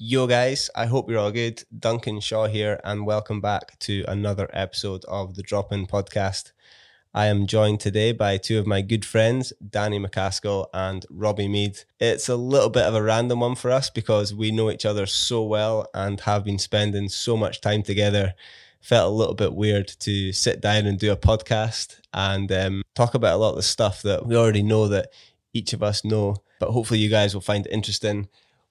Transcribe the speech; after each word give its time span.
Yo, 0.00 0.28
guys, 0.28 0.70
I 0.76 0.86
hope 0.86 1.10
you're 1.10 1.18
all 1.18 1.32
good. 1.32 1.64
Duncan 1.76 2.20
Shaw 2.20 2.46
here, 2.46 2.80
and 2.84 3.04
welcome 3.04 3.40
back 3.40 3.76
to 3.80 4.04
another 4.06 4.48
episode 4.52 5.04
of 5.06 5.34
the 5.34 5.42
Drop 5.42 5.72
In 5.72 5.88
Podcast. 5.88 6.52
I 7.12 7.26
am 7.26 7.48
joined 7.48 7.80
today 7.80 8.12
by 8.12 8.36
two 8.36 8.60
of 8.60 8.66
my 8.66 8.80
good 8.80 9.04
friends, 9.04 9.52
Danny 9.68 9.98
MacAskill 9.98 10.66
and 10.72 11.04
Robbie 11.10 11.48
Meade. 11.48 11.80
It's 11.98 12.28
a 12.28 12.36
little 12.36 12.70
bit 12.70 12.84
of 12.84 12.94
a 12.94 13.02
random 13.02 13.40
one 13.40 13.56
for 13.56 13.72
us 13.72 13.90
because 13.90 14.32
we 14.32 14.52
know 14.52 14.70
each 14.70 14.86
other 14.86 15.04
so 15.04 15.42
well 15.42 15.88
and 15.92 16.20
have 16.20 16.44
been 16.44 16.60
spending 16.60 17.08
so 17.08 17.36
much 17.36 17.60
time 17.60 17.82
together. 17.82 18.34
Felt 18.80 19.12
a 19.12 19.16
little 19.16 19.34
bit 19.34 19.54
weird 19.54 19.88
to 19.98 20.32
sit 20.32 20.60
down 20.60 20.86
and 20.86 21.00
do 21.00 21.10
a 21.10 21.16
podcast 21.16 21.98
and 22.14 22.52
um, 22.52 22.82
talk 22.94 23.14
about 23.14 23.34
a 23.34 23.38
lot 23.38 23.50
of 23.50 23.56
the 23.56 23.62
stuff 23.64 24.02
that 24.02 24.26
we 24.26 24.36
already 24.36 24.62
know 24.62 24.86
that 24.86 25.10
each 25.52 25.72
of 25.72 25.82
us 25.82 26.04
know, 26.04 26.36
but 26.60 26.70
hopefully 26.70 27.00
you 27.00 27.10
guys 27.10 27.34
will 27.34 27.40
find 27.40 27.66
it 27.66 27.72
interesting 27.72 28.28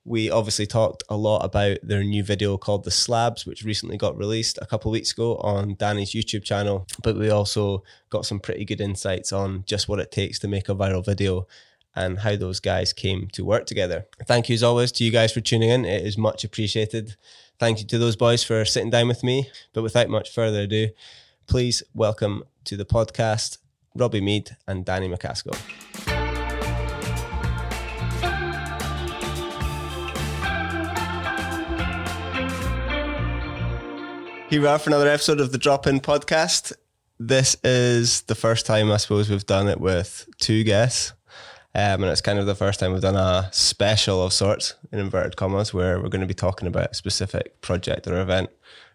we 0.08 0.32
obviously 0.32 0.66
talked 0.66 1.04
a 1.10 1.18
lot 1.18 1.44
about 1.44 1.80
their 1.84 2.02
new 2.02 2.24
video 2.24 2.58
called 2.58 2.86
The 2.86 2.92
Slabs, 2.92 3.46
which 3.46 3.64
recently 3.64 3.98
got 3.98 4.18
released 4.18 4.58
a 4.62 4.66
couple 4.66 4.90
weeks 4.90 5.12
ago 5.12 5.36
on 5.40 5.76
Danny's 5.76 6.14
YouTube 6.14 6.46
channel. 6.46 6.88
But 7.04 7.18
we 7.18 7.30
also 7.30 7.84
got 8.10 8.26
some 8.26 8.40
pretty 8.40 8.64
good 8.64 8.80
insights 8.80 9.34
on 9.34 9.66
just 9.68 9.90
what 9.90 10.00
it 10.00 10.10
takes 10.10 10.40
to 10.40 10.48
make 10.48 10.70
a 10.70 10.76
viral 10.76 11.06
video 11.06 11.46
and 11.94 12.20
how 12.20 12.38
those 12.38 12.62
guys 12.62 12.94
came 12.94 13.28
to 13.34 13.44
work 13.44 13.66
together. 13.66 14.06
Thank 14.26 14.48
you 14.48 14.54
as 14.54 14.64
always 14.64 14.94
to 14.94 15.04
you 15.04 15.12
guys 15.12 15.34
for 15.34 15.42
tuning 15.42 15.70
in. 15.70 15.84
It 15.84 16.06
is 16.06 16.18
much 16.18 16.46
appreciated. 16.46 17.18
Thank 17.60 17.80
you 17.80 17.86
to 17.88 17.98
those 17.98 18.16
boys 18.16 18.46
for 18.46 18.64
sitting 18.64 18.90
down 18.90 19.10
with 19.10 19.24
me. 19.24 19.50
But 19.74 19.84
without 19.84 20.08
much 20.08 20.30
further 20.30 20.62
ado, 20.62 20.90
please 21.48 21.84
welcome 21.94 22.44
to 22.64 22.78
the 22.78 22.86
podcast 22.86 23.58
Robbie 23.94 24.22
Meade 24.22 24.56
and 24.68 24.86
Danny 24.86 25.10
MacAskill. 25.10 26.17
Here 34.50 34.62
we 34.62 34.68
are 34.68 34.80
for 34.80 34.90
another 34.90 35.10
episode 35.10 35.42
of 35.42 35.52
the 35.52 35.58
Drop 35.58 35.88
In 35.88 36.00
Podcast. 36.00 36.72
This 37.20 37.58
is 37.66 38.22
the 38.22 38.34
first 38.34 38.66
time 38.66 38.90
I 38.90 38.96
suppose 38.96 39.30
we've 39.30 39.46
done 39.46 39.68
it 39.68 39.82
with 39.82 40.26
two 40.38 40.64
guests. 40.64 41.12
Um, 41.76 42.02
and 42.02 42.06
it's 42.06 42.22
kind 42.22 42.40
of 42.40 42.46
the 42.46 42.56
first 42.56 42.80
time 42.80 42.94
we've 42.94 43.02
done 43.02 43.18
a 43.18 43.50
special 43.52 44.24
of 44.24 44.32
sorts, 44.32 44.76
in 44.94 45.00
inverted 45.00 45.36
commas, 45.36 45.74
where 45.74 46.00
we're 46.00 46.08
going 46.08 46.22
to 46.22 46.28
be 46.28 46.34
talking 46.34 46.66
about 46.66 46.92
a 46.92 46.96
specific 46.96 47.60
project 47.60 48.08
or 48.08 48.22
event 48.22 48.50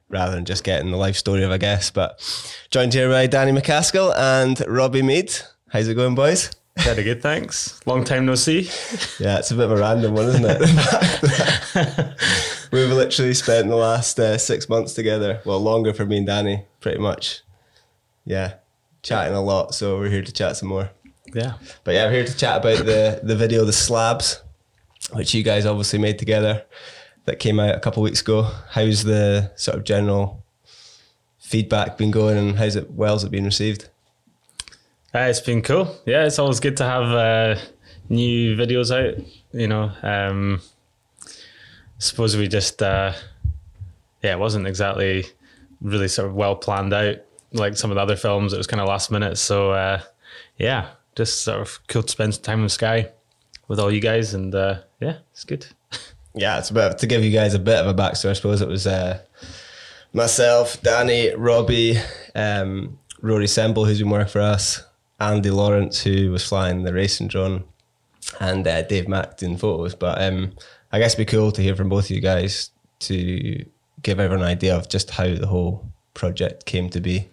rather 0.09 0.35
than 0.35 0.47
just 0.47 0.65
getting 0.65 0.91
the 0.91 0.97
life 0.97 1.17
story 1.17 1.43
of 1.45 1.51
a 1.51 1.59
guest. 1.59 1.93
But 1.93 2.19
joined 2.71 2.95
here 2.95 3.11
by 3.11 3.27
Danny 3.27 3.53
MacAskill 3.53 4.17
and 4.17 4.65
Robbie 4.67 5.03
Meade. 5.03 5.35
How's 5.69 5.87
it 5.87 5.95
going, 5.97 6.15
boys? 6.15 6.51
Very 6.79 7.03
good, 7.05 7.23
thanks. 7.23 7.81
Long 7.87 8.03
time 8.03 8.25
no 8.25 8.35
see. 8.35 8.63
Yeah, 9.21 9.39
it's 9.39 9.51
a 9.51 9.55
bit 9.55 9.67
of 9.67 9.73
a 9.73 9.77
random 9.77 10.15
one, 10.15 10.29
isn't 10.29 10.45
it? 10.47 12.19
We've 12.73 12.89
literally 12.89 13.35
spent 13.35 13.69
the 13.69 13.77
last 13.77 14.19
uh, 14.19 14.39
six 14.39 14.69
months 14.69 14.95
together. 14.95 15.43
Well, 15.45 15.61
longer 15.61 15.93
for 15.93 16.07
me 16.07 16.17
and 16.19 16.27
Danny, 16.27 16.65
pretty 16.81 16.99
much. 16.99 17.43
Yeah, 18.25 18.55
chatting 19.03 19.35
a 19.35 19.43
lot. 19.43 19.75
So 19.75 19.99
we're 19.99 20.09
here 20.09 20.23
to 20.23 20.33
chat 20.33 20.57
some 20.57 20.71
more. 20.71 20.91
Yeah. 21.35 21.55
But 21.85 21.95
yeah, 21.95 22.07
we're 22.07 22.13
here 22.13 22.27
to 22.27 22.37
chat 22.37 22.59
about 22.59 22.87
the 22.87 23.21
the 23.23 23.37
video, 23.37 23.65
the 23.65 23.73
slabs, 23.73 24.43
which 25.13 25.35
you 25.35 25.43
guys 25.43 25.67
obviously 25.67 25.99
made 25.99 26.19
together. 26.19 26.65
That 27.27 27.39
came 27.39 27.61
out 27.61 27.77
a 27.77 27.81
couple 27.81 28.03
weeks 28.03 28.21
ago. 28.21 28.51
How's 28.71 29.05
the 29.05 29.53
sort 29.55 29.77
of 29.77 29.85
general 29.85 30.43
feedback 31.39 31.97
been 31.99 32.11
going, 32.11 32.39
and 32.39 32.59
how's 32.59 32.77
it? 32.77 32.91
Well's 32.91 33.25
it 33.25 33.31
been 33.31 33.45
received? 33.45 33.91
Uh, 35.15 35.21
it's 35.21 35.41
been 35.41 35.61
cool. 35.63 35.95
Yeah, 36.07 36.25
it's 36.25 36.39
always 36.39 36.61
good 36.61 36.77
to 36.79 36.85
have 36.85 37.03
uh, 37.05 37.61
new 38.09 38.57
videos 38.57 38.91
out. 38.91 39.23
You 39.53 39.69
know, 39.69 39.93
um, 40.03 40.63
suppose 41.99 42.37
we 42.37 42.49
just, 42.49 42.83
uh, 42.83 43.13
yeah, 44.23 44.33
it 44.33 44.39
wasn't 44.39 44.67
exactly 44.67 45.27
really 45.83 46.09
sort 46.09 46.29
of 46.29 46.35
well 46.35 46.57
planned 46.57 46.95
out 46.95 47.17
like 47.53 47.77
some 47.77 47.91
of 47.91 47.97
the 47.97 48.01
other 48.01 48.17
films. 48.17 48.55
It 48.55 48.59
was 48.59 48.67
kind 48.67 48.81
of 48.81 48.89
last 48.89 49.11
minute. 49.11 49.37
So, 49.37 49.73
uh, 49.73 50.01
yeah, 50.57 50.91
just 51.15 51.43
sort 51.43 51.61
of 51.61 51.79
cool 51.89 52.03
to 52.03 52.09
spend 52.09 52.35
some 52.35 52.43
time 52.43 52.63
with 52.63 52.73
Skye 52.73 53.11
with 53.69 53.79
all 53.79 53.93
you 53.93 54.01
guys. 54.01 54.33
And 54.33 54.55
uh, 54.55 54.79
yeah, 55.01 55.19
it's 55.33 55.45
good. 55.45 55.67
Yeah, 56.35 56.59
it's 56.59 56.71
about 56.71 56.99
to 57.01 57.07
give 57.07 57.23
you 57.23 57.31
guys 57.31 57.53
a 57.53 57.59
bit 57.59 57.79
of 57.79 57.87
a 57.87 57.93
backstory. 57.93 58.31
I 58.31 58.33
suppose 58.33 58.63
it 58.63 58.69
was 58.69 58.87
uh, 58.87 59.21
myself, 60.15 60.81
Danny, 60.83 61.35
Robbie, 61.35 61.99
um, 62.35 62.99
Rory 63.21 63.47
Semble, 63.47 63.85
who's 63.85 63.99
been 63.99 64.09
working 64.09 64.33
for 64.33 64.41
us, 64.41 64.83
Andy 65.23 65.51
Lawrence, 65.51 66.03
who 66.03 66.31
was 66.33 66.45
flying 66.45 66.83
the 66.83 66.93
racing 66.93 67.29
drone, 67.29 67.65
and 68.41 68.67
uh, 68.67 68.83
Dave 68.83 69.09
Mack 69.09 69.37
doing 69.37 69.57
photos. 69.57 69.95
But 69.95 70.21
um, 70.23 70.53
I 70.91 70.99
guess 70.99 71.15
it'd 71.15 71.27
be 71.27 71.31
cool 71.31 71.53
to 71.53 71.63
hear 71.63 71.77
from 71.77 71.89
both 71.89 72.07
of 72.07 72.11
you 72.11 72.21
guys 72.21 72.71
to 73.01 73.65
give 74.03 74.19
everyone 74.19 74.45
an 74.45 74.51
idea 74.51 74.77
of 74.77 74.89
just 74.89 75.11
how 75.11 75.35
the 75.35 75.47
whole 75.47 75.87
project 76.15 76.67
came 76.67 76.91
to 76.91 77.01
be, 77.01 77.29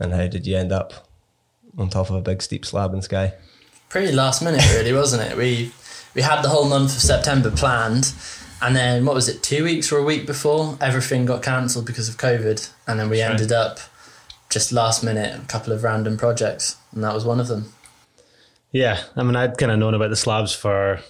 and 0.00 0.12
how 0.12 0.26
did 0.26 0.46
you 0.46 0.56
end 0.56 0.72
up 0.72 1.08
on 1.76 1.88
top 1.88 2.10
of 2.10 2.16
a 2.16 2.20
big 2.20 2.42
steep 2.42 2.64
slab 2.66 2.92
in 2.94 3.02
Skye? 3.02 3.32
Pretty 3.88 4.12
last 4.12 4.42
minute, 4.42 4.64
really, 4.74 4.92
wasn't 4.92 5.22
it? 5.22 5.36
We 5.36 5.72
we 6.14 6.22
had 6.22 6.42
the 6.42 6.48
whole 6.50 6.68
month 6.68 6.94
of 6.94 7.00
September 7.00 7.50
planned, 7.50 8.12
and 8.60 8.76
then 8.76 9.04
what 9.06 9.14
was 9.14 9.28
it? 9.28 9.42
Two 9.42 9.64
weeks 9.64 9.90
or 9.90 9.98
a 9.98 10.04
week 10.04 10.26
before, 10.26 10.76
everything 10.80 11.24
got 11.24 11.42
cancelled 11.42 11.86
because 11.86 12.08
of 12.08 12.18
COVID, 12.18 12.70
and 12.86 13.00
then 13.00 13.08
we 13.08 13.18
That's 13.18 13.30
ended 13.30 13.50
right. 13.50 13.58
up 13.60 13.78
just 14.48 14.72
last 14.72 15.04
minute 15.04 15.38
a 15.38 15.46
couple 15.46 15.72
of 15.72 15.84
random 15.84 16.16
projects, 16.16 16.76
and 16.92 17.04
that 17.04 17.14
was 17.14 17.24
one 17.24 17.40
of 17.40 17.48
them. 17.48 17.72
Yeah, 18.72 19.00
I 19.16 19.22
mean, 19.22 19.36
I'd 19.36 19.58
kind 19.58 19.72
of 19.72 19.78
known 19.78 19.94
about 19.94 20.10
the 20.10 20.16
slabs 20.16 20.54
for 20.54 20.92
a 20.92 21.00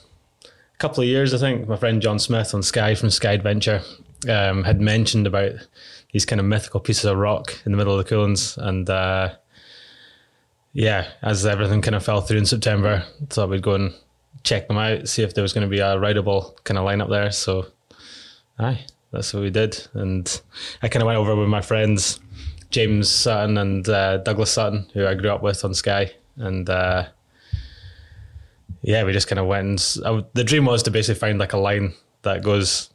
couple 0.78 1.03
of 1.03 1.09
years. 1.09 1.34
I 1.34 1.38
think 1.38 1.69
my 1.69 1.77
friend 1.77 2.00
John 2.00 2.19
Smith 2.19 2.54
on 2.54 2.62
Skye 2.62 2.94
from 2.94 3.10
Skye 3.10 3.32
Adventure 3.32 3.82
um, 4.28 4.65
had 4.65 4.81
mentioned 4.81 5.27
about 5.27 5.53
these 6.12 6.25
kind 6.25 6.41
of 6.41 6.47
mythical 6.47 6.81
pieces 6.81 7.04
of 7.04 7.19
rock 7.19 7.59
in 7.65 7.72
the 7.72 7.78
middle 7.78 7.98
of 7.98 8.04
the 8.04 8.15
Cuillins, 8.15 8.56
and 8.59 8.88
uh, 8.88 9.34
yeah, 10.72 11.09
as 11.22 11.47
everything 11.47 11.82
kind 11.82 11.94
of 11.94 12.04
fell 12.04 12.21
through 12.21 12.38
in 12.38 12.47
September, 12.47 13.04
thought 13.28 13.50
we'd 13.50 13.62
go 13.62 13.75
and 13.75 13.93
check 14.44 14.69
them 14.69 14.78
out, 14.78 15.09
see 15.09 15.22
if 15.22 15.34
there 15.34 15.43
was 15.43 15.53
going 15.53 15.66
to 15.66 15.71
be 15.71 15.81
a 15.81 15.98
rideable 15.98 16.56
kind 16.65 16.78
of 16.78 16.84
lineup 16.84 17.10
there. 17.10 17.31
So, 17.32 17.66
aye, 18.59 18.84
that's 19.10 19.34
what 19.34 19.43
we 19.43 19.50
did, 19.50 19.87
and 19.94 20.41
I 20.82 20.88
kind 20.88 21.03
of 21.03 21.06
went 21.06 21.19
over 21.19 21.34
with 21.34 21.48
my 21.48 21.60
friends 21.60 22.21
James 22.71 23.09
Sutton 23.09 23.59
and 23.59 23.89
uh, 23.89 24.19
Douglas 24.19 24.51
Sutton, 24.51 24.87
who 24.93 25.06
I 25.06 25.15
grew 25.15 25.31
up 25.31 25.43
with 25.43 25.65
on 25.65 25.75
Skye, 25.75 26.12
and 26.37 26.69
uh, 26.69 27.06
yeah, 28.83 29.05
we 29.05 29.12
just 29.12 29.29
kind 29.29 29.39
of 29.39 29.47
went. 29.47 29.97
And, 30.05 30.25
the 30.34 30.45
dream 30.45 30.65
was 30.65 30.83
to 30.84 30.91
basically 30.91 31.19
find 31.19 31.39
like 31.39 31.53
a 31.53 31.59
line 31.59 31.95
that 32.23 32.43
goes 32.43 32.91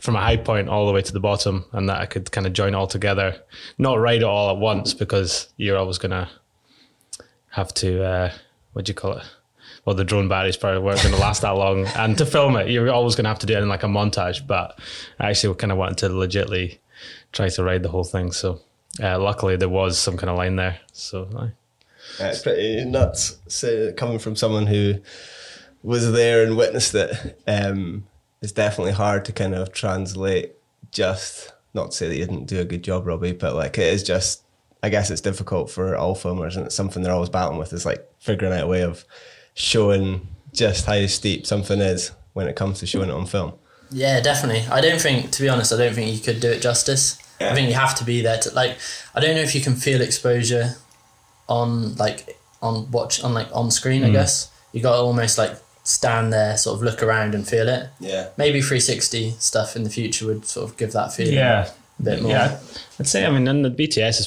from 0.00 0.16
a 0.16 0.20
high 0.20 0.36
point 0.36 0.68
all 0.68 0.86
the 0.86 0.92
way 0.92 1.02
to 1.02 1.12
the 1.12 1.20
bottom, 1.20 1.64
and 1.72 1.88
that 1.88 2.00
I 2.00 2.06
could 2.06 2.30
kind 2.30 2.46
of 2.46 2.52
join 2.52 2.74
all 2.74 2.86
together, 2.86 3.40
not 3.78 4.00
ride 4.00 4.22
it 4.22 4.24
all 4.24 4.50
at 4.50 4.56
once 4.58 4.94
because 4.94 5.48
you're 5.56 5.76
always 5.76 5.98
gonna 5.98 6.28
have 7.50 7.74
to 7.74 8.04
uh, 8.04 8.32
what 8.72 8.84
do 8.84 8.90
you 8.90 8.94
call 8.94 9.14
it? 9.14 9.24
Well, 9.84 9.96
the 9.96 10.04
drone 10.04 10.28
batteries 10.28 10.56
probably 10.56 10.82
weren't 10.82 11.02
going 11.02 11.14
to 11.14 11.20
last 11.20 11.42
that 11.42 11.50
long, 11.50 11.86
and 11.96 12.16
to 12.18 12.26
film 12.26 12.56
it, 12.56 12.70
you're 12.70 12.90
always 12.90 13.14
going 13.14 13.24
to 13.24 13.30
have 13.30 13.38
to 13.40 13.46
do 13.46 13.54
it 13.54 13.62
in 13.62 13.68
like 13.68 13.82
a 13.82 13.86
montage. 13.86 14.46
But 14.46 14.78
I 15.18 15.30
actually 15.30 15.54
kind 15.56 15.72
of 15.72 15.78
wanted 15.78 15.98
to 15.98 16.08
legitly 16.10 16.78
try 17.32 17.48
to 17.48 17.64
ride 17.64 17.82
the 17.82 17.88
whole 17.88 18.04
thing, 18.04 18.32
so 18.32 18.60
uh, 19.02 19.18
luckily, 19.18 19.56
there 19.56 19.68
was 19.68 19.98
some 19.98 20.16
kind 20.16 20.30
of 20.30 20.36
line 20.36 20.56
there. 20.56 20.78
So, 20.92 21.28
uh, 21.36 21.48
it's 22.18 22.42
pretty 22.42 22.84
nuts. 22.84 23.38
So, 23.48 23.92
coming 23.92 24.18
from 24.18 24.36
someone 24.36 24.66
who 24.66 24.96
was 25.82 26.12
there 26.12 26.44
and 26.44 26.56
witnessed 26.56 26.94
it, 26.94 27.40
um, 27.46 28.06
it's 28.42 28.52
definitely 28.52 28.92
hard 28.92 29.24
to 29.26 29.32
kind 29.32 29.54
of 29.54 29.72
translate. 29.72 30.54
Just 30.92 31.52
not 31.72 31.92
to 31.92 31.96
say 31.96 32.08
that 32.08 32.16
you 32.16 32.26
didn't 32.26 32.46
do 32.46 32.60
a 32.60 32.64
good 32.64 32.82
job, 32.82 33.06
Robbie, 33.06 33.32
but 33.32 33.54
like 33.54 33.78
it 33.78 33.92
is 33.92 34.02
just. 34.02 34.42
I 34.82 34.88
guess 34.88 35.10
it's 35.10 35.20
difficult 35.20 35.70
for 35.70 35.94
all 35.94 36.16
filmers, 36.16 36.56
and 36.56 36.64
it's 36.64 36.74
something 36.74 37.02
they're 37.02 37.12
always 37.12 37.28
battling 37.28 37.58
with. 37.58 37.72
Is 37.74 37.84
like 37.84 38.10
figuring 38.18 38.54
out 38.54 38.64
a 38.64 38.66
way 38.66 38.82
of 38.82 39.04
showing 39.52 40.26
just 40.52 40.86
how 40.86 41.06
steep 41.06 41.46
something 41.46 41.80
is 41.80 42.12
when 42.32 42.48
it 42.48 42.56
comes 42.56 42.78
to 42.80 42.86
showing 42.86 43.10
it 43.10 43.12
on 43.12 43.26
film. 43.26 43.52
Yeah, 43.90 44.20
definitely. 44.20 44.64
I 44.70 44.80
don't 44.80 45.00
think, 45.00 45.30
to 45.32 45.42
be 45.42 45.48
honest, 45.48 45.72
I 45.72 45.76
don't 45.76 45.94
think 45.94 46.14
you 46.14 46.20
could 46.20 46.40
do 46.40 46.50
it 46.50 46.62
justice. 46.62 47.18
Yeah. 47.40 47.52
I 47.52 47.54
think 47.54 47.68
you 47.68 47.74
have 47.74 47.94
to 47.96 48.04
be 48.04 48.20
there 48.20 48.38
to 48.38 48.54
like. 48.54 48.76
I 49.14 49.20
don't 49.20 49.34
know 49.34 49.42
if 49.42 49.54
you 49.54 49.60
can 49.60 49.74
feel 49.74 50.00
exposure 50.00 50.74
on 51.48 51.94
like 51.96 52.38
on 52.60 52.90
watch 52.90 53.22
on 53.24 53.34
like 53.34 53.48
on 53.52 53.70
screen. 53.70 54.02
Mm. 54.02 54.08
I 54.08 54.10
guess 54.10 54.50
you 54.72 54.82
got 54.82 54.96
to 54.96 55.02
almost 55.02 55.38
like 55.38 55.56
stand 55.82 56.32
there, 56.32 56.56
sort 56.56 56.76
of 56.76 56.82
look 56.82 57.02
around 57.02 57.34
and 57.34 57.48
feel 57.48 57.68
it. 57.68 57.88
Yeah. 57.98 58.28
Maybe 58.36 58.60
360 58.60 59.36
stuff 59.38 59.74
in 59.76 59.82
the 59.82 59.90
future 59.90 60.26
would 60.26 60.44
sort 60.44 60.68
of 60.68 60.76
give 60.76 60.92
that 60.92 61.12
feeling. 61.12 61.34
Yeah. 61.34 61.70
A 61.98 62.02
bit 62.02 62.22
more. 62.22 62.32
Yeah, 62.32 62.58
I'd 62.98 63.08
say. 63.08 63.26
I 63.26 63.30
mean, 63.30 63.46
in 63.46 63.62
the 63.62 63.70
BTS, 63.70 64.20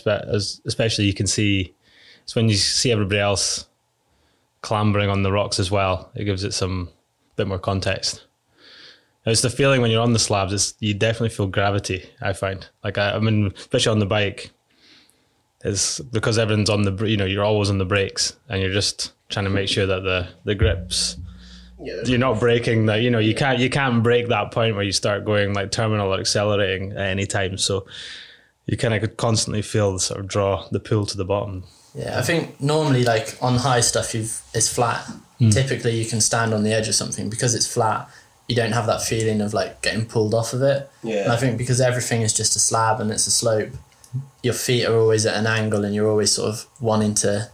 especially, 0.65 1.05
you 1.05 1.13
can 1.13 1.27
see 1.27 1.73
it's 2.23 2.35
when 2.35 2.49
you 2.49 2.55
see 2.55 2.91
everybody 2.91 3.19
else 3.19 3.65
clambering 4.61 5.09
on 5.09 5.23
the 5.23 5.31
rocks 5.31 5.59
as 5.59 5.71
well. 5.71 6.11
It 6.15 6.25
gives 6.25 6.43
it 6.43 6.53
some 6.53 6.89
bit 7.35 7.47
more 7.47 7.59
context. 7.59 8.23
It's 9.25 9.41
the 9.41 9.49
feeling 9.49 9.81
when 9.81 9.89
you're 9.89 10.01
on 10.01 10.13
the 10.13 10.19
slabs. 10.19 10.51
It's 10.53 10.73
you 10.79 10.93
definitely 10.93 11.29
feel 11.29 11.47
gravity. 11.47 12.09
I 12.21 12.33
find 12.33 12.67
like 12.83 12.97
I, 12.97 13.11
I 13.15 13.19
mean, 13.19 13.53
especially 13.55 13.91
on 13.91 13.99
the 13.99 14.05
bike, 14.05 14.51
is 15.63 16.01
because 16.11 16.37
everyone's 16.37 16.69
on 16.69 16.83
the 16.83 17.05
you 17.05 17.17
know 17.17 17.25
you're 17.25 17.43
always 17.43 17.69
on 17.69 17.77
the 17.77 17.85
brakes 17.85 18.35
and 18.49 18.61
you're 18.61 18.73
just 18.73 19.13
trying 19.29 19.45
to 19.45 19.51
make 19.51 19.69
sure 19.69 19.85
that 19.85 20.03
the 20.03 20.27
the 20.43 20.55
grips 20.55 21.17
you're 21.83 22.19
not 22.19 22.39
breaking 22.39 22.85
that. 22.87 23.01
You 23.01 23.09
know, 23.09 23.19
you 23.19 23.35
can't 23.35 23.59
you 23.59 23.69
can't 23.69 24.03
break 24.03 24.27
that 24.29 24.51
point 24.51 24.75
where 24.75 24.83
you 24.83 24.91
start 24.91 25.25
going 25.25 25.53
like 25.53 25.71
terminal 25.71 26.13
or 26.13 26.19
accelerating 26.19 26.91
at 26.93 27.07
any 27.07 27.25
time. 27.25 27.57
So 27.57 27.85
you 28.65 28.77
kind 28.77 28.93
of 28.93 29.01
could 29.01 29.17
constantly 29.17 29.61
feel 29.61 29.93
the 29.93 29.99
sort 29.99 30.19
of 30.19 30.27
draw 30.27 30.67
the 30.71 30.79
pull 30.79 31.05
to 31.05 31.17
the 31.17 31.25
bottom. 31.25 31.63
Yeah, 31.95 32.17
I 32.17 32.21
think 32.21 32.59
normally 32.59 33.03
like 33.03 33.37
on 33.41 33.55
high 33.55 33.81
stuff, 33.81 34.13
you've 34.15 34.41
it's 34.53 34.73
flat. 34.73 35.05
Hmm. 35.39 35.49
Typically, 35.49 35.97
you 35.97 36.05
can 36.05 36.21
stand 36.21 36.53
on 36.53 36.63
the 36.63 36.73
edge 36.73 36.87
of 36.87 36.95
something 36.95 37.29
because 37.29 37.55
it's 37.55 37.71
flat. 37.71 38.09
You 38.47 38.55
don't 38.55 38.73
have 38.73 38.85
that 38.87 39.01
feeling 39.01 39.41
of 39.41 39.53
like 39.53 39.81
getting 39.81 40.05
pulled 40.05 40.33
off 40.33 40.53
of 40.53 40.61
it. 40.61 40.89
Yeah. 41.01 41.23
And 41.23 41.31
I 41.31 41.37
think 41.37 41.57
because 41.57 41.79
everything 41.79 42.21
is 42.21 42.33
just 42.33 42.55
a 42.55 42.59
slab 42.59 42.99
and 42.99 43.09
it's 43.11 43.25
a 43.27 43.31
slope, 43.31 43.69
your 44.43 44.53
feet 44.53 44.85
are 44.85 44.97
always 44.97 45.25
at 45.25 45.35
an 45.37 45.47
angle 45.47 45.85
and 45.85 45.95
you're 45.95 46.09
always 46.09 46.31
sort 46.33 46.49
of 46.49 46.65
wanting 46.81 47.13
to 47.15 47.49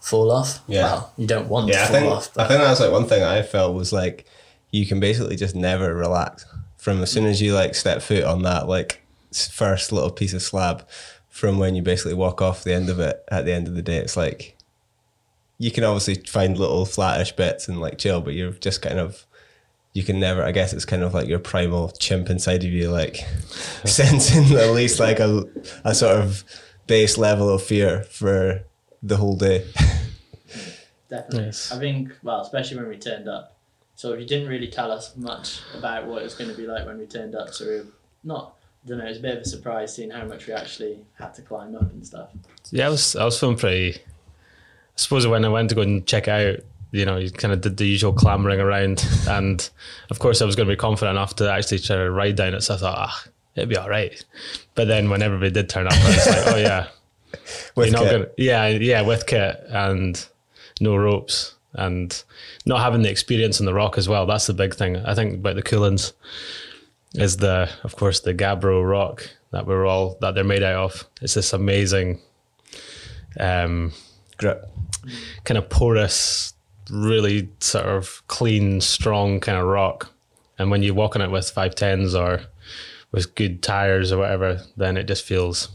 fall 0.00 0.32
off. 0.32 0.60
Yeah. 0.66 0.82
Well, 0.84 1.12
you 1.16 1.26
don't 1.26 1.48
want 1.48 1.68
Yeah, 1.68 1.84
I 1.84 1.86
to 1.86 1.92
fall 1.92 2.00
think 2.00 2.12
off. 2.12 2.28
I 2.28 2.30
But 2.34 2.48
think 2.48 2.60
that's 2.62 2.80
like 2.80 2.90
one 2.92 3.06
thing 3.06 3.22
I 3.22 3.42
felt 3.42 3.74
was 3.74 3.92
like 3.92 4.26
you 4.70 4.86
can 4.86 5.00
basically 5.00 5.36
just 5.36 5.54
never 5.54 5.94
relax 5.94 6.46
from 6.78 7.02
as 7.02 7.10
soon 7.10 7.26
as 7.26 7.40
you 7.40 7.54
like 7.54 7.74
step 7.74 8.02
foot 8.02 8.24
on 8.24 8.42
that 8.42 8.66
like 8.66 9.02
first 9.52 9.92
little 9.92 10.10
piece 10.10 10.32
of 10.34 10.42
slab 10.42 10.86
from 11.28 11.58
when 11.58 11.74
you 11.74 11.82
basically 11.82 12.14
walk 12.14 12.42
off 12.42 12.64
the 12.64 12.74
end 12.74 12.88
of 12.90 12.98
it 12.98 13.22
at 13.30 13.44
the 13.44 13.52
end 13.52 13.68
of 13.68 13.74
the 13.74 13.82
day 13.82 13.96
it's 13.98 14.16
like 14.16 14.56
you 15.58 15.70
can 15.70 15.84
obviously 15.84 16.16
find 16.26 16.58
little 16.58 16.84
flattish 16.84 17.32
bits 17.32 17.68
and 17.68 17.80
like 17.80 17.98
chill 17.98 18.20
but 18.20 18.34
you're 18.34 18.50
just 18.52 18.82
kind 18.82 18.98
of 18.98 19.24
you 19.92 20.02
can 20.02 20.18
never 20.18 20.42
i 20.42 20.52
guess 20.52 20.72
it's 20.72 20.84
kind 20.84 21.02
of 21.02 21.14
like 21.14 21.28
your 21.28 21.38
primal 21.38 21.90
chimp 21.98 22.30
inside 22.30 22.64
of 22.64 22.70
you 22.70 22.90
like 22.90 23.16
sensing 23.84 24.56
at 24.58 24.70
least 24.70 24.98
like 24.98 25.20
a, 25.20 25.44
a 25.84 25.94
sort 25.94 26.16
of 26.16 26.44
base 26.86 27.18
level 27.18 27.48
of 27.48 27.62
fear 27.62 28.02
for 28.04 28.62
the 29.02 29.16
whole 29.16 29.36
day 29.36 29.64
Definitely. 31.12 31.44
Yes. 31.44 31.70
I 31.70 31.78
think, 31.78 32.10
well, 32.22 32.40
especially 32.40 32.78
when 32.78 32.88
we 32.88 32.96
turned 32.96 33.28
up. 33.28 33.58
So 33.96 34.14
you 34.14 34.26
didn't 34.26 34.48
really 34.48 34.68
tell 34.68 34.90
us 34.90 35.14
much 35.14 35.60
about 35.76 36.06
what 36.06 36.22
it 36.22 36.24
was 36.24 36.34
going 36.34 36.48
to 36.48 36.56
be 36.56 36.66
like 36.66 36.86
when 36.86 36.96
we 36.96 37.04
turned 37.04 37.34
up. 37.34 37.50
So 37.50 37.66
we 37.66 37.76
were 37.76 37.86
not, 38.24 38.54
I 38.82 38.88
don't 38.88 38.98
know, 38.98 39.04
it 39.04 39.08
was 39.10 39.18
a 39.18 39.20
bit 39.20 39.36
of 39.36 39.42
a 39.42 39.44
surprise 39.44 39.94
seeing 39.94 40.10
how 40.10 40.24
much 40.24 40.46
we 40.46 40.54
actually 40.54 41.00
had 41.18 41.34
to 41.34 41.42
climb 41.42 41.76
up 41.76 41.92
and 41.92 42.04
stuff. 42.04 42.30
Yeah, 42.70 42.86
I 42.86 42.88
was 42.88 43.14
I 43.14 43.26
was 43.26 43.38
feeling 43.38 43.58
pretty. 43.58 43.98
I 43.98 44.96
suppose 44.96 45.26
when 45.26 45.44
I 45.44 45.50
went 45.50 45.68
to 45.68 45.74
go 45.74 45.82
and 45.82 46.06
check 46.06 46.28
out, 46.28 46.60
you 46.92 47.06
know, 47.06 47.16
you 47.16 47.30
kind 47.30 47.52
of 47.52 47.62
did 47.62 47.78
the 47.78 47.86
usual 47.86 48.12
clambering 48.12 48.60
around, 48.60 49.04
and 49.26 49.68
of 50.10 50.18
course 50.18 50.40
I 50.40 50.44
was 50.44 50.54
going 50.54 50.68
to 50.68 50.72
be 50.72 50.78
confident 50.78 51.16
enough 51.16 51.34
to 51.36 51.50
actually 51.50 51.80
try 51.80 51.96
to 51.96 52.10
ride 52.10 52.36
down 52.36 52.54
it. 52.54 52.60
So 52.60 52.74
I 52.74 52.76
thought, 52.76 52.98
ah, 52.98 53.24
it'd 53.56 53.68
be 53.68 53.76
all 53.76 53.88
right. 53.88 54.22
But 54.74 54.88
then 54.88 55.10
when 55.10 55.22
everybody 55.22 55.50
did 55.50 55.68
turn 55.68 55.86
up, 55.86 55.94
I 55.94 56.06
was 56.06 56.26
like, 56.26 56.46
oh 56.48 56.56
yeah, 56.56 56.86
with 57.76 57.94
kit. 57.94 57.94
gonna, 57.94 58.26
yeah, 58.36 58.68
yeah, 58.68 59.00
with 59.02 59.26
kit 59.26 59.60
and 59.68 60.24
no 60.80 60.96
ropes 60.96 61.54
and 61.74 62.22
not 62.66 62.80
having 62.80 63.02
the 63.02 63.10
experience 63.10 63.58
on 63.58 63.66
the 63.66 63.74
rock 63.74 63.96
as 63.96 64.08
well. 64.08 64.26
That's 64.26 64.46
the 64.46 64.54
big 64.54 64.74
thing. 64.74 64.96
I 64.96 65.14
think 65.14 65.34
about 65.36 65.56
the 65.56 65.62
Cuillins 65.62 66.12
is 67.14 67.38
the, 67.38 67.70
of 67.84 67.96
course, 67.96 68.20
the 68.20 68.34
Gabbro 68.34 68.86
rock 68.86 69.28
that 69.50 69.66
we're 69.66 69.86
all 69.86 70.18
that 70.20 70.34
they're 70.34 70.44
made 70.44 70.62
out 70.62 70.84
of. 70.84 71.08
It's 71.22 71.34
this 71.34 71.54
amazing, 71.54 72.20
um, 73.40 73.92
grip 74.36 74.68
kind 75.44 75.58
of 75.58 75.68
porous, 75.68 76.51
really 76.92 77.48
sort 77.60 77.86
of 77.86 78.22
clean, 78.28 78.80
strong 78.80 79.40
kind 79.40 79.58
of 79.58 79.64
rock. 79.64 80.12
And 80.58 80.70
when 80.70 80.82
you 80.82 80.94
walk 80.94 81.16
on 81.16 81.22
it 81.22 81.30
with 81.30 81.50
five 81.50 81.74
tens 81.74 82.14
or 82.14 82.42
with 83.10 83.34
good 83.34 83.62
tires 83.62 84.12
or 84.12 84.18
whatever, 84.18 84.60
then 84.76 84.96
it 84.96 85.04
just 85.04 85.24
feels. 85.24 85.68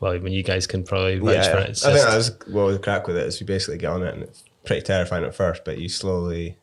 Well, 0.00 0.12
I 0.12 0.18
mean, 0.18 0.32
you 0.32 0.42
guys 0.42 0.66
can 0.66 0.82
probably 0.82 1.18
vouch 1.18 1.46
for 1.46 1.58
it. 1.58 1.70
It's 1.70 1.84
I 1.84 1.92
think 1.92 2.06
that 2.06 2.16
was 2.16 2.30
what 2.48 2.66
was 2.66 2.76
the 2.76 2.82
crack 2.82 3.06
with 3.06 3.16
it 3.16 3.26
is 3.26 3.40
you 3.40 3.46
basically 3.46 3.78
get 3.78 3.92
on 3.92 4.02
it 4.02 4.12
and 4.12 4.24
it's 4.24 4.42
pretty 4.64 4.82
terrifying 4.82 5.24
at 5.24 5.34
first, 5.34 5.64
but 5.64 5.78
you 5.78 5.88
slowly, 5.88 6.56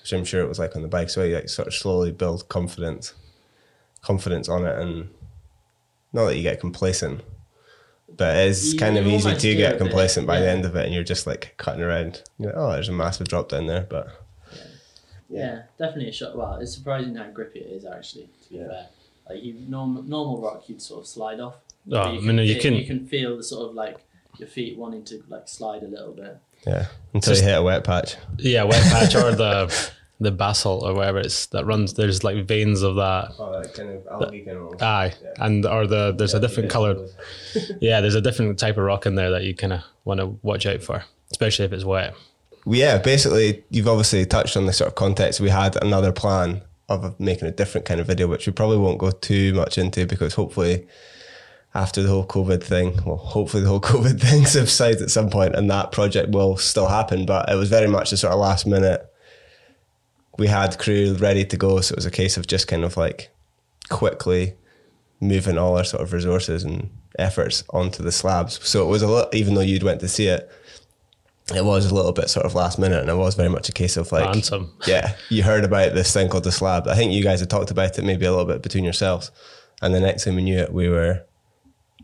which 0.00 0.12
I'm 0.12 0.24
sure 0.24 0.42
it 0.42 0.48
was 0.48 0.58
like 0.58 0.74
on 0.74 0.82
the 0.82 0.88
bike, 0.88 1.08
so 1.08 1.22
you 1.22 1.36
like 1.36 1.48
sort 1.48 1.68
of 1.68 1.74
slowly 1.74 2.10
build 2.10 2.48
confidence, 2.48 3.14
confidence 4.02 4.48
on 4.48 4.66
it, 4.66 4.76
and 4.76 5.08
not 6.12 6.24
that 6.24 6.36
you 6.36 6.42
get 6.42 6.60
complacent, 6.60 7.22
but 8.16 8.36
it's 8.36 8.72
You- 8.72 8.78
kind 8.78 8.96
of 8.98 9.06
easy 9.06 9.34
to 9.34 9.54
get 9.54 9.70
a 9.70 9.74
bit, 9.74 9.78
complacent 9.78 10.26
by 10.26 10.40
the 10.40 10.48
end 10.48 10.64
of 10.64 10.74
it, 10.76 10.84
and 10.86 10.94
you're 10.94 11.04
just 11.04 11.26
like 11.26 11.54
cutting 11.56 11.82
around. 11.82 12.22
You're 12.38 12.52
like, 12.52 12.58
oh, 12.60 12.72
there's 12.72 12.88
a 12.88 12.92
massive 12.92 13.28
drop 13.28 13.48
down 13.48 13.66
there, 13.66 13.86
but 13.88 14.08
Yeah, 15.30 15.62
definitely 15.78 16.08
a 16.08 16.12
shot. 16.12 16.36
Well, 16.36 16.56
it's 16.56 16.74
surprising 16.74 17.14
how 17.16 17.28
grippy 17.30 17.60
it 17.60 17.70
is 17.72 17.84
actually. 17.84 18.28
To 18.44 18.48
be 18.50 18.58
fair, 18.58 18.86
like 19.28 19.42
you 19.42 19.54
normal 19.68 20.02
normal 20.02 20.40
rock, 20.40 20.68
you'd 20.68 20.82
sort 20.82 21.00
of 21.00 21.06
slide 21.06 21.40
off. 21.40 21.54
Oh, 21.56 21.90
But 21.90 22.06
I 22.08 22.18
mean, 22.18 22.38
you 22.38 22.58
can- 22.60 22.74
you 22.74 22.84
can 22.86 23.06
feel 23.06 23.36
the 23.36 23.42
sort 23.42 23.68
of 23.68 23.74
like 23.74 23.98
your 24.38 24.48
feet 24.48 24.76
wanting 24.76 25.04
to 25.04 25.22
like 25.28 25.48
slide 25.48 25.82
a 25.82 25.88
little 25.88 26.12
bit. 26.12 26.36
yeah, 26.66 26.86
until 27.12 27.32
Just- 27.32 27.42
you 27.42 27.48
hit 27.48 27.58
a 27.58 27.62
wet 27.62 27.84
patch. 27.84 28.16
Yeah, 28.38 28.64
wet 28.64 28.82
patch 28.82 29.14
or 29.14 29.34
the 29.34 29.90
the 30.24 30.32
basalt 30.32 30.82
or 30.82 30.94
whatever 30.94 31.18
it's 31.18 31.46
that 31.46 31.64
runs. 31.64 31.94
There's 31.94 32.24
like 32.24 32.44
veins 32.46 32.82
of 32.82 32.96
that. 32.96 33.32
Oh, 33.38 33.60
that 33.60 33.74
kind 33.74 33.90
of 33.90 34.06
algae 34.08 34.40
kind 34.40 34.58
of. 34.58 34.82
Aye, 34.82 35.14
and 35.38 35.64
or 35.64 35.86
the 35.86 36.12
there's 36.16 36.34
a 36.34 36.40
different 36.40 36.70
colored. 36.70 36.98
Yeah, 37.80 38.00
there's 38.00 38.16
a 38.16 38.20
different 38.20 38.58
type 38.58 38.76
of 38.76 38.84
rock 38.84 39.06
in 39.06 39.14
there 39.14 39.30
that 39.30 39.44
you 39.44 39.54
kind 39.54 39.72
of 39.72 39.82
want 40.04 40.18
to 40.18 40.26
watch 40.42 40.66
out 40.66 40.82
for, 40.82 41.04
especially 41.30 41.66
if 41.66 41.72
it's 41.72 41.84
wet. 41.84 42.14
Well, 42.64 42.78
yeah, 42.78 42.98
basically, 42.98 43.62
you've 43.70 43.88
obviously 43.88 44.26
touched 44.26 44.56
on 44.56 44.66
the 44.66 44.72
sort 44.72 44.88
of 44.88 44.94
context. 44.94 45.40
We 45.40 45.50
had 45.50 45.80
another 45.82 46.12
plan 46.12 46.62
of 46.88 47.18
making 47.20 47.48
a 47.48 47.50
different 47.50 47.86
kind 47.86 48.00
of 48.00 48.06
video, 48.06 48.26
which 48.26 48.46
we 48.46 48.52
probably 48.52 48.78
won't 48.78 48.98
go 48.98 49.10
too 49.10 49.54
much 49.54 49.78
into 49.78 50.06
because 50.06 50.34
hopefully, 50.34 50.86
after 51.74 52.02
the 52.02 52.08
whole 52.08 52.26
COVID 52.26 52.62
thing, 52.62 52.98
well, 53.04 53.16
hopefully 53.16 53.62
the 53.62 53.68
whole 53.68 53.80
COVID 53.92 54.20
thing 54.20 54.46
subsides 54.46 55.02
at 55.02 55.10
some 55.10 55.30
point 55.30 55.54
and 55.54 55.70
that 55.70 55.92
project 55.92 56.30
will 56.30 56.56
still 56.56 56.88
happen. 56.88 57.26
But 57.26 57.48
it 57.50 57.56
was 57.56 57.68
very 57.68 57.88
much 57.88 58.12
a 58.12 58.16
sort 58.16 58.32
of 58.32 58.40
last 58.40 58.66
minute. 58.66 59.10
We 60.38 60.48
had 60.48 60.78
crew 60.78 61.14
ready 61.14 61.44
to 61.44 61.56
go, 61.56 61.80
so 61.80 61.92
it 61.92 61.96
was 61.96 62.06
a 62.06 62.10
case 62.10 62.36
of 62.36 62.46
just 62.46 62.68
kind 62.68 62.84
of 62.84 62.96
like 62.96 63.30
quickly 63.88 64.54
moving 65.20 65.58
all 65.58 65.76
our 65.76 65.84
sort 65.84 66.02
of 66.02 66.12
resources 66.12 66.64
and 66.64 66.90
efforts 67.18 67.62
onto 67.70 68.02
the 68.02 68.12
slabs. 68.12 68.66
So 68.66 68.84
it 68.84 68.90
was 68.90 69.02
a 69.02 69.08
lot, 69.08 69.34
even 69.34 69.54
though 69.54 69.60
you'd 69.60 69.82
went 69.82 70.00
to 70.00 70.08
see 70.08 70.26
it, 70.26 70.50
it 71.54 71.64
was 71.64 71.90
a 71.90 71.94
little 71.94 72.12
bit 72.12 72.30
sort 72.30 72.46
of 72.46 72.54
last 72.54 72.78
minute, 72.78 73.00
and 73.00 73.10
it 73.10 73.16
was 73.16 73.34
very 73.34 73.50
much 73.50 73.68
a 73.68 73.72
case 73.72 73.96
of 73.96 74.10
like, 74.12 74.24
Ransom. 74.24 74.72
yeah, 74.86 75.14
you 75.28 75.42
heard 75.42 75.64
about 75.64 75.94
this 75.94 76.12
thing 76.12 76.28
called 76.28 76.44
the 76.44 76.52
slab. 76.52 76.88
I 76.88 76.94
think 76.94 77.12
you 77.12 77.22
guys 77.22 77.40
had 77.40 77.50
talked 77.50 77.70
about 77.70 77.98
it 77.98 78.04
maybe 78.04 78.24
a 78.24 78.30
little 78.30 78.46
bit 78.46 78.62
between 78.62 78.84
yourselves, 78.84 79.30
and 79.82 79.94
the 79.94 80.00
next 80.00 80.24
time 80.24 80.36
we 80.36 80.42
knew 80.42 80.58
it, 80.58 80.72
we 80.72 80.88
were 80.88 81.24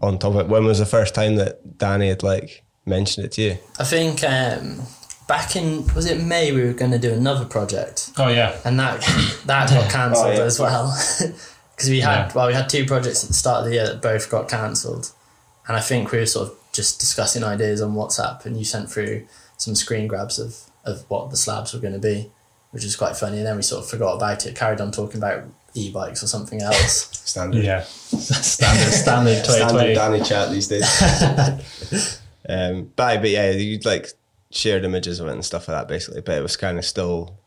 on 0.02 0.18
top 0.18 0.34
of 0.34 0.40
it. 0.40 0.48
When 0.48 0.64
was 0.64 0.78
the 0.78 0.86
first 0.86 1.14
time 1.14 1.36
that 1.36 1.78
Danny 1.78 2.08
had 2.08 2.22
like 2.22 2.64
mentioned 2.84 3.26
it 3.26 3.32
to 3.32 3.42
you? 3.42 3.58
I 3.78 3.84
think 3.84 4.22
um, 4.24 4.82
back 5.30 5.54
in 5.54 5.86
was 5.94 6.06
it 6.06 6.20
May 6.20 6.50
we 6.50 6.62
were 6.64 6.72
going 6.72 6.90
to 6.90 6.98
do 6.98 7.12
another 7.12 7.44
project, 7.44 8.10
Oh 8.18 8.26
yeah, 8.28 8.58
and 8.64 8.78
that 8.80 9.00
that 9.46 9.70
got 9.70 9.88
cancelled 9.90 10.26
Oh, 10.26 10.32
yeah. 10.32 10.40
as 10.42 10.58
well 10.58 10.92
because 11.70 11.88
we 11.88 12.00
had 12.00 12.26
Yeah. 12.26 12.32
well 12.34 12.48
we 12.48 12.54
had 12.54 12.68
two 12.68 12.84
projects 12.84 13.22
at 13.22 13.28
the 13.28 13.34
start 13.34 13.60
of 13.60 13.66
the 13.66 13.74
year 13.74 13.86
that 13.86 14.02
both 14.02 14.28
got 14.30 14.48
cancelled, 14.48 15.12
and 15.68 15.76
I 15.76 15.80
think 15.80 16.10
we 16.10 16.18
were 16.18 16.26
sort 16.26 16.48
of 16.48 16.54
just 16.72 16.98
discussing 17.00 17.44
ideas 17.44 17.80
on 17.80 17.94
WhatsApp, 17.94 18.44
and 18.44 18.56
you 18.58 18.64
sent 18.64 18.90
through 18.90 19.26
some 19.56 19.74
screen 19.76 20.08
grabs 20.08 20.38
of 20.40 20.56
of 20.84 21.04
what 21.08 21.30
the 21.30 21.36
slabs 21.36 21.72
were 21.74 21.80
going 21.80 21.92
to 21.92 21.98
be, 22.00 22.30
which 22.72 22.82
was 22.84 22.96
quite 22.96 23.16
funny, 23.16 23.38
and 23.38 23.46
then 23.46 23.54
we 23.56 23.62
sort 23.62 23.84
of 23.84 23.88
forgot 23.90 24.14
about 24.16 24.44
it, 24.46 24.56
carried 24.56 24.80
on 24.80 24.90
talking 24.90 25.18
about 25.18 25.44
e-bikes 25.74 26.22
or 26.22 26.26
something 26.26 26.60
else. 26.62 27.08
Standard, 27.30 27.62
yeah, 27.64 27.82
standard 27.84 28.92
standard 28.92 29.44
standard. 29.44 29.94
Danny 29.94 30.20
chat 30.22 30.50
these 30.50 30.66
days. 30.66 32.18
um, 32.48 32.90
but, 32.96 33.20
but 33.20 33.30
yeah, 33.30 33.50
you'd 33.52 33.84
like 33.84 34.08
shared 34.50 34.84
images 34.84 35.20
of 35.20 35.28
it 35.28 35.32
and 35.32 35.44
stuff 35.44 35.68
like 35.68 35.76
that, 35.76 35.88
basically. 35.88 36.20
But 36.20 36.38
it 36.38 36.42
was 36.42 36.56
kind 36.56 36.78
of 36.78 36.84
still. 36.84 37.38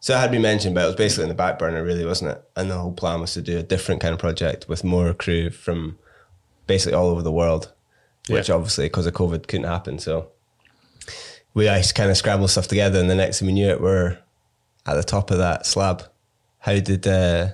So 0.00 0.14
it 0.14 0.18
had 0.18 0.30
been 0.30 0.42
mentioned, 0.42 0.74
but 0.74 0.84
it 0.84 0.86
was 0.86 0.96
basically 0.96 1.24
in 1.24 1.28
the 1.30 1.34
back 1.34 1.58
burner, 1.58 1.82
really, 1.82 2.04
wasn't 2.04 2.32
it? 2.32 2.44
And 2.54 2.70
the 2.70 2.78
whole 2.78 2.92
plan 2.92 3.20
was 3.20 3.32
to 3.34 3.42
do 3.42 3.58
a 3.58 3.62
different 3.62 4.00
kind 4.00 4.12
of 4.12 4.20
project 4.20 4.68
with 4.68 4.84
more 4.84 5.12
crew 5.14 5.50
from 5.50 5.98
basically 6.66 6.94
all 6.94 7.08
over 7.08 7.22
the 7.22 7.32
world, 7.32 7.72
which 8.28 8.50
obviously 8.50 8.86
because 8.86 9.06
of 9.06 9.14
COVID 9.14 9.48
couldn't 9.48 9.66
happen. 9.66 9.98
So 9.98 10.30
we 11.54 11.68
I 11.68 11.82
kind 11.94 12.10
of 12.10 12.16
scrambled 12.16 12.50
stuff 12.50 12.68
together, 12.68 13.00
and 13.00 13.08
the 13.08 13.14
next 13.14 13.38
thing 13.38 13.46
we 13.46 13.54
knew 13.54 13.68
it, 13.68 13.80
we're 13.80 14.18
at 14.84 14.94
the 14.94 15.02
top 15.02 15.30
of 15.30 15.38
that 15.38 15.64
slab. 15.66 16.04
How 16.58 16.78
did 16.78 17.06
uh, 17.06 17.48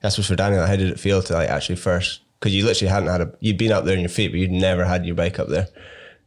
that's 0.00 0.16
was 0.16 0.26
for 0.26 0.36
Daniel? 0.36 0.66
How 0.66 0.76
did 0.76 0.90
it 0.90 0.98
feel 0.98 1.22
to 1.22 1.34
like 1.34 1.50
actually 1.50 1.76
first? 1.76 2.22
Because 2.38 2.54
you 2.54 2.64
literally 2.64 2.90
hadn't 2.90 3.10
had 3.10 3.20
a 3.20 3.32
you'd 3.40 3.58
been 3.58 3.72
up 3.72 3.84
there 3.84 3.94
in 3.94 4.00
your 4.00 4.08
feet, 4.08 4.28
but 4.28 4.40
you'd 4.40 4.50
never 4.50 4.84
had 4.84 5.04
your 5.04 5.14
bike 5.14 5.38
up 5.38 5.48
there. 5.48 5.68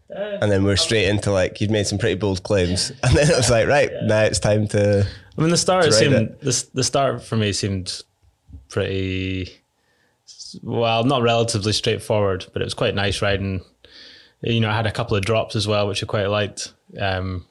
And 0.09 0.51
then 0.51 0.63
we're 0.63 0.75
straight 0.77 1.07
into 1.07 1.31
like 1.31 1.59
you'd 1.59 1.71
made 1.71 1.87
some 1.87 1.97
pretty 1.97 2.15
bold 2.15 2.43
claims, 2.43 2.91
and 3.03 3.15
then 3.15 3.29
it 3.29 3.35
was 3.35 3.49
like 3.49 3.67
right 3.67 3.89
now 4.03 4.21
it's 4.23 4.39
time 4.39 4.67
to 4.69 5.07
I 5.37 5.41
mean, 5.41 5.49
the 5.49 5.57
start 5.57 5.85
To 5.85 5.91
seemed 5.91 6.13
it. 6.13 6.41
the 6.41 6.65
the 6.73 6.83
start 6.83 7.23
for 7.23 7.35
me 7.35 7.51
seemed 7.53 8.01
pretty 8.69 9.49
well, 10.61 11.03
not 11.03 11.21
relatively 11.21 11.73
straightforward, 11.73 12.45
but 12.53 12.61
it 12.61 12.65
was 12.65 12.73
quite 12.73 12.95
nice 12.95 13.21
riding. 13.21 13.61
You 14.41 14.59
know, 14.59 14.69
I 14.69 14.75
had 14.75 14.85
a 14.85 14.91
couple 14.91 15.15
of 15.17 15.23
drops 15.25 15.55
as 15.55 15.67
well, 15.67 15.87
which 15.87 16.03
I 16.03 16.05
quite 16.05 16.27
liked. 16.27 16.73
Um, 16.99 17.45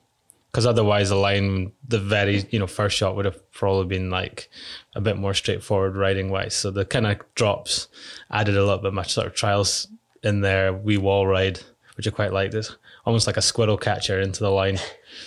because 0.51 0.67
otherwise, 0.67 1.09
the 1.09 1.15
line, 1.15 1.73
the 1.89 1.99
very 1.99 2.45
you 2.51 2.59
know 2.59 2.67
first 2.67 2.95
shot 2.99 3.17
would 3.17 3.25
have 3.25 3.51
probably 3.53 3.87
been 3.87 4.11
like 4.11 4.51
a 4.95 5.01
bit 5.01 5.17
more 5.17 5.33
straightforward 5.33 5.97
riding 5.97 6.29
wise. 6.31 6.53
So 6.55 6.71
the 6.71 6.85
kind 6.85 7.07
of 7.07 7.21
drops 7.35 7.89
added 8.31 8.55
a 8.57 8.61
little 8.63 8.77
bit 8.83 8.93
much 8.93 9.15
sort 9.15 9.27
of 9.27 9.35
trials 9.35 9.89
in 10.23 10.43
there. 10.43 10.71
We 10.75 10.99
wall 10.99 11.27
ride, 11.27 11.61
which 11.97 12.07
I 12.07 12.11
quite 12.11 12.33
liked. 12.33 12.55
It's 12.55 12.77
almost 13.05 13.27
like 13.27 13.37
a 13.37 13.43
squirrel 13.43 13.77
catcher 13.77 14.21
into 14.21 14.41
the 14.41 14.51
line 14.51 14.79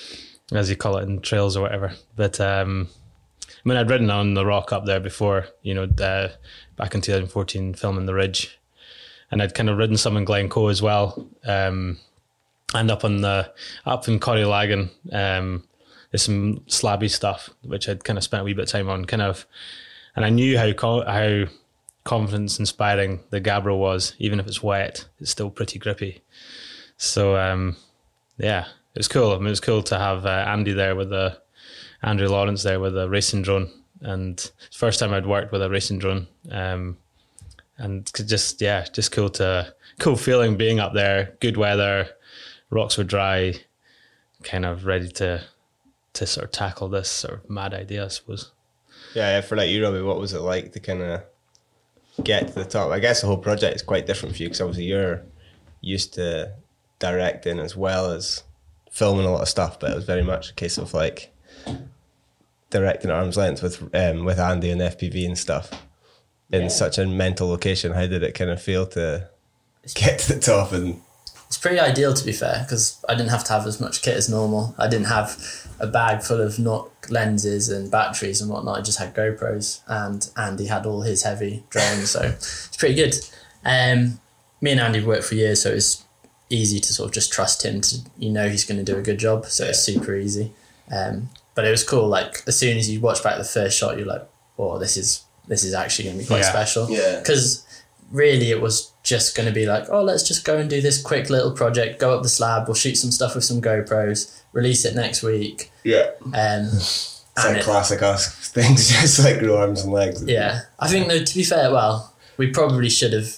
as 0.52 0.70
you 0.70 0.76
call 0.76 0.98
it 0.98 1.04
in 1.04 1.22
trails 1.22 1.58
or 1.58 1.62
whatever. 1.62 1.94
But 2.16 2.40
um, 2.40 2.90
I 3.48 3.70
mean, 3.70 3.78
I'd 3.78 3.90
ridden 3.90 4.12
on 4.12 4.34
the 4.34 4.46
rock 4.46 4.72
up 4.72 4.86
there 4.86 5.00
before, 5.00 5.48
you 5.64 5.74
know, 5.74 5.84
uh, 5.84 6.30
back 6.76 6.94
in 6.94 7.02
2014, 7.02 7.74
filming 7.74 8.06
the 8.06 8.14
Ridge, 8.14 8.60
and 9.32 9.42
I'd 9.42 9.56
kind 9.56 9.70
of 9.70 9.78
ridden 9.78 9.98
some 9.98 10.18
in 10.18 10.26
Glencoe 10.26 10.68
as 10.68 10.82
well, 10.82 11.28
um, 11.46 11.98
and 12.74 12.92
up 12.92 13.04
on 13.04 13.22
the 13.22 13.52
up 13.86 14.08
in 14.08 14.20
Coire 14.20 14.46
Lagan. 14.46 14.92
Um, 15.12 15.64
there's 16.12 16.24
some 16.24 16.60
slabby 16.68 17.10
stuff 17.10 17.50
which 17.64 17.90
I'd 17.90 18.04
kind 18.04 18.18
of 18.18 18.24
spent 18.24 18.42
a 18.42 18.44
wee 18.44 18.54
bit 18.54 18.66
of 18.66 18.70
time 18.70 18.90
on, 18.90 19.06
kind 19.06 19.22
of, 19.22 19.48
and 20.16 20.24
I 20.24 20.30
knew 20.30 20.58
how 20.58 20.72
how 21.06 21.46
confidence 22.06 22.60
inspiring 22.60 23.20
the 23.32 23.42
Gabbro 23.42 23.78
was, 23.78 24.16
even 24.20 24.40
if 24.40 24.48
it's 24.48 24.64
wet, 24.64 25.06
it's 25.20 25.32
still 25.32 25.50
pretty 25.50 25.78
grippy. 25.78 26.22
So 26.98 27.36
um, 27.36 27.76
yeah, 28.38 28.68
it 28.94 29.00
was 29.00 29.10
cool. 29.10 29.34
I 29.34 29.38
mean, 29.38 29.48
it 29.48 29.50
was 29.50 29.60
cool 29.60 29.84
to 29.84 30.00
have 30.00 30.26
uh, 30.26 30.46
Andy 30.48 30.72
there 30.72 30.96
with 30.96 31.10
the 31.10 31.38
Andrew 32.02 32.30
Lawrence 32.30 32.64
there 32.64 32.80
with 32.80 32.98
a 32.98 33.10
racing 33.10 33.42
drone, 33.42 33.70
and 34.00 34.50
first 34.72 35.00
time 35.00 35.14
I'd 35.14 35.26
worked 35.26 35.52
with 35.52 35.62
a 35.62 35.70
racing 35.70 36.00
drone. 36.00 36.28
Um, 36.50 36.98
and 37.78 38.10
just 38.14 38.62
yeah, 38.62 38.86
just 38.94 39.12
cool 39.12 39.30
to 39.32 39.74
cool 40.00 40.16
feeling 40.16 40.56
being 40.56 40.80
up 40.80 40.94
there. 40.94 41.36
Good 41.42 41.58
weather, 41.58 42.08
rocks 42.70 42.98
were 42.98 43.04
dry, 43.04 43.56
kind 44.44 44.66
of 44.66 44.86
ready 44.86 45.10
to 45.14 45.44
to 46.14 46.26
sort 46.26 46.46
of 46.46 46.52
tackle 46.52 46.88
this 46.88 47.10
sort 47.10 47.34
of 47.34 47.50
mad 47.50 47.74
idea, 47.74 48.06
I 48.06 48.10
suppose. 48.10 48.52
Yeah, 49.14 49.36
yeah, 49.36 49.42
for 49.42 49.58
like 49.58 49.70
you, 49.70 49.84
Robbie, 49.84 50.02
what 50.02 50.20
was 50.20 50.34
it 50.34 50.40
like 50.40 50.72
to 50.74 50.80
kind 50.80 51.02
of 51.02 51.24
get 52.24 52.48
to 52.48 52.54
the 52.54 52.66
top? 52.66 52.92
I 52.92 53.00
guess 53.00 53.22
the 53.22 53.28
whole 53.28 53.38
project 53.38 53.76
is 53.76 53.82
quite 53.82 54.06
different 54.08 54.36
for 54.36 54.42
you 54.44 54.50
because 54.50 54.62
obviously 54.62 54.86
you're 54.86 55.22
used 55.82 56.14
to 56.16 56.54
directing 57.00 57.60
as 57.60 57.76
well 57.76 58.12
as 58.12 58.44
filming 58.92 59.26
a 59.26 59.32
lot 59.32 59.42
of 59.42 59.50
stuff, 59.50 59.80
but 59.80 59.92
it 59.92 59.96
was 59.96 60.06
very 60.06 60.24
much 60.24 60.50
a 60.50 60.54
case 60.54 60.78
of 60.78 60.94
like 60.94 61.34
directing 62.70 63.10
at 63.12 63.16
arm's 63.18 63.38
length 63.38 63.62
with 63.62 63.82
um, 63.96 64.26
with 64.26 64.40
Andy 64.40 64.70
and 64.72 64.82
FPV 64.82 65.26
and 65.26 65.38
stuff 65.38 65.72
in 66.52 66.64
Yeah. 66.64 66.68
such 66.70 66.98
a 66.98 67.06
mental 67.06 67.48
location. 67.50 67.92
How 67.94 68.08
did 68.08 68.24
it 68.24 68.34
kind 68.34 68.50
of 68.50 68.62
feel 68.62 68.86
to 68.88 69.30
get 69.94 70.20
to 70.20 70.34
the 70.34 70.40
top 70.40 70.72
and 70.72 71.02
It's 71.56 71.62
pretty 71.62 71.80
ideal 71.80 72.14
to 72.14 72.26
be 72.26 72.34
fair 72.34 72.64
because 72.68 73.02
I 73.08 73.16
didn't 73.16 73.30
have 73.30 73.46
to 73.46 73.54
have 73.54 73.66
as 73.66 73.80
much 73.80 74.02
kit 74.02 74.18
as 74.18 74.28
normal. 74.28 74.76
I 74.78 74.90
didn't 74.90 75.08
have 75.08 75.42
a 75.80 75.88
bag 75.88 76.22
full 76.22 76.42
of 76.42 76.60
not 76.60 76.90
lenses 77.10 77.70
and 77.70 77.90
batteries 77.90 78.42
and 78.42 78.52
whatnot. 78.52 78.78
I 78.78 78.82
just 78.82 79.00
had 79.00 79.16
GoPros 79.16 79.80
and 79.88 80.30
Andy 80.36 80.66
had 80.66 80.86
all 80.86 81.02
his 81.04 81.24
heavy 81.24 81.64
drones, 81.70 82.10
so 82.12 82.24
it's 82.24 82.76
pretty 82.76 82.96
good. 82.96 83.16
Um, 83.64 84.20
me 84.60 84.72
and 84.72 84.82
Andy 84.82 85.00
have 85.00 85.08
worked 85.08 85.24
for 85.24 85.36
years, 85.36 85.62
so 85.62 85.72
it's 85.72 86.04
easy 86.50 86.82
to 86.82 86.92
sort 86.94 87.08
of 87.08 87.14
just 87.14 87.32
trust 87.32 87.64
him 87.64 87.80
to 87.82 88.00
you 88.18 88.32
know 88.32 88.50
he's 88.50 88.66
going 88.66 88.84
to 88.84 88.92
do 88.92 89.00
a 89.00 89.02
good 89.02 89.18
job. 89.18 89.46
So 89.46 89.64
it's 89.64 89.80
super 89.80 90.14
easy. 90.14 90.52
Um, 90.92 91.30
but 91.56 91.64
it 91.66 91.72
was 91.72 91.86
cool. 91.86 92.08
Like 92.10 92.44
as 92.48 92.60
soon 92.60 92.78
as 92.78 92.90
you 92.90 93.00
watch 93.00 93.24
back 93.24 93.38
the 93.38 93.46
first 93.46 93.78
shot, 93.78 93.98
you're 93.98 94.06
like, 94.08 94.28
"Oh, 94.60 94.78
this 94.78 94.98
is 94.98 95.24
this 95.48 95.64
is 95.64 95.74
actually 95.74 96.06
going 96.06 96.18
to 96.18 96.24
be 96.24 96.28
quite 96.28 96.40
Yeah. 96.42 96.50
special." 96.50 96.90
Yeah. 96.90 97.20
Because 97.20 97.64
really, 98.12 98.52
it 98.52 98.60
was 98.62 98.92
just 99.06 99.36
going 99.38 99.48
to 99.48 99.54
be 99.54 99.66
like, 99.66 99.86
"Oh, 99.90 100.04
let's 100.04 100.24
just 100.28 100.44
go 100.44 100.58
and 100.58 100.70
do 100.70 100.82
this 100.82 101.02
quick 101.02 101.30
little 101.30 101.52
project. 101.52 102.00
Go 102.00 102.14
up 102.14 102.24
the 102.24 102.30
slab. 102.30 102.68
We'll 102.68 102.76
shoot 102.76 102.96
some 102.96 103.12
stuff 103.12 103.36
with 103.36 103.46
some 103.46 103.62
GoPros. 103.62 104.42
Release 104.52 104.84
it 104.84 104.96
next 104.96 105.24
week." 105.24 105.72
yeah, 105.86 106.08
Um, 106.26 106.66
it's 106.74 107.24
and 107.38 107.46
like 107.54 107.58
it- 107.58 107.64
classic 107.64 108.02
us 108.02 108.28
things, 108.50 108.90
just 108.90 109.20
like 109.24 109.40
grow 109.40 109.58
arms 109.58 109.84
and 109.84 109.94
legs. 109.94 110.24
yeah, 110.26 110.62
I 110.80 110.90
think 110.90 111.08
though 111.08 111.24
to 111.24 111.36
be 111.36 111.44
fair, 111.44 111.72
well, 111.72 112.14
we 112.38 112.48
probably 112.52 112.90
should 112.90 113.14
have 113.14 113.38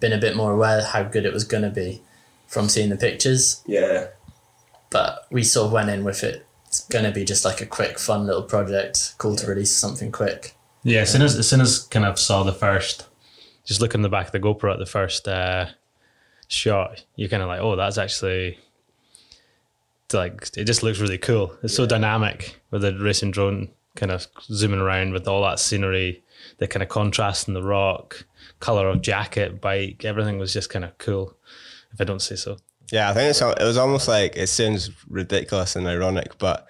been 0.00 0.12
a 0.12 0.18
bit 0.18 0.36
more 0.36 0.52
aware 0.52 0.82
how 0.82 1.02
good 1.04 1.24
it 1.24 1.32
was 1.32 1.44
going 1.44 1.62
to 1.62 1.70
be 1.70 2.02
from 2.46 2.68
seeing 2.68 2.90
the 2.90 2.96
pictures. 2.96 3.62
yeah, 3.66 4.08
but 4.90 5.26
we 5.30 5.42
sort 5.42 5.66
of 5.66 5.72
went 5.72 5.90
in 5.90 6.04
with 6.04 6.22
it. 6.22 6.46
It's 6.66 6.86
going 6.88 7.04
to 7.04 7.10
be 7.12 7.24
just 7.24 7.44
like 7.44 7.60
a 7.60 7.66
quick, 7.66 7.98
fun 7.98 8.26
little 8.26 8.42
project. 8.42 9.14
Cool 9.18 9.36
to 9.36 9.46
release 9.46 9.70
something 9.70 10.10
quick. 10.10 10.54
Yeah, 10.82 11.00
as 11.02 11.12
soon 11.12 11.22
as 11.22 11.36
as 11.36 11.48
soon 11.48 11.60
as 11.60 11.78
kind 11.84 12.04
of 12.04 12.18
saw 12.18 12.42
the 12.42 12.52
first, 12.52 13.06
just 13.64 13.80
looking 13.80 13.98
in 13.98 14.02
the 14.02 14.08
back 14.08 14.26
of 14.26 14.32
the 14.32 14.40
GoPro 14.40 14.72
at 14.72 14.78
the 14.78 14.86
first 14.86 15.26
uh, 15.26 15.66
shot, 16.48 17.04
you're 17.16 17.28
kind 17.28 17.42
of 17.42 17.48
like, 17.48 17.60
oh, 17.60 17.76
that's 17.76 17.98
actually 17.98 18.58
like 20.12 20.50
it 20.56 20.64
just 20.64 20.82
looks 20.82 21.00
really 21.00 21.18
cool. 21.18 21.56
It's 21.62 21.74
so 21.74 21.86
dynamic 21.86 22.60
with 22.70 22.82
the 22.82 22.96
racing 22.96 23.32
drone 23.32 23.70
kind 23.96 24.12
of 24.12 24.26
zooming 24.42 24.80
around 24.80 25.12
with 25.12 25.26
all 25.28 25.42
that 25.42 25.58
scenery, 25.58 26.22
the 26.58 26.68
kind 26.68 26.82
of 26.82 26.88
contrast 26.88 27.48
in 27.48 27.54
the 27.54 27.62
rock, 27.62 28.24
color 28.60 28.88
of 28.88 29.02
jacket, 29.02 29.60
bike, 29.60 30.04
everything 30.04 30.38
was 30.38 30.52
just 30.52 30.70
kind 30.70 30.84
of 30.84 30.96
cool. 30.98 31.36
If 31.92 32.00
I 32.00 32.04
don't 32.04 32.22
say 32.22 32.36
so. 32.36 32.56
Yeah, 32.90 33.10
I 33.10 33.14
think 33.14 33.30
it's, 33.30 33.40
it 33.40 33.64
was 33.64 33.76
almost 33.76 34.08
like 34.08 34.36
it 34.36 34.48
sounds 34.48 34.90
ridiculous 35.08 35.76
and 35.76 35.86
ironic, 35.86 36.38
but 36.38 36.66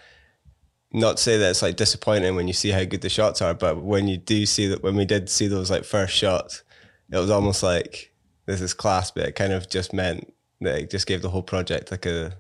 not 0.93 1.17
to 1.17 1.23
say 1.23 1.39
that 1.39 1.51
it's 1.51 1.63
like 1.63 1.77
disappointing 1.77 2.37
when 2.37 2.47
you 2.47 2.53
see 2.53 2.71
how 2.71 2.85
good 2.85 3.01
the 3.01 3.09
shots 3.09 3.43
are, 3.43 3.55
but 3.55 3.83
when 3.83 4.07
you 4.07 4.17
do 4.17 4.47
see 4.47 4.69
that, 4.69 4.83
when 4.83 4.97
we 4.97 5.05
did 5.05 5.29
see 5.29 5.49
those 5.49 5.71
like 5.71 5.85
first 5.85 6.15
shots, 6.15 6.63
it 7.11 7.19
was 7.19 7.31
almost 7.31 7.63
like 7.63 8.13
this 8.47 8.61
is 8.61 8.75
class, 8.75 9.11
but 9.11 9.27
it 9.27 9.35
kind 9.35 9.53
of 9.53 9.69
just 9.69 9.93
meant 9.93 10.33
that 10.61 10.79
it 10.79 10.91
just 10.91 11.07
gave 11.07 11.23
the 11.23 11.31
whole 11.31 11.43
project 11.43 11.91
like 11.91 12.07
a 12.07 12.37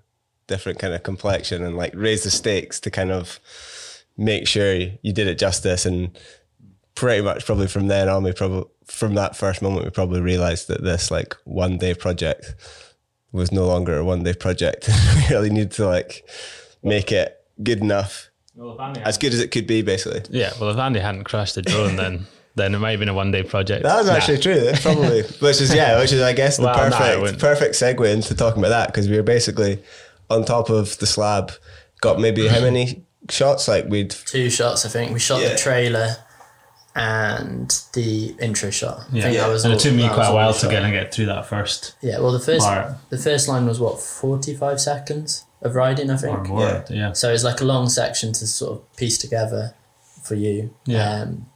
different 0.46 0.78
kind 0.78 0.92
of 0.94 1.02
complexion 1.02 1.64
and 1.64 1.76
like 1.76 1.94
raised 1.94 2.24
the 2.24 2.30
stakes 2.30 2.78
to 2.80 2.90
kind 2.90 3.10
of 3.10 3.40
make 4.16 4.46
sure 4.46 4.74
you 4.74 5.12
did 5.12 5.26
it 5.26 5.38
justice 5.38 5.86
and 5.86 6.16
pretty 6.94 7.22
much 7.22 7.44
probably 7.44 7.66
from 7.66 7.88
then 7.88 8.08
on 8.08 8.22
we 8.22 8.32
probably 8.32 8.64
from 8.84 9.14
that 9.14 9.34
first 9.34 9.62
moment 9.62 9.84
we 9.84 9.90
probably 9.90 10.20
realized 10.20 10.68
that 10.68 10.84
this 10.84 11.10
like 11.10 11.34
one 11.44 11.78
day 11.78 11.94
project 11.94 12.54
was 13.34 13.50
no 13.50 13.66
longer 13.66 13.98
a 13.98 14.04
one 14.04 14.22
day 14.22 14.32
project. 14.32 14.88
we 15.16 15.34
really 15.34 15.50
need 15.50 15.72
to 15.72 15.86
like 15.86 16.26
make 16.82 17.12
it 17.12 17.36
good 17.62 17.80
enough, 17.80 18.30
as 19.02 19.18
good 19.18 19.34
as 19.34 19.40
it 19.40 19.50
could 19.50 19.66
be, 19.66 19.82
basically. 19.82 20.22
Yeah, 20.30 20.52
well, 20.60 20.70
if 20.70 20.78
Andy 20.78 21.00
hadn't 21.00 21.24
crashed 21.24 21.56
the 21.56 21.62
drone, 21.62 21.96
then 21.96 22.26
then 22.56 22.74
it 22.74 22.78
might 22.78 22.92
have 22.92 23.00
been 23.00 23.08
a 23.08 23.14
one 23.14 23.30
day 23.32 23.42
project. 23.42 23.82
That 23.82 23.96
was 23.98 24.06
Nah. 24.06 24.14
actually 24.14 24.38
true. 24.38 24.60
That's 24.60 24.80
probably, 24.82 25.22
which 25.40 25.60
is 25.60 25.74
yeah, 25.74 25.98
which 25.98 26.12
is 26.12 26.22
I 26.22 26.32
guess 26.32 26.56
the 26.56 26.64
Well, 26.64 26.74
perfect 26.90 27.20
wouldn't. 27.20 27.38
perfect 27.40 27.74
segue 27.74 28.12
into 28.12 28.34
talking 28.34 28.60
about 28.60 28.68
that 28.70 28.86
because 28.88 29.08
we 29.08 29.16
were 29.16 29.22
basically 29.22 29.82
on 30.30 30.44
top 30.44 30.70
of 30.70 30.96
the 30.98 31.06
slab, 31.06 31.52
got 32.00 32.20
maybe 32.20 32.46
how 32.48 32.60
many 32.60 33.04
shots? 33.30 33.66
Like 33.68 33.86
we'd 33.88 34.10
Two 34.10 34.50
shots, 34.50 34.86
I 34.86 34.88
think. 34.88 35.12
We 35.12 35.18
shot 35.18 35.40
Yeah. 35.42 35.50
the 35.50 35.56
trailer 35.58 36.16
and 36.96 37.76
the 37.94 38.36
intro 38.40 38.70
shot. 38.70 39.00
I 39.12 39.16
Yeah, 39.16 39.30
that 39.32 39.48
was 39.48 39.64
and 39.64 39.72
all- 39.74 39.78
it 39.78 39.82
took 39.82 39.94
me 39.94 40.08
quite 40.08 40.28
a 40.28 40.32
while 40.34 40.52
to 40.54 40.58
shot. 40.60 40.70
get, 40.70 40.88
get 40.92 41.12
through 41.12 41.26
that 41.26 41.44
first 41.46 41.94
Yeah, 42.00 42.20
well, 42.20 42.30
the 42.32 42.38
first 42.38 42.64
part 42.64 42.92
the 43.10 43.18
first 43.18 43.48
line 43.48 43.66
was 43.66 43.80
what 43.80 44.00
forty 44.00 44.54
five 44.54 44.80
seconds 44.80 45.44
of 45.60 45.74
riding, 45.74 46.10
I 46.10 46.14
or 46.14 46.18
think. 46.18 46.48
more. 46.48 46.60
Yeah. 46.60 46.82
Yeah. 46.90 47.12
So 47.12 47.32
it's 47.32 47.42
like 47.42 47.60
a 47.60 47.64
long 47.64 47.88
section 47.88 48.32
to 48.34 48.46
sort 48.46 48.72
of 48.78 48.96
piece 48.96 49.18
together 49.18 49.74
for 50.22 50.34
you. 50.34 50.74
Yeah. 50.84 51.22
Um, 51.22 51.46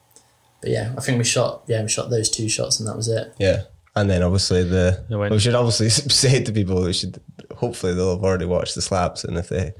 but 0.60 0.70
yeah, 0.70 0.92
I 0.96 1.00
think 1.00 1.18
we 1.18 1.24
shot. 1.24 1.62
Yeah, 1.66 1.82
we 1.82 1.88
shot 1.88 2.10
those 2.10 2.28
two 2.30 2.48
shots, 2.48 2.78
and 2.80 2.88
that 2.88 2.96
was 2.96 3.08
it. 3.08 3.32
yeah, 3.38 3.62
and 3.96 4.08
then 4.10 4.22
obviously 4.22 4.62
the 4.64 5.04
went- 5.10 5.32
we 5.32 5.38
should 5.38 5.54
obviously 5.54 5.88
say 5.90 6.42
to 6.42 6.52
people 6.52 6.82
we 6.82 6.92
should 6.92 7.20
hopefully 7.56 7.94
they'll 7.94 8.14
have 8.14 8.24
already 8.24 8.44
watched 8.44 8.74
the 8.74 8.82
slabs 8.82 9.24
and 9.24 9.36
if 9.38 9.48
they 9.48 9.72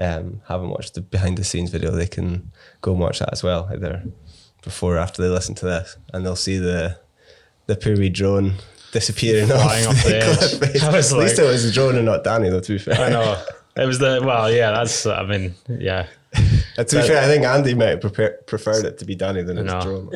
um, 0.00 0.40
haven't 0.48 0.70
watched 0.70 0.94
the 0.94 1.00
behind 1.00 1.36
the 1.38 1.44
scenes 1.44 1.70
video 1.70 1.90
they 1.92 2.06
can 2.06 2.50
go 2.80 2.90
and 2.92 3.00
watch 3.00 3.18
that 3.20 3.28
as 3.32 3.42
well 3.44 3.68
either 3.72 4.02
before 4.64 4.96
or 4.96 4.98
after 4.98 5.22
they 5.22 5.28
listen 5.28 5.54
to 5.54 5.66
this 5.66 5.96
and 6.12 6.24
they'll 6.26 6.34
see 6.34 6.56
the 6.58 6.98
the 7.66 7.76
Puri 7.76 8.08
drone 8.08 8.54
disappearing 8.90 9.46
Flying 9.46 9.86
off, 9.86 9.96
off 9.98 10.04
the 10.04 10.16
edge. 10.16 10.38
cliff 10.38 10.58
face. 10.72 10.82
I 10.82 10.92
was 10.92 11.12
At 11.12 11.18
least 11.20 11.38
like- 11.38 11.46
it 11.46 11.50
was 11.50 11.64
the 11.64 11.70
drone 11.72 11.94
and 11.96 12.06
not 12.06 12.24
Danny 12.24 12.48
though 12.48 12.60
to 12.60 12.72
be 12.72 12.78
fair 12.78 12.98
I 13.00 13.08
know. 13.10 13.40
It 13.76 13.86
was 13.86 13.98
the 14.00 14.20
well, 14.24 14.50
yeah. 14.52 14.70
That's 14.72 15.06
I 15.06 15.24
mean, 15.24 15.54
yeah. 15.68 16.06
Uh, 16.78 16.84
to 16.84 16.96
be 16.96 17.06
fair 17.06 17.22
I 17.22 17.26
think 17.26 17.44
Andy 17.44 17.74
might 17.74 17.88
have 17.88 18.00
prefer, 18.00 18.32
preferred 18.46 18.84
it 18.84 18.98
to 18.98 19.04
be 19.04 19.14
Danny 19.14 19.42
than 19.42 19.56
his 19.58 19.66
No. 19.66 19.80
drone 19.80 20.10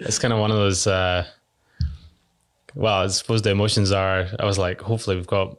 It's 0.00 0.18
kind 0.22 0.32
of 0.34 0.40
one 0.40 0.50
of 0.50 0.56
those. 0.56 0.86
Uh, 0.86 1.24
well, 2.74 3.02
I 3.02 3.06
suppose 3.08 3.42
the 3.42 3.50
emotions 3.50 3.92
are. 3.92 4.26
I 4.38 4.44
was 4.44 4.58
like, 4.58 4.80
hopefully 4.80 5.16
we've 5.16 5.26
got 5.26 5.58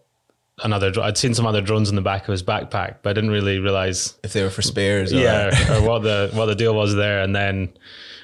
another. 0.64 0.92
dro- 0.92 1.04
I'd 1.04 1.18
seen 1.18 1.34
some 1.34 1.46
other 1.46 1.62
drones 1.62 1.90
in 1.90 1.96
the 1.96 2.02
back 2.02 2.24
of 2.24 2.32
his 2.32 2.44
backpack, 2.44 2.98
but 3.04 3.12
I 3.12 3.14
didn't 3.14 3.30
really 3.32 3.60
realize. 3.60 4.16
if 4.24 4.34
they 4.34 4.44
were 4.44 4.50
for 4.50 4.62
spares 4.64 5.14
or 5.14 5.18
Yeah, 5.18 5.50
or 5.78 5.88
what 5.88 6.00
the 6.04 6.32
what 6.34 6.48
the 6.48 6.56
deal 6.56 6.74
was 6.76 6.96
there, 6.96 7.22
and 7.22 7.36
then, 7.36 7.72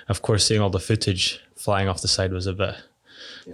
of 0.09 0.21
course, 0.21 0.45
seeing 0.45 0.59
all 0.61 0.69
the 0.71 0.79
footage 0.79 1.39
flying 1.55 1.87
off 1.87 2.01
the 2.01 2.07
side 2.07 2.31
was 2.33 2.47
a 2.47 2.53
bit 2.53 2.75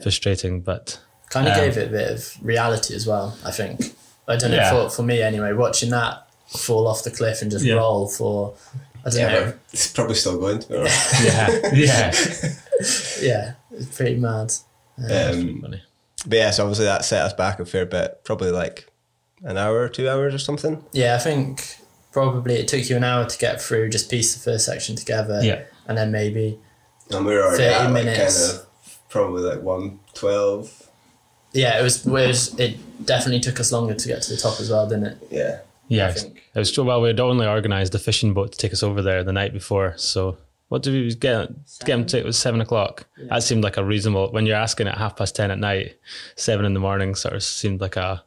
frustrating. 0.01 0.61
But 0.61 0.99
Kind 1.29 1.47
of 1.47 1.53
Um, 1.53 1.59
gave 1.59 1.77
it 1.77 1.87
a 1.89 1.91
bit 1.91 2.11
of 2.11 2.33
reality 2.41 2.95
as 2.95 3.05
well. 3.05 3.37
I 3.43 3.51
think. 3.51 3.81
I 4.27 4.37
don't 4.37 4.51
know 4.51 4.57
Yeah. 4.57 4.71
for 4.85 4.89
for 4.89 5.03
me 5.03 5.21
anyway. 5.21 5.51
Watching 5.53 5.89
that 5.89 6.24
fall 6.47 6.87
off 6.87 7.03
the 7.03 7.11
cliff 7.11 7.41
and 7.41 7.51
just 7.51 7.65
Yeah. 7.65 7.75
roll 7.75 8.07
for. 8.07 8.53
I 9.05 9.09
don't 9.09 9.19
yeah 9.19 9.27
know. 9.33 9.53
it's 9.71 9.87
probably 9.91 10.15
still 10.15 10.39
going 10.39 10.59
to 10.59 10.67
be 10.67 10.77
honest. 10.77 11.23
yeah, 11.23 11.59
yeah, 11.73 12.11
Yeah, 13.21 13.53
it's 13.71 13.95
pretty 13.95 14.15
mad. 14.15 14.51
um, 14.97 15.61
funny. 15.61 15.83
But 16.27 16.37
yeah, 16.37 16.51
so 16.51 16.63
obviously 16.63 16.85
that 16.85 17.05
set 17.05 17.21
us 17.21 17.33
back 17.33 17.59
a 17.59 17.65
fair 17.65 17.85
bit, 17.85 18.21
probably 18.23 18.49
like 18.51 18.87
an 19.43 19.57
hour, 19.57 19.79
or 19.81 19.89
two 19.89 20.09
hours 20.09 20.33
or 20.33 20.39
something. 20.39 20.83
Yeah, 20.91 21.15
I 21.15 21.19
think 21.19 21.77
probably 22.11 22.55
it 22.55 22.67
took 22.67 22.89
you 22.89 22.95
an 22.97 23.03
hour 23.03 23.25
to 23.27 23.37
get 23.37 23.61
through, 23.61 23.89
just 23.89 24.09
piece 24.09 24.33
the 24.33 24.39
first 24.39 24.65
section 24.65 24.95
together. 24.95 25.39
Yeah. 25.43 25.63
And 25.87 25.95
then 25.97 26.11
maybe, 26.11 26.57
And 27.11 27.25
we 27.27 27.35
were 27.35 27.43
already 27.43 27.63
30 27.63 27.75
at 27.75 27.83
like 27.83 27.93
minutes. 28.05 28.47
kind 28.47 28.59
of 28.59 28.99
probably 29.09 29.43
like 29.43 29.61
one 29.61 29.99
twelve. 30.15 30.89
yeah, 31.53 31.79
it 31.79 31.83
was, 31.83 32.07
it 32.07 32.11
was, 32.11 32.59
it 32.59 33.05
definitely 33.05 33.39
took 33.41 33.59
us 33.59 33.71
longer 33.71 33.93
to 33.93 34.07
get 34.07 34.23
to 34.23 34.31
the 34.33 34.37
top 34.41 34.59
as 34.59 34.71
well, 34.71 34.89
didn't 34.89 35.05
it? 35.05 35.17
Yeah. 35.29 35.59
Yeah, 35.87 36.09
it 36.15 36.57
was 36.59 36.71
true. 36.71 36.83
Well, 36.83 37.01
we'd 37.01 37.19
only 37.19 37.45
organised 37.47 37.93
a 37.95 37.99
fishing 37.99 38.33
boat 38.33 38.51
to 38.53 38.57
take 38.57 38.73
us 38.73 38.83
over 38.83 39.01
there 39.01 39.23
the 39.23 39.33
night 39.33 39.53
before. 39.53 39.93
So 39.97 40.37
what 40.69 40.81
did 40.83 40.93
we 40.93 41.13
get? 41.15 41.49
Get 41.85 41.95
them 41.97 42.05
to 42.07 42.17
it 42.19 42.25
was 42.25 42.37
seven 42.37 42.61
o'clock. 42.61 43.05
That 43.29 43.43
seemed 43.43 43.63
like 43.63 43.77
a 43.77 43.83
reasonable. 43.83 44.31
When 44.31 44.45
you're 44.45 44.55
asking 44.55 44.87
at 44.87 44.97
half 44.97 45.15
past 45.15 45.35
ten 45.35 45.51
at 45.51 45.59
night, 45.59 45.95
seven 46.35 46.65
in 46.65 46.73
the 46.73 46.79
morning 46.79 47.15
sort 47.15 47.35
of 47.35 47.43
seemed 47.43 47.81
like 47.81 47.97
a 47.97 48.23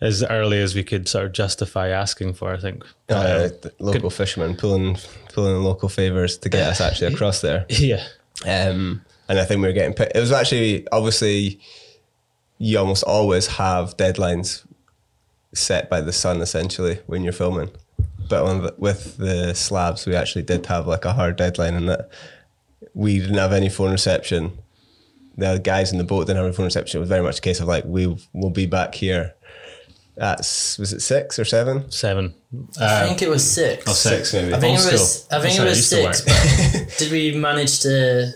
as 0.00 0.22
early 0.22 0.60
as 0.60 0.76
we 0.76 0.84
could 0.84 1.08
sort 1.08 1.26
of 1.26 1.32
justify 1.32 1.88
asking 1.88 2.34
for. 2.34 2.52
I 2.52 2.58
think. 2.60 2.84
Uh, 3.08 3.48
Um, 3.64 3.70
local 3.80 4.10
fishermen 4.10 4.56
pulling 4.56 4.96
pulling 5.32 5.56
in 5.56 5.64
local 5.64 5.88
favors 5.88 6.38
to 6.38 6.48
get 6.48 6.62
us 6.68 6.80
actually 6.80 7.12
across 7.12 7.40
there. 7.40 7.66
yeah, 7.68 8.06
Um, 8.46 9.02
and 9.28 9.40
I 9.40 9.44
think 9.44 9.60
we 9.60 9.66
were 9.66 9.72
getting. 9.72 9.94
It 10.14 10.20
was 10.20 10.30
actually 10.32 10.86
obviously 10.92 11.58
you 12.58 12.78
almost 12.78 13.04
always 13.04 13.46
have 13.46 13.96
deadlines 13.96 14.64
set 15.54 15.88
by 15.90 16.00
the 16.00 16.12
sun 16.12 16.40
essentially 16.40 17.00
when 17.06 17.22
you're 17.24 17.32
filming. 17.32 17.70
But 18.28 18.44
on 18.44 18.62
the, 18.62 18.74
with 18.78 19.16
the 19.16 19.54
slabs, 19.54 20.04
we 20.06 20.14
actually 20.14 20.42
did 20.42 20.66
have 20.66 20.86
like 20.86 21.04
a 21.04 21.12
hard 21.14 21.36
deadline, 21.36 21.74
and 21.74 21.88
that 21.88 22.10
we 22.94 23.18
didn't 23.20 23.38
have 23.38 23.52
any 23.52 23.68
phone 23.70 23.90
reception. 23.90 24.58
The 25.36 25.58
guys 25.62 25.92
in 25.92 25.98
the 25.98 26.04
boat 26.04 26.26
didn't 26.26 26.36
have 26.38 26.46
any 26.46 26.54
phone 26.54 26.66
reception. 26.66 26.98
It 26.98 27.00
was 27.00 27.08
very 27.08 27.22
much 27.22 27.38
a 27.38 27.40
case 27.40 27.60
of 27.60 27.68
like 27.68 27.84
we 27.86 28.06
will 28.34 28.50
be 28.50 28.66
back 28.66 28.94
here. 28.94 29.34
At 30.18 30.38
was 30.40 30.92
it 30.92 31.00
six 31.00 31.38
or 31.38 31.44
seven? 31.44 31.88
seven. 31.92 32.34
I 32.80 32.84
Uh, 32.84 33.06
think 33.06 33.22
it 33.22 33.28
was 33.28 33.48
six. 33.48 33.84
oh, 33.86 33.92
Six 33.92 34.34
maybe. 34.34 34.52
I 34.52 34.58
think 34.58 34.78
Old 34.78 34.88
it 34.88 34.92
was. 34.92 35.22
school. 35.22 35.38
I 35.38 35.42
think 35.42 35.56
That's 35.58 35.92
it 35.92 36.06
was 36.08 36.24
six. 36.24 36.96
did 36.98 37.12
we 37.12 37.36
manage 37.36 37.80
to? 37.80 38.32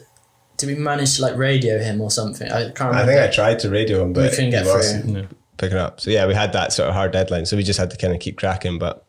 Did 0.59 0.67
we 0.69 0.75
manage 0.77 1.17
to 1.17 1.23
like 1.23 1.37
radio 1.37 1.81
him 1.81 2.01
or 2.01 2.11
something? 2.11 2.51
I 2.53 2.71
can't 2.71 2.79
remember. 2.81 2.99
I 3.03 3.05
think 3.07 3.21
I 3.21 3.35
tried 3.35 3.59
to 3.61 3.69
radio 3.69 4.03
him, 4.05 4.13
but 4.13 4.23
we 4.23 4.31
couldn't 4.31 4.51
get 4.51 4.65
he 4.65 4.71
wasn't 4.71 5.05
through. 5.11 5.29
Picking 5.63 5.79
up. 5.79 6.01
So 6.01 6.11
yeah, 6.11 6.27
we 6.27 6.35
had 6.35 6.53
that 6.55 6.73
sort 6.73 6.89
of 6.89 6.95
hard 6.97 7.13
deadline. 7.13 7.47
So 7.47 7.57
we 7.57 7.63
just 7.63 7.79
had 7.79 7.89
to 7.93 7.97
kind 7.97 8.13
of 8.13 8.19
keep 8.19 8.37
cracking. 8.37 8.81
But 8.81 9.07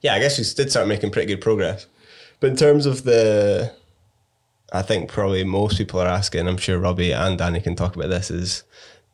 yeah, 0.00 0.14
I 0.14 0.18
guess 0.18 0.36
we 0.36 0.44
did 0.56 0.72
start 0.72 0.88
making 0.88 1.12
pretty 1.12 1.32
good 1.32 1.40
progress. 1.40 1.86
But 2.40 2.50
in 2.50 2.56
terms 2.56 2.84
of 2.84 3.04
the, 3.04 3.72
I 4.72 4.82
think 4.82 5.08
probably 5.08 5.44
most 5.44 5.78
people 5.78 6.00
are 6.00 6.08
asking. 6.08 6.48
I'm 6.48 6.56
sure 6.56 6.80
Robbie 6.80 7.12
and 7.12 7.38
Danny 7.38 7.60
can 7.60 7.76
talk 7.76 7.94
about 7.94 8.08
this. 8.08 8.28
Is 8.28 8.64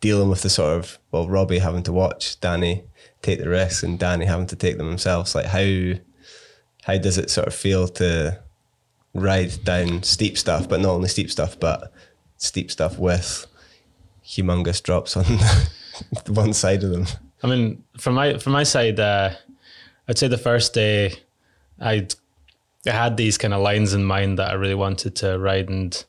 dealing 0.00 0.30
with 0.30 0.40
the 0.40 0.48
sort 0.48 0.78
of 0.78 0.98
well, 1.10 1.28
Robbie 1.28 1.58
having 1.58 1.82
to 1.82 1.92
watch 1.92 2.40
Danny 2.40 2.84
take 3.20 3.38
the 3.38 3.50
risks 3.50 3.82
and 3.82 3.98
Danny 3.98 4.24
having 4.24 4.46
to 4.46 4.56
take 4.56 4.78
them 4.78 4.88
themselves. 4.88 5.34
Like 5.34 5.44
how 5.44 5.92
how 6.84 6.96
does 6.96 7.18
it 7.18 7.28
sort 7.28 7.46
of 7.46 7.54
feel 7.54 7.88
to 7.88 8.40
ride 9.12 9.62
down 9.64 10.02
steep 10.02 10.38
stuff, 10.38 10.66
but 10.66 10.80
not 10.80 10.92
only 10.92 11.10
steep 11.10 11.30
stuff, 11.30 11.60
but 11.60 11.92
steep 12.38 12.70
stuff 12.70 12.98
with 12.98 13.46
humongous 14.24 14.82
drops 14.82 15.14
on 15.14 15.26
one 16.28 16.52
side 16.52 16.82
of 16.82 16.90
them. 16.90 17.06
I 17.42 17.48
mean, 17.48 17.82
from 17.98 18.14
my 18.14 18.38
from 18.38 18.52
my 18.52 18.62
side, 18.62 19.00
uh, 19.00 19.30
I'd 20.08 20.18
say 20.18 20.28
the 20.28 20.38
first 20.38 20.74
day, 20.74 21.14
I'd 21.80 22.14
I 22.86 22.90
had 22.90 23.16
these 23.16 23.38
kind 23.38 23.54
of 23.54 23.60
lines 23.60 23.94
in 23.94 24.04
mind 24.04 24.38
that 24.38 24.50
I 24.50 24.54
really 24.54 24.74
wanted 24.74 25.16
to 25.16 25.38
ride, 25.38 25.68
and 25.68 26.04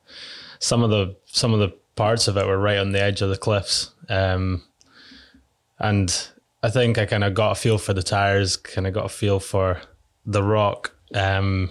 some 0.60 0.84
of 0.84 0.90
the 0.90 1.16
some 1.26 1.54
of 1.54 1.60
the 1.60 1.70
parts 1.96 2.28
of 2.28 2.38
it 2.38 2.48
were 2.48 2.58
right 2.58 2.78
on 2.78 2.92
the 2.92 3.02
edge 3.02 3.22
of 3.22 3.30
the 3.30 3.38
cliffs. 3.38 3.92
Um, 4.10 4.64
and 5.80 6.30
I 6.62 6.70
think 6.70 6.98
I 6.98 7.06
kind 7.06 7.24
of 7.24 7.34
got 7.34 7.52
a 7.52 7.56
feel 7.56 7.78
for 7.78 7.94
the 7.94 8.04
tires, 8.04 8.58
kind 8.58 8.88
of 8.88 8.94
got 8.94 9.06
a 9.06 9.10
feel 9.10 9.40
for 9.40 9.82
the 10.26 10.44
rock, 10.44 10.96
um, 11.14 11.70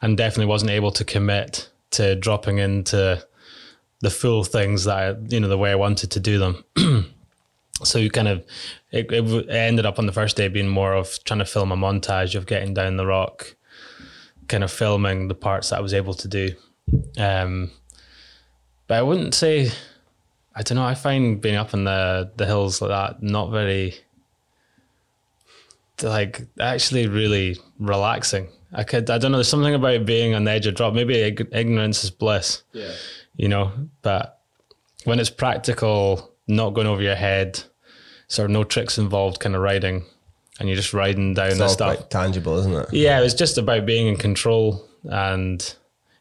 and 0.00 0.16
definitely 0.16 0.46
wasn't 0.46 0.72
able 0.72 0.90
to 0.92 1.04
commit 1.04 1.68
to 1.92 2.16
dropping 2.16 2.58
into 2.58 3.24
the 4.00 4.10
full 4.10 4.44
things 4.44 4.84
that 4.84 4.96
I, 4.96 5.16
you 5.28 5.40
know 5.40 5.48
the 5.48 5.58
way 5.58 5.70
I 5.70 5.76
wanted 5.76 6.10
to 6.10 6.20
do 6.20 6.38
them. 6.38 6.64
so 7.84 7.98
you 7.98 8.10
kind 8.10 8.28
of 8.28 8.44
it, 8.90 9.10
it 9.10 9.48
ended 9.48 9.86
up 9.86 9.98
on 9.98 10.06
the 10.06 10.12
first 10.12 10.36
day 10.36 10.48
being 10.48 10.68
more 10.68 10.94
of 10.94 11.22
trying 11.24 11.38
to 11.40 11.44
film 11.46 11.72
a 11.72 11.76
montage 11.76 12.34
of 12.34 12.46
getting 12.46 12.74
down 12.74 12.96
the 12.96 13.06
rock, 13.06 13.54
kind 14.48 14.64
of 14.64 14.70
filming 14.70 15.28
the 15.28 15.34
parts 15.34 15.70
that 15.70 15.78
I 15.78 15.82
was 15.82 15.94
able 15.94 16.14
to 16.14 16.28
do. 16.28 16.54
Um, 17.18 17.70
but 18.86 18.98
I 18.98 19.02
wouldn't 19.02 19.34
say, 19.34 19.70
I 20.54 20.62
don't 20.62 20.76
know. 20.76 20.84
I 20.84 20.94
find 20.94 21.40
being 21.40 21.56
up 21.56 21.72
in 21.74 21.84
the 21.84 22.30
the 22.36 22.46
hills 22.46 22.82
like 22.82 22.90
that 22.90 23.22
not 23.22 23.50
very, 23.50 23.94
like 26.02 26.42
actually 26.60 27.06
really 27.06 27.56
relaxing. 27.78 28.48
I 28.72 28.84
could 28.84 29.08
I 29.10 29.18
don't 29.18 29.32
know. 29.32 29.38
There's 29.38 29.48
something 29.48 29.74
about 29.74 30.06
being 30.06 30.34
on 30.34 30.44
the 30.44 30.50
edge 30.50 30.66
of 30.66 30.74
drop. 30.74 30.94
Maybe 30.94 31.14
ignorance 31.20 32.04
is 32.04 32.10
bliss 32.10 32.62
Yeah. 32.72 32.92
you 33.36 33.48
know, 33.48 33.72
but 34.02 34.40
when 35.04 35.20
it's 35.20 35.30
practical, 35.30 36.32
not 36.46 36.70
going 36.70 36.86
over 36.86 37.02
your 37.02 37.14
head, 37.14 37.62
sort 38.32 38.46
of 38.46 38.50
no 38.50 38.64
tricks 38.64 38.96
involved 38.96 39.40
kind 39.40 39.54
of 39.54 39.60
riding, 39.60 40.06
and 40.58 40.66
you're 40.66 40.76
just 40.76 40.94
riding 40.94 41.34
down 41.34 41.48
It's 41.48 41.58
the 41.58 41.64
all 41.64 41.68
stuff. 41.68 41.96
quite 41.96 42.10
tangible, 42.10 42.56
isn't 42.56 42.72
it? 42.72 42.88
Yeah, 42.90 43.18
it 43.20 43.22
was 43.22 43.34
just 43.34 43.58
about 43.58 43.84
being 43.84 44.06
in 44.06 44.16
control, 44.16 44.88
and 45.04 45.74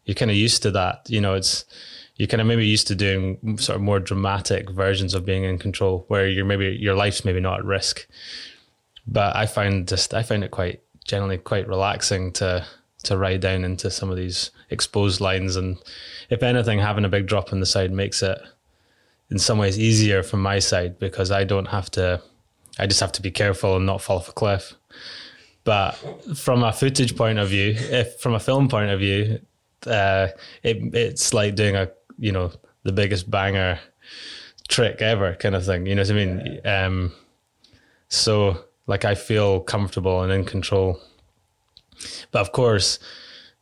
you're 0.04 0.16
kind 0.16 0.30
of 0.30 0.36
used 0.36 0.62
to 0.64 0.72
that. 0.72 1.10
You 1.10 1.22
know, 1.22 1.36
it's 1.36 1.64
you're 2.18 2.28
kind 2.28 2.42
of 2.42 2.48
maybe 2.48 2.68
used 2.68 2.88
to 2.88 2.96
doing 2.96 3.58
sort 3.58 3.78
of 3.78 3.82
more 3.82 4.02
dramatic 4.02 4.70
versions 4.70 5.14
of 5.14 5.26
being 5.26 5.46
in 5.46 5.58
control, 5.58 6.04
where 6.10 6.28
you're 6.28 6.44
maybe 6.44 6.76
your 6.78 6.96
life's 6.96 7.24
maybe 7.24 7.40
not 7.40 7.60
at 7.60 7.66
risk. 7.66 8.06
But 9.08 9.34
I 9.38 9.46
find 9.46 9.88
just 9.88 10.14
I 10.14 10.22
find 10.22 10.44
it 10.44 10.52
quite 10.52 10.82
generally 11.06 11.38
quite 11.38 11.68
relaxing 11.70 12.34
to 12.34 12.66
to 13.04 13.18
ride 13.18 13.40
down 13.40 13.64
into 13.64 13.90
some 13.90 14.10
of 14.10 14.18
these 14.18 14.52
exposed 14.70 15.22
lines, 15.22 15.56
and 15.56 15.78
if 16.30 16.44
anything, 16.44 16.80
having 16.80 17.06
a 17.06 17.10
big 17.10 17.26
drop 17.26 17.54
on 17.54 17.62
the 17.62 17.66
side 17.66 17.94
makes 17.94 18.22
it 18.22 18.38
in 19.32 19.40
some 19.40 19.58
ways 19.58 19.80
easier 19.80 20.22
from 20.22 20.42
my 20.42 20.60
side 20.60 21.00
because 21.00 21.32
I 21.32 21.46
don't 21.46 21.68
have 21.68 21.90
to. 21.92 22.22
I 22.78 22.86
just 22.86 23.00
have 23.00 23.12
to 23.14 23.22
be 23.22 23.32
careful 23.32 23.78
and 23.78 23.86
not 23.86 24.02
fall 24.02 24.18
off 24.18 24.30
a 24.30 24.34
cliff. 24.34 24.74
But 25.64 25.92
from 26.36 26.64
a 26.64 26.74
footage 26.74 27.16
point 27.16 27.40
of 27.40 27.50
view, 27.50 27.74
if 27.78 28.20
from 28.20 28.34
a 28.34 28.40
film 28.40 28.68
point 28.68 28.92
of 28.92 29.00
view, 29.00 29.40
uh, 29.88 30.28
it 30.64 30.94
it's 30.94 31.34
like 31.34 31.56
doing 31.56 31.76
a 31.76 31.90
you 32.20 32.32
know 32.32 32.52
the 32.84 32.92
biggest 32.92 33.30
banger 33.30 33.80
trick 34.68 35.02
ever 35.02 35.36
kind 35.36 35.56
of 35.56 35.66
thing. 35.66 35.86
You 35.86 35.96
know 35.96 36.02
what 36.02 36.12
I 36.12 36.14
mean? 36.14 36.60
Um, 36.66 37.14
so 38.10 38.66
like 38.88 39.06
I 39.06 39.16
feel 39.16 39.62
comfortable 39.62 40.24
and 40.24 40.32
in 40.32 40.44
control. 40.44 41.00
But 42.32 42.40
of 42.40 42.52
course, 42.52 43.00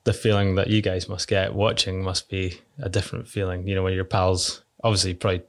the 0.06 0.14
feeling 0.14 0.56
that 0.56 0.68
you 0.68 0.82
guys 0.82 1.10
must 1.10 1.28
get 1.28 1.54
watching 1.54 2.02
must 2.02 2.30
be 2.30 2.60
a 2.80 2.90
different 2.90 3.28
feeling. 3.28 3.68
You 3.68 3.76
know, 3.76 3.84
when 3.84 3.94
your 3.94 4.06
pals 4.06 4.64
obviously 4.84 5.14
probably 5.14 5.44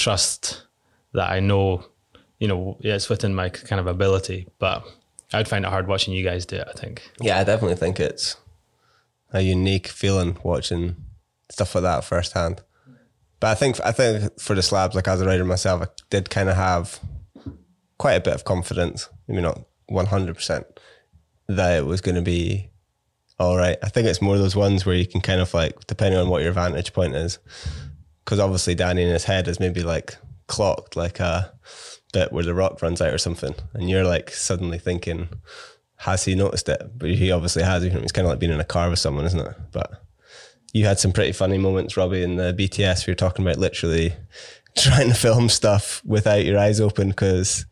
trust 0.00 0.66
that 1.12 1.30
I 1.30 1.40
know, 1.40 1.84
you 2.38 2.48
know, 2.48 2.76
yeah, 2.80 2.94
it's 2.94 3.08
within 3.08 3.34
my 3.34 3.50
kind 3.50 3.78
of 3.78 3.86
ability, 3.86 4.48
but 4.58 4.84
I'd 5.32 5.48
find 5.48 5.64
it 5.64 5.68
hard 5.68 5.86
watching 5.86 6.14
you 6.14 6.24
guys 6.24 6.46
do 6.46 6.56
it, 6.56 6.68
I 6.68 6.72
think. 6.72 7.10
Yeah, 7.20 7.38
I 7.38 7.44
definitely 7.44 7.76
think 7.76 8.00
it's 8.00 8.36
a 9.32 9.42
unique 9.42 9.88
feeling 9.88 10.38
watching 10.42 10.96
stuff 11.50 11.74
like 11.74 11.82
that 11.82 12.04
firsthand. 12.04 12.62
But 13.38 13.48
I 13.48 13.54
think 13.54 13.80
I 13.84 13.92
think 13.92 14.40
for 14.40 14.54
the 14.54 14.62
slabs, 14.62 14.94
like 14.94 15.08
as 15.08 15.20
a 15.20 15.26
rider 15.26 15.44
myself, 15.44 15.82
I 15.82 15.86
did 16.10 16.30
kind 16.30 16.48
of 16.48 16.56
have 16.56 17.00
quite 17.98 18.14
a 18.14 18.20
bit 18.20 18.34
of 18.34 18.44
confidence, 18.44 19.08
maybe 19.28 19.42
not 19.42 19.62
one 19.86 20.06
hundred 20.06 20.34
percent, 20.34 20.66
that 21.48 21.78
it 21.78 21.86
was 21.86 22.00
going 22.00 22.16
to 22.16 22.22
be 22.22 22.70
all 23.38 23.56
right. 23.56 23.78
I 23.82 23.88
think 23.88 24.06
it's 24.06 24.20
more 24.20 24.36
those 24.36 24.56
ones 24.56 24.84
where 24.84 24.94
you 24.94 25.06
can 25.06 25.20
kind 25.20 25.40
of 25.40 25.54
like, 25.54 25.86
depending 25.86 26.20
on 26.20 26.28
what 26.28 26.42
your 26.42 26.52
vantage 26.52 26.92
point 26.92 27.14
is, 27.14 27.38
because 28.24 28.38
obviously 28.38 28.74
Danny 28.74 29.02
in 29.02 29.08
his 29.08 29.24
head 29.24 29.48
is 29.48 29.60
maybe 29.60 29.82
like 29.82 30.16
clocked 30.46 30.96
like 30.96 31.20
uh, 31.20 31.44
a 31.46 31.50
bit 32.12 32.32
where 32.32 32.44
the 32.44 32.54
rock 32.54 32.82
runs 32.82 33.00
out 33.00 33.14
or 33.14 33.18
something, 33.18 33.54
and 33.74 33.88
you're 33.88 34.04
like 34.04 34.30
suddenly 34.30 34.78
thinking, 34.78 35.28
has 35.96 36.24
he 36.24 36.34
noticed 36.34 36.68
it? 36.68 36.82
But 36.96 37.10
he 37.10 37.30
obviously 37.30 37.62
has. 37.62 37.84
It's 37.84 38.12
kind 38.12 38.26
of 38.26 38.30
like 38.30 38.38
being 38.38 38.52
in 38.52 38.60
a 38.60 38.64
car 38.64 38.90
with 38.90 38.98
someone, 38.98 39.26
isn't 39.26 39.40
it? 39.40 39.54
But 39.72 40.02
you 40.72 40.84
had 40.86 40.98
some 40.98 41.12
pretty 41.12 41.32
funny 41.32 41.58
moments, 41.58 41.96
Robbie, 41.96 42.22
in 42.22 42.36
the 42.36 42.54
BTS. 42.54 43.06
We 43.06 43.12
were 43.12 43.16
talking 43.16 43.44
about 43.44 43.58
literally 43.58 44.14
trying 44.78 45.08
to 45.08 45.14
film 45.14 45.48
stuff 45.48 46.02
without 46.04 46.44
your 46.44 46.58
eyes 46.58 46.80
open 46.80 47.08
because, 47.08 47.66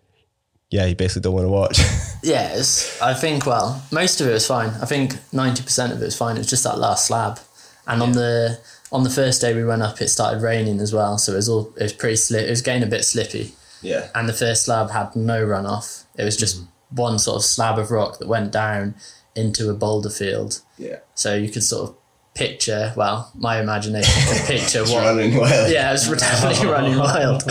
yeah, 0.70 0.86
you 0.86 0.94
basically 0.94 1.22
don't 1.22 1.34
want 1.34 1.44
to 1.46 1.50
watch. 1.50 1.80
Yes, 2.20 3.00
I 3.00 3.14
think. 3.14 3.46
Well, 3.46 3.80
most 3.92 4.20
of 4.20 4.26
it 4.26 4.32
was 4.32 4.44
fine. 4.44 4.70
I 4.82 4.86
think 4.86 5.14
ninety 5.32 5.62
percent 5.62 5.92
of 5.92 6.02
it 6.02 6.04
was 6.04 6.16
fine. 6.16 6.34
It 6.34 6.40
was 6.40 6.50
just 6.50 6.64
that 6.64 6.76
last 6.76 7.06
slab, 7.06 7.38
and 7.86 8.02
on 8.02 8.10
the 8.10 8.58
on 8.90 9.04
the 9.04 9.10
first 9.10 9.40
day 9.40 9.54
we 9.54 9.64
went 9.64 9.82
up, 9.82 10.00
it 10.00 10.08
started 10.08 10.42
raining 10.42 10.80
as 10.80 10.92
well. 10.92 11.18
So 11.18 11.32
it 11.32 11.36
was 11.36 11.48
all 11.48 11.72
it 11.76 11.82
was 11.82 11.92
pretty 11.92 12.16
slip. 12.16 12.46
It 12.46 12.50
was 12.50 12.62
getting 12.62 12.82
a 12.82 12.86
bit 12.86 13.04
slippy, 13.04 13.52
yeah. 13.82 14.08
and 14.14 14.28
the 14.28 14.32
first 14.32 14.64
slab 14.64 14.90
had 14.90 15.14
no 15.14 15.44
runoff. 15.44 16.04
It 16.16 16.24
was 16.24 16.36
just 16.36 16.56
mm-hmm. 16.56 16.96
one 16.96 17.18
sort 17.18 17.36
of 17.36 17.44
slab 17.44 17.78
of 17.78 17.90
rock 17.90 18.18
that 18.18 18.28
went 18.28 18.52
down 18.52 18.94
into 19.34 19.70
a 19.70 19.74
boulder 19.74 20.10
field. 20.10 20.60
Yeah. 20.78 20.98
So 21.14 21.34
you 21.34 21.50
could 21.50 21.62
sort 21.62 21.90
of 21.90 21.96
picture. 22.34 22.92
Well, 22.96 23.30
my 23.34 23.60
imagination 23.60 24.14
could 24.26 24.46
picture 24.46 24.82
what 24.84 25.04
Running 25.04 25.36
wild. 25.36 25.70
yeah, 25.70 25.88
I 25.88 25.92
was 25.92 26.08
definitely 26.18 26.68
running 26.70 26.98
wild, 26.98 27.42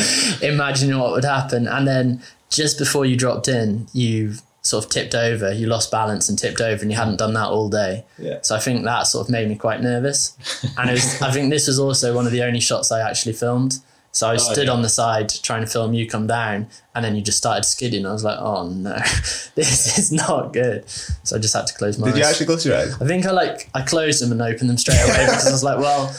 imagining 0.42 0.98
what 0.98 1.12
would 1.12 1.26
happen. 1.26 1.68
And 1.68 1.88
then 1.88 2.22
just 2.50 2.78
before 2.78 3.06
you 3.06 3.16
dropped 3.16 3.48
in, 3.48 3.88
you 3.94 4.34
sort 4.68 4.84
of 4.86 4.92
tipped 4.92 5.16
over, 5.16 5.52
you 5.52 5.68
lost 5.68 5.90
balance 5.92 6.30
and 6.30 6.38
tipped 6.38 6.62
over, 6.62 6.82
and 6.82 6.92
you 6.92 6.98
hadn't 6.98 7.18
done 7.18 7.34
that 7.34 7.48
all 7.48 7.70
day. 7.70 8.06
Yeah. 8.20 8.40
So 8.42 8.56
I 8.56 8.60
think 8.60 8.84
that 8.84 9.04
sort 9.08 9.26
of 9.28 9.32
made 9.32 9.48
me 9.48 9.56
quite 9.56 9.82
nervous. 9.82 10.36
And 10.78 10.90
it 10.90 10.94
was, 10.94 11.22
I 11.22 11.32
think 11.32 11.50
this 11.50 11.68
was 11.68 11.80
also 11.80 12.14
one 12.16 12.26
of 12.26 12.32
the 12.32 12.44
only 12.44 12.60
shots 12.60 12.92
I 12.92 13.08
actually 13.10 13.34
filmed. 13.34 13.80
So 14.12 14.28
I 14.28 14.34
Oh, 14.34 14.38
stood 14.38 14.66
yeah. 14.68 14.74
on 14.74 14.82
the 14.82 14.90
side 14.90 15.30
trying 15.44 15.62
to 15.62 15.68
film 15.68 15.94
you 15.94 16.08
come 16.08 16.26
down, 16.28 16.68
and 16.96 17.06
then 17.06 17.16
you 17.16 17.22
just 17.22 17.38
started 17.38 17.66
skidding. 17.66 18.04
I 18.06 18.12
was 18.14 18.24
like, 18.24 18.40
"Oh 18.40 18.68
no, 18.68 18.96
this 19.56 19.98
is 20.00 20.12
not 20.12 20.54
good." 20.54 20.90
So 21.24 21.36
I 21.36 21.40
just 21.40 21.54
had 21.56 21.68
to 21.68 21.74
close 21.76 22.00
my 22.00 22.08
Did 22.08 22.14
eyes. 22.16 22.20
you 22.20 22.26
actually 22.26 22.46
close 22.48 22.66
your 22.66 22.76
eyes? 22.78 23.00
I 23.02 23.06
think 23.06 23.26
I 23.28 23.32
like 23.32 23.70
I 23.76 23.82
closed 23.84 24.22
them 24.22 24.32
and 24.32 24.42
opened 24.42 24.70
them 24.72 24.78
straight 24.78 25.02
away 25.04 25.26
because 25.26 25.48
I 25.48 25.52
was 25.52 25.64
like, 25.64 25.78
"Well, 25.78 26.16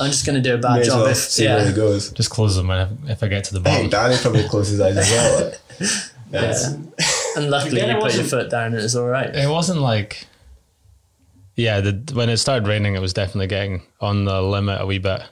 I'm 0.00 0.10
just 0.10 0.24
going 0.24 0.36
to 0.42 0.48
do 0.48 0.54
a 0.54 0.58
bad 0.58 0.78
May 0.78 0.84
job 0.86 1.00
well 1.02 1.06
if 1.10 1.18
see 1.18 1.44
where 1.46 1.58
it 1.58 1.66
yeah." 1.66 1.72
goes. 1.72 2.10
Just 2.12 2.30
close 2.30 2.56
them 2.56 2.70
if, 2.70 2.88
if 3.10 3.22
I 3.22 3.28
get 3.28 3.44
to 3.44 3.54
the 3.54 3.60
I 3.60 3.64
bottom. 3.64 3.78
think 3.80 3.92
Danny 3.92 4.16
probably 4.22 4.48
closed 4.48 4.70
his 4.70 4.80
eyes 4.80 4.96
as 4.96 5.10
well. 5.10 5.44
like. 5.82 6.10
That's- 6.30 6.74
And 7.36 7.50
luckily, 7.50 7.80
you 7.80 7.96
put 7.96 8.14
your 8.14 8.24
foot 8.24 8.50
down 8.50 8.66
and 8.66 8.74
it 8.76 8.82
was 8.82 8.96
all 8.96 9.08
right. 9.08 9.34
It 9.34 9.48
wasn't 9.48 9.80
like, 9.80 10.26
yeah, 11.54 11.80
the, 11.80 12.12
when 12.14 12.28
it 12.28 12.38
started 12.38 12.68
raining, 12.68 12.94
it 12.94 13.00
was 13.00 13.12
definitely 13.12 13.46
getting 13.46 13.82
on 14.00 14.24
the 14.24 14.42
limit 14.42 14.80
a 14.80 14.86
wee 14.86 14.98
bit. 14.98 15.22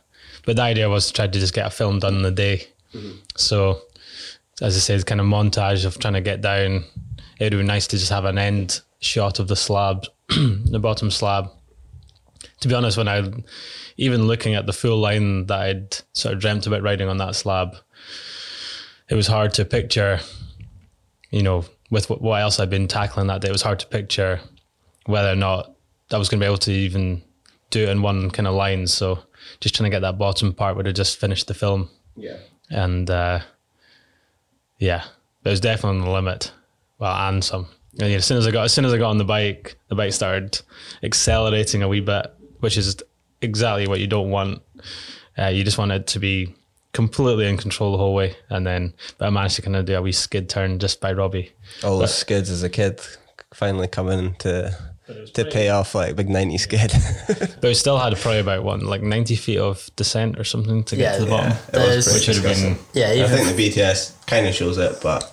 But 0.45 0.57
the 0.57 0.63
idea 0.63 0.89
was 0.89 1.09
to 1.09 1.13
try 1.13 1.27
to 1.27 1.39
just 1.39 1.55
get 1.55 1.67
a 1.67 1.71
film 1.71 1.99
done 1.99 2.17
in 2.17 2.23
the 2.23 2.31
day. 2.31 2.67
Mm-hmm. 2.95 3.19
So, 3.37 3.83
as 4.61 4.77
I 4.77 4.81
said, 4.81 5.05
kind 5.07 5.21
of 5.21 5.27
montage 5.27 5.85
of 5.85 5.99
trying 5.99 6.15
to 6.15 6.21
get 6.21 6.41
down. 6.41 6.85
It 7.39 7.53
would 7.53 7.61
be 7.61 7.67
nice 7.67 7.87
to 7.89 7.99
just 7.99 8.11
have 8.11 8.25
an 8.25 8.39
end 8.39 8.81
shot 9.01 9.39
of 9.39 9.49
the 9.49 9.57
slab, 9.57 10.07
the 10.29 10.79
bottom 10.81 11.11
slab. 11.11 11.51
To 12.61 12.69
be 12.69 12.75
honest, 12.75 12.99
when 12.99 13.09
I, 13.09 13.31
even 13.97 14.27
looking 14.27 14.55
at 14.55 14.67
the 14.67 14.73
full 14.73 14.99
line 14.99 15.47
that 15.47 15.61
I'd 15.61 15.97
sort 16.13 16.35
of 16.35 16.41
dreamt 16.41 16.67
about 16.67 16.83
riding 16.83 17.09
on 17.09 17.19
that 17.19 17.35
slab, 17.35 17.77
it 19.09 19.15
was 19.15 19.27
hard 19.27 19.55
to 19.55 19.65
picture, 19.65 20.21
you 21.31 21.43
know, 21.43 21.65
with 21.91 22.09
what, 22.09 22.23
what 22.23 22.41
else 22.41 22.59
I'd 22.61 22.71
been 22.71 22.89
tackling 22.89 23.27
that 23.27 23.41
day, 23.41 23.49
it 23.49 23.53
was 23.53 23.63
hard 23.63 23.81
to 23.81 23.87
picture 23.87 24.41
whether 25.07 25.31
or 25.31 25.37
not 25.37 25.73
I 26.11 26.19
was 26.19 26.29
going 26.29 26.41
to 26.41 26.45
be 26.45 26.49
able 26.49 26.59
to 26.59 26.73
even 26.73 27.23
do 27.71 27.83
it 27.83 27.89
in 27.89 28.03
one 28.03 28.31
kind 28.31 28.47
of 28.47 28.55
line. 28.55 28.87
So 28.87 29.21
just 29.61 29.75
trying 29.75 29.91
to 29.91 29.95
get 29.95 30.01
that 30.01 30.19
bottom 30.19 30.53
part 30.53 30.77
would 30.77 30.87
have 30.87 30.95
just 30.95 31.19
finished 31.19 31.47
the 31.47 31.55
film. 31.55 31.91
yeah. 32.17 32.37
And 32.71 33.11
uh, 33.11 33.41
yeah, 34.79 35.05
it 35.45 35.49
was 35.49 35.61
definitely 35.61 35.99
on 35.99 36.05
the 36.05 36.11
limit. 36.13 36.53
Well, 36.99 37.13
and 37.13 37.43
some. 37.43 37.67
And, 37.99 38.11
yeah, 38.11 38.19
as 38.19 38.25
soon 38.25 38.39
as 38.39 38.47
I 38.47 38.53
got 38.53 38.65
as 38.65 38.73
soon 38.73 38.85
as 38.85 38.93
I 38.93 38.99
got 38.99 39.11
on 39.11 39.19
the 39.19 39.25
bike, 39.25 39.77
the 39.89 39.97
bike 39.97 40.13
started 40.13 40.61
accelerating 41.03 41.83
a 41.83 41.89
wee 41.89 42.01
bit, 42.01 42.33
which 42.61 42.77
is 42.77 42.97
exactly 43.43 43.89
what 43.89 43.99
you 43.99 44.07
don't 44.07 44.31
want. 44.31 44.63
Uh, 45.37 45.49
you 45.49 45.65
just 45.65 45.79
want 45.79 45.91
it 45.91 46.07
to 46.09 46.21
be 46.21 46.55
completely 46.93 47.49
in 47.49 47.57
control 47.57 47.93
the 47.93 47.99
whole 47.99 48.15
way, 48.15 48.37
and 48.49 48.67
then 48.67 48.95
but 49.19 49.27
I 49.27 49.31
managed 49.31 49.57
to 49.57 49.63
kind 49.63 49.77
of 49.77 49.85
do 49.85 49.97
a 49.97 50.03
wee 50.03 50.13
skid 50.13 50.49
turn 50.49 50.79
just 50.79 51.01
by 51.01 51.13
Robbie. 51.13 51.53
All 51.85 51.99
those 51.99 52.15
skids 52.15 52.51
as 52.51 52.63
a 52.63 52.69
kid 52.71 53.01
finally 53.55 53.89
coming 53.89 54.35
to 54.41 54.77
to 55.35 55.45
pay 55.45 55.71
off 55.71 55.95
like 55.95 56.15
big 56.15 56.29
90 56.29 56.57
skid. 56.59 56.93
But 57.29 57.63
we 57.65 57.75
still 57.75 57.99
had 57.99 58.17
probably 58.17 58.41
about 58.41 58.63
one, 58.63 58.81
like 58.81 59.03
ninety 59.03 59.35
feet 59.37 59.59
of 59.59 59.91
descent 59.97 60.39
or 60.39 60.45
something 60.45 60.85
to 60.85 60.97
get 60.97 61.03
Yeah, 61.15 61.19
to 61.19 61.25
the 61.25 61.31
yeah. 61.31 61.37
bottom, 61.37 61.83
It 61.83 61.97
was 61.97 62.07
pretty 62.07 62.19
which 62.19 62.27
would 62.29 62.37
have 62.37 62.45
been 62.45 62.71
disgusting. 62.75 62.87
Yeah, 63.19 63.25
I 63.25 63.29
think 63.29 63.57
the 63.57 63.69
BTS 63.71 64.27
kind 64.27 64.47
of 64.47 64.55
shows 64.55 64.79
it, 64.79 64.99
but 65.03 65.25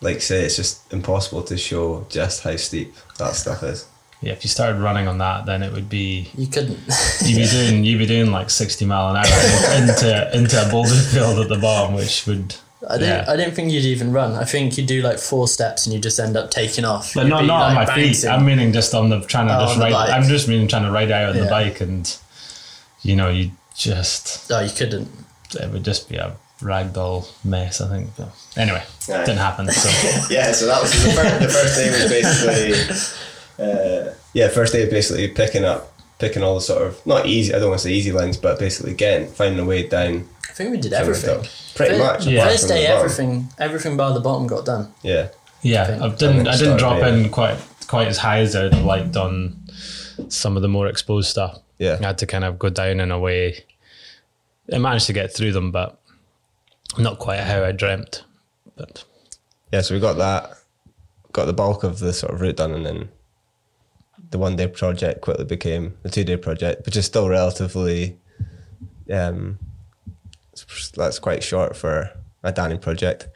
like 0.00 0.20
say, 0.20 0.44
it's 0.44 0.56
just 0.56 0.92
impossible 0.92 1.42
to 1.44 1.56
show 1.56 2.06
just 2.10 2.42
how 2.42 2.56
steep 2.56 2.92
that 3.18 3.34
stuff 3.34 3.62
is. 3.62 3.86
Yeah. 4.20 4.32
If 4.32 4.44
you 4.44 4.48
started 4.50 4.80
running 4.80 5.06
on 5.08 5.18
that, 5.18 5.46
then 5.46 5.62
it 5.62 5.72
would 5.72 5.88
be 5.88 6.30
you 6.36 6.46
couldn't. 6.46 6.78
you'd 7.24 7.36
be 7.36 7.46
doing 7.50 7.84
you'd 7.84 7.98
be 7.98 8.06
doing 8.06 8.30
like 8.30 8.50
sixty 8.50 8.84
mile 8.84 9.10
an 9.10 9.16
hour 9.16 9.82
into 9.82 10.36
into 10.36 10.66
a 10.66 10.70
boulder 10.70 10.90
field 11.12 11.38
at 11.38 11.48
the 11.48 11.58
bottom, 11.58 11.94
which 11.94 12.26
would 12.26 12.56
I 12.88 12.98
don't. 12.98 13.08
Yeah. 13.08 13.24
I 13.26 13.36
don't 13.36 13.54
think 13.54 13.72
you'd 13.72 13.84
even 13.86 14.12
run. 14.12 14.32
I 14.32 14.44
think 14.44 14.76
you'd 14.76 14.86
do 14.86 15.00
like 15.00 15.18
four 15.18 15.48
steps 15.48 15.86
and 15.86 15.94
you 15.94 16.00
just 16.00 16.18
end 16.20 16.36
up 16.36 16.50
taking 16.50 16.84
off. 16.84 17.14
But 17.14 17.22
You'd 17.24 17.30
not 17.30 17.40
be, 17.42 17.46
not 17.46 17.62
on 17.70 17.74
my 17.74 17.84
like, 17.86 17.94
feet. 17.94 18.26
I'm 18.26 18.44
meaning 18.44 18.72
just 18.72 18.92
on 18.94 19.08
the 19.08 19.20
trying 19.22 19.48
to 19.48 19.56
Oh, 19.56 19.66
just 19.66 19.78
ride. 19.78 19.92
bike. 19.92 20.10
I'm 20.10 20.24
just 20.24 20.48
meaning 20.48 20.68
trying 20.68 20.82
to 20.84 20.90
ride 20.90 21.10
out 21.10 21.30
on 21.30 21.36
the 21.42 21.46
bike, 21.48 21.80
and 21.80 22.14
you 23.02 23.16
know, 23.16 23.30
you 23.30 23.52
just 23.74 24.50
oh, 24.52 24.60
you 24.60 24.70
couldn't. 24.70 25.08
it 25.58 25.70
would 25.70 25.84
just 25.84 26.08
be 26.10 26.16
a 26.16 26.36
ragdoll 26.60 27.26
mess. 27.44 27.80
I 27.80 27.88
think. 27.88 28.10
But 28.18 28.28
anyway, 28.56 28.82
Aye. 29.08 29.24
didn't 29.24 29.38
happen. 29.38 29.70
So 29.70 29.88
yeah, 30.34 30.52
so 30.52 30.66
that 30.66 30.82
was 30.82 30.92
the 30.92 31.10
first, 31.12 31.40
the 31.40 31.48
first 31.48 31.76
day 31.76 31.90
was 31.90 32.10
basically, 32.10 33.06
uh, 33.58 34.14
yeah, 34.32 34.48
first 34.48 34.72
day 34.72 34.88
basically 34.88 35.28
picking 35.28 35.64
up, 35.64 35.92
picking 36.18 36.42
all 36.42 36.54
the 36.56 36.60
sort 36.60 36.82
of 36.86 37.06
not 37.06 37.26
easy. 37.26 37.54
I 37.54 37.58
don't 37.58 37.68
want 37.68 37.80
to 37.80 37.88
say 37.88 37.92
easy 37.94 38.12
lines, 38.12 38.36
but 38.36 38.58
basically 38.58 38.94
getting 38.94 39.28
finding 39.28 39.58
a 39.60 39.64
way 39.64 39.86
down. 39.88 40.28
I 40.48 40.52
think 40.52 40.70
we 40.70 40.78
did 40.78 40.92
everything. 40.92 41.44
Pretty 41.74 41.96
Fir- 41.96 42.04
much. 42.04 42.26
Yeah. 42.26 42.46
First 42.46 42.68
day, 42.68 42.86
everything, 42.86 43.48
everything 43.58 43.96
by 43.96 44.12
the 44.12 44.20
bottom 44.20 44.46
got 44.46 44.64
done. 44.64 44.92
Yeah, 45.02 45.28
yeah, 45.62 45.86
think- 45.86 46.02
I 46.02 46.08
didn't. 46.10 46.48
I 46.48 46.52
I 46.52 46.56
didn't 46.56 46.78
drop 46.78 47.02
in 47.02 47.28
quite 47.30 47.58
quite 47.86 48.08
as 48.08 48.18
high 48.18 48.38
as 48.40 48.54
I'd 48.56 48.72
have 48.72 48.84
liked 48.84 49.16
on 49.16 49.56
some 50.28 50.56
of 50.56 50.62
the 50.62 50.68
more 50.68 50.86
exposed 50.86 51.28
stuff. 51.28 51.58
yeah. 51.78 51.98
I 52.00 52.06
had 52.06 52.18
to 52.18 52.26
kind 52.26 52.44
of 52.44 52.58
go 52.58 52.70
down 52.70 53.00
in 53.00 53.10
a 53.10 53.18
way. 53.18 53.64
I 54.72 54.78
managed 54.78 55.06
to 55.06 55.12
get 55.12 55.34
through 55.34 55.52
them, 55.52 55.70
but 55.72 56.00
not 56.98 57.18
quite 57.18 57.40
how 57.40 57.64
I 57.64 57.72
dreamt. 57.72 58.24
But 58.76 59.04
Yeah, 59.72 59.80
so 59.82 59.94
we 59.94 60.00
got 60.00 60.16
that, 60.18 60.52
got 61.32 61.46
the 61.46 61.52
bulk 61.52 61.82
of 61.84 61.98
the 61.98 62.12
sort 62.12 62.32
of 62.32 62.40
route 62.40 62.56
done, 62.56 62.72
and 62.72 62.86
then 62.86 63.08
the 64.34 64.38
one 64.38 64.56
day 64.56 64.66
project 64.66 65.20
quickly 65.20 65.44
became 65.44 65.96
the 66.02 66.10
two 66.10 66.24
day 66.24 66.36
project, 66.36 66.84
which 66.84 66.96
is 66.96 67.06
still 67.06 67.28
relatively 67.28 68.18
um, 69.08 69.60
that's 70.96 71.20
quite 71.20 71.44
short 71.44 71.76
for 71.76 72.10
a 72.42 72.50
Danny 72.50 72.76
project, 72.76 73.28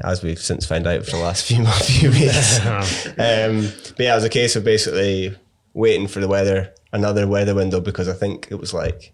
as 0.00 0.22
we've 0.22 0.38
since 0.38 0.64
found 0.64 0.86
out 0.86 1.04
for 1.04 1.10
the 1.10 1.18
last 1.18 1.44
few 1.48 1.62
few 1.66 2.10
weeks. 2.10 2.58
um, 2.64 3.70
but 3.96 4.00
yeah, 4.00 4.12
it 4.12 4.14
was 4.14 4.24
a 4.24 4.30
case 4.30 4.56
of 4.56 4.64
basically 4.64 5.36
waiting 5.74 6.06
for 6.06 6.20
the 6.20 6.28
weather, 6.28 6.72
another 6.90 7.26
weather 7.26 7.54
window, 7.54 7.82
because 7.82 8.08
I 8.08 8.14
think 8.14 8.48
it 8.50 8.54
was 8.54 8.72
like, 8.72 9.12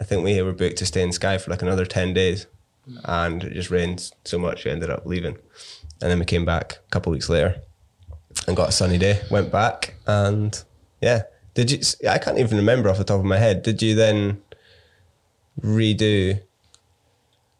I 0.00 0.04
think 0.04 0.24
we 0.24 0.42
were 0.42 0.52
booked 0.52 0.78
to 0.78 0.86
stay 0.86 1.02
in 1.02 1.12
Skye 1.12 1.38
for 1.38 1.52
like 1.52 1.62
another 1.62 1.86
ten 1.86 2.14
days 2.14 2.48
and 3.04 3.44
it 3.44 3.52
just 3.52 3.70
rained 3.70 4.10
so 4.24 4.40
much 4.40 4.64
we 4.64 4.72
ended 4.72 4.90
up 4.90 5.06
leaving. 5.06 5.38
And 6.02 6.10
then 6.10 6.18
we 6.18 6.24
came 6.24 6.44
back 6.44 6.78
a 6.84 6.90
couple 6.90 7.12
of 7.12 7.14
weeks 7.14 7.28
later 7.28 7.62
and 8.46 8.56
got 8.56 8.68
a 8.68 8.72
sunny 8.72 8.98
day 8.98 9.20
went 9.30 9.50
back 9.52 9.94
and 10.06 10.62
yeah 11.00 11.22
did 11.54 11.70
you 11.70 11.78
i 12.08 12.18
can't 12.18 12.38
even 12.38 12.56
remember 12.56 12.88
off 12.88 12.98
the 12.98 13.04
top 13.04 13.18
of 13.18 13.24
my 13.24 13.38
head 13.38 13.62
did 13.62 13.80
you 13.82 13.94
then 13.94 14.40
redo 15.62 16.40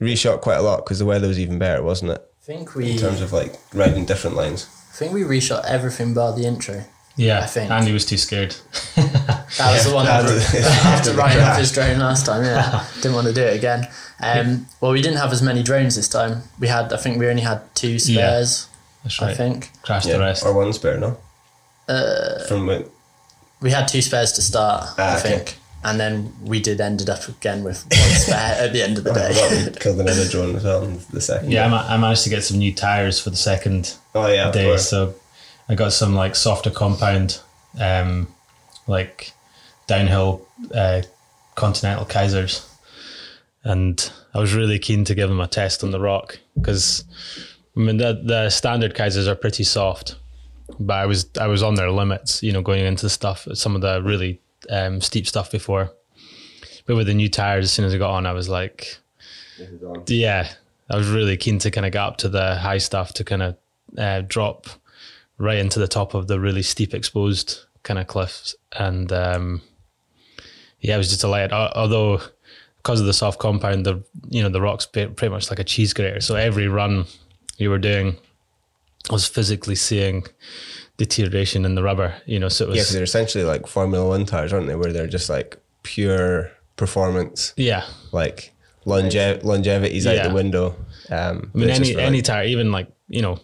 reshot 0.00 0.40
quite 0.40 0.56
a 0.56 0.62
lot 0.62 0.84
because 0.84 0.98
the 0.98 1.04
weather 1.06 1.28
was 1.28 1.38
even 1.38 1.58
better 1.58 1.82
wasn't 1.82 2.10
it 2.10 2.22
I 2.42 2.44
think 2.46 2.74
we, 2.76 2.92
in 2.92 2.98
terms 2.98 3.20
of 3.20 3.32
like 3.32 3.54
riding 3.74 4.04
different 4.04 4.36
lines 4.36 4.68
I 4.92 4.96
think 4.96 5.12
we 5.12 5.22
reshot 5.22 5.64
everything 5.64 6.14
but 6.14 6.32
the 6.36 6.46
intro. 6.46 6.84
yeah, 7.16 7.40
I 7.40 7.46
think. 7.46 7.70
Andy 7.70 7.92
was 7.92 8.06
too 8.06 8.16
scared. 8.16 8.54
That 8.96 9.72
was 9.72 9.84
the 9.84 9.94
one 9.94 10.06
After- 10.06 10.32
after, 10.38 10.58
after 10.58 10.88
after 10.88 11.10
the 11.12 11.18
riding 11.22 11.42
off 11.42 11.58
his 11.58 11.70
drone 11.72 11.98
last 11.98 12.24
time. 12.26 12.44
Yeah, 12.44 12.84
didn't 12.96 13.14
want 13.14 13.26
to 13.26 13.32
do 13.34 13.42
it 13.42 13.56
again. 13.56 13.86
Um, 14.22 14.66
well, 14.80 14.92
we 14.92 15.02
didn't 15.02 15.18
have 15.18 15.32
as 15.32 15.42
many 15.42 15.62
drones 15.62 15.96
this 15.96 16.08
time. 16.08 16.42
We 16.58 16.68
had, 16.68 16.92
I 16.92 16.96
think, 16.96 17.18
we 17.18 17.26
only 17.28 17.42
had 17.42 17.60
two 17.74 17.98
spares. 17.98 18.68
That's 19.06 19.22
I 19.22 19.26
right. 19.26 19.36
think 19.36 19.70
Crashed 19.82 20.08
the 20.08 20.18
rest. 20.18 20.44
or 20.44 20.52
one 20.52 20.72
spare 20.72 20.98
no 20.98 21.16
uh, 21.88 22.44
from 22.48 22.66
when 22.66 22.84
we 23.60 23.70
had 23.70 23.86
two 23.88 24.02
spares 24.02 24.32
to 24.32 24.42
start. 24.42 24.84
Ah, 24.98 25.14
I 25.14 25.18
okay. 25.18 25.28
think, 25.28 25.56
and 25.84 26.00
then 26.00 26.32
we 26.44 26.58
did 26.60 26.80
ended 26.80 27.08
up 27.08 27.26
again 27.28 27.62
with 27.62 27.84
one 27.84 28.10
spare 28.18 28.56
at 28.66 28.72
the 28.72 28.82
end 28.82 28.98
of 28.98 29.04
the 29.04 29.10
I 29.12 29.14
forgot 29.32 29.50
day. 29.50 29.64
we 29.72 29.76
killed 29.78 30.00
another 30.00 30.28
drone 30.28 30.56
as 30.56 30.64
well 30.64 30.82
in 30.84 30.98
the 31.12 31.20
second 31.20 31.52
Yeah, 31.52 31.66
I, 31.66 31.68
ma- 31.68 31.86
I 31.88 31.96
managed 31.96 32.24
to 32.24 32.30
get 32.30 32.42
some 32.42 32.58
new 32.58 32.74
tires 32.74 33.20
for 33.20 33.30
the 33.30 33.36
second 33.36 33.94
oh 34.14 34.26
yeah 34.26 34.50
day, 34.50 34.76
so 34.76 35.14
I 35.68 35.74
got 35.76 35.92
some 35.92 36.14
like 36.14 36.34
softer 36.34 36.70
compound, 36.70 37.40
um, 37.80 38.26
like 38.88 39.32
downhill 39.86 40.46
uh, 40.74 41.02
Continental 41.54 42.04
Kaisers, 42.04 42.66
and 43.64 44.10
I 44.34 44.38
was 44.40 44.52
really 44.54 44.78
keen 44.78 45.04
to 45.04 45.14
give 45.14 45.28
them 45.28 45.40
a 45.40 45.46
test 45.46 45.82
on 45.84 45.92
the 45.92 46.00
rock 46.00 46.38
because 46.56 47.04
I 47.76 47.80
mean 47.80 47.98
the 47.98 48.20
the 48.24 48.50
standard 48.50 48.94
Kaisers 48.94 49.26
are 49.26 49.34
pretty 49.34 49.64
soft, 49.64 50.16
but 50.80 50.94
I 50.94 51.06
was 51.06 51.28
I 51.38 51.46
was 51.46 51.62
on 51.62 51.74
their 51.74 51.90
limits, 51.90 52.42
you 52.42 52.52
know, 52.52 52.62
going 52.62 52.84
into 52.84 53.08
stuff 53.08 53.46
some 53.54 53.74
of 53.74 53.82
the 53.82 54.02
really 54.02 54.40
um, 54.70 55.00
steep 55.00 55.26
stuff 55.26 55.50
before. 55.50 55.92
But 56.86 56.96
with 56.96 57.08
the 57.08 57.14
new 57.14 57.28
tires, 57.28 57.64
as 57.66 57.72
soon 57.72 57.84
as 57.84 57.94
I 57.94 57.98
got 57.98 58.12
on, 58.12 58.26
I 58.26 58.32
was 58.32 58.48
like, 58.48 58.98
yeah, 60.06 60.48
I 60.88 60.96
was 60.96 61.08
really 61.08 61.36
keen 61.36 61.58
to 61.58 61.70
kind 61.70 61.84
of 61.84 61.92
get 61.92 62.00
up 62.00 62.16
to 62.18 62.28
the 62.28 62.56
high 62.56 62.78
stuff 62.78 63.12
to 63.14 63.24
kind 63.24 63.42
of 63.42 63.56
uh, 63.98 64.22
drop 64.26 64.68
right 65.38 65.58
into 65.58 65.78
the 65.78 65.88
top 65.88 66.14
of 66.14 66.28
the 66.28 66.38
really 66.40 66.62
steep 66.62 66.94
exposed 66.94 67.60
kind 67.82 67.98
of 67.98 68.06
cliffs. 68.06 68.54
And 68.72 69.12
um, 69.12 69.62
yeah, 70.80 70.94
I 70.94 70.98
was 70.98 71.08
just 71.08 71.20
delighted. 71.20 71.52
Al- 71.52 71.72
Although 71.74 72.20
because 72.78 73.00
of 73.00 73.06
the 73.06 73.12
soft 73.12 73.40
compound, 73.40 73.84
the 73.84 74.02
you 74.28 74.42
know 74.42 74.48
the 74.48 74.60
rock's 74.60 74.86
pre- 74.86 75.08
pretty 75.08 75.32
much 75.32 75.50
like 75.50 75.58
a 75.58 75.64
cheese 75.64 75.92
grater. 75.92 76.20
So 76.20 76.36
every 76.36 76.68
run 76.68 77.06
you 77.58 77.70
were 77.70 77.78
doing 77.78 78.16
I 79.08 79.12
was 79.12 79.26
physically 79.26 79.76
seeing 79.76 80.24
deterioration 80.96 81.64
in 81.64 81.74
the 81.74 81.82
rubber. 81.82 82.14
You 82.26 82.38
know, 82.38 82.48
so 82.48 82.64
it 82.64 82.68
was, 82.68 82.76
yeah 82.78 82.94
they're 82.94 83.04
essentially 83.04 83.44
like 83.44 83.66
formula 83.66 84.08
one 84.08 84.26
tires 84.26 84.52
aren't 84.52 84.66
they 84.66 84.76
where 84.76 84.92
they're 84.92 85.06
just 85.06 85.28
like 85.28 85.58
pure 85.82 86.50
performance 86.76 87.54
yeah. 87.56 87.84
like 88.12 88.52
longe- 88.84 89.42
longevity's 89.42 90.06
out 90.06 90.16
Yeah. 90.16 90.28
the 90.28 90.34
window. 90.34 90.74
Um, 91.10 91.50
I 91.54 91.58
mean, 91.58 91.70
any 91.70 91.96
any 91.96 92.22
tire, 92.22 92.44
even 92.46 92.72
like 92.72 92.88
you 93.08 93.22
know, 93.22 93.38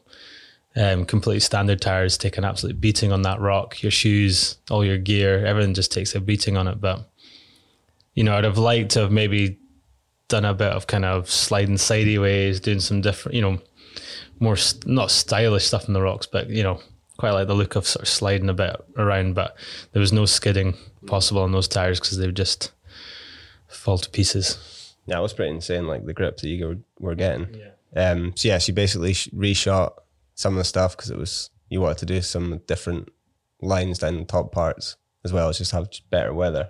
um, 0.74 1.04
completely 1.04 1.40
standard 1.40 1.80
tires 1.80 2.18
take 2.18 2.38
an 2.38 2.44
absolute 2.44 2.80
beating 2.80 3.12
on 3.12 3.22
that 3.22 3.40
rock. 3.40 3.82
Your 3.82 3.92
shoes, 3.92 4.56
all 4.70 4.84
your 4.84 4.98
gear, 4.98 5.44
everything 5.46 5.74
just 5.74 5.92
takes 5.92 6.14
a 6.14 6.20
beating 6.20 6.56
on 6.56 6.66
it. 6.66 6.80
But 6.80 7.08
you 8.14 8.24
know, 8.24 8.36
I'd 8.36 8.44
have 8.44 8.58
liked 8.58 8.90
to 8.92 9.00
have 9.00 9.12
maybe 9.12 9.58
done 10.28 10.44
a 10.44 10.54
bit 10.54 10.72
of 10.72 10.86
kind 10.86 11.04
of 11.04 11.30
sliding 11.30 11.78
sideways, 11.78 12.58
doing 12.58 12.80
some 12.80 13.00
different, 13.00 13.36
you 13.36 13.42
know, 13.42 13.60
more 14.42 14.56
st- 14.56 14.86
not 14.86 15.10
stylish 15.10 15.64
stuff 15.64 15.86
in 15.86 15.94
the 15.94 16.02
rocks, 16.02 16.26
but 16.26 16.50
you 16.50 16.62
know, 16.62 16.80
quite 17.16 17.30
like 17.30 17.46
the 17.46 17.54
look 17.54 17.76
of 17.76 17.86
sort 17.86 18.02
of 18.02 18.08
sliding 18.08 18.48
a 18.48 18.54
bit 18.54 18.76
around. 18.96 19.34
But 19.34 19.56
there 19.92 20.00
was 20.00 20.12
no 20.12 20.26
skidding 20.26 20.74
possible 21.06 21.42
on 21.42 21.52
those 21.52 21.68
tires 21.68 22.00
because 22.00 22.18
they 22.18 22.26
would 22.26 22.36
just 22.36 22.72
fall 23.68 23.98
to 23.98 24.10
pieces. 24.10 24.94
Yeah, 25.06 25.18
it 25.18 25.22
was 25.22 25.32
pretty 25.32 25.52
insane. 25.52 25.86
Like 25.86 26.04
the 26.04 26.12
grip 26.12 26.38
that 26.38 26.48
you 26.48 26.66
were, 26.66 26.78
were 26.98 27.14
getting. 27.14 27.54
Yeah. 27.54 28.10
Um, 28.10 28.32
so 28.36 28.48
yeah, 28.48 28.58
she 28.58 28.72
basically 28.72 29.12
sh- 29.12 29.28
reshot 29.28 29.92
some 30.34 30.54
of 30.54 30.58
the 30.58 30.64
stuff 30.64 30.96
because 30.96 31.10
it 31.10 31.18
was 31.18 31.50
you 31.68 31.80
wanted 31.80 31.98
to 31.98 32.06
do 32.06 32.20
some 32.20 32.60
different 32.66 33.08
lines 33.60 33.98
down 33.98 34.16
the 34.16 34.24
top 34.24 34.50
parts 34.52 34.96
as 35.24 35.32
well 35.32 35.48
as 35.48 35.58
just 35.58 35.70
have 35.70 35.88
better 36.10 36.34
weather, 36.34 36.68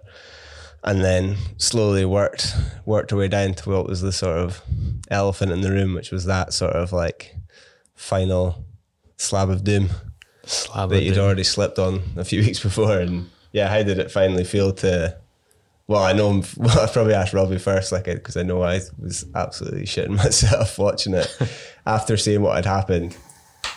and 0.85 1.03
then 1.03 1.37
slowly 1.57 2.05
worked 2.05 2.55
worked 2.85 3.13
her 3.13 3.17
way 3.17 3.29
down 3.29 3.55
to 3.55 3.71
what 3.71 3.87
was 3.87 4.03
the 4.03 4.13
sort 4.13 4.37
of 4.37 4.61
elephant 5.11 5.53
in 5.53 5.63
the 5.63 5.71
room, 5.71 5.95
which 5.95 6.11
was 6.11 6.27
that 6.27 6.53
sort 6.53 6.75
of 6.75 6.93
like 6.93 7.35
final 8.03 8.65
slab 9.17 9.49
of 9.49 9.63
doom 9.63 9.89
Slab 10.45 10.91
that 10.91 10.97
of 10.97 11.03
you'd 11.03 11.15
doom. 11.15 11.25
already 11.25 11.45
slipped 11.45 11.79
on 11.79 12.03
a 12.17 12.25
few 12.25 12.41
weeks 12.47 12.61
before, 12.61 12.99
and 12.99 13.31
yeah, 13.53 13.69
how 13.69 13.83
did 13.83 13.99
it 13.99 14.11
finally 14.11 14.45
feel 14.45 14.73
to? 14.75 15.17
Well, 15.87 16.03
I 16.03 16.13
know. 16.13 16.29
I'm, 16.31 16.43
well, 16.57 16.81
I 16.81 16.87
probably 16.89 17.15
asked 17.15 17.33
Robbie 17.33 17.59
first, 17.59 17.93
like, 17.93 18.05
because 18.07 18.37
I 18.37 18.43
know 18.43 18.63
I 18.63 18.81
was 18.99 19.25
absolutely 19.35 19.85
shitting 19.85 20.17
myself 20.17 20.79
watching 20.79 21.15
it 21.15 21.29
after 21.87 22.17
seeing 22.17 22.43
what 22.43 22.57
had 22.57 22.67
happened. 22.67 23.17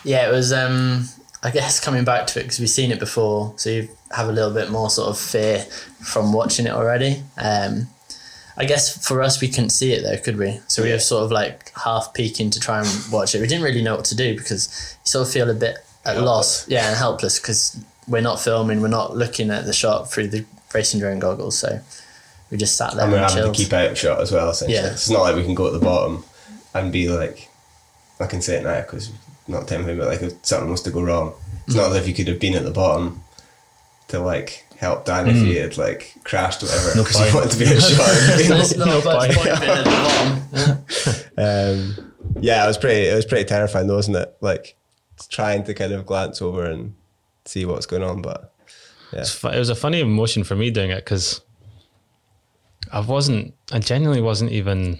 Yeah, 0.04 0.28
it 0.28 0.32
was. 0.32 0.52
Um, 0.52 1.04
I 1.42 1.50
guess 1.50 1.78
coming 1.78 2.04
back 2.04 2.26
to 2.28 2.40
it 2.40 2.44
because 2.44 2.58
we've 2.58 2.68
seen 2.68 2.90
it 2.90 2.98
before, 2.98 3.54
so 3.56 3.70
you 3.70 3.88
have 4.10 4.28
a 4.28 4.32
little 4.32 4.52
bit 4.52 4.70
more 4.70 4.90
sort 4.90 5.10
of 5.10 5.18
fear 5.18 5.60
from 6.02 6.32
watching 6.32 6.66
it 6.66 6.72
already. 6.72 7.22
Um, 7.36 7.86
I 8.56 8.64
guess 8.64 9.06
for 9.06 9.22
us, 9.22 9.40
we 9.40 9.48
couldn't 9.48 9.70
see 9.70 9.92
it 9.92 10.02
though, 10.02 10.16
could 10.16 10.38
we? 10.38 10.60
So 10.66 10.82
we 10.82 10.90
were 10.90 10.98
sort 10.98 11.24
of 11.24 11.30
like 11.30 11.72
half 11.76 12.14
peeking 12.14 12.50
to 12.50 12.60
try 12.60 12.80
and 12.80 12.88
watch 13.12 13.34
it. 13.34 13.40
We 13.40 13.46
didn't 13.46 13.64
really 13.64 13.82
know 13.82 13.96
what 13.96 14.06
to 14.06 14.16
do 14.16 14.36
because 14.36 14.96
you 15.04 15.08
sort 15.10 15.26
of 15.26 15.32
feel 15.32 15.50
a 15.50 15.54
bit 15.54 15.76
at 16.04 16.22
loss, 16.22 16.66
yeah, 16.68 16.88
and 16.88 16.96
helpless 16.96 17.38
because 17.38 17.78
we're 18.08 18.22
not 18.22 18.40
filming, 18.40 18.80
we're 18.80 18.88
not 18.88 19.16
looking 19.16 19.50
at 19.50 19.64
the 19.66 19.72
shot 19.72 20.10
through 20.10 20.28
the 20.28 20.44
racing 20.72 21.00
drone 21.00 21.18
goggles, 21.18 21.58
so 21.58 21.80
we 22.50 22.56
just 22.56 22.76
sat 22.76 22.94
there 22.94 23.04
And 23.04 23.12
we're 23.12 23.18
and 23.18 23.30
having 23.30 23.52
to 23.52 23.64
keep 23.64 23.72
out 23.72 23.96
shot 23.96 24.20
as 24.20 24.32
well. 24.32 24.50
Essentially, 24.50 24.78
Yeah. 24.78 24.92
it's 24.92 25.10
not 25.10 25.22
like 25.22 25.36
we 25.36 25.44
can 25.44 25.54
go 25.54 25.66
at 25.66 25.72
the 25.72 25.78
bottom 25.80 26.24
and 26.74 26.92
be 26.92 27.08
like, 27.08 27.48
I 28.20 28.26
can 28.26 28.40
say 28.40 28.58
it 28.58 28.64
now 28.64 28.80
because 28.80 29.10
not 29.48 29.68
tempting, 29.68 29.98
but 29.98 30.08
like 30.08 30.22
if 30.22 30.34
something 30.42 30.70
was 30.70 30.82
to 30.82 30.90
go 30.90 31.02
wrong, 31.02 31.34
it's 31.66 31.74
mm. 31.74 31.78
not 31.78 31.90
as 31.90 31.96
if 31.96 32.08
you 32.08 32.14
could 32.14 32.28
have 32.28 32.40
been 32.40 32.54
at 32.54 32.64
the 32.64 32.70
bottom 32.70 33.22
to 34.08 34.20
like 34.20 34.65
help 34.78 35.04
Dan 35.04 35.28
if 35.28 35.36
he 35.36 35.56
had 35.56 35.76
like 35.78 36.12
crashed 36.24 36.62
or 36.62 36.66
whatever 36.66 37.02
because 37.02 37.18
you 37.20 37.24
point. 37.26 37.34
wanted 37.34 37.50
to 37.52 37.58
be 37.58 37.64
a 37.64 37.80
shot. 37.80 38.36
There's 38.36 38.76
not 38.76 38.86
No 38.86 39.02
much 39.02 39.34
point. 39.34 39.34
point 39.34 39.60
being 39.60 39.72
at 39.72 39.84
the 39.84 40.84
bottom. 41.36 42.02
Um, 42.08 42.12
yeah, 42.40 42.64
it 42.64 42.66
was 42.66 42.78
pretty. 42.78 43.08
It 43.08 43.14
was 43.14 43.24
pretty 43.26 43.44
terrifying, 43.44 43.86
though, 43.86 43.96
wasn't 43.96 44.16
it? 44.16 44.36
Like 44.40 44.76
trying 45.28 45.64
to 45.64 45.74
kind 45.74 45.92
of 45.92 46.04
glance 46.06 46.40
over 46.42 46.64
and 46.64 46.94
see 47.44 47.64
what's 47.64 47.86
going 47.86 48.02
on, 48.02 48.20
but 48.22 48.52
It's 49.12 49.32
fu- 49.34 49.48
it 49.48 49.58
was 49.58 49.70
a 49.70 49.74
funny 49.74 50.00
emotion 50.00 50.44
for 50.44 50.56
me 50.56 50.70
doing 50.70 50.90
it 50.90 50.96
because 51.04 51.40
I 52.92 53.00
wasn't, 53.00 53.54
I 53.72 53.78
genuinely 53.78 54.20
wasn't 54.22 54.52
even, 54.52 54.98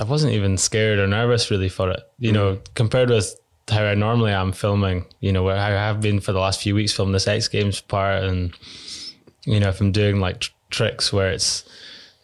I 0.00 0.04
wasn't 0.04 0.32
even 0.32 0.56
scared 0.56 0.98
or 0.98 1.06
nervous 1.06 1.50
really 1.50 1.68
for 1.68 1.90
it. 1.90 2.00
You 2.18 2.32
know, 2.32 2.58
compared 2.74 3.10
with 3.10 3.34
how 3.70 3.84
I 3.84 3.94
normally 3.94 4.32
am 4.32 4.52
filming, 4.52 5.06
you 5.20 5.32
know, 5.32 5.42
where 5.42 5.56
I 5.56 5.70
have 5.70 6.00
been 6.00 6.20
for 6.20 6.32
the 6.32 6.38
last 6.38 6.62
few 6.62 6.74
weeks 6.74 6.92
filming 6.92 7.12
this 7.12 7.26
X 7.26 7.48
Games 7.48 7.80
part, 7.80 8.22
and 8.22 8.56
you 9.44 9.60
know, 9.60 9.68
if 9.68 9.80
I'm 9.80 9.92
doing 9.92 10.20
like 10.20 10.40
tr- 10.40 10.50
tricks 10.70 11.12
where 11.12 11.30
it's 11.30 11.64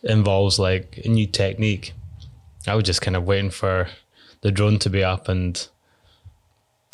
involves 0.03 0.59
like 0.59 1.01
a 1.05 1.09
new 1.09 1.27
technique, 1.27 1.93
I 2.67 2.75
was 2.75 2.85
just 2.85 3.03
kind 3.03 3.17
of 3.17 3.25
waiting 3.25 3.51
for 3.51 3.89
the 4.43 4.51
drone 4.51 4.79
to 4.81 4.91
be 4.91 5.05
up 5.05 5.29
and. 5.29 5.67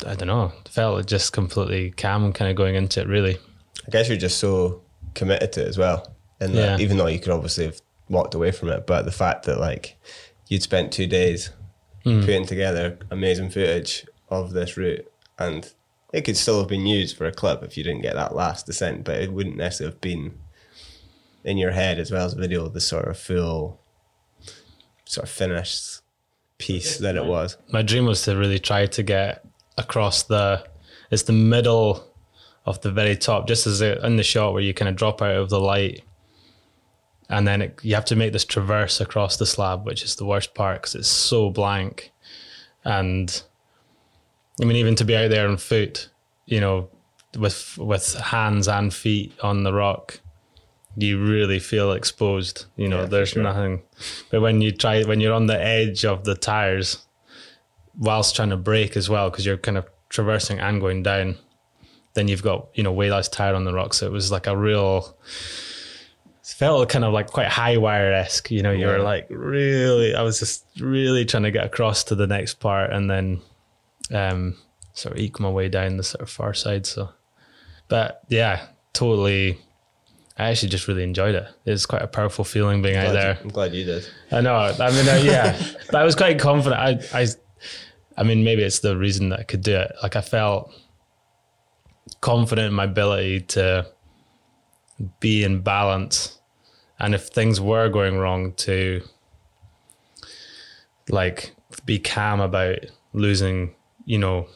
I 0.05 0.15
don't 0.15 0.27
know. 0.27 0.51
Felt 0.69 1.05
just 1.07 1.31
completely 1.31 1.91
calm 1.91 2.25
and 2.25 2.35
kind 2.35 2.51
of 2.51 2.57
going 2.57 2.75
into 2.75 2.99
it. 2.99 3.07
Really, 3.07 3.37
I 3.87 3.89
guess 3.89 4.09
you're 4.09 4.17
just 4.17 4.37
so 4.37 4.81
committed 5.13 5.53
to 5.53 5.61
it 5.61 5.67
as 5.67 5.77
well. 5.77 6.13
And 6.41 6.53
Yeah. 6.53 6.77
even 6.77 6.97
though 6.97 7.07
you 7.07 7.19
could 7.19 7.31
obviously 7.31 7.65
have 7.65 7.79
walked 8.09 8.35
away 8.35 8.51
from 8.51 8.69
it, 8.69 8.85
but 8.85 9.03
the 9.03 9.11
fact 9.11 9.45
that 9.45 9.59
like 9.59 9.95
you'd 10.47 10.63
spent 10.63 10.91
two 10.91 11.07
days 11.07 11.51
hmm. 12.03 12.21
putting 12.21 12.45
together 12.45 12.97
amazing 13.11 13.49
footage 13.49 14.05
of 14.41 14.51
this 14.51 14.77
route, 14.77 15.11
and 15.37 15.71
it 16.13 16.21
could 16.21 16.37
still 16.37 16.59
have 16.59 16.67
been 16.67 16.85
used 16.85 17.17
for 17.17 17.25
a 17.25 17.31
clip 17.31 17.63
if 17.63 17.77
you 17.77 17.83
didn't 17.83 18.01
get 18.01 18.15
that 18.15 18.35
last 18.35 18.65
descent, 18.65 19.03
but 19.03 19.21
it 19.21 19.33
wouldn't 19.33 19.57
necessarily 19.57 19.93
have 19.93 20.01
been 20.01 20.37
in 21.43 21.57
your 21.57 21.71
head 21.71 21.99
as 21.99 22.11
well 22.11 22.25
as 22.25 22.33
video 22.33 22.67
the 22.69 22.79
sort 22.79 23.07
of 23.07 23.17
full, 23.17 23.79
sort 25.05 25.25
of 25.25 25.29
finished 25.29 26.01
piece 26.57 26.97
that 26.99 27.15
it 27.15 27.25
was. 27.25 27.57
my 27.71 27.81
dream 27.81 28.05
was 28.05 28.21
to 28.21 28.37
really 28.37 28.59
try 28.59 28.85
to 28.85 29.03
get 29.03 29.45
across 29.77 30.23
the 30.23 30.63
it's 31.11 31.23
the 31.23 31.33
middle 31.33 32.07
of 32.65 32.79
the 32.81 32.91
very 32.91 33.17
top 33.17 33.47
just 33.47 33.67
as 33.67 33.81
it, 33.81 34.01
in 34.03 34.15
the 34.15 34.23
shot 34.23 34.53
where 34.53 34.61
you 34.61 34.73
kind 34.73 34.87
of 34.87 34.95
drop 34.95 35.21
out 35.21 35.35
of 35.35 35.49
the 35.49 35.59
light 35.59 36.01
and 37.29 37.47
then 37.47 37.61
it, 37.61 37.79
you 37.81 37.95
have 37.95 38.05
to 38.05 38.15
make 38.15 38.31
this 38.31 38.45
traverse 38.45 39.01
across 39.01 39.37
the 39.37 39.45
slab 39.45 39.85
which 39.85 40.03
is 40.03 40.15
the 40.15 40.25
worst 40.25 40.53
part 40.53 40.81
because 40.81 40.95
it's 40.95 41.07
so 41.07 41.49
blank 41.49 42.11
and 42.85 43.43
i 44.61 44.65
mean 44.65 44.77
even 44.77 44.95
to 44.95 45.05
be 45.05 45.15
out 45.15 45.29
there 45.29 45.47
on 45.47 45.57
foot 45.57 46.09
you 46.45 46.59
know 46.59 46.89
with 47.37 47.77
with 47.77 48.13
hands 48.15 48.67
and 48.67 48.93
feet 48.93 49.33
on 49.41 49.63
the 49.63 49.73
rock 49.73 50.19
you 50.95 51.19
really 51.23 51.57
feel 51.59 51.91
exposed 51.93 52.65
you 52.75 52.87
know 52.87 53.01
Yeah, 53.01 53.05
there's 53.07 53.29
sure. 53.29 53.41
nothing. 53.41 53.81
But 54.29 54.41
when 54.41 54.61
you 54.61 54.71
try 54.71 55.01
when 55.03 55.19
you're 55.19 55.33
on 55.33 55.47
the 55.47 55.59
edge 55.59 56.05
of 56.05 56.23
the 56.23 56.35
tires 56.35 56.99
whilst 57.97 58.35
trying 58.35 58.51
to 58.51 58.57
brake 58.57 58.95
as 58.95 59.09
well 59.09 59.31
because 59.31 59.43
you're 59.45 59.57
kind 59.57 59.77
of 59.77 59.87
traversing 60.09 60.59
and 60.59 60.79
going 60.79 61.01
down 61.01 61.37
then 62.13 62.27
you've 62.27 62.43
got 62.43 62.67
you 62.75 62.83
know 62.83 62.91
way 62.91 63.09
less 63.09 63.27
tire 63.27 63.55
on 63.55 63.63
the 63.65 63.73
rock. 63.73 63.95
So 63.95 64.05
it 64.05 64.11
was 64.11 64.31
like 64.31 64.45
a 64.45 64.55
real 64.55 65.17
it 66.41 66.45
felt 66.45 66.87
kind 66.89 67.03
of 67.05 67.11
like 67.11 67.25
quite 67.31 67.47
high 67.47 67.77
wire 67.77 68.13
esque 68.13 68.51
you 68.51 68.61
know 68.61 68.71
you 68.71 68.85
were 68.85 68.99
like 68.99 69.25
really 69.31 70.13
i 70.13 70.21
was 70.21 70.37
just 70.39 70.65
really 70.79 71.25
trying 71.25 71.43
to 71.43 71.51
get 71.51 71.65
across 71.65 72.03
to 72.03 72.13
the 72.15 72.27
next 72.27 72.55
part 72.59 72.91
and 72.91 73.09
then 73.09 73.41
um 74.13 74.55
sort 74.93 75.15
of 75.15 75.19
eke 75.21 75.39
my 75.39 75.49
way 75.49 75.67
down 75.67 75.97
the 75.97 76.03
sort 76.03 76.21
of 76.21 76.29
far 76.29 76.53
side 76.53 76.85
so 76.85 77.09
but 77.87 78.21
yeah 78.29 78.67
totally 78.93 79.57
I 80.35 80.49
actually 80.49 80.69
just 80.69 80.87
really 80.87 81.03
enjoyed 81.03 81.35
it. 81.35 81.47
It 81.63 81.69
was 81.69 81.85
quite 81.85 82.01
a 82.01 82.07
powerful 82.07 82.43
feeling 82.43 82.81
being 82.81 82.95
out 82.95 83.11
Glad 83.11 83.13
you- 83.13 83.19
there. 83.19 83.37
I'm 83.43 83.49
glad 83.49 83.73
you 83.75 83.85
did. 83.85 84.07
I 84.31 84.41
know. 84.41 84.55
I 84.55 84.89
mean, 84.91 85.07
uh, 85.07 85.21
yeah, 85.23 85.61
but 85.91 86.01
I 86.01 86.03
was 86.03 86.15
quite 86.15 86.39
confident. 86.39 86.81
I, 87.13 87.21
I, 87.21 87.27
I 88.17 88.23
mean, 88.23 88.43
maybe 88.43 88.63
it's 88.63 88.79
the 88.79 88.97
reason 88.97 89.29
that 89.29 89.41
I 89.41 89.43
could 89.43 89.61
do 89.61 89.75
it. 89.75 89.91
Like 90.01 90.15
I 90.15 90.21
felt 90.21 90.73
confident 92.21 92.69
in 92.69 92.73
my 92.73 92.85
ability 92.85 93.41
to 93.41 93.85
be 95.19 95.43
in 95.43 95.61
balance, 95.61 96.39
and 96.99 97.13
if 97.13 97.27
things 97.27 97.61
were 97.61 97.89
going 97.89 98.17
wrong, 98.17 98.53
to 98.53 99.03
like 101.09 101.53
be 101.85 101.99
calm 101.99 102.39
about 102.41 102.79
losing. 103.13 103.75
You 104.05 104.17
know, 104.19 104.47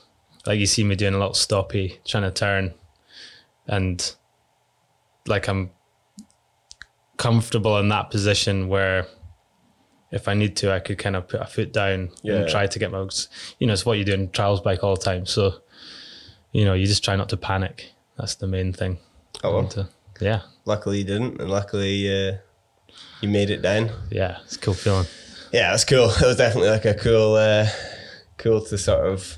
like 0.45 0.59
you 0.59 0.65
see 0.65 0.83
me 0.83 0.95
doing 0.95 1.13
a 1.13 1.17
little 1.17 1.33
stoppy, 1.33 1.99
trying 2.05 2.23
to 2.23 2.31
turn, 2.31 2.73
and 3.67 4.13
like 5.27 5.47
I'm 5.47 5.71
comfortable 7.17 7.77
in 7.79 7.89
that 7.89 8.09
position 8.11 8.67
where 8.67 9.07
if 10.11 10.27
I 10.27 10.33
need 10.33 10.55
to, 10.57 10.71
I 10.73 10.79
could 10.79 10.97
kind 10.97 11.15
of 11.15 11.27
put 11.27 11.41
a 11.41 11.45
foot 11.45 11.73
down 11.73 12.09
Yeah. 12.23 12.35
and 12.35 12.49
try 12.49 12.67
to 12.67 12.79
get 12.79 12.91
my, 12.91 13.07
you 13.59 13.67
know, 13.67 13.73
it's 13.73 13.85
what 13.85 13.97
you 13.97 14.05
do 14.05 14.13
in 14.13 14.29
trials 14.31 14.61
bike 14.61 14.83
all 14.83 14.95
the 14.95 15.01
time. 15.01 15.25
So, 15.25 15.55
you 16.53 16.63
know, 16.63 16.73
you 16.73 16.85
just 16.85 17.03
try 17.03 17.15
not 17.15 17.27
to 17.29 17.37
panic. 17.37 17.91
That's 18.17 18.35
the 18.35 18.47
main 18.47 18.71
thing. 18.73 18.99
Oh, 19.43 19.53
well. 19.53 19.67
To- 19.69 19.89
yeah, 20.19 20.41
Luckily 20.65 20.99
you 20.99 21.03
didn't, 21.03 21.39
and 21.39 21.49
luckily 21.51 22.07
uh, 22.29 22.37
you 23.21 23.29
made 23.29 23.51
it 23.51 23.61
down. 23.61 23.91
yeah, 24.09 24.39
it's 24.43 24.55
a 24.55 24.59
cool 24.59 24.73
feeling. 24.73 25.05
Yeah, 25.53 25.73
it's 25.75 25.83
cool. 25.85 26.09
It 26.21 26.21
was 26.25 26.37
definitely 26.37 26.71
like 26.71 26.85
a 26.85 26.95
cool, 26.95 27.35
uh, 27.35 27.67
cool 28.37 28.61
to 28.61 28.77
sort 28.77 29.07
of 29.07 29.37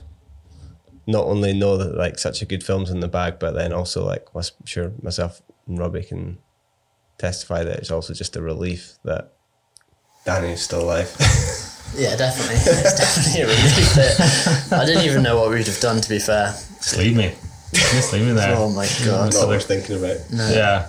not 1.08 1.26
only 1.26 1.54
know 1.54 1.78
that 1.78 1.96
like 1.96 2.20
such 2.20 2.42
a 2.42 2.46
good 2.46 2.64
film's 2.64 2.90
in 2.92 3.00
the 3.00 3.08
bag, 3.08 3.40
but 3.40 3.54
then 3.56 3.74
also 3.74 4.06
like 4.06 4.28
I'm 4.36 4.44
sure 4.66 4.92
myself 5.02 5.42
and 5.68 5.78
Robbie 5.80 6.04
can 6.04 6.38
testify 7.18 7.64
that 7.64 7.80
it's 7.80 7.92
also 7.92 8.14
just 8.14 8.36
a 8.36 8.42
relief 8.42 8.94
that 9.04 9.34
Danny's 10.26 10.62
still 10.62 10.84
alive. 10.84 11.16
Yeah, 11.98 12.16
definitely. 12.16 12.54
It's 12.58 13.00
definitely 13.00 13.42
a 13.42 13.48
relief. 13.48 13.94
That 14.70 14.80
I 14.80 14.86
didn't 14.86 15.06
even 15.06 15.24
know 15.24 15.40
what 15.42 15.50
we'd 15.50 15.66
have 15.66 15.80
done. 15.80 16.00
To 16.00 16.08
be 16.08 16.20
fair. 16.20 16.52
Just 16.78 16.98
leave 17.00 17.18
me. 17.18 17.34
Just 17.74 18.14
leave 18.14 18.28
me 18.28 18.34
there. 18.34 18.56
Oh 18.56 18.70
my 18.70 18.88
god. 19.04 19.34
not 19.34 19.48
worth 19.48 19.66
thinking 19.68 19.98
about. 19.98 20.18
No, 20.32 20.48
yeah. 20.52 20.88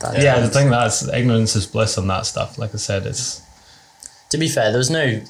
that- 0.00 0.22
Yeah, 0.22 0.40
the 0.40 0.48
thing 0.48 0.70
that's 0.70 1.06
ignorance 1.06 1.54
is 1.54 1.66
bliss 1.66 1.98
on 1.98 2.06
that 2.06 2.24
stuff. 2.24 2.56
Like 2.56 2.72
I 2.72 2.78
said, 2.78 3.04
it's 3.04 3.42
To 4.30 4.38
be 4.38 4.48
fair, 4.48 4.70
there 4.70 4.78
was 4.78 4.88
no. 4.88 5.20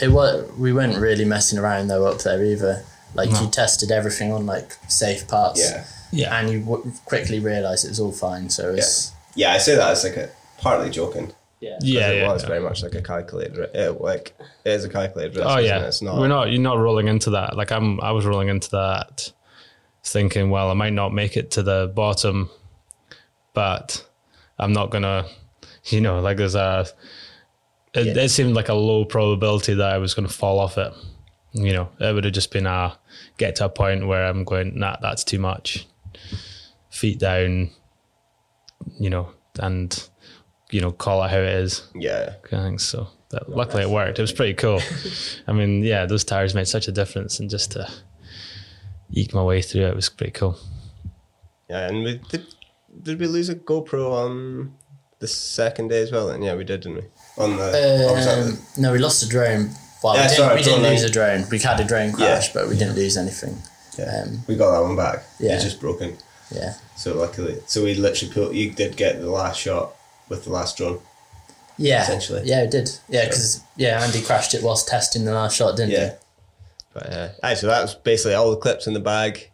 It 0.00 0.08
was 0.08 0.50
we 0.58 0.72
weren't 0.72 0.98
really 0.98 1.24
messing 1.24 1.58
around 1.58 1.88
though 1.88 2.06
up 2.06 2.18
there 2.22 2.44
either. 2.44 2.84
Like 3.14 3.30
No. 3.30 3.42
you 3.42 3.50
tested 3.50 3.90
everything 3.90 4.32
on 4.32 4.44
like 4.46 4.72
safe 4.88 5.26
parts. 5.26 5.60
Yeah, 5.60 5.84
yeah. 6.12 6.38
And 6.38 6.50
you 6.50 6.60
w- 6.60 6.92
quickly 7.06 7.38
realised 7.40 7.84
it 7.84 7.88
was 7.88 8.00
all 8.00 8.12
fine. 8.12 8.50
So 8.50 8.74
it's 8.74 9.12
yeah. 9.34 9.52
I 9.52 9.58
say 9.58 9.74
that 9.76 9.90
as 9.90 10.04
like 10.04 10.16
a 10.16 10.28
partly 10.58 10.90
joking, 10.90 11.32
Yeah. 11.60 11.78
'Cause 11.78 11.84
Yeah, 11.88 12.08
it 12.10 12.16
yeah. 12.22 12.32
was 12.32 12.44
very 12.44 12.60
much 12.60 12.82
like 12.82 12.94
a 12.94 13.00
calculated. 13.00 13.56
It, 13.74 14.00
like 14.00 14.34
it 14.66 14.70
is 14.72 14.84
a 14.84 14.88
calculated 14.90 15.34
risk. 15.36 15.48
Oh 15.48 15.58
yeah, 15.58 15.78
it? 15.82 15.86
it's 15.88 16.02
not. 16.02 16.18
we're 16.18 16.28
not. 16.28 16.50
You're 16.50 16.60
not 16.60 16.78
rolling 16.78 17.08
into 17.08 17.30
that. 17.30 17.56
Like 17.56 17.72
I'm. 17.72 17.98
I 18.02 18.12
was 18.12 18.26
rolling 18.26 18.48
into 18.48 18.70
that, 18.72 19.32
thinking, 20.04 20.50
well, 20.50 20.70
I 20.70 20.74
might 20.74 20.92
not 20.92 21.14
make 21.14 21.38
it 21.38 21.50
to 21.52 21.62
the 21.62 21.90
bottom, 21.94 22.50
but 23.54 24.04
I'm 24.58 24.72
not 24.74 24.90
gonna. 24.90 25.24
You 25.86 26.00
know, 26.02 26.20
like 26.20 26.36
there's 26.36 26.54
a. 26.56 26.86
It, 27.96 28.06
Yeah. 28.16 28.22
it 28.22 28.28
seemed 28.28 28.54
like 28.54 28.68
a 28.68 28.74
low 28.74 29.04
probability 29.04 29.74
that 29.74 29.92
I 29.92 29.98
was 29.98 30.14
going 30.14 30.28
to 30.28 30.32
fall 30.34 30.58
off 30.58 30.78
it. 30.78 30.92
You 31.52 31.72
know, 31.72 31.88
it 31.98 32.14
would 32.14 32.24
have 32.24 32.34
just 32.34 32.50
been 32.52 32.66
a 32.66 32.98
get 33.38 33.56
to 33.56 33.64
a 33.64 33.68
point 33.68 34.06
where 34.06 34.26
I'm 34.26 34.44
going, 34.44 34.78
nah, 34.78 34.96
that's 35.00 35.24
too 35.24 35.38
much. 35.38 35.86
Feet 36.90 37.18
down, 37.18 37.70
you 38.98 39.08
know, 39.10 39.30
and 39.58 40.08
you 40.70 40.80
know, 40.80 40.92
call 40.92 41.22
it 41.24 41.30
how 41.30 41.38
it 41.38 41.54
is 41.54 41.82
Yeah, 41.94 42.34
kind 42.42 42.62
of 42.62 42.68
thing. 42.68 42.78
So 42.78 43.08
but 43.30 43.48
luckily 43.48 43.82
it 43.84 43.90
worked. 43.90 44.18
It 44.18 44.22
was 44.22 44.32
pretty 44.32 44.54
cool. 44.54 44.80
I 45.46 45.52
mean, 45.52 45.82
yeah, 45.82 46.06
those 46.06 46.24
tires 46.24 46.54
made 46.54 46.68
such 46.68 46.88
a 46.88 46.92
difference, 46.92 47.40
and 47.40 47.48
just 47.50 47.72
to 47.72 47.90
eke 49.12 49.32
my 49.34 49.42
way 49.42 49.62
through 49.62 49.86
it 49.86 49.94
was 49.96 50.08
pretty 50.08 50.32
cool. 50.32 50.58
yeah, 51.70 51.88
and 51.88 52.02
we 52.04 52.18
did. 52.28 52.46
Did 53.02 53.20
we 53.20 53.26
lose 53.26 53.48
a 53.50 53.54
GoPro 53.54 54.10
on 54.12 54.74
the 55.18 55.26
second 55.28 55.88
day 55.88 56.00
as 56.02 56.10
well? 56.12 56.30
And 56.30 56.42
yeah, 56.44 56.54
we 56.54 56.64
did, 56.64 56.80
didn't 56.80 56.96
we? 56.98 57.04
On 57.38 57.56
the. 57.56 58.48
Um, 58.48 58.58
no, 58.82 58.92
we 58.92 58.98
lost 58.98 59.22
a 59.22 59.28
drone. 59.28 59.70
Well, 60.02 60.14
Yeah, 60.14 60.22
we 60.22 60.28
didn't, 60.28 60.36
sorry, 60.36 60.56
we 60.56 60.62
didn't 60.62 60.82
lose 60.82 61.02
a 61.02 61.10
drone. 61.10 61.44
We 61.50 61.58
had 61.58 61.80
a 61.80 61.84
drone 61.84 62.12
crash, 62.12 62.48
Yeah. 62.48 62.52
but 62.54 62.68
we 62.68 62.76
didn't 62.76 62.94
lose 62.96 63.16
anything. 63.16 63.58
yeah, 63.98 64.22
um, 64.24 64.42
we 64.46 64.56
got 64.56 64.72
that 64.72 64.82
one 64.86 64.96
back. 64.96 65.24
yeah. 65.38 65.54
it's 65.54 65.64
just 65.64 65.80
broken. 65.80 66.16
Yeah. 66.54 66.74
So 66.96 67.14
luckily, 67.14 67.60
so 67.66 67.82
we 67.84 67.94
literally 67.94 68.32
put. 68.32 68.54
You 68.54 68.70
did 68.70 68.96
get 68.96 69.20
the 69.20 69.30
last 69.30 69.60
shot 69.60 69.94
with 70.28 70.44
the 70.44 70.50
last 70.50 70.76
drone. 70.76 71.00
Yeah. 71.78 72.02
Essentially. 72.02 72.42
Yeah, 72.44 72.62
it 72.62 72.70
did. 72.70 72.90
Yeah, 73.08 73.24
because 73.24 73.60
yeah, 73.76 74.02
Andy 74.02 74.22
crashed 74.22 74.54
it 74.54 74.62
whilst 74.62 74.88
testing 74.88 75.24
the 75.24 75.32
last 75.34 75.56
shot, 75.56 75.76
didn't 75.76 75.90
he? 75.90 75.96
Yeah. 75.96 76.14
But 76.94 77.12
uh, 77.12 77.28
aye, 77.42 77.54
so 77.54 77.66
that 77.66 77.82
was 77.82 77.94
basically 77.94 78.34
all 78.34 78.50
the 78.50 78.56
clips 78.56 78.86
in 78.86 78.94
the 78.94 79.00
bag. 79.00 79.50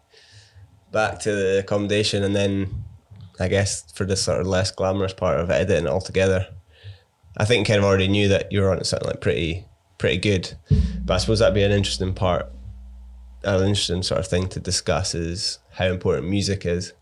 Back 0.93 1.21
to 1.21 1.33
the 1.35 1.59
accommodation, 1.61 2.23
and 2.23 2.37
then 2.37 2.85
I 3.41 3.49
guess 3.49 3.91
for 3.93 4.05
this 4.05 4.23
sort 4.23 4.41
of 4.41 4.47
less 4.47 4.71
glamorous 4.71 5.15
part 5.15 5.41
of 5.41 5.51
editing 5.51 5.87
it 5.87 5.89
all 5.89 6.03
together, 6.03 6.47
I 7.37 7.45
think 7.45 7.67
kind 7.67 7.79
of 7.79 7.85
already 7.85 8.09
knew 8.09 8.29
that 8.29 8.53
you 8.53 8.61
were 8.61 8.71
on 8.71 8.79
it 8.79 8.87
something 8.87 9.09
like 9.09 9.21
pretty 9.21 9.65
pretty 9.99 10.19
good. 10.19 10.55
But 11.05 11.15
I 11.15 11.19
suppose 11.19 11.39
that'd 11.39 11.55
be 11.55 11.63
an 11.63 11.73
interesting 11.73 12.13
part, 12.15 12.51
an 13.45 13.61
interesting 13.63 14.03
sort 14.03 14.21
of 14.21 14.27
thing 14.27 14.49
to 14.51 14.61
discuss 14.61 15.15
is 15.15 15.59
how 15.71 15.87
important 15.87 16.29
music 16.29 16.67
is. 16.67 16.93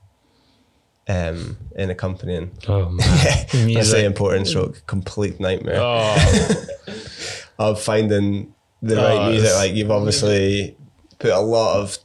Um, 1.09 1.57
in 1.75 1.91
accompanying. 1.91 2.53
Oh 2.69 2.89
man, 2.89 3.01
I 3.09 3.83
say 3.83 4.05
important 4.05 4.47
stroke, 4.47 4.87
complete 4.87 5.41
nightmare 5.41 5.81
Oh, 5.81 6.67
of 7.59 7.81
finding 7.83 8.55
the 8.81 9.01
Oh, 9.01 9.19
right 9.19 9.31
music. 9.33 9.53
Like 9.57 9.73
you've 9.73 9.91
obviously 9.91 10.77
put 11.19 11.33
a 11.33 11.41
lot 11.41 11.81
of 11.81 11.99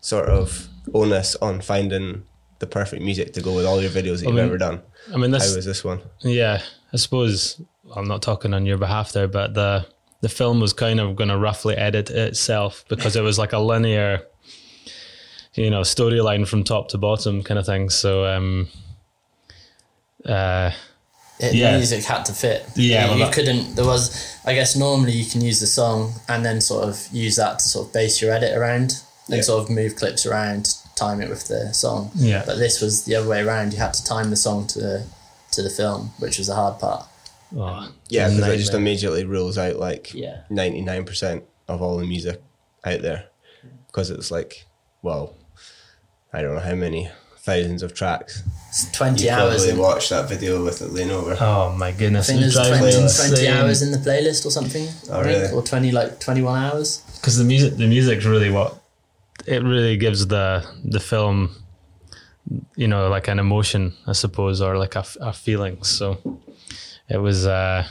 sort 0.00 0.28
of 0.28 0.66
onus 0.92 1.36
on 1.36 1.60
finding 1.60 2.24
the 2.58 2.66
perfect 2.66 3.02
music 3.02 3.34
to 3.34 3.40
go 3.40 3.54
with 3.54 3.66
all 3.66 3.80
your 3.80 3.90
videos 3.90 4.18
that 4.20 4.24
you've 4.26 4.34
mean, 4.34 4.46
ever 4.46 4.58
done. 4.58 4.82
I 5.12 5.16
mean, 5.16 5.30
How 5.30 5.38
was 5.38 5.64
this 5.64 5.84
one? 5.84 6.00
Yeah, 6.20 6.60
I 6.94 6.96
suppose 6.96 7.60
I'm 7.94 8.06
not 8.08 8.22
talking 8.22 8.54
on 8.54 8.64
your 8.64 8.78
behalf 8.78 9.12
there, 9.12 9.28
but 9.28 9.52
the 9.54 9.84
the 10.20 10.28
film 10.30 10.60
was 10.60 10.72
kind 10.72 11.00
of 11.00 11.16
going 11.16 11.28
to 11.28 11.36
roughly 11.36 11.74
edit 11.76 12.08
itself 12.08 12.84
because 12.88 13.14
it 13.16 13.20
was 13.20 13.38
like 13.38 13.52
a 13.52 13.58
linear, 13.58 14.22
you 15.54 15.68
know, 15.68 15.80
storyline 15.82 16.48
from 16.48 16.64
top 16.64 16.88
to 16.90 16.98
bottom 16.98 17.42
kind 17.42 17.58
of 17.58 17.66
thing. 17.66 17.90
So, 17.90 18.24
um, 18.24 18.68
uh, 20.24 20.70
it? 21.40 21.54
Yeah. 21.54 21.72
The 21.72 21.78
music 21.78 22.04
had 22.04 22.24
to 22.26 22.32
fit. 22.32 22.64
Yeah, 22.76 23.02
You, 23.04 23.08
well, 23.10 23.18
you 23.18 23.24
that- 23.24 23.34
couldn't. 23.34 23.74
There 23.74 23.84
was. 23.84 24.36
I 24.46 24.54
guess 24.54 24.76
normally 24.76 25.12
you 25.12 25.26
can 25.30 25.40
use 25.40 25.60
the 25.60 25.66
song 25.66 26.12
and 26.28 26.44
then 26.44 26.60
sort 26.60 26.84
of 26.88 27.06
use 27.12 27.36
that 27.36 27.58
to 27.58 27.64
sort 27.68 27.88
of 27.88 27.92
base 27.92 28.22
your 28.22 28.30
edit 28.32 28.56
around 28.56 29.02
and 29.28 29.36
Yeah. 29.36 29.42
sort 29.42 29.62
of 29.64 29.70
move 29.70 29.96
clips 29.96 30.24
around, 30.26 30.68
time 30.96 31.20
it 31.20 31.28
with 31.28 31.48
the 31.48 31.72
song. 31.74 32.10
Yeah. 32.14 32.44
But 32.46 32.56
this 32.58 32.80
was 32.80 33.04
the 33.04 33.16
other 33.16 33.28
way 33.28 33.40
around. 33.40 33.72
You 33.72 33.78
had 33.80 33.94
to 33.94 34.04
time 34.04 34.30
the 34.30 34.36
song 34.36 34.66
to 34.68 34.78
the 34.78 35.06
to 35.54 35.62
the 35.62 35.70
film, 35.70 36.10
which 36.18 36.38
was 36.38 36.46
the 36.48 36.54
hard 36.54 36.78
part. 36.78 37.06
oh, 37.56 37.62
um, 37.62 37.94
Yeah, 38.08 38.28
because 38.28 38.48
it 38.48 38.56
just 38.58 38.74
immediately 38.74 39.24
rules 39.24 39.58
out 39.58 39.76
like 39.76 40.12
ninety 40.50 40.80
nine 40.80 41.04
percent 41.04 41.44
of 41.68 41.80
all 41.82 41.96
the 41.98 42.06
music 42.06 42.40
out 42.84 43.00
there 43.02 43.26
because 43.86 44.10
it's 44.10 44.30
like, 44.30 44.66
well, 45.02 45.34
I 46.32 46.42
don't 46.42 46.54
know 46.54 46.60
how 46.60 46.74
many 46.74 47.08
thousands 47.38 47.82
of 47.82 47.94
tracks. 47.94 48.42
It's 48.70 48.90
twenty 48.92 49.24
You 49.24 49.30
hours. 49.30 49.64
probably 49.64 49.80
watched 49.80 50.10
that 50.10 50.28
video 50.28 50.62
with 50.64 50.82
it 50.82 50.90
laying 50.92 51.10
over. 51.10 51.36
Oh 51.40 51.74
my 51.76 51.92
goodness! 51.92 52.28
I 52.28 52.32
think 52.32 52.40
there's 52.40 52.54
20, 52.56 53.36
20 53.36 53.48
hours 53.48 53.82
in 53.82 53.92
the 53.92 53.98
playlist 53.98 54.44
or 54.46 54.50
something. 54.50 54.88
Oh, 55.10 55.20
I 55.20 55.22
think, 55.22 55.26
really? 55.42 55.52
Or 55.52 55.62
twenty 55.62 55.92
like 55.92 56.18
twenty 56.20 56.42
one 56.42 56.60
hours. 56.62 57.02
because 57.20 57.36
the 57.38 57.44
music 57.44 57.76
the 57.76 57.86
music's 57.86 58.24
really 58.24 58.50
what 58.50 58.80
it 59.46 59.62
really 59.62 59.96
gives 59.96 60.26
the 60.26 60.64
the 60.84 61.00
film 61.00 61.54
you 62.76 62.86
know 62.86 63.08
like 63.08 63.28
an 63.28 63.38
emotion 63.38 63.94
i 64.06 64.12
suppose 64.12 64.60
or 64.60 64.76
like 64.76 64.96
a 64.96 65.32
feeling. 65.32 65.82
So 65.82 66.40
it 67.08 67.18
was 67.18 67.46
uh 67.46 67.86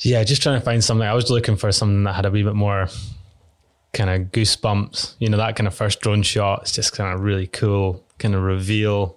yeah 0.00 0.22
just 0.24 0.42
trying 0.42 0.58
to 0.58 0.64
find 0.64 0.82
something. 0.82 1.06
I 1.06 1.14
was 1.14 1.30
looking 1.30 1.56
for 1.56 1.72
something 1.72 2.04
that 2.04 2.14
had 2.14 2.26
a 2.26 2.30
wee 2.30 2.42
bit 2.42 2.54
more 2.54 2.88
kind 3.92 4.10
of 4.10 4.30
goosebumps 4.32 5.14
you 5.18 5.28
know 5.28 5.38
that 5.38 5.56
kind 5.56 5.66
of 5.66 5.74
first 5.74 6.00
drone 6.00 6.22
shot 6.22 6.60
It's 6.62 6.72
just 6.72 6.92
kind 6.92 7.12
of 7.12 7.20
really 7.20 7.46
cool 7.46 8.04
kind 8.18 8.34
of 8.34 8.42
reveal. 8.42 9.16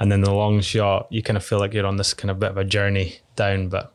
And 0.00 0.12
then 0.12 0.20
the 0.20 0.32
long 0.32 0.60
shot 0.60 1.08
you 1.10 1.22
kind 1.22 1.36
of 1.36 1.44
feel 1.44 1.58
like 1.58 1.74
you're 1.74 1.86
on 1.86 1.96
this 1.96 2.14
kind 2.14 2.30
of 2.30 2.38
bit 2.38 2.50
of 2.50 2.56
a 2.56 2.64
journey 2.64 3.18
down 3.36 3.68
but 3.68 3.94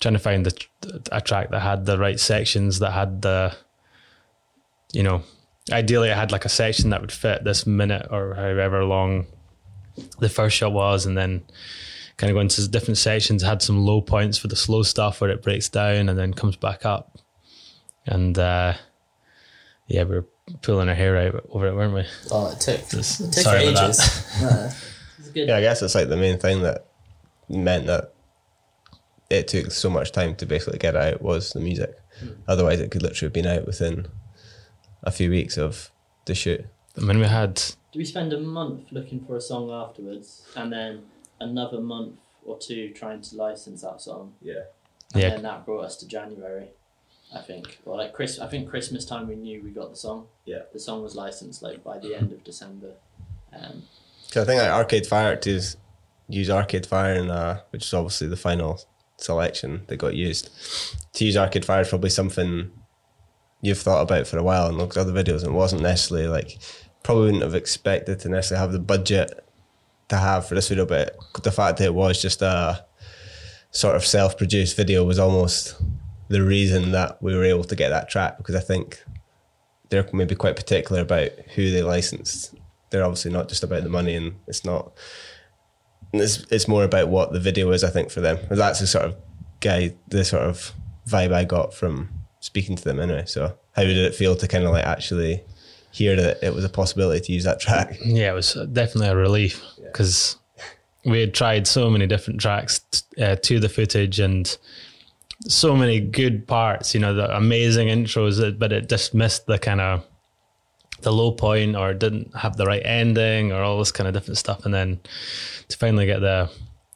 trying 0.00 0.14
to 0.14 0.20
find 0.20 0.46
the, 0.46 1.00
a 1.10 1.20
track 1.20 1.50
that 1.50 1.60
had 1.60 1.84
the 1.84 1.98
right 1.98 2.20
sections 2.20 2.78
that 2.78 2.92
had 2.92 3.22
the 3.22 3.56
you 4.92 5.02
know 5.02 5.22
ideally 5.70 6.10
i 6.10 6.14
had 6.14 6.32
like 6.32 6.44
a 6.44 6.48
session 6.48 6.90
that 6.90 7.00
would 7.00 7.12
fit 7.12 7.44
this 7.44 7.66
minute 7.66 8.06
or 8.10 8.34
however 8.34 8.84
long 8.84 9.26
the 10.20 10.28
first 10.28 10.56
shot 10.56 10.72
was 10.72 11.06
and 11.06 11.16
then 11.16 11.42
kind 12.16 12.30
of 12.30 12.34
go 12.34 12.40
into 12.40 12.66
different 12.68 12.98
sections 12.98 13.42
had 13.42 13.60
some 13.62 13.84
low 13.84 14.00
points 14.00 14.38
for 14.38 14.48
the 14.48 14.56
slow 14.56 14.82
stuff 14.82 15.20
where 15.20 15.30
it 15.30 15.42
breaks 15.42 15.68
down 15.68 16.08
and 16.08 16.18
then 16.18 16.32
comes 16.32 16.56
back 16.56 16.84
up 16.86 17.18
and 18.06 18.38
uh 18.38 18.72
yeah 19.86 20.02
we 20.04 20.16
were 20.16 20.26
pulling 20.62 20.88
our 20.88 20.94
hair 20.94 21.16
out 21.16 21.46
over 21.50 21.66
it 21.66 21.74
weren't 21.74 21.94
we 21.94 22.04
Oh, 22.30 22.50
it 22.50 22.60
took 22.60 22.88
Just- 22.88 23.20
it 23.20 23.32
took 23.32 23.42
sorry 23.44 23.64
ages. 23.64 23.98
Uh, 24.42 24.70
It's 25.18 25.28
good. 25.30 25.48
Yeah, 25.48 25.56
I 25.56 25.60
guess 25.60 25.82
it's 25.82 25.94
like 25.94 26.08
the 26.08 26.16
main 26.16 26.38
thing 26.38 26.62
that 26.62 26.86
meant 27.48 27.86
that 27.86 28.14
it 29.30 29.48
took 29.48 29.70
so 29.72 29.90
much 29.90 30.12
time 30.12 30.34
to 30.36 30.46
basically 30.46 30.78
get 30.78 30.96
out 30.96 31.20
was 31.20 31.52
the 31.52 31.60
music. 31.60 31.90
Otherwise, 32.46 32.80
it 32.80 32.90
could 32.90 33.02
literally 33.02 33.26
have 33.26 33.32
been 33.34 33.46
out 33.46 33.66
within 33.66 34.06
a 35.02 35.10
few 35.10 35.30
weeks 35.30 35.56
of 35.56 35.90
the 36.26 36.34
shoot. 36.34 36.64
i 36.96 37.00
mean 37.00 37.18
we 37.18 37.26
had 37.26 37.54
Do 37.92 37.98
we 37.98 38.04
spend 38.04 38.32
a 38.32 38.40
month 38.40 38.90
looking 38.90 39.20
for 39.24 39.36
a 39.36 39.40
song 39.40 39.70
afterwards, 39.70 40.46
and 40.56 40.72
then 40.72 41.02
another 41.40 41.80
month 41.80 42.16
or 42.44 42.58
two 42.58 42.90
trying 42.90 43.20
to 43.22 43.36
license 43.36 43.82
that 43.82 44.00
song? 44.00 44.34
Yeah. 44.42 44.64
And 45.14 45.22
Yeah. 45.22 45.30
then 45.30 45.42
that 45.42 45.64
brought 45.64 45.84
us 45.84 45.96
to 45.98 46.06
January, 46.08 46.68
I 47.34 47.40
think. 47.40 47.78
Or 47.86 47.96
like 47.96 48.12
Chris, 48.12 48.38
I 48.38 48.46
think 48.48 48.68
Christmas 48.68 49.04
time 49.04 49.28
we 49.28 49.36
knew 49.36 49.62
we 49.62 49.70
got 49.70 49.90
the 49.90 49.96
song. 49.96 50.26
Yeah. 50.44 50.62
The 50.72 50.78
song 50.80 51.02
was 51.02 51.14
licensed 51.14 51.62
like 51.62 51.82
by 51.84 51.98
the 51.98 52.14
end 52.14 52.32
of 52.32 52.42
December. 52.44 52.92
Um, 53.52 53.84
Because 54.26 54.42
I 54.42 54.46
think 54.46 54.60
like 54.60 54.70
Arcade 54.70 55.06
Fire 55.06 55.36
to 55.36 55.50
use- 55.50 55.76
use 56.28 56.50
Arcade 56.50 56.84
Fire, 56.86 57.14
in, 57.14 57.30
uh, 57.30 57.60
which 57.70 57.84
is 57.86 57.94
obviously 57.94 58.28
the 58.28 58.36
final 58.36 58.80
selection 59.16 59.84
that 59.86 59.96
got 59.96 60.14
used. 60.14 60.50
To 61.14 61.24
use 61.24 61.36
Arcade 61.36 61.64
Fire 61.64 61.80
is 61.80 61.88
probably 61.88 62.10
something 62.10 62.70
you've 63.60 63.78
thought 63.78 64.02
about 64.02 64.26
for 64.26 64.38
a 64.38 64.42
while 64.42 64.66
and 64.66 64.78
looked 64.78 64.96
at 64.96 65.00
other 65.00 65.12
videos, 65.12 65.44
and 65.44 65.54
wasn't 65.54 65.82
necessarily 65.82 66.28
like 66.28 66.58
probably 67.02 67.26
wouldn't 67.26 67.42
have 67.42 67.54
expected 67.54 68.20
to 68.20 68.28
necessarily 68.28 68.60
have 68.60 68.72
the 68.72 68.78
budget 68.78 69.44
to 70.08 70.16
have 70.16 70.46
for 70.46 70.54
this 70.54 70.68
video, 70.68 70.86
but 70.86 71.16
the 71.42 71.52
fact 71.52 71.78
that 71.78 71.84
it 71.84 71.94
was 71.94 72.20
just 72.20 72.42
a 72.42 72.84
sort 73.70 73.96
of 73.96 74.04
self-produced 74.04 74.76
video 74.76 75.04
was 75.04 75.18
almost 75.18 75.80
the 76.28 76.42
reason 76.42 76.92
that 76.92 77.22
we 77.22 77.34
were 77.34 77.44
able 77.44 77.64
to 77.64 77.76
get 77.76 77.90
that 77.90 78.08
track 78.08 78.38
because 78.38 78.54
I 78.54 78.60
think 78.60 79.02
they're 79.90 80.08
maybe 80.12 80.34
quite 80.34 80.56
particular 80.56 81.02
about 81.02 81.30
who 81.54 81.70
they 81.70 81.82
licensed. 81.82 82.54
They're 82.90 83.04
obviously 83.04 83.32
not 83.32 83.48
just 83.48 83.62
about 83.62 83.82
the 83.82 83.88
money, 83.88 84.14
and 84.14 84.36
it's 84.46 84.64
not. 84.64 84.92
It's 86.12 86.46
it's 86.50 86.68
more 86.68 86.84
about 86.84 87.08
what 87.08 87.32
the 87.32 87.40
video 87.40 87.70
is. 87.70 87.84
I 87.84 87.90
think 87.90 88.10
for 88.10 88.20
them, 88.20 88.38
that's 88.50 88.80
the 88.80 88.86
sort 88.86 89.04
of 89.04 89.16
guy, 89.60 89.94
the 90.08 90.24
sort 90.24 90.42
of 90.42 90.72
vibe 91.06 91.32
I 91.32 91.44
got 91.44 91.74
from 91.74 92.08
speaking 92.40 92.76
to 92.76 92.84
them 92.84 93.00
anyway. 93.00 93.24
So, 93.26 93.56
how 93.72 93.82
did 93.82 93.96
it 93.96 94.14
feel 94.14 94.36
to 94.36 94.48
kind 94.48 94.64
of 94.64 94.72
like 94.72 94.84
actually 94.84 95.42
hear 95.90 96.16
that 96.16 96.42
it 96.42 96.54
was 96.54 96.64
a 96.64 96.68
possibility 96.68 97.20
to 97.26 97.32
use 97.32 97.44
that 97.44 97.60
track? 97.60 97.98
Yeah, 98.04 98.30
it 98.30 98.34
was 98.34 98.54
definitely 98.72 99.08
a 99.08 99.16
relief 99.16 99.62
because 99.84 100.36
we 101.04 101.20
had 101.20 101.34
tried 101.34 101.66
so 101.66 101.90
many 101.90 102.06
different 102.06 102.40
tracks 102.40 102.80
t- 102.90 103.22
uh, 103.22 103.36
to 103.36 103.60
the 103.60 103.68
footage 103.68 104.20
and 104.20 104.56
so 105.46 105.76
many 105.76 106.00
good 106.00 106.46
parts, 106.46 106.94
you 106.94 107.00
know, 107.00 107.14
the 107.14 107.34
amazing 107.36 107.88
intros, 107.88 108.58
but 108.58 108.72
it 108.72 108.88
just 108.88 109.14
missed 109.14 109.46
the 109.46 109.58
kind 109.58 109.80
of 109.80 110.04
the 111.02 111.12
low 111.12 111.30
point 111.30 111.76
or 111.76 111.94
didn't 111.94 112.34
have 112.36 112.56
the 112.56 112.66
right 112.66 112.82
ending 112.84 113.52
or 113.52 113.62
all 113.62 113.78
this 113.78 113.92
kind 113.92 114.08
of 114.08 114.14
different 114.14 114.38
stuff. 114.38 114.64
And 114.64 114.74
then 114.74 115.00
to 115.68 115.76
finally 115.76 116.06
get 116.06 116.20
the 116.20 116.50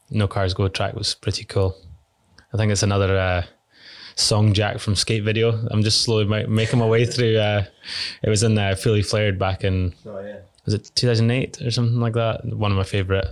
No 0.09 0.27
Cars 0.27 0.53
Go 0.53 0.67
track 0.67 0.93
was 0.93 1.15
pretty 1.15 1.45
cool. 1.45 1.75
I 2.53 2.57
think 2.57 2.71
it's 2.71 2.83
another 2.83 3.17
uh, 3.17 3.43
song 4.15 4.53
jack 4.53 4.79
from 4.79 4.95
skate 4.95 5.23
video. 5.23 5.65
I'm 5.71 5.83
just 5.83 6.01
slowly 6.01 6.25
ma- 6.25 6.47
making 6.47 6.79
my 6.79 6.85
way 6.87 7.05
through. 7.05 7.37
Uh, 7.37 7.65
it 8.21 8.29
was 8.29 8.43
in 8.43 8.55
there, 8.55 8.75
Fully 8.75 9.01
Flared 9.01 9.37
back 9.39 9.63
in 9.63 9.93
Oh 10.05 10.19
yeah. 10.19 10.37
was 10.65 10.73
it 10.73 10.91
2008 10.95 11.61
or 11.61 11.71
something 11.71 11.99
like 11.99 12.13
that. 12.13 12.45
One 12.45 12.71
of 12.71 12.77
my 12.77 12.83
favorite 12.83 13.27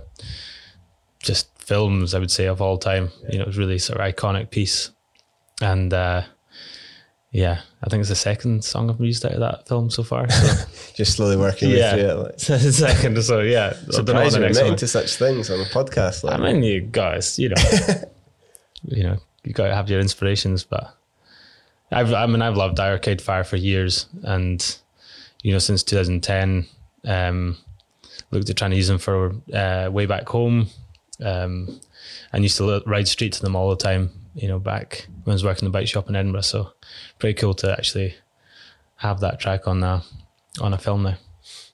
just 1.20 1.48
films 1.58 2.14
I 2.14 2.18
would 2.18 2.30
say 2.30 2.46
of 2.46 2.60
all 2.60 2.78
time. 2.78 3.10
You 3.30 3.38
know, 3.38 3.44
it 3.44 3.46
was 3.48 3.58
really 3.58 3.78
sort 3.78 4.00
of 4.00 4.14
iconic 4.14 4.50
piece, 4.50 4.90
and 5.60 5.92
uh, 5.94 6.22
yeah, 7.30 7.60
I 7.82 7.88
think 7.88 8.00
it's 8.00 8.08
the 8.10 8.14
second 8.16 8.64
song 8.64 8.90
I've 8.90 9.00
used 9.00 9.24
out 9.24 9.32
of 9.32 9.40
that 9.40 9.66
film 9.68 9.88
so 9.88 10.02
far. 10.02 10.28
So. 10.28 10.64
Just 10.94 11.16
slowly 11.16 11.36
working 11.36 11.70
Yeah. 11.70 11.92
through 11.92 12.00
it. 12.04 12.14
Like. 12.16 12.40
second, 12.40 13.22
so 13.22 13.40
yeah. 13.40 13.68
I 13.68 13.70
don't 13.70 13.80
know 13.80 13.86
what 13.86 13.94
Surprised 13.94 14.34
the 14.34 14.40
you're 14.40 14.48
admitting 14.48 14.76
to 14.76 14.86
such 14.88 15.16
things 15.16 15.48
on 15.50 15.60
a 15.60 15.64
podcast. 15.64 16.24
Like. 16.24 16.38
I 16.38 16.52
mean, 16.52 16.62
you 16.62 16.80
guys, 16.82 17.38
you 17.38 17.48
know, 17.50 17.54
you 18.84 19.02
know, 19.04 19.16
you 19.44 19.52
got 19.52 19.68
to 19.68 19.74
have 19.74 19.90
your 19.90 20.00
inspirations. 20.00 20.64
But 20.64 20.96
I've, 21.90 22.12
I 22.12 22.26
mean, 22.26 22.42
I've 22.42 22.56
loved 22.56 22.80
Arcade 22.80 23.22
Fire 23.22 23.44
for 23.44 23.56
years, 23.56 24.06
and 24.22 24.76
you 25.42 25.52
know, 25.52 25.58
since 25.58 25.82
2010, 25.82 26.66
um, 27.04 27.56
looked 28.30 28.48
at 28.48 28.56
trying 28.56 28.70
to 28.70 28.76
use 28.76 28.88
them 28.88 28.98
for 28.98 29.34
uh, 29.52 29.88
way 29.90 30.06
back 30.06 30.28
home, 30.28 30.68
um, 31.22 31.80
and 32.32 32.42
used 32.42 32.56
to 32.58 32.82
ride 32.86 33.08
street 33.08 33.32
to 33.34 33.42
them 33.42 33.56
all 33.56 33.70
the 33.70 33.76
time. 33.76 34.10
You 34.34 34.48
know, 34.48 34.58
back 34.58 35.06
when 35.24 35.32
I 35.32 35.34
was 35.34 35.44
working 35.44 35.66
the 35.66 35.70
bike 35.70 35.88
shop 35.88 36.08
in 36.08 36.16
Edinburgh, 36.16 36.42
so 36.42 36.72
pretty 37.18 37.38
cool 37.38 37.54
to 37.54 37.72
actually 37.72 38.14
have 38.96 39.20
that 39.20 39.40
track 39.40 39.66
on 39.66 39.82
a 39.82 40.02
on 40.60 40.72
a 40.72 40.78
film 40.78 41.02
now. 41.02 41.16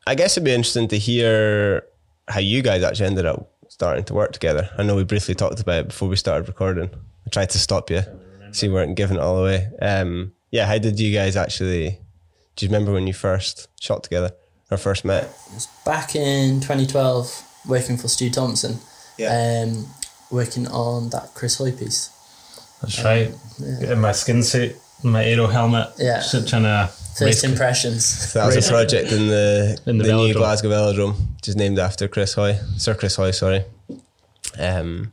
I 0.06 0.14
guess 0.14 0.36
it'd 0.36 0.44
be 0.44 0.52
interesting 0.52 0.88
to 0.88 0.98
hear 0.98 1.84
how 2.28 2.40
you 2.40 2.62
guys 2.62 2.82
actually 2.82 3.06
ended 3.06 3.26
up 3.26 3.50
starting 3.68 4.04
to 4.04 4.14
work 4.14 4.32
together. 4.32 4.70
I 4.78 4.82
know 4.82 4.96
we 4.96 5.04
briefly 5.04 5.34
talked 5.34 5.60
about 5.60 5.80
it 5.80 5.88
before 5.88 6.08
we 6.08 6.16
started 6.16 6.48
recording. 6.48 6.90
I 7.28 7.30
tried 7.30 7.50
to 7.50 7.58
stop 7.58 7.90
you, 7.90 8.00
so 8.52 8.64
you 8.64 8.72
weren't 8.72 8.96
giving 8.96 9.18
it 9.18 9.20
all 9.20 9.40
away. 9.40 9.68
Um, 9.82 10.32
yeah, 10.50 10.64
how 10.64 10.78
did 10.78 10.98
you 10.98 11.12
guys 11.14 11.36
actually? 11.36 11.98
Do 12.56 12.64
you 12.64 12.72
remember 12.72 12.90
when 12.90 13.06
you 13.06 13.12
first 13.12 13.68
shot 13.78 14.02
together 14.02 14.30
or 14.70 14.78
first 14.78 15.04
met? 15.04 15.24
It 15.24 15.54
was 15.54 15.68
Back 15.84 16.16
in 16.16 16.60
2012, 16.60 17.42
working 17.68 17.98
for 17.98 18.08
Stu 18.08 18.30
Thomson, 18.30 18.78
Yeah. 19.18 19.66
um, 19.66 19.88
working 20.30 20.66
on 20.68 21.10
that 21.10 21.34
Chris 21.34 21.58
Hoy 21.58 21.70
piece. 21.70 22.08
That's 22.80 23.04
right. 23.04 23.30
In 23.82 24.00
my 24.00 24.12
skin 24.12 24.42
suit, 24.42 24.74
my 25.04 25.22
aero 25.22 25.48
helmet. 25.48 25.88
Yeah. 25.98 26.20
Just 26.20 26.48
trying 26.48 26.62
to 26.62 26.90
First 27.18 27.44
impressions. 27.44 28.06
So 28.06 28.38
that 28.38 28.46
was 28.46 28.66
a 28.66 28.70
project 28.70 29.12
in 29.12 29.26
the, 29.26 29.78
In 29.84 29.98
the 29.98 30.04
the, 30.04 30.12
new. 30.14 30.32
Glasgow 30.32 30.70
Velodrome, 30.70 31.14
which 31.36 31.48
is 31.48 31.56
named 31.56 31.78
after 31.78 32.08
Chris 32.08 32.32
Hoy, 32.32 32.58
Sir 32.78 32.94
Chris 32.94 33.16
Hoy. 33.16 33.32
Sorry. 33.32 33.64
Um, 34.58 35.12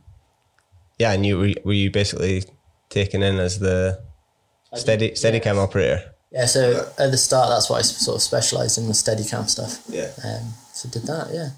yeah, 0.98 1.12
and 1.12 1.24
you 1.24 1.38
were, 1.38 1.52
were 1.64 1.72
you 1.72 1.90
basically 1.90 2.44
taken 2.88 3.22
in 3.22 3.38
as 3.38 3.58
the 3.58 4.02
steady 4.74 5.14
steady 5.14 5.40
cam 5.40 5.58
operator? 5.58 6.14
Yeah, 6.30 6.46
so 6.46 6.92
at 6.98 7.10
the 7.10 7.16
start, 7.16 7.48
that's 7.50 7.70
what 7.70 7.78
I 7.78 7.82
sort 7.82 8.16
of 8.16 8.22
specialised 8.22 8.78
in 8.78 8.88
the 8.88 8.92
Steadicam 8.92 9.48
stuff. 9.48 9.82
Yeah. 9.88 10.10
Um, 10.24 10.52
so 10.72 10.88
did 10.88 11.04
that, 11.04 11.28
yeah. 11.32 11.50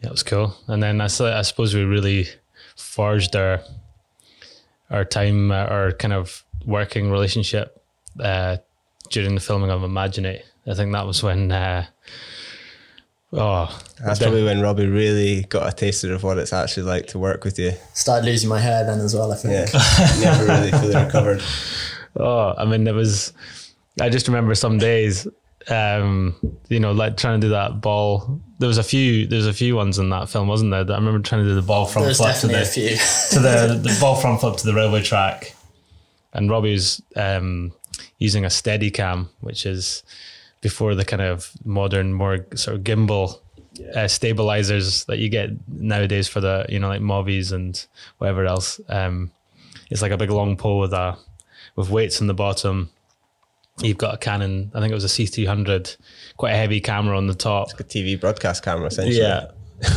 Yeah, 0.00 0.08
it 0.08 0.12
was 0.12 0.22
cool. 0.22 0.54
And 0.68 0.82
then 0.82 1.00
I 1.00 1.06
suppose 1.06 1.74
we 1.74 1.82
really 1.82 2.26
forged 2.76 3.34
our 3.34 3.60
our 4.90 5.04
time, 5.04 5.50
uh, 5.50 5.64
our 5.64 5.92
kind 5.92 6.12
of 6.12 6.44
working 6.64 7.10
relationship 7.10 7.82
uh, 8.20 8.58
during 9.10 9.34
the 9.34 9.40
filming 9.40 9.70
of 9.70 9.82
Imaginate. 9.82 10.44
I 10.66 10.74
think 10.74 10.92
that 10.92 11.06
was 11.06 11.22
when. 11.22 11.50
Uh, 11.50 11.86
oh, 13.32 13.80
That's 14.04 14.18
probably 14.18 14.44
when 14.44 14.60
Robbie 14.60 14.86
really 14.86 15.42
got 15.42 15.68
a 15.68 15.74
taster 15.74 16.12
of 16.14 16.22
what 16.22 16.38
it's 16.38 16.52
actually 16.52 16.84
like 16.84 17.06
to 17.08 17.18
work 17.18 17.44
with 17.44 17.58
you. 17.58 17.72
Started 17.94 18.26
losing 18.26 18.48
my 18.48 18.60
hair 18.60 18.84
then 18.84 19.00
as 19.00 19.14
well, 19.14 19.32
I 19.32 19.36
think. 19.36 19.72
Yeah, 19.72 20.20
never 20.20 20.44
really 20.44 20.70
fully 20.70 20.94
recovered. 21.04 21.42
Oh, 22.16 22.54
I 22.56 22.64
mean, 22.64 22.86
it 22.86 22.94
was. 22.94 23.32
I 24.00 24.08
just 24.08 24.28
remember 24.28 24.54
some 24.54 24.78
days, 24.78 25.26
um, 25.68 26.36
you 26.68 26.80
know, 26.80 26.92
like 26.92 27.16
trying 27.16 27.40
to 27.40 27.46
do 27.46 27.50
that 27.50 27.80
ball. 27.80 28.40
There 28.58 28.68
was 28.68 28.78
a 28.78 28.82
few. 28.82 29.26
There's 29.26 29.46
a 29.46 29.52
few 29.52 29.76
ones 29.76 29.98
in 29.98 30.10
that 30.10 30.28
film, 30.28 30.48
wasn't 30.48 30.70
there? 30.70 30.84
That 30.84 30.94
I 30.94 30.96
remember 30.96 31.20
trying 31.20 31.42
to 31.42 31.48
do 31.48 31.54
the 31.54 31.62
ball 31.62 31.86
front 31.86 32.14
flip 32.16 32.36
to 32.36 32.46
the 32.46 32.62
a 32.62 32.64
few. 32.64 32.88
to 33.30 33.40
the 33.40 33.80
the 33.82 33.96
ball 34.00 34.16
front 34.16 34.40
flip 34.40 34.56
to 34.56 34.66
the 34.66 34.74
railway 34.74 35.02
track, 35.02 35.54
and 36.32 36.50
Robbie's 36.50 37.02
um, 37.16 37.72
using 38.18 38.44
a 38.44 38.50
steady 38.50 38.90
cam, 38.90 39.28
which 39.40 39.66
is 39.66 40.02
before 40.60 40.94
the 40.94 41.04
kind 41.04 41.22
of 41.22 41.50
modern, 41.64 42.12
more 42.12 42.46
sort 42.54 42.76
of 42.76 42.84
gimbal 42.84 43.40
uh, 43.94 44.08
stabilizers 44.08 45.04
that 45.04 45.18
you 45.18 45.28
get 45.28 45.50
nowadays 45.68 46.28
for 46.28 46.40
the 46.40 46.66
you 46.68 46.78
know 46.78 46.88
like 46.88 47.00
movies 47.00 47.52
and 47.52 47.86
whatever 48.18 48.46
else. 48.46 48.80
Um, 48.88 49.30
it's 49.90 50.02
like 50.02 50.12
a 50.12 50.16
big 50.16 50.30
long 50.30 50.56
pole 50.56 50.80
with 50.80 50.92
a 50.92 51.16
with 51.76 51.90
weights 51.90 52.20
in 52.20 52.26
the 52.26 52.34
bottom. 52.34 52.90
You've 53.80 53.98
got 53.98 54.14
a 54.14 54.16
Canon, 54.16 54.70
I 54.74 54.80
think 54.80 54.90
it 54.90 54.94
was 54.94 55.04
a 55.04 55.08
C300, 55.08 55.98
quite 56.38 56.52
a 56.52 56.56
heavy 56.56 56.80
camera 56.80 57.16
on 57.16 57.26
the 57.26 57.34
top. 57.34 57.72
It's 57.72 57.80
a 57.80 57.84
TV 57.84 58.18
broadcast 58.18 58.64
camera, 58.64 58.86
essentially. 58.86 59.18
Yeah. 59.18 59.48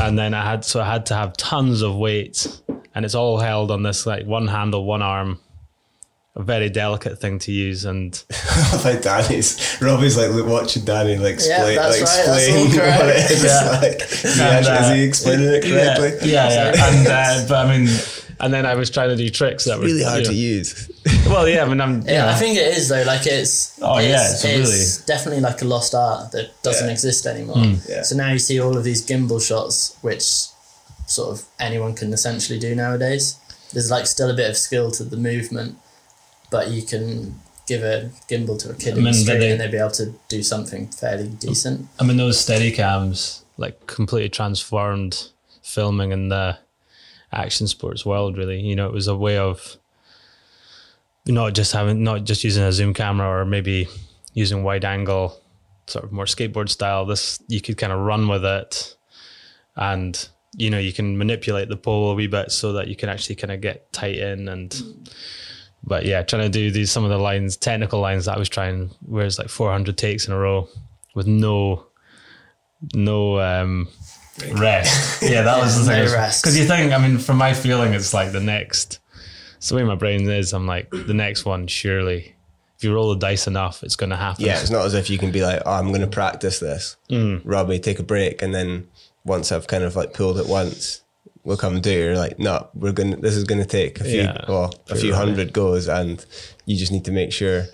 and 0.01 0.20
then 0.20 0.34
I 0.34 0.43
had 0.43 0.66
so 0.66 0.82
I 0.82 0.86
had 0.86 1.05
to 1.07 1.16
have 1.16 1.38
tons 1.38 1.82
of 1.82 1.95
weight, 1.95 2.62
and 2.93 3.05
it's 3.05 3.16
all 3.16 3.38
held 3.38 3.72
on 3.72 3.84
this 3.84 4.05
like 4.05 4.26
one 4.26 4.47
handle, 4.47 4.84
one 4.84 5.01
arm, 5.01 5.39
a 6.40 6.44
very 6.44 6.70
delicate 6.70 7.20
thing 7.20 7.38
to 7.40 7.52
use. 7.52 7.86
And 7.86 8.12
like 8.86 9.02
Danny's, 9.02 9.78
Robbie's 9.82 10.18
like 10.18 10.32
look- 10.32 10.48
watching 10.48 10.86
Danny 10.86 11.18
like 11.18 11.34
explain, 11.36 11.76
that's 11.76 12.00
like 12.00 12.08
right, 12.28 12.38
explain 12.40 12.70
what 12.98 13.10
it 13.10 13.32
is. 13.32 13.44
Yeah. 13.44 13.80
Like, 13.82 14.02
is, 14.02 14.22
he 14.24 14.30
And, 14.42 14.42
actually, 14.66 14.78
is 14.80 14.88
he 14.96 15.02
uh, 15.04 15.08
explaining 15.08 15.48
it 15.50 15.64
correctly? 15.64 16.32
yeah, 16.32 16.50
yeah, 16.50 16.74
yeah. 16.76 16.88
and 16.90 17.08
uh, 17.08 17.48
but 17.50 17.66
I 17.66 17.78
mean, 17.78 17.90
and 18.42 18.54
then 18.54 18.66
I 18.66 18.76
was 18.76 18.90
trying 18.90 19.10
to 19.10 19.18
do 19.18 19.30
tricks 19.30 19.66
that 19.66 19.78
were 19.80 19.86
Really 19.86 20.04
hard 20.04 20.20
you 20.22 20.26
to 20.28 20.34
use. 20.34 20.90
Well, 21.28 21.48
yeah, 21.48 21.64
I 21.64 21.68
mean, 21.68 21.82
I'm 21.82 22.02
Yeah, 22.04 22.12
yeah, 22.14 22.30
I 22.30 22.36
think 22.36 22.58
it 22.58 22.78
is 22.78 22.88
though. 22.88 23.04
Like 23.04 23.28
it's 23.28 23.78
Oh, 23.82 24.00
yeah, 24.00 24.32
it's, 24.32 24.46
it's 24.46 24.70
it's 24.72 25.06
definitely 25.06 25.42
like 25.42 25.62
a 25.62 25.66
lost 25.66 25.94
art 25.94 26.32
that 26.32 26.52
doesn't 26.64 26.88
Yeah. 26.88 26.92
exist 26.94 27.26
anymore. 27.28 27.58
Yeah. 27.88 28.04
So 28.04 28.16
now 28.16 28.32
you 28.32 28.40
see 28.40 28.60
all 28.62 28.78
of 28.78 28.84
these 28.86 29.06
gimbal 29.06 29.46
shots, 29.46 29.98
which 30.02 30.24
sort 31.06 31.32
of 31.38 31.46
anyone 31.60 31.96
can 31.96 32.14
essentially 32.14 32.58
do 32.60 32.74
nowadays. 32.76 33.36
There's 33.74 33.92
like 33.92 34.08
still 34.08 34.30
a 34.30 34.34
bit 34.34 34.50
of 34.50 34.56
skill 34.58 34.90
to 34.92 35.04
the 35.04 35.18
movement, 35.18 35.78
but 36.52 36.70
you 36.70 36.82
can 36.82 37.39
give 37.68 37.84
a 37.84 38.10
gimbal 38.28 38.58
to 38.60 38.72
a 38.72 38.74
kid 38.74 38.89
in 38.89 38.93
I 38.93 38.95
the 38.95 39.02
mean, 39.02 39.14
street 39.14 39.38
they- 39.38 39.52
and 39.52 39.62
they'd 39.62 39.72
be 39.72 39.78
able 39.78 39.91
to 39.91 40.14
do 40.28 40.41
something 40.43 40.88
fairly 40.88 41.28
decent. 41.28 41.88
I 42.00 42.04
mean, 42.04 42.18
those 42.18 42.39
steady 42.39 42.72
cams 42.72 43.43
like 43.58 43.86
completely 43.88 44.30
transformed 44.30 45.30
filming 45.62 46.12
in 46.12 46.30
the 46.30 46.58
action 47.32 47.68
sports 47.68 48.06
world. 48.06 48.38
Really, 48.38 48.60
you 48.60 48.76
know, 48.76 48.88
it 48.88 48.93
was 48.93 49.08
a 49.08 49.16
way 49.16 49.38
of 49.38 49.78
not 51.28 51.54
just 51.54 51.74
having, 51.74 52.04
not 52.04 52.24
just 52.24 52.43
using 52.43 52.64
a 52.64 52.72
zoom 52.72 52.93
camera 52.93 53.28
or 53.41 53.45
maybe 53.45 53.88
using 54.34 54.64
wide 54.64 54.86
angle, 54.86 55.39
sort 55.88 56.06
of 56.06 56.12
more 56.12 56.26
skateboard 56.26 56.70
style. 56.70 57.06
This 57.06 57.39
you 57.47 57.62
could 57.62 57.78
kind 57.78 57.93
of 57.93 58.00
run 58.00 58.28
with 58.28 58.43
it, 58.45 58.95
and 59.76 60.28
you 60.58 60.70
know 60.72 60.80
you 60.80 60.91
can 60.93 61.18
manipulate 61.20 61.70
the 61.70 61.78
pole 61.78 62.12
a 62.12 62.16
wee 62.16 62.26
bit 62.28 62.52
so 62.52 62.74
that 62.74 62.88
you 62.88 62.95
can 62.95 63.10
actually 63.10 63.36
kind 63.36 63.52
of 63.52 63.62
get 63.62 63.91
tight 63.93 64.16
in 64.18 64.47
and. 64.47 64.82
But 65.84 66.05
yeah, 66.05 66.23
trying 66.23 66.43
to 66.43 66.49
do 66.49 66.71
these 66.71 66.91
some 66.91 67.03
of 67.03 67.09
the 67.09 67.17
lines, 67.17 67.57
technical 67.57 67.99
lines 67.99 68.25
that 68.25 68.36
I 68.36 68.39
was 68.39 68.49
trying, 68.49 68.91
where 69.05 69.25
it's 69.25 69.39
like 69.39 69.49
400 69.49 69.97
takes 69.97 70.27
in 70.27 70.34
a 70.34 70.38
row 70.38 70.67
with 71.15 71.27
no 71.27 71.86
no 72.93 73.39
um 73.39 73.88
rest. 74.53 75.21
Yeah, 75.30 75.41
that 75.43 75.59
was 75.59 75.86
the 75.86 75.91
thing. 75.91 76.11
rest. 76.13 76.43
Because 76.43 76.57
you 76.57 76.65
think, 76.65 76.93
I 76.93 76.97
mean, 76.97 77.17
from 77.17 77.38
my 77.38 77.53
feeling, 77.53 77.93
it's 77.93 78.13
like 78.13 78.32
the 78.32 78.39
next. 78.39 78.99
So 79.59 79.75
the 79.75 79.82
way 79.82 79.88
my 79.88 79.95
brain 79.95 80.30
is, 80.30 80.53
I'm 80.53 80.65
like 80.65 80.89
the 80.91 81.13
next 81.13 81.43
one. 81.45 81.67
Surely, 81.67 82.36
if 82.77 82.84
you 82.84 82.93
roll 82.93 83.09
the 83.09 83.17
dice 83.19 83.47
enough, 83.47 83.84
it's 83.84 83.97
going 83.97 84.11
to 84.11 84.15
happen. 84.15 84.45
Yeah, 84.45 84.59
it's 84.61 84.69
not 84.69 84.86
as 84.86 84.93
if 84.93 85.09
you 85.09 85.17
can 85.17 85.32
be 85.32 85.43
like, 85.43 85.61
oh, 85.65 85.73
I'm 85.73 85.89
going 85.89 86.01
to 86.01 86.07
practice 86.07 86.59
this. 86.59 86.95
Mm. 87.09 87.41
Robbie, 87.43 87.80
take 87.80 87.99
a 87.99 88.03
break, 88.03 88.41
and 88.41 88.55
then 88.55 88.88
once 89.25 89.51
I've 89.51 89.67
kind 89.67 89.84
of 89.84 89.97
like 89.97 90.13
pulled 90.13 90.38
it 90.38 90.47
once, 90.47 91.01
we'll 91.50 91.58
come 91.58 91.74
and 91.74 91.82
do 91.84 91.89
it. 91.89 92.04
You're 92.06 92.16
like, 92.16 92.38
no, 92.38 92.70
we're 92.76 92.91
gonna. 92.93 93.18
This 93.18 93.36
is 93.36 93.43
going 93.43 93.60
to 93.60 93.68
take 93.68 94.00
a 94.00 94.04
few, 94.04 94.22
Yeah, 94.22 94.45
well, 94.47 94.72
a 94.89 94.95
few 94.95 95.12
right. 95.14 95.18
hundred 95.18 95.52
goes, 95.52 95.88
and 95.89 96.24
you 96.66 96.78
just 96.78 96.91
need 96.91 97.06
to 97.06 97.12
make 97.12 97.34
sure 97.34 97.66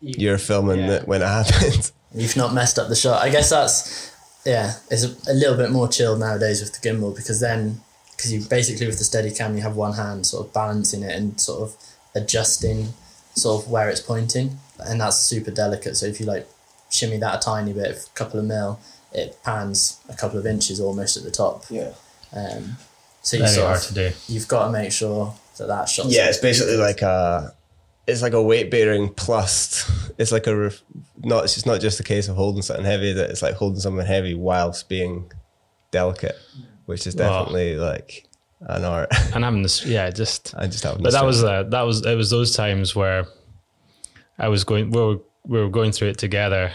you're 0.00 0.38
filming 0.38 0.78
Yeah. 0.78 0.92
it 0.92 1.08
when 1.08 1.20
it 1.20 1.26
happens. 1.38 1.92
You've 2.14 2.36
not 2.36 2.54
messed 2.54 2.78
up 2.78 2.88
the 2.88 2.94
shot. 2.94 3.20
I 3.22 3.28
guess 3.30 3.50
that's 3.50 4.12
yeah. 4.46 4.74
It's 4.90 5.02
a, 5.04 5.32
a 5.32 5.34
little 5.34 5.56
bit 5.56 5.70
more 5.72 5.88
chill 5.88 6.16
nowadays 6.16 6.60
with 6.62 6.72
the 6.80 6.88
gimbal 6.88 7.14
because 7.14 7.40
then 7.40 7.80
because 8.16 8.32
you 8.32 8.40
basically 8.42 8.86
with 8.86 8.98
the 8.98 9.04
steady 9.04 9.30
cam 9.32 9.56
you 9.56 9.62
have 9.62 9.74
one 9.76 9.94
hand 9.94 10.26
sort 10.26 10.46
of 10.46 10.52
balancing 10.52 11.02
it 11.02 11.14
and 11.16 11.40
sort 11.40 11.62
of 11.62 11.76
adjusting 12.14 12.88
sort 13.34 13.64
of 13.64 13.70
where 13.70 13.88
it's 13.88 14.00
pointing 14.00 14.58
and 14.78 15.00
that's 15.00 15.16
super 15.18 15.50
delicate. 15.50 15.96
So 15.96 16.06
if 16.06 16.20
you 16.20 16.26
like 16.26 16.48
shimmy 16.90 17.18
that 17.18 17.34
a 17.36 17.38
tiny 17.40 17.72
bit, 17.72 17.90
a 17.90 18.10
couple 18.14 18.38
of 18.38 18.46
mil, 18.46 18.78
it 19.12 19.36
pans 19.44 19.98
a 20.08 20.14
couple 20.14 20.38
of 20.38 20.46
inches 20.46 20.78
almost 20.80 21.16
at 21.16 21.22
the 21.24 21.30
top. 21.30 21.64
Yeah. 21.70 21.92
Um, 22.32 22.76
so 23.22 23.36
you 23.36 23.42
very 23.44 23.54
sort 23.54 23.66
hard 23.66 23.78
of, 23.78 23.86
to 23.86 23.94
do. 23.94 24.10
you've 24.28 24.48
got 24.48 24.66
to 24.66 24.72
make 24.72 24.92
sure 24.92 25.34
that 25.58 25.66
that 25.68 25.88
shot's 25.88 26.14
Yeah, 26.14 26.28
it's 26.28 26.38
basically 26.38 26.76
like 26.76 27.02
a, 27.02 27.54
it's 28.06 28.22
like 28.22 28.32
a 28.32 28.42
weight 28.42 28.70
bearing 28.70 29.08
plus. 29.14 29.88
It's 30.18 30.32
like 30.32 30.46
a, 30.46 30.56
ref, 30.56 30.82
not. 31.18 31.44
It's 31.44 31.66
not 31.66 31.80
just 31.80 32.00
a 32.00 32.02
case 32.02 32.28
of 32.28 32.36
holding 32.36 32.62
something 32.62 32.84
heavy. 32.84 33.12
That 33.12 33.30
it's 33.30 33.42
like 33.42 33.54
holding 33.54 33.80
something 33.80 34.04
heavy 34.06 34.34
whilst 34.34 34.88
being 34.88 35.30
delicate, 35.90 36.36
which 36.86 37.06
is 37.06 37.14
Wow. 37.14 37.40
definitely 37.40 37.76
like 37.76 38.26
an 38.60 38.84
art. 38.84 39.10
and 39.34 39.44
having 39.44 39.62
this, 39.62 39.84
yeah, 39.96 40.10
just. 40.10 40.54
I 40.56 40.66
just 40.66 40.82
haven't. 40.84 41.02
But 41.02 41.12
that 41.12 41.24
was 41.24 41.44
uh, 41.44 41.64
that 41.64 41.82
was 41.82 42.04
it 42.04 42.16
was 42.16 42.30
those 42.30 42.54
times 42.56 42.96
where 42.96 43.26
I 44.38 44.48
was 44.48 44.64
going 44.64 44.90
we 44.90 45.00
were 45.00 45.18
we 45.46 45.60
were 45.60 45.68
going 45.68 45.92
through 45.92 46.08
it 46.08 46.18
together, 46.18 46.72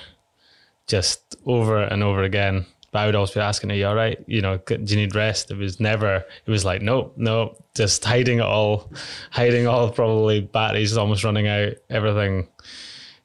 just 0.88 1.36
over 1.46 1.84
and 1.84 2.04
over 2.04 2.24
again. 2.24 2.66
But 2.96 3.02
I 3.02 3.06
would 3.08 3.16
always 3.16 3.32
be 3.32 3.42
asking, 3.42 3.74
"Are 3.74 3.76
you 3.76 3.88
all 3.88 3.94
right? 3.94 4.24
You 4.26 4.40
know, 4.42 4.56
do 4.56 4.78
you 4.82 4.96
need 4.96 5.16
rest?" 5.16 5.52
It 5.52 5.58
was 5.58 5.82
never. 5.82 6.24
It 6.46 6.50
was 6.50 6.64
like, 6.64 6.82
no, 6.82 7.12
no, 7.18 7.58
just 7.76 8.06
hiding 8.06 8.40
it 8.40 8.46
all, 8.46 8.90
hiding 9.32 9.68
all. 9.68 9.90
Probably 9.90 10.40
batteries 10.40 10.96
almost 10.96 11.26
running 11.26 11.46
out. 11.46 11.74
Everything 11.90 12.48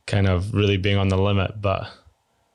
kind 0.09 0.27
of 0.27 0.53
really 0.53 0.77
being 0.77 0.97
on 0.97 1.07
the 1.07 1.17
limit, 1.17 1.63
but 1.63 1.89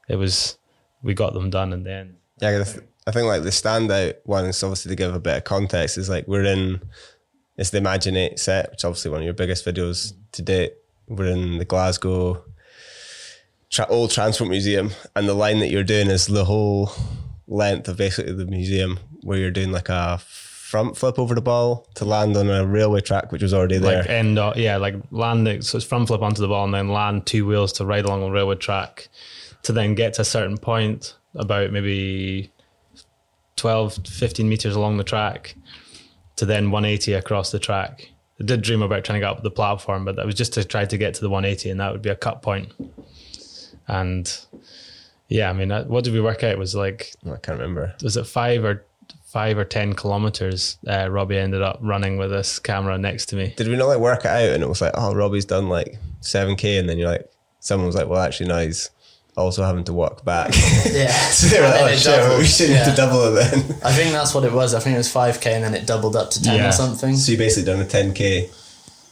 it 0.09 0.17
was 0.17 0.57
we 1.03 1.13
got 1.13 1.33
them 1.33 1.49
done 1.49 1.71
in 1.71 1.83
the 1.83 1.91
end. 1.93 2.17
Yeah, 2.41 2.59
I 2.59 2.63
th- 2.65 2.85
I 3.07 3.11
think 3.11 3.27
like 3.27 3.43
the 3.43 3.49
standout 3.49 4.15
one 4.25 4.43
is 4.47 4.61
obviously 4.61 4.89
to 4.89 4.97
give 4.97 5.15
a 5.15 5.19
bit 5.21 5.37
of 5.37 5.45
context 5.45 5.97
is 5.97 6.09
like 6.09 6.27
we're 6.27 6.43
in 6.43 6.81
it's 7.55 7.69
the 7.69 7.77
Imagine 7.77 8.15
Imaginate 8.15 8.39
set, 8.39 8.71
which 8.71 8.81
is 8.81 8.83
obviously 8.83 9.11
one 9.11 9.21
of 9.21 9.23
your 9.23 9.33
biggest 9.33 9.65
videos 9.65 10.11
to 10.33 10.41
date. 10.41 10.73
We're 11.07 11.27
in 11.27 11.59
the 11.59 11.65
Glasgow 11.65 12.43
tra- 13.75 13.87
old 13.89 14.09
Transport 14.09 14.49
Museum, 14.49 14.91
and 15.15 15.27
the 15.27 15.33
line 15.33 15.59
that 15.59 15.69
you're 15.69 15.83
doing 15.83 16.09
is 16.09 16.27
the 16.27 16.45
whole 16.45 16.91
length 17.47 17.87
of 17.87 17.97
basically 17.97 18.33
the 18.33 18.45
museum, 18.45 18.99
where 19.21 19.37
you're 19.37 19.51
doing 19.51 19.71
like 19.71 19.89
a 19.89 20.17
front 20.17 20.97
flip 20.97 21.19
over 21.19 21.35
the 21.35 21.41
ball 21.41 21.87
to 21.95 22.05
land 22.05 22.37
on 22.37 22.49
a 22.49 22.65
railway 22.65 23.01
track, 23.01 23.31
which 23.31 23.41
was 23.41 23.53
already 23.53 23.77
there. 23.77 23.99
Like 23.99 24.09
end, 24.09 24.39
up, 24.39 24.55
yeah, 24.55 24.77
like 24.77 24.95
landing. 25.11 25.61
So 25.61 25.77
it's 25.77 25.85
front 25.85 26.07
flip 26.07 26.21
onto 26.21 26.41
the 26.41 26.47
ball 26.47 26.65
and 26.65 26.73
then 26.73 26.89
land 26.89 27.25
two 27.25 27.45
wheels 27.45 27.73
to 27.73 27.85
ride 27.85 28.05
along 28.05 28.21
the 28.21 28.31
railway 28.31 28.55
track, 28.55 29.09
to 29.63 29.73
then 29.73 29.93
get 29.93 30.13
to 30.15 30.21
a 30.21 30.25
certain 30.25 30.57
point 30.57 31.15
about 31.35 31.71
maybe 31.71 32.51
12, 33.57 34.07
15 34.07 34.47
meters 34.47 34.75
along 34.75 34.97
the 34.97 35.03
track, 35.03 35.55
to 36.37 36.45
then 36.45 36.71
180 36.71 37.13
across 37.13 37.51
the 37.51 37.59
track. 37.59 38.09
I 38.39 38.43
did 38.43 38.61
dream 38.61 38.81
about 38.81 39.03
trying 39.03 39.21
to 39.21 39.25
get 39.25 39.31
up 39.31 39.43
the 39.43 39.51
platform, 39.51 40.03
but 40.03 40.15
that 40.15 40.25
was 40.25 40.35
just 40.35 40.53
to 40.53 40.63
try 40.63 40.85
to 40.85 40.97
get 40.97 41.13
to 41.15 41.21
the 41.21 41.29
180, 41.29 41.69
and 41.69 41.79
that 41.79 41.91
would 41.91 42.01
be 42.01 42.09
a 42.09 42.15
cut 42.15 42.41
point. 42.41 42.73
And 43.87 44.31
yeah, 45.27 45.49
I 45.49 45.53
mean, 45.53 45.71
uh, 45.71 45.83
what 45.85 46.03
did 46.03 46.13
we 46.13 46.21
work 46.21 46.43
out? 46.43 46.51
It 46.51 46.59
was 46.59 46.75
like 46.75 47.13
I 47.25 47.35
can't 47.37 47.59
remember. 47.59 47.93
was 48.03 48.17
it 48.17 48.25
five 48.27 48.63
or 48.63 48.83
five 49.25 49.57
or 49.57 49.65
ten 49.65 49.93
kilometers? 49.93 50.77
Uh, 50.87 51.09
Robbie 51.09 51.37
ended 51.37 51.61
up 51.61 51.79
running 51.81 52.17
with 52.17 52.31
this 52.31 52.59
camera 52.59 52.97
next 52.97 53.27
to 53.27 53.35
me. 53.35 53.53
Did 53.57 53.67
we 53.67 53.75
not 53.75 53.87
like 53.87 53.99
work 53.99 54.21
it 54.21 54.27
out? 54.31 54.49
And 54.53 54.63
it 54.63 54.69
was 54.69 54.81
like, 54.81 54.93
oh, 54.95 55.13
Robbie's 55.13 55.45
done 55.45 55.69
like 55.69 55.97
seven 56.21 56.55
k, 56.55 56.77
and 56.77 56.87
then 56.89 56.97
you're 56.97 57.09
like, 57.09 57.29
someone 57.59 57.85
was 57.87 57.95
like, 57.95 58.07
well, 58.07 58.21
actually, 58.21 58.47
now 58.49 58.59
he's 58.59 58.89
also 59.37 59.63
having 59.63 59.83
to 59.83 59.93
walk 59.93 60.23
back. 60.23 60.53
Yeah. 60.85 61.07
so 61.29 61.47
they 61.47 61.59
were 61.61 61.67
like, 61.67 61.81
oh 61.81 61.85
then 61.87 61.97
shit, 61.97 62.07
well, 62.19 62.37
we 62.37 62.45
should 62.45 62.69
need 62.69 62.75
Yeah. 62.75 62.89
to 62.89 62.95
double 62.95 63.21
it 63.25 63.31
then. 63.51 63.59
I 63.83 63.91
think 63.91 64.13
that's 64.13 64.33
what 64.33 64.45
it 64.45 64.53
was. 64.53 64.73
I 64.73 64.79
think 64.79 64.93
it 64.93 64.97
was 64.97 65.11
5k 65.13 65.45
and 65.47 65.63
then 65.63 65.73
it 65.73 65.85
doubled 65.85 66.15
up 66.15 66.29
to 66.31 66.41
10 66.41 66.55
Yeah. 66.55 66.69
or 66.69 66.71
something. 66.71 67.15
So 67.17 67.33
you 67.33 67.37
basically 67.37 67.69
done 67.69 67.81
a 67.81 67.85
ten 67.85 68.13
k 68.13 68.49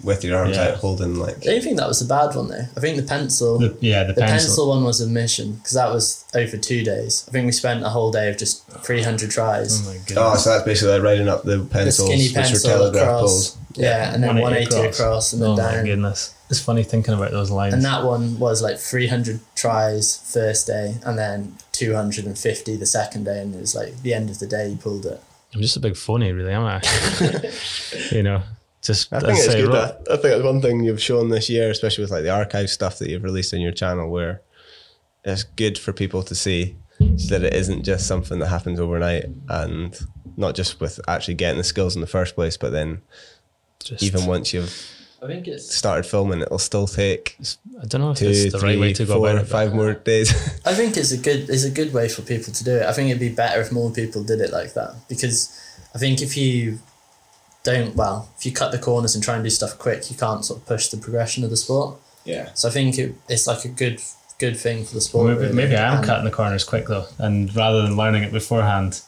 with 0.04 0.24
your 0.24 0.38
arms 0.38 0.56
Yeah. 0.58 0.70
out 0.70 0.76
holding 0.76 1.16
like. 1.16 1.38
I 1.38 1.52
don't 1.52 1.62
think 1.64 1.78
that 1.78 1.88
was 1.88 2.02
a 2.02 2.06
bad 2.06 2.36
one 2.36 2.50
though. 2.50 2.66
I 2.76 2.80
think 2.80 2.98
the 2.98 3.04
pencil, 3.04 3.58
The, 3.60 3.70
the, 3.70 3.78
yeah, 3.88 4.04
the, 4.04 4.14
pencil. 4.14 4.28
pencil. 4.48 4.70
one 4.70 4.84
was 4.84 5.00
a 5.02 5.08
mission 5.08 5.54
because 5.56 5.74
that 5.74 5.90
was 5.92 6.26
over 6.36 6.58
two 6.58 6.84
days. 6.84 7.26
I 7.28 7.32
think 7.32 7.46
we 7.46 7.52
spent 7.52 7.84
a 7.84 7.90
whole 7.90 8.12
day 8.12 8.30
of 8.30 8.38
just 8.38 8.68
300 8.68 9.32
tries. 9.32 9.82
Oh 9.82 9.90
my 9.92 9.98
goodness. 10.00 10.18
Oh, 10.18 10.36
so 10.36 10.50
that's 10.52 10.66
basically 10.66 10.94
like 10.94 11.04
riding 11.04 11.28
up 11.30 11.44
the 11.44 11.58
the 11.58 11.66
pencils, 11.66 12.08
skinny 12.10 12.24
which 12.24 12.36
were 12.36 12.42
pencil 12.42 12.70
telegraph 12.70 13.04
across. 13.04 13.22
poles. 13.22 13.58
Yeah, 13.76 14.14
and 14.14 14.22
then 14.24 14.36
180 14.36 14.76
180 14.76 14.76
across, 14.76 15.00
across. 15.00 15.34
and 15.34 15.42
then 15.42 15.50
oh 15.50 15.56
my 15.58 15.72
down. 15.78 15.86
goodness. 15.86 16.34
It's 16.50 16.60
funny 16.60 16.84
thinking 16.84 17.16
about 17.16 17.32
those 17.32 17.50
lines. 17.50 17.74
And 17.74 17.84
that 17.84 18.04
one 18.04 18.38
was 18.38 18.62
like 18.62 18.78
300 18.78 19.40
tries 19.56 20.18
first 20.32 20.68
day 20.68 20.96
and 21.04 21.18
then 21.18 21.58
250 21.72 22.76
the 22.76 22.86
second 22.86 23.24
day. 23.24 23.40
And 23.42 23.56
it 23.56 23.62
was 23.62 23.74
like 23.74 24.00
the 24.04 24.14
end 24.14 24.30
of 24.30 24.38
the 24.40 24.46
day 24.46 24.70
you 24.70 24.76
pulled 24.78 25.06
it. 25.08 25.20
I'm 25.56 25.62
just 25.62 25.76
a 25.78 25.80
big 25.80 25.96
phony, 25.96 26.32
really, 26.32 26.52
am 26.52 26.64
I? 26.66 26.82
you 28.12 28.22
know, 28.24 28.44
just 28.84 29.12
I 29.14 29.20
think 29.20 29.38
it's 29.40 29.48
good. 29.54 29.68
ro- 29.68 29.74
That, 29.74 30.02
I 30.10 30.16
think 30.18 30.22
that's 30.24 30.44
one 30.44 30.62
thing 30.62 30.84
you've 30.84 31.02
shown 31.02 31.30
this 31.30 31.50
year, 31.50 31.70
especially 31.70 32.04
with 32.04 32.12
like 32.12 32.24
the 32.24 32.30
archive 32.30 32.70
stuff 32.70 33.00
that 33.00 33.10
you've 33.10 33.24
released 33.24 33.54
on 33.54 33.62
your 33.62 33.72
channel, 33.72 34.10
where 34.10 34.42
it's 35.24 35.44
good 35.44 35.78
for 35.78 35.94
people 35.94 36.24
to 36.24 36.36
see 36.36 36.76
so 37.18 37.38
that 37.38 37.44
it 37.44 37.54
isn't 37.54 37.84
just 37.84 38.08
something 38.08 38.40
that 38.40 38.48
happens 38.48 38.80
overnight, 38.80 39.26
and 39.50 39.98
not 40.38 40.56
just 40.56 40.80
with 40.80 41.00
actually 41.08 41.34
getting 41.36 41.58
the 41.58 41.64
skills 41.64 41.96
in 41.96 42.02
the 42.02 42.08
first 42.08 42.36
place, 42.36 42.58
but 42.58 42.72
then 42.72 43.02
just, 43.84 44.04
even 44.04 44.26
once 44.26 44.54
you've 44.54 44.74
I 45.22 45.28
think 45.28 45.48
it's 45.48 45.74
started 45.74 46.06
filming, 46.06 46.42
it'll 46.42 46.60
still 46.60 46.86
take 46.88 47.38
I 47.82 47.86
don't 47.86 48.02
know 48.02 48.12
if 48.12 48.18
two, 48.18 48.28
it's 48.28 48.52
the 48.52 48.60
three, 48.60 48.72
right 48.72 48.80
way 48.80 48.94
to 48.94 49.06
go 49.06 49.16
four, 49.16 49.30
about 49.30 49.44
it. 49.44 49.48
five 49.48 49.74
more 49.74 49.94
days. 49.94 50.32
I 50.66 50.74
think 50.80 50.98
it's 50.98 51.12
a 51.12 51.18
good 51.18 51.50
it's 51.50 51.64
a 51.64 51.72
good 51.72 51.94
way 51.94 52.10
for 52.10 52.22
people 52.22 52.52
to 52.54 52.64
do 52.64 52.76
it. 52.78 52.84
I 52.86 52.92
think 52.94 53.10
it'd 53.10 53.20
be 53.20 53.30
better 53.34 53.62
if 53.62 53.72
more 53.72 53.92
people 53.92 54.24
did 54.24 54.42
it 54.42 54.52
like 54.52 54.74
that 54.74 54.96
because 55.08 55.50
I 55.96 55.98
think 55.98 56.22
if 56.22 56.36
you 56.38 56.80
don't 57.64 57.96
well 57.96 58.30
if 58.38 58.46
you 58.46 58.52
cut 58.52 58.72
the 58.72 58.80
corners 58.80 59.16
and 59.16 59.24
try 59.24 59.36
and 59.36 59.44
do 59.44 59.50
stuff 59.50 59.78
quick, 59.80 60.10
you 60.12 60.18
can't 60.18 60.44
sort 60.46 60.60
of 60.60 60.66
push 60.68 60.88
the 60.90 60.98
progression 60.98 61.44
of 61.44 61.50
the 61.50 61.58
sport. 61.58 61.98
yeah. 62.26 62.50
So 62.54 62.68
I 62.68 62.72
think 62.72 62.98
it, 62.98 63.16
it's 63.30 63.48
like 63.48 63.64
a 63.66 63.70
good 63.70 64.02
good 64.40 64.58
thing 64.58 64.84
for 64.84 64.94
the 64.96 65.02
sport. 65.02 65.28
Maybe, 65.30 65.40
really. 65.42 65.54
maybe 65.54 65.76
I 65.76 65.88
am 65.92 65.98
And 66.00 66.06
cutting 66.06 66.26
the 66.26 66.32
corners 66.32 66.64
quick 66.64 66.88
though, 66.88 67.06
and 67.20 67.54
rather 67.56 67.82
than 67.84 67.96
learning 67.96 68.24
it 68.24 68.32
beforehand, 68.34 69.02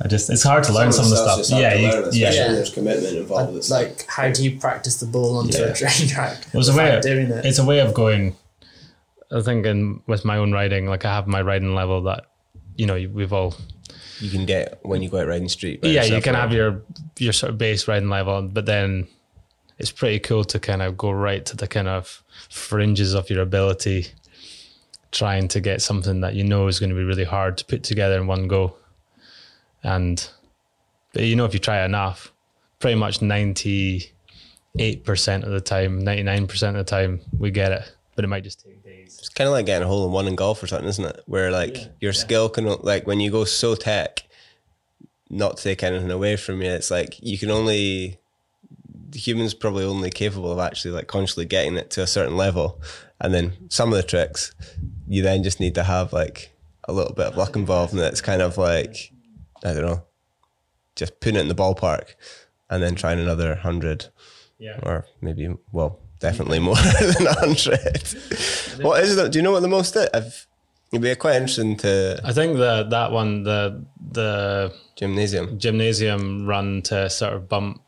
I 0.00 0.08
just 0.08 0.30
it's 0.30 0.42
hard 0.42 0.64
to 0.64 0.72
learn 0.72 0.92
some 0.92 1.04
of 1.04 1.10
the 1.10 1.16
stuff. 1.44 1.60
Yeah, 1.60 1.74
you, 1.74 1.88
yeah. 2.12 2.32
Yeah. 2.32 2.52
there's 2.52 2.72
commitment 2.72 3.16
involved. 3.16 3.56
I'd- 3.56 3.68
like 3.72 4.04
how 4.08 4.30
do 4.32 4.42
you 4.42 4.58
practice 4.58 4.96
the 4.98 5.06
ball 5.06 5.38
onto 5.38 5.58
Yeah. 5.58 5.66
a 5.66 5.74
train 5.74 6.08
track? 6.08 6.38
It 6.52 6.56
was 6.56 6.68
a 6.68 6.76
way 6.76 6.96
of, 6.96 7.02
doing 7.02 7.30
it. 7.30 7.44
It's 7.44 7.58
a 7.60 7.64
way 7.64 7.78
of 7.80 7.94
going. 7.94 8.34
I 9.30 9.40
think 9.40 9.64
in 9.64 10.02
with 10.08 10.24
my 10.24 10.36
own 10.36 10.52
riding, 10.52 10.86
like 10.86 11.04
I 11.04 11.14
have 11.14 11.26
my 11.26 11.40
riding 11.40 11.74
level 11.74 12.02
that 12.02 12.26
you 12.76 12.86
know 12.86 12.94
we've 13.12 13.32
all 13.32 13.54
you 14.20 14.30
can 14.30 14.46
get 14.46 14.78
when 14.82 15.02
you 15.02 15.08
go 15.08 15.20
out 15.20 15.26
riding 15.26 15.48
street. 15.48 15.80
yeah, 15.82 16.04
you 16.04 16.22
can 16.22 16.34
right? 16.34 16.40
have 16.40 16.52
your 16.52 16.82
your 17.18 17.32
sort 17.32 17.50
of 17.50 17.58
base 17.58 17.88
riding 17.88 18.08
level, 18.08 18.42
but 18.42 18.66
then 18.66 19.08
it's 19.78 19.90
pretty 19.90 20.20
cool 20.20 20.44
to 20.44 20.60
kind 20.60 20.80
of 20.80 20.96
go 20.96 21.10
right 21.10 21.44
to 21.46 21.56
the 21.56 21.66
kind 21.66 21.88
of 21.88 22.22
fringes 22.48 23.14
of 23.14 23.28
your 23.30 23.42
ability, 23.42 24.06
trying 25.10 25.48
to 25.48 25.60
get 25.60 25.82
something 25.82 26.20
that 26.20 26.34
you 26.34 26.44
know 26.44 26.68
is 26.68 26.78
going 26.78 26.90
to 26.90 26.96
be 26.96 27.04
really 27.04 27.24
hard 27.24 27.58
to 27.58 27.64
put 27.64 27.82
together 27.82 28.16
in 28.16 28.26
one 28.26 28.46
go. 28.46 28.76
And 29.82 30.26
but 31.12 31.24
you 31.24 31.34
know 31.34 31.44
if 31.44 31.52
you 31.52 31.60
try 31.60 31.84
enough, 31.84 32.32
pretty 32.78 32.96
much 32.96 33.22
ninety 33.22 34.12
eight 34.78 35.04
percent 35.04 35.44
of 35.44 35.50
the 35.50 35.60
time, 35.60 35.98
ninety 35.98 36.22
nine 36.22 36.46
percent 36.46 36.76
of 36.76 36.86
the 36.86 36.90
time, 36.90 37.20
we 37.36 37.50
get 37.50 37.72
it. 37.72 37.92
But 38.14 38.24
it 38.24 38.28
might 38.28 38.44
just 38.44 38.64
take. 38.64 38.81
It's 39.22 39.28
kind 39.28 39.46
of 39.46 39.52
like 39.52 39.66
getting 39.66 39.84
a 39.84 39.86
hole 39.86 40.04
in 40.04 40.10
one 40.10 40.26
in 40.26 40.34
golf 40.34 40.60
or 40.64 40.66
something, 40.66 40.88
isn't 40.88 41.04
it? 41.04 41.22
Where 41.26 41.52
like 41.52 41.76
your 42.00 42.12
skill 42.12 42.48
can 42.48 42.66
like 42.82 43.06
when 43.06 43.20
you 43.20 43.30
go 43.30 43.44
so 43.44 43.76
tech, 43.76 44.24
not 45.30 45.58
to 45.58 45.62
take 45.62 45.84
anything 45.84 46.10
away 46.10 46.34
from 46.34 46.60
you, 46.60 46.68
it's 46.70 46.90
like 46.90 47.22
you 47.22 47.38
can 47.38 47.48
only 47.48 48.18
the 49.10 49.20
human's 49.20 49.54
probably 49.54 49.84
only 49.84 50.10
capable 50.10 50.50
of 50.50 50.58
actually 50.58 50.90
like 50.90 51.06
consciously 51.06 51.44
getting 51.44 51.76
it 51.76 51.88
to 51.92 52.02
a 52.02 52.06
certain 52.08 52.36
level, 52.36 52.82
and 53.20 53.32
then 53.32 53.52
some 53.68 53.90
of 53.92 53.96
the 53.96 54.02
tricks 54.02 54.56
you 55.06 55.22
then 55.22 55.44
just 55.44 55.60
need 55.60 55.76
to 55.76 55.84
have 55.84 56.12
like 56.12 56.50
a 56.88 56.92
little 56.92 57.14
bit 57.14 57.26
of 57.26 57.36
luck 57.36 57.54
involved, 57.54 57.92
and 57.92 58.02
it's 58.02 58.20
kind 58.20 58.42
of 58.42 58.58
like 58.58 59.12
I 59.64 59.72
don't 59.72 59.86
know, 59.86 60.02
just 60.96 61.20
putting 61.20 61.36
it 61.36 61.42
in 61.42 61.48
the 61.48 61.54
ballpark, 61.54 62.14
and 62.68 62.82
then 62.82 62.96
trying 62.96 63.20
another 63.20 63.54
hundred 63.54 64.08
Yeah. 64.58 64.80
or 64.82 65.06
maybe 65.20 65.54
well, 65.70 66.00
definitely 66.22 66.60
more 66.60 66.76
than 67.00 67.26
a 67.26 67.34
hundred. 67.34 68.08
what 68.80 69.02
is 69.04 69.16
it? 69.18 69.32
Do 69.32 69.38
you 69.38 69.42
know 69.42 69.52
what 69.52 69.60
the 69.60 69.68
most 69.68 69.94
is? 69.96 70.08
I've, 70.14 70.46
it'd 70.92 71.02
be 71.02 71.14
quite 71.16 71.36
interesting 71.36 71.76
to 71.78 72.20
I 72.24 72.32
think 72.32 72.56
the 72.56 72.86
that 72.90 73.12
one 73.12 73.42
the 73.42 73.84
the 74.10 74.72
gymnasium. 74.96 75.58
gymnasium 75.58 76.46
run 76.46 76.80
to 76.82 77.10
sort 77.10 77.34
of 77.34 77.48
bump 77.48 77.82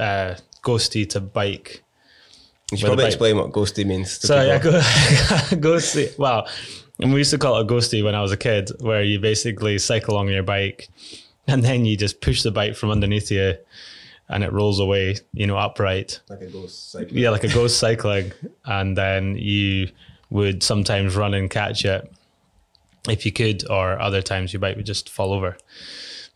uh, 0.00 0.34
ghosty 0.62 1.08
to 1.10 1.20
bike. 1.20 1.82
You 2.72 2.78
should 2.78 2.86
probably 2.86 3.06
explain 3.06 3.36
what 3.36 3.52
ghosty 3.52 3.84
means. 3.86 4.18
To 4.18 4.26
So 4.26 4.42
yeah, 4.42 4.58
go, 4.58 4.70
ghosty. 5.60 6.18
Well, 6.18 6.48
and 6.98 7.12
we 7.12 7.20
used 7.20 7.30
to 7.30 7.38
call 7.38 7.58
it 7.58 7.62
a 7.62 7.72
ghosty 7.72 8.02
when 8.02 8.14
I 8.14 8.22
was 8.22 8.32
a 8.32 8.36
kid, 8.36 8.70
where 8.80 9.02
you 9.02 9.20
basically 9.20 9.78
cycle 9.78 10.14
along 10.14 10.28
your 10.28 10.42
bike, 10.42 10.88
and 11.46 11.62
then 11.62 11.84
you 11.84 11.96
just 11.96 12.20
push 12.20 12.42
the 12.42 12.50
bike 12.50 12.74
from 12.74 12.90
underneath 12.90 13.30
you, 13.30 13.54
and 14.28 14.42
it 14.42 14.52
rolls 14.52 14.80
away, 14.80 15.16
you 15.32 15.46
know, 15.46 15.56
upright. 15.56 16.20
like 16.28 16.40
a 16.40 16.46
ghost 16.46 16.90
cycle. 16.90 17.16
Yeah, 17.16 17.30
like 17.30 17.44
a 17.44 17.52
ghost 17.52 17.78
cycling, 17.78 18.32
and 18.64 18.96
then 18.96 19.36
you 19.36 19.90
would 20.30 20.62
sometimes 20.62 21.16
run 21.16 21.34
and 21.34 21.50
catch 21.50 21.84
it 21.84 22.10
if 23.08 23.26
you 23.26 23.32
could, 23.32 23.68
or 23.68 24.00
other 24.00 24.22
times 24.22 24.52
your 24.52 24.60
bike 24.60 24.76
would 24.76 24.86
just 24.86 25.10
fall 25.10 25.32
over. 25.32 25.56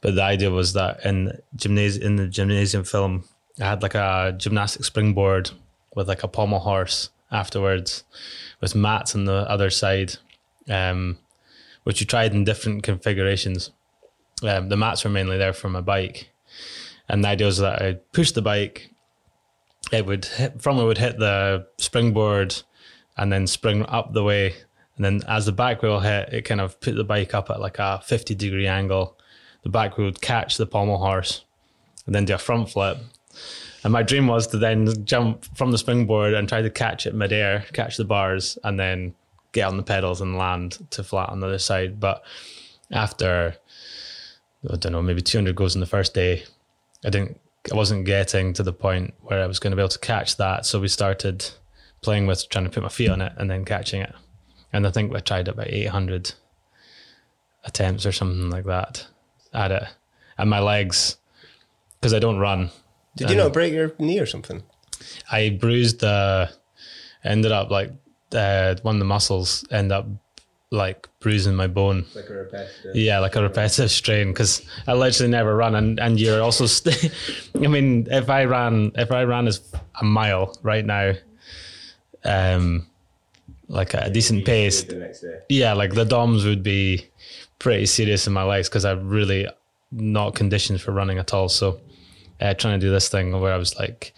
But 0.01 0.15
the 0.15 0.23
idea 0.23 0.51
was 0.51 0.75
that 0.75 1.05
in 1.05 1.41
gymnasium 1.57 2.07
in 2.07 2.17
the 2.17 2.29
gymnasium 2.29 2.85
film, 2.85 3.25
I 3.61 3.65
had 3.65 3.83
like 3.83 3.95
a 3.95 4.35
gymnastic 4.37 4.85
springboard 4.85 5.51
with 5.95 6.09
like 6.09 6.23
a 6.23 6.29
pommel 6.29 6.61
horse 6.61 7.11
afterwards, 7.31 8.05
with 8.61 8.75
mats 8.75 9.15
on 9.15 9.25
the 9.25 9.51
other 9.51 9.71
side, 9.71 10.15
um, 10.69 11.19
which 11.85 12.01
you 12.01 12.07
tried 12.07 12.33
in 12.33 12.45
different 12.45 12.83
configurations. 12.83 13.71
Um, 14.43 14.69
the 14.69 14.77
mats 14.77 15.03
were 15.05 15.11
mainly 15.11 15.37
there 15.37 15.53
for 15.53 15.69
my 15.69 15.81
bike, 15.81 16.31
and 17.09 17.25
the 17.25 17.29
idea 17.29 17.47
was 17.47 17.59
that 17.59 17.83
I'd 17.83 18.13
push 18.13 18.33
the 18.33 18.43
bike, 18.43 18.91
it 19.93 20.05
would 20.07 20.25
hit, 20.25 20.61
from 20.61 20.79
it 20.79 20.85
would 20.85 20.99
hit 20.99 21.19
the 21.19 21.67
springboard, 21.79 22.55
and 23.17 23.33
then 23.33 23.47
spring 23.47 23.85
up 23.87 24.13
the 24.13 24.23
way, 24.23 24.55
and 24.97 25.05
then 25.05 25.23
as 25.29 25.47
the 25.47 25.53
back 25.53 25.83
wheel 25.83 26.01
hit, 26.01 26.33
it 26.33 26.43
kind 26.43 26.61
of 26.61 26.79
put 26.81 26.97
the 26.97 27.05
bike 27.05 27.35
up 27.35 27.51
at 27.51 27.61
like 27.61 27.79
a 27.79 28.01
fifty 28.05 28.35
degree 28.35 28.67
angle. 28.67 29.17
The 29.63 29.71
back 29.71 29.97
wheel 29.97 30.07
would 30.07 30.21
catch 30.21 30.57
the 30.57 30.67
pommel 30.67 30.99
horse, 30.99 31.45
and 32.07 32.15
then 32.15 32.25
do 32.25 32.35
a 32.35 32.39
front 32.39 32.71
flip. 32.71 32.99
And 33.85 33.93
my 33.93 34.03
dream 34.03 34.27
was 34.27 34.49
to 34.49 34.59
then 34.59 35.05
jump 35.05 35.45
from 35.57 35.71
the 35.71 35.79
springboard 35.79 36.35
and 36.35 36.49
try 36.49 36.63
to 36.63 36.71
catch 36.71 37.07
it 37.07 37.15
midair, 37.15 37.65
catch 37.73 37.97
the 37.97 38.05
bars, 38.05 38.59
and 38.65 38.79
then 38.79 39.15
get 39.53 39.69
on 39.69 39.77
the 39.77 39.83
pedals 39.83 40.21
and 40.21 40.37
land 40.37 40.79
to 40.91 41.05
flat 41.05 41.31
on 41.31 41.41
the 41.41 41.47
other 41.47 41.59
side. 41.59 42.01
But 42.01 42.25
after 42.91 43.57
I 44.71 44.77
don't 44.77 44.93
know, 44.93 45.03
maybe 45.03 45.23
200 45.23 45.55
goes 45.55 45.75
in 45.75 45.81
the 45.81 45.87
first 45.87 46.15
day, 46.15 46.45
I 47.05 47.11
didn't, 47.11 47.41
I 47.73 47.77
wasn't 47.77 48.07
getting 48.07 48.53
to 48.55 48.63
the 48.63 48.73
point 48.73 49.15
where 49.21 49.43
I 49.43 49.47
was 49.47 49.59
going 49.59 49.71
to 49.71 49.77
be 49.77 49.83
able 49.83 49.89
to 49.91 49.99
catch 49.99 50.37
that. 50.37 50.67
So 50.67 50.81
we 50.81 50.89
started 50.89 51.49
playing 52.03 52.27
with 52.27 52.49
trying 52.49 52.65
to 52.65 52.71
put 52.71 52.83
my 52.83 52.89
feet 52.89 53.11
on 53.11 53.21
it 53.21 53.33
and 53.37 53.51
then 53.51 53.65
catching 53.65 54.01
it. 54.01 54.15
And 54.73 54.87
I 54.87 54.91
think 54.91 55.15
I 55.15 55.21
tried 55.21 55.49
about 55.49 55.69
800 55.69 56.33
attempts 57.65 58.07
or 58.07 58.13
something 58.13 58.51
like 58.51 58.65
that 58.65 59.07
at 59.53 59.71
it. 59.71 59.85
And 60.37 60.51
my 60.51 60.61
legs, 60.61 61.17
because 62.01 62.15
I 62.15 62.19
don't 62.19 62.39
run, 62.39 62.71
Did 63.17 63.31
you 63.31 63.37
not 63.37 63.53
break 63.53 63.73
your 63.73 63.93
knee 63.99 64.21
or 64.21 64.27
something? 64.27 64.63
I 65.31 65.51
bruised 65.51 66.01
the, 66.01 66.51
ended 67.25 67.53
up 67.53 67.71
like, 67.71 67.93
uh, 68.33 68.75
one 68.83 68.97
of 68.97 68.99
the 68.99 69.05
muscles 69.07 69.65
end 69.71 69.91
up 69.91 70.07
like 70.71 71.09
bruising 71.21 71.55
my 71.55 71.67
bone. 71.67 72.05
Like 72.15 72.29
a 72.29 72.35
repetitive. 72.35 72.95
Yeah, 72.95 73.21
like 73.21 73.37
a 73.37 73.43
repetitive 73.43 73.91
strain 73.91 74.29
because 74.29 74.63
I 74.87 74.93
literally 74.95 75.31
never 75.31 75.57
run, 75.57 75.75
and 75.75 75.99
and 75.99 76.21
you're 76.21 76.43
also. 76.43 76.67
St- 76.79 77.11
I 77.55 77.67
mean, 77.69 78.07
if 78.11 78.29
I 78.29 78.45
ran, 78.45 78.93
if 78.97 79.11
I 79.13 79.25
ran 79.25 79.47
as 79.47 79.61
a 80.01 80.05
mile 80.05 80.57
right 80.63 80.85
now, 80.85 81.13
um, 82.25 82.87
like 83.69 83.95
a 83.95 84.11
decent 84.11 84.45
pace, 84.45 84.83
The 84.85 84.97
next 84.97 85.21
day. 85.21 85.41
yeah, 85.49 85.73
like 85.75 85.95
the 85.95 86.05
DOMs 86.05 86.45
would 86.45 86.63
be 86.63 87.07
pretty 87.59 87.87
serious 87.87 88.27
in 88.27 88.33
my 88.33 88.43
legs 88.43 88.69
because 88.69 88.85
I'm 88.85 89.09
really 89.09 89.49
not 89.91 90.35
conditioned 90.35 90.81
for 90.81 90.93
running 90.93 91.19
at 91.19 91.33
all. 91.35 91.49
So, 91.49 91.81
uh, 92.41 92.55
trying 92.55 92.79
to 92.79 92.87
do 92.87 92.91
this 92.91 93.09
thing 93.09 93.39
where 93.41 93.53
I 93.53 93.57
was 93.57 93.79
like, 93.79 94.13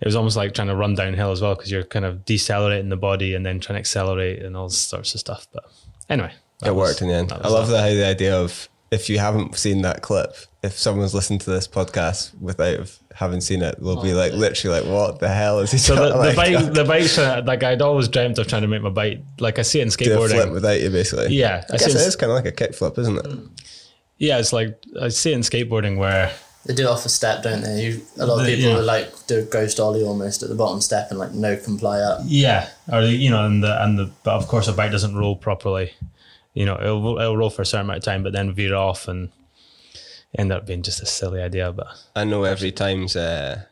it 0.00 0.06
was 0.06 0.16
almost 0.16 0.36
like 0.36 0.54
trying 0.54 0.68
to 0.68 0.76
run 0.76 0.94
downhill 0.94 1.30
as 1.32 1.40
well 1.40 1.54
because 1.54 1.70
you're 1.70 1.84
kind 1.84 2.04
of 2.04 2.24
decelerating 2.24 2.88
the 2.90 2.96
body 2.96 3.34
and 3.34 3.44
then 3.46 3.60
trying 3.60 3.76
to 3.76 3.80
accelerate 3.80 4.42
and 4.42 4.56
all 4.56 4.68
sorts 4.68 5.14
of 5.14 5.20
stuff. 5.20 5.46
But 5.52 5.64
anyway, 6.08 6.32
It 6.64 6.70
was- 6.74 6.90
worked 6.90 7.02
in 7.02 7.08
the 7.08 7.14
end. 7.14 7.32
I 7.32 7.48
love 7.48 7.68
that. 7.68 7.88
the, 7.88 7.94
the 7.96 8.06
idea 8.06 8.36
of 8.38 8.68
if 8.90 9.08
you 9.08 9.18
haven't 9.18 9.56
seen 9.56 9.82
that 9.82 10.00
clip, 10.02 10.34
if 10.62 10.78
someone's 10.78 11.12
listened 11.14 11.40
to 11.40 11.50
this 11.50 11.66
podcast 11.66 12.38
without 12.40 12.88
having 13.14 13.40
seen 13.40 13.62
it, 13.62 13.76
they'll 13.80 14.00
be 14.02 14.12
oh, 14.12 14.16
like 14.16 14.32
literally 14.32 14.80
like, 14.80 14.88
"What 14.88 15.18
the 15.18 15.28
hell 15.28 15.58
is 15.60 15.72
he?" 15.72 15.78
So 15.78 15.94
the, 15.96 16.10
trying- 16.10 16.22
the 16.30 16.36
bike, 16.66 16.72
the 16.74 16.84
bike's 16.84 17.14
trying 17.16 17.42
to, 17.42 17.46
like 17.48 17.62
I'd 17.64 17.82
always 17.82 18.06
dreamt 18.08 18.38
of 18.38 18.46
trying 18.46 18.62
to 18.62 18.68
make 18.68 18.82
my 18.82 18.90
bike 18.90 19.20
like 19.40 19.58
I 19.58 19.62
see 19.62 19.80
it 19.80 19.82
in 19.82 19.88
do 19.88 20.12
a 20.22 20.28
flip 20.28 20.30
skateboarding. 20.46 20.52
without 20.52 20.80
you, 20.80 20.90
basically. 20.90 21.34
Yeah, 21.34 21.64
I 21.70 21.74
I 21.74 21.78
guess 21.78 21.88
it 21.88 21.96
it- 21.96 22.06
is 22.06 22.14
kind 22.16 22.30
of 22.30 22.36
like 22.36 22.46
a 22.46 22.52
kickflip, 22.52 22.96
isn't 22.98 23.16
it? 23.26 23.38
Yeah, 24.18 24.38
it's 24.38 24.52
like 24.52 24.78
I 25.00 25.08
see 25.08 25.32
it 25.32 25.34
in 25.34 25.40
skateboarding 25.40 25.98
where 25.98 26.32
They 26.66 26.74
do 26.74 26.82
it 26.82 26.88
off 26.88 27.06
a 27.06 27.08
step, 27.08 27.42
don't 27.44 27.62
they? 27.62 27.84
You, 27.84 28.02
a 28.18 28.26
lot 28.26 28.40
of 28.40 28.46
The- 28.46 28.54
people 28.56 28.70
yeah. 28.70 28.76
will 28.76 28.84
like 28.84 29.26
do 29.26 29.38
a 29.38 29.42
ghost 29.42 29.78
ollie 29.78 30.02
almost 30.02 30.42
at 30.42 30.48
the 30.48 30.54
bottom 30.56 30.80
step 30.80 31.08
and 31.10 31.18
like 31.18 31.32
no 31.32 31.56
comply 31.56 32.00
up. 32.00 32.20
yeah, 32.24 32.68
or 32.92 33.02
you 33.02 33.30
know, 33.30 33.46
and 33.46 33.62
the 33.62 33.82
and 33.84 33.98
the 33.98 34.10
but 34.24 34.34
of 34.34 34.48
course 34.48 34.66
a 34.68 34.72
bike 34.72 34.90
doesn't 34.90 35.14
roll 35.16 35.36
properly. 35.36 35.92
You 36.54 36.64
know, 36.66 36.76
it'll 36.80 37.18
it'll 37.18 37.36
roll 37.36 37.50
for 37.50 37.62
a 37.62 37.66
certain 37.66 37.86
amount 37.86 37.98
of 37.98 38.04
time, 38.04 38.22
but 38.22 38.32
then 38.32 38.52
veer 38.52 38.74
off 38.74 39.06
and 39.08 39.30
end 40.38 40.52
up 40.52 40.66
being 40.66 40.82
just 40.82 41.00
a 41.02 41.06
silly 41.06 41.40
idea. 41.40 41.70
But 41.72 41.86
I 42.16 42.24
know 42.24 42.44
every 42.44 42.72
time's 42.72 43.14
uh, 43.14 43.62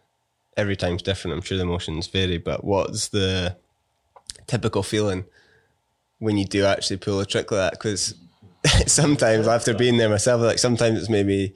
every 0.56 0.76
time's 0.76 1.02
different. 1.02 1.34
I'm 1.36 1.42
sure 1.42 1.56
the 1.58 1.64
emotions 1.64 2.06
vary, 2.06 2.38
but 2.38 2.62
what's 2.62 3.08
the 3.08 3.56
typical 4.46 4.82
feeling 4.82 5.24
when 6.18 6.36
you 6.38 6.44
do 6.44 6.64
actually 6.64 6.98
pull 6.98 7.18
a 7.20 7.26
trick 7.26 7.50
like 7.50 7.58
that? 7.58 7.72
Because 7.72 8.14
sometimes 8.86 9.48
after 9.48 9.74
being 9.74 9.96
there 9.96 10.08
myself, 10.08 10.40
like 10.42 10.58
sometimes 10.58 10.98
it's 11.00 11.08
maybe 11.10 11.54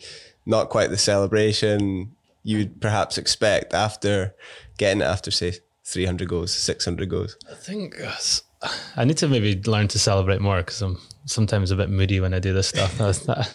not 0.48 0.70
quite 0.70 0.90
the 0.90 0.96
celebration 0.96 2.16
you'd 2.42 2.80
perhaps 2.80 3.18
expect 3.18 3.74
after 3.74 4.34
getting 4.78 5.02
it 5.02 5.04
after 5.04 5.30
say 5.30 5.52
300 5.84 6.28
goes, 6.28 6.54
600 6.54 7.08
goes. 7.08 7.36
I 7.50 7.54
think 7.54 7.96
uh, 8.02 8.68
I 8.96 9.04
need 9.04 9.18
to 9.18 9.28
maybe 9.28 9.60
learn 9.62 9.88
to 9.88 9.98
celebrate 9.98 10.40
more 10.40 10.58
because 10.58 10.82
I'm 10.82 10.98
sometimes 11.26 11.70
a 11.70 11.76
bit 11.76 11.90
moody 11.90 12.20
when 12.20 12.32
I 12.34 12.38
do 12.38 12.52
this 12.52 12.68
stuff, 12.68 12.98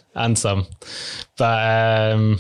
and 0.16 0.38
some. 0.38 0.68
But 1.38 2.14
um, 2.14 2.40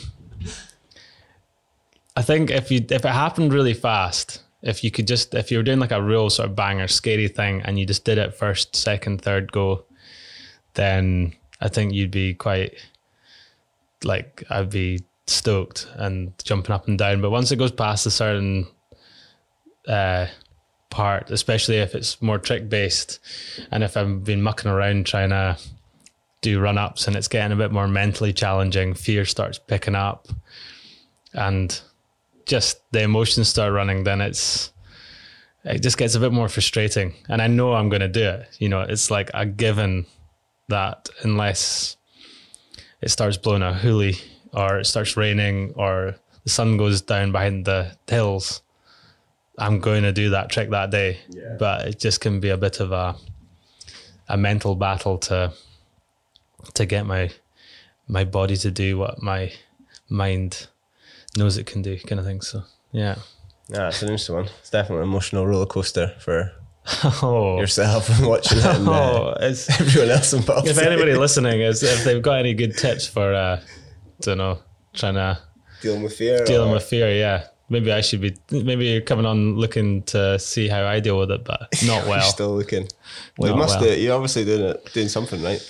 I 2.15 2.21
think 2.21 2.51
if 2.51 2.71
you 2.71 2.85
if 2.89 3.05
it 3.05 3.11
happened 3.11 3.53
really 3.53 3.73
fast, 3.73 4.41
if 4.61 4.83
you 4.83 4.91
could 4.91 5.07
just 5.07 5.33
if 5.33 5.51
you 5.51 5.57
were 5.57 5.63
doing 5.63 5.79
like 5.79 5.91
a 5.91 6.01
real 6.01 6.29
sort 6.29 6.49
of 6.49 6.55
banger, 6.55 6.87
scary 6.87 7.27
thing, 7.27 7.61
and 7.63 7.79
you 7.79 7.85
just 7.85 8.05
did 8.05 8.17
it 8.17 8.35
first, 8.35 8.75
second, 8.75 9.21
third 9.21 9.51
go, 9.51 9.85
then 10.75 11.33
I 11.61 11.67
think 11.69 11.93
you'd 11.93 12.11
be 12.11 12.33
quite 12.33 12.75
like 14.05 14.43
I'd 14.49 14.69
be 14.69 14.99
stoked 15.27 15.87
and 15.95 16.33
jumping 16.43 16.73
up 16.73 16.87
and 16.87 16.97
down. 16.97 17.21
But 17.21 17.31
once 17.31 17.51
it 17.51 17.57
goes 17.57 17.71
past 17.71 18.05
a 18.05 18.11
certain 18.11 18.67
uh, 19.87 20.27
part, 20.89 21.31
especially 21.31 21.77
if 21.77 21.95
it's 21.95 22.21
more 22.21 22.37
trick 22.37 22.69
based, 22.69 23.19
and 23.71 23.83
if 23.83 23.97
I've 23.97 24.23
been 24.23 24.41
mucking 24.41 24.71
around 24.71 25.05
trying 25.05 25.29
to 25.29 25.57
do 26.41 26.59
run 26.59 26.77
ups 26.77 27.07
and 27.07 27.15
it's 27.15 27.27
getting 27.27 27.53
a 27.53 27.59
bit 27.59 27.71
more 27.71 27.87
mentally 27.87 28.33
challenging, 28.33 28.93
fear 28.93 29.25
starts 29.25 29.57
picking 29.57 29.95
up, 29.95 30.27
and 31.33 31.81
just 32.45 32.81
the 32.91 33.01
emotions 33.01 33.47
start 33.47 33.73
running, 33.73 34.03
then 34.03 34.21
it's 34.21 34.71
it 35.65 35.81
just 35.81 35.97
gets 35.97 36.15
a 36.15 36.19
bit 36.19 36.33
more 36.33 36.49
frustrating. 36.49 37.13
And 37.29 37.41
I 37.41 37.47
know 37.47 37.73
I'm 37.73 37.89
going 37.89 38.01
to 38.01 38.07
do 38.09 38.23
it. 38.23 38.49
You 38.59 38.69
know, 38.69 38.81
it's 38.81 39.09
like 39.09 39.31
a 39.33 39.45
given 39.45 40.05
that 40.67 41.09
unless 41.21 41.97
it 43.03 43.09
starts 43.09 43.35
blowing 43.35 43.61
a 43.61 43.73
hoolie 43.73 44.21
or 44.53 44.79
it 44.79 44.85
starts 44.85 45.17
raining 45.17 45.73
or 45.75 46.15
the 46.45 46.49
sun 46.49 46.77
goes 46.77 47.01
down 47.01 47.33
behind 47.33 47.65
the 47.65 47.91
hills, 48.07 48.61
I'm 49.57 49.79
going 49.79 50.03
to 50.03 50.13
do 50.13 50.29
that 50.29 50.49
trick 50.49 50.69
that 50.69 50.89
day. 50.89 51.19
Yeah. 51.29 51.57
But 51.59 51.87
it 51.87 51.99
just 51.99 52.21
can 52.21 52.39
be 52.39 52.49
a 52.49 52.57
bit 52.57 52.79
of 52.79 52.91
a 52.91 53.15
a 54.29 54.37
mental 54.37 54.73
battle 54.75 55.17
to 55.17 55.51
to 56.75 56.85
get 56.85 57.05
my 57.05 57.29
my 58.07 58.23
body 58.23 58.55
to 58.57 58.71
do 58.71 58.97
what 58.97 59.21
my 59.21 59.51
mind 60.07 60.67
knows 61.37 61.57
it 61.57 61.65
can 61.65 61.81
do, 61.81 61.99
kind 61.99 62.19
of 62.19 62.25
thing. 62.25 62.41
So 62.41 62.63
yeah. 62.93 63.15
Yeah, 63.67 63.87
it's 63.89 64.01
an 64.01 64.09
interesting 64.09 64.35
one. 64.35 64.49
It's 64.59 64.69
definitely 64.69 65.03
an 65.03 65.09
emotional 65.09 65.45
roller 65.45 65.65
coaster 65.65 66.15
for 66.19 66.53
Oh, 67.21 67.57
yourself 67.59 68.09
and 68.09 68.27
watching 68.27 68.57
it 68.57 68.65
and 68.75 68.87
uh, 68.87 68.91
oh, 68.91 69.37
it's, 69.39 69.69
everyone 69.79 70.11
else 70.11 70.33
involved. 70.33 70.67
if 70.67 70.77
anybody 70.77 71.15
listening 71.15 71.61
is 71.61 71.81
if 71.83 72.03
they've 72.03 72.21
got 72.21 72.39
any 72.39 72.53
good 72.53 72.77
tips 72.77 73.07
for 73.07 73.33
uh, 73.33 73.61
don't 74.21 74.37
know 74.37 74.59
trying 74.93 75.15
to 75.15 75.39
dealing 75.81 76.03
with 76.03 76.15
fear, 76.15 76.43
dealing 76.45 76.69
or- 76.69 76.75
with 76.75 76.83
fear, 76.83 77.09
yeah. 77.11 77.47
Maybe 77.69 77.91
I 77.91 78.01
should 78.01 78.21
be. 78.21 78.35
Maybe 78.51 78.85
you're 78.87 79.01
coming 79.01 79.25
on 79.25 79.55
looking 79.55 80.03
to 80.03 80.37
see 80.37 80.67
how 80.67 80.85
I 80.85 80.99
deal 80.99 81.17
with 81.17 81.31
it, 81.31 81.43
but 81.45 81.73
not 81.85 82.05
well. 82.05 82.21
still 82.21 82.55
looking. 82.55 82.87
Well, 83.37 83.51
you 83.51 83.57
must 83.57 83.79
well. 83.79 83.89
do. 83.89 83.99
You're 83.99 84.13
obviously 84.13 84.45
doing 84.45 84.61
it, 84.61 84.93
doing 84.93 85.07
something 85.07 85.41
right. 85.41 85.61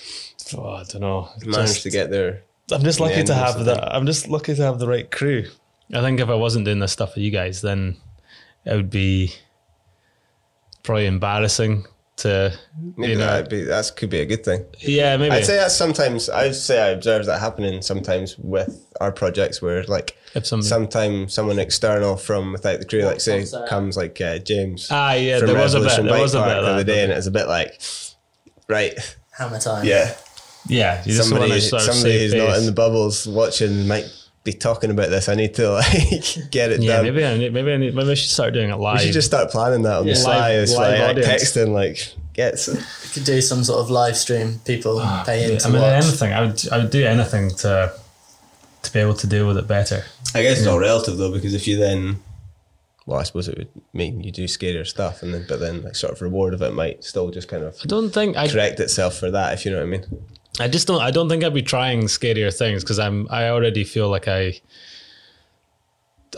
oh, 0.58 0.70
I 0.70 0.84
don't 0.84 1.02
know. 1.02 1.30
You 1.40 1.52
managed 1.52 1.74
Just- 1.74 1.84
to 1.84 1.90
get 1.92 2.10
there. 2.10 2.42
I'm 2.72 2.84
just 2.84 3.00
lucky 3.00 3.24
to 3.24 3.34
have 3.34 3.60
the 3.60 3.66
the. 3.76 3.96
I'm 3.96 4.06
just 4.06 4.28
lucky 4.28 4.56
to 4.56 4.64
have 4.64 4.80
the 4.80 4.88
right 4.88 5.10
crew. 5.10 5.46
I 5.94 6.02
think 6.02 6.20
if 6.20 6.30
I 6.30 6.36
wasn't 6.36 6.66
doing 6.66 6.80
this 6.80 6.92
stuff 6.92 7.16
with 7.16 7.24
you 7.24 7.32
guys, 7.32 7.62
then 7.62 7.98
it 8.66 8.76
would 8.76 8.90
be 8.90 9.34
probably 10.84 11.06
embarrassing 11.06 11.86
to. 12.18 12.58
Maybe 12.98 13.14
you 13.14 13.18
know, 13.18 13.26
that'd 13.26 13.50
be 13.50 13.64
that 13.64 13.92
could 13.96 14.10
be 14.10 14.20
a 14.20 14.26
good 14.26 14.44
thing. 14.44 14.66
yeah, 14.80 15.18
maybe 15.18 15.36
I'd 15.36 15.46
say 15.46 15.56
that's 15.56 15.76
sometimes. 15.76 16.30
I'd 16.30 16.56
say 16.56 16.82
I 16.82 16.90
observe 16.90 17.26
that 17.26 17.40
happening 17.40 17.82
sometimes 17.82 18.38
with 18.38 18.88
our 19.02 19.12
projects 19.12 19.62
where 19.62 19.84
like 19.86 20.18
if 20.36 20.46
somebody. 20.46 20.68
sometimes 20.68 21.34
someone 21.34 21.60
external 21.60 22.18
from 22.18 22.52
without 22.52 22.80
the 22.80 22.86
crew, 22.86 23.04
like 23.04 23.22
say 23.22 23.40
comes 23.40 23.70
comes 23.70 23.98
like 23.98 24.20
uh, 24.22 24.40
James 24.40 24.88
ah, 24.92 25.14
yeah, 25.14 25.40
from 25.40 25.48
there 25.48 25.58
was 25.58 25.74
a 25.74 25.80
bit. 25.80 26.04
There 26.04 26.22
was 26.22 26.36
a 26.36 26.42
bit 26.42 26.58
of 26.58 26.64
the 26.64 26.72
other 26.72 26.84
that. 26.84 26.86
day, 26.86 27.04
and 27.04 27.12
it's 27.12 27.28
a 27.28 27.32
bit 27.32 27.48
like, 27.48 27.82
right, 28.68 28.94
Hammer 29.38 29.60
time. 29.60 29.86
yeah, 29.86 30.16
Yeah, 30.68 31.04
you 31.06 31.14
just 31.14 31.30
somebody 31.30 31.54
to 31.54 31.62
sort 31.62 31.82
of 31.88 31.94
somebody 31.94 32.18
save 32.18 32.32
who's 32.32 32.42
not 32.42 32.58
in 32.58 32.66
the 32.66 32.72
bubbles 32.72 33.28
watching 33.28 33.88
might 33.88 34.06
be 34.44 34.54
talking 34.54 34.92
about 34.92 35.10
this. 35.10 35.30
I 35.30 35.36
need 35.36 35.54
to 35.56 35.70
like 35.80 36.52
get 36.52 36.72
it 36.72 36.82
Yeah, 36.82 36.98
done. 36.98 37.06
maybe 37.06 37.26
I 37.26 37.38
need, 37.38 37.54
maybe 37.54 37.72
I 37.72 37.78
need, 37.78 37.96
maybe 37.96 38.12
I 38.12 38.14
should 38.16 38.30
start 38.30 38.54
doing 38.54 38.70
it 38.70 38.76
live. 38.78 39.00
we 39.00 39.06
should 39.06 39.14
just 39.14 39.28
start 39.28 39.50
planning 39.52 39.84
that 39.84 39.98
on 40.00 40.04
the 40.06 40.12
Yeah. 40.12 40.18
sly. 40.18 40.50
Live- 40.54 40.64
It's 40.64 40.74
live 40.76 40.80
like, 40.92 41.00
like 41.00 41.10
audience. 41.26 41.44
texting, 41.52 41.74
like 41.74 42.14
gets. 42.34 42.68
You 42.68 43.10
could 43.14 43.24
do 43.26 43.42
some 43.42 43.64
sort 43.64 43.80
of 43.80 43.90
live 43.90 44.18
stream. 44.18 44.60
People 44.66 45.00
ah, 45.02 45.24
pay 45.26 45.52
in 45.54 45.58
to 45.60 45.68
I 45.68 45.72
mean, 45.72 45.82
watch. 45.82 46.04
anything. 46.04 46.34
I 46.34 46.42
would. 46.42 46.68
I 46.72 46.78
would 46.80 46.90
do 46.90 47.06
anything 47.06 47.52
to 47.58 47.94
to 48.84 48.92
be 48.94 49.00
able 49.00 49.14
to 49.14 49.28
deal 49.28 49.48
with 49.48 49.58
it 49.58 49.68
better. 49.68 50.04
I 50.36 50.42
guess 50.42 50.58
it's 50.58 50.68
all 50.68 50.80
relative 50.80 51.18
though, 51.18 51.32
because 51.32 51.54
if 51.54 51.68
you 51.68 51.78
then, 51.78 52.20
well, 53.06 53.20
I 53.20 53.24
suppose 53.24 53.48
it 53.48 53.58
would 53.58 53.70
mean 53.94 54.22
you 54.24 54.32
do 54.32 54.44
scarier 54.46 54.86
stuff, 54.86 55.24
and 55.24 55.34
then 55.34 55.46
but 55.48 55.60
then 55.62 55.84
like 55.84 55.96
sort 55.96 56.12
of 56.12 56.22
reward 56.22 56.54
of 56.54 56.62
it 56.62 56.74
might 56.74 57.04
still 57.04 57.30
just 57.32 57.48
kind 57.48 57.64
of 57.64 57.78
I 57.82 57.86
don't 57.86 58.10
think 58.10 58.36
I. 58.36 58.50
correct 58.50 58.80
itself 58.82 59.16
for 59.18 59.32
that, 59.32 59.54
if 59.54 59.64
you 59.64 59.72
know 59.72 59.78
what 59.78 59.84
I 59.84 59.88
mean. 59.88 60.06
I 60.60 60.68
just 60.68 60.88
don't. 60.88 61.02
I 61.02 61.12
don't 61.12 61.30
think 61.30 61.44
I'd 61.44 61.54
be 61.54 61.64
trying 61.64 62.04
scarier 62.04 62.56
things 62.56 62.84
because 62.84 63.00
I'm. 63.00 63.28
I 63.32 63.50
already 63.50 63.84
feel 63.84 64.10
like 64.10 64.28
I. 64.28 64.60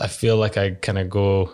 I 0.00 0.08
feel 0.08 0.36
like 0.36 0.56
I 0.56 0.70
kind 0.72 0.98
of 0.98 1.10
go. 1.10 1.52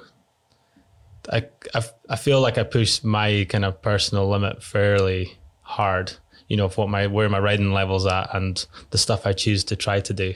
I, 1.32 1.46
I 1.74 1.82
I 2.08 2.16
feel 2.16 2.40
like 2.40 2.58
I 2.58 2.62
push 2.62 3.02
my 3.02 3.46
kind 3.48 3.64
of 3.64 3.80
personal 3.82 4.28
limit 4.28 4.62
fairly 4.62 5.38
hard. 5.62 6.12
You 6.48 6.56
know, 6.56 6.66
of 6.66 6.76
what 6.76 6.88
my 6.88 7.06
where 7.08 7.28
my 7.28 7.38
riding 7.40 7.72
levels 7.72 8.06
at 8.06 8.32
and 8.34 8.64
the 8.90 8.98
stuff 8.98 9.26
I 9.26 9.32
choose 9.32 9.64
to 9.64 9.76
try 9.76 10.00
to 10.00 10.12
do. 10.12 10.34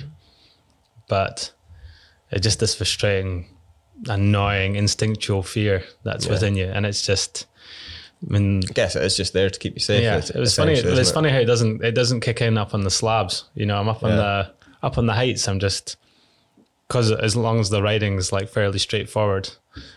But 1.09 1.53
it's 2.33 2.43
just 2.43 2.59
this 2.59 2.74
frustrating, 2.74 3.47
annoying, 4.09 4.74
instinctual 4.74 5.43
fear 5.45 5.85
that's 6.03 6.27
Yeah. 6.27 6.33
within 6.33 6.57
you, 6.57 6.66
and 6.66 6.85
it's 6.87 7.03
just. 7.07 7.47
I 8.29 8.33
mean, 8.33 8.62
I 8.68 8.72
guess 8.72 8.97
it 8.97 9.03
is 9.05 9.16
just 9.16 9.33
there 9.33 9.49
to 9.51 9.59
keep 9.59 9.74
you 9.74 9.81
safe. 9.81 10.03
yeah, 10.03 10.16
it 10.18 10.35
was 10.37 10.57
funny. 10.57 10.72
It 10.72 10.85
was 10.85 11.11
it? 11.11 11.12
funny 11.14 11.31
how 11.31 11.39
it 11.39 11.45
doesn't 11.45 11.85
it 11.85 11.93
doesn't 11.93 12.20
kick 12.20 12.41
in 12.43 12.59
up 12.59 12.74
on 12.74 12.83
the 12.83 12.91
slabs. 12.91 13.45
You 13.55 13.66
know, 13.66 13.79
I'm 13.79 13.89
up 13.89 14.03
on 14.03 14.11
Yeah. 14.11 14.16
the 14.16 14.53
up 14.83 14.99
on 14.99 15.07
the 15.07 15.12
heights. 15.14 15.47
I'm 15.49 15.61
just 15.61 15.97
because 16.89 17.12
as 17.12 17.37
long 17.37 17.61
as 17.61 17.70
the 17.70 17.83
riding's 17.83 18.33
like 18.33 18.49
fairly 18.49 18.79
straightforward, 18.79 19.51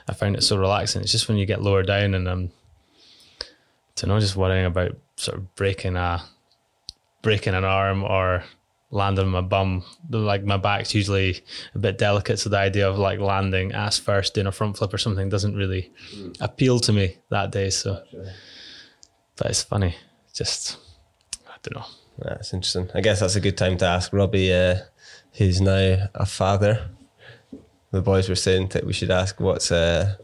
I 0.08 0.14
find 0.14 0.36
it 0.36 0.44
so 0.44 0.58
relaxing. 0.58 1.02
It's 1.02 1.12
just 1.12 1.28
when 1.28 1.38
you 1.38 1.46
get 1.46 1.62
lower 1.62 1.84
down 1.84 2.14
and 2.14 2.28
um, 2.28 2.50
to 3.96 4.08
know 4.08 4.20
just 4.20 4.36
worrying 4.36 4.66
about 4.66 4.96
sort 5.16 5.38
of 5.38 5.56
breaking 5.56 5.96
a 5.96 6.22
breaking 7.22 7.54
an 7.54 7.66
arm 7.66 8.04
or 8.04 8.44
landing 8.92 9.26
on 9.26 9.32
my 9.32 9.42
bum. 9.42 9.84
Like 10.10 10.44
my 10.44 10.58
back's 10.58 10.94
usually 10.96 11.42
a 11.76 11.80
bit 11.80 11.98
delicate, 11.98 12.40
so 12.40 12.50
the 12.50 12.58
idea 12.58 12.90
of 12.90 12.98
like 12.98 13.20
landing 13.20 13.72
ass 13.72 13.98
first 13.98 14.34
doing 14.34 14.48
a 14.48 14.52
front 14.52 14.78
flip 14.78 14.94
or 14.94 14.98
something 14.98 15.30
doesn't 15.30 15.56
really 15.56 15.92
appeal 16.40 16.80
to 16.80 16.94
me 16.94 17.18
that 17.30 17.52
day. 17.52 17.70
So, 17.70 18.04
but 19.36 19.48
it's 19.48 19.64
funny. 19.64 19.96
Just 20.34 20.78
I 21.48 21.56
don't 21.64 21.80
know. 21.80 21.88
That's 22.18 22.54
interesting. 22.54 22.90
I 22.94 23.02
guess 23.02 23.20
that's 23.22 23.36
a 23.36 23.42
good 23.42 23.58
time 23.58 23.78
to 23.78 23.86
ask 23.86 24.12
Robbie, 24.12 24.54
uh, 24.54 24.80
who's 25.34 25.62
now 25.62 26.08
a 26.16 26.26
father. 26.26 26.90
The 27.92 28.02
boys 28.02 28.30
were 28.30 28.36
saying 28.36 28.70
that 28.70 28.86
we 28.86 28.94
should 28.94 29.10
ask 29.10 29.40
what's 29.40 29.72
uh, 29.72 30.16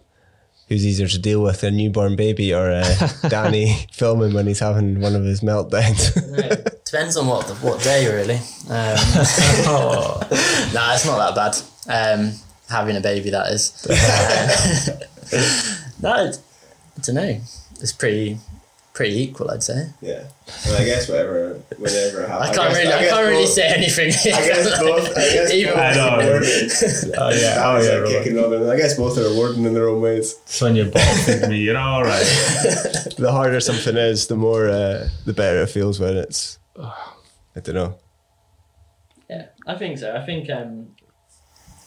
who's 0.68 0.86
easier 0.86 1.08
to 1.08 1.20
deal 1.20 1.42
with, 1.42 1.64
a 1.64 1.72
newborn 1.72 2.16
baby 2.16 2.54
or 2.54 2.72
uh, 2.72 3.10
Danny 3.30 3.88
filming 3.92 4.34
when 4.34 4.48
he's 4.48 4.60
having 4.60 5.00
one 5.00 5.16
of 5.16 5.24
his 5.24 5.42
meltdowns. 5.42 6.14
Depends 6.84 7.18
on 7.18 7.28
what 7.28 7.48
the, 7.48 7.56
what 7.56 7.82
day, 7.82 8.08
really. 8.08 8.36
Um, 8.36 8.70
nah, 10.74 10.94
it's 10.94 11.06
not 11.06 11.36
that 11.36 11.36
bad. 11.36 11.56
Um, 11.88 12.34
having 12.70 12.98
a 12.98 13.02
baby, 13.02 13.30
that 13.30 13.52
is. 13.52 13.86
no, 16.02 16.10
I 16.10 16.32
don't 17.02 17.16
know. 17.16 17.40
It's 17.82 17.94
pretty 17.94 18.40
pretty 18.96 19.22
equal, 19.22 19.52
I'd 19.52 19.62
say. 19.62 19.90
yeah, 20.02 20.24
and 20.66 20.76
I 20.78 20.86
guess 20.86 21.08
whatever, 21.10 21.60
whenever 21.78 22.32
I 22.32 22.54
can't 22.54 22.74
really, 22.74 22.92
I, 22.92 23.06
can't 23.06 23.28
really 23.28 23.46
say 23.46 23.68
anything. 23.68 24.08
I 24.08 24.48
guess 24.48 25.54
Even 25.54 25.74
Oh 27.18 27.30
yeah. 27.30 27.62
Oh 27.64 27.82
yeah. 27.82 27.96
Robert. 27.98 28.42
Robin. 28.42 28.70
I 28.70 28.78
guess 28.78 28.98
both 28.98 29.18
are 29.18 29.30
rewarding 29.30 29.66
in 29.66 29.74
their 29.74 29.90
own 29.90 30.02
ways. 30.02 30.40
It's 30.44 30.62
when 30.62 30.76
you're 30.76 30.90
boxing 30.90 31.50
me. 31.50 31.60
You're 31.60 31.78
all 31.78 32.04
right. 32.04 32.26
The 33.18 33.32
harder 33.32 33.60
something 33.62 33.96
is, 33.96 34.28
the 34.28 34.36
more, 34.36 34.68
uh, 34.68 35.08
the 35.26 35.32
better 35.34 35.62
it 35.62 35.70
feels 35.70 36.00
when 36.00 36.18
it's. 36.18 36.60
I 36.78 37.60
don't 37.62 37.76
know. 37.76 37.98
Yeah, 39.30 39.48
I 39.66 39.76
think 39.76 40.00
so. 40.00 40.16
I 40.16 40.26
think 40.26 40.50
um, 40.50 40.88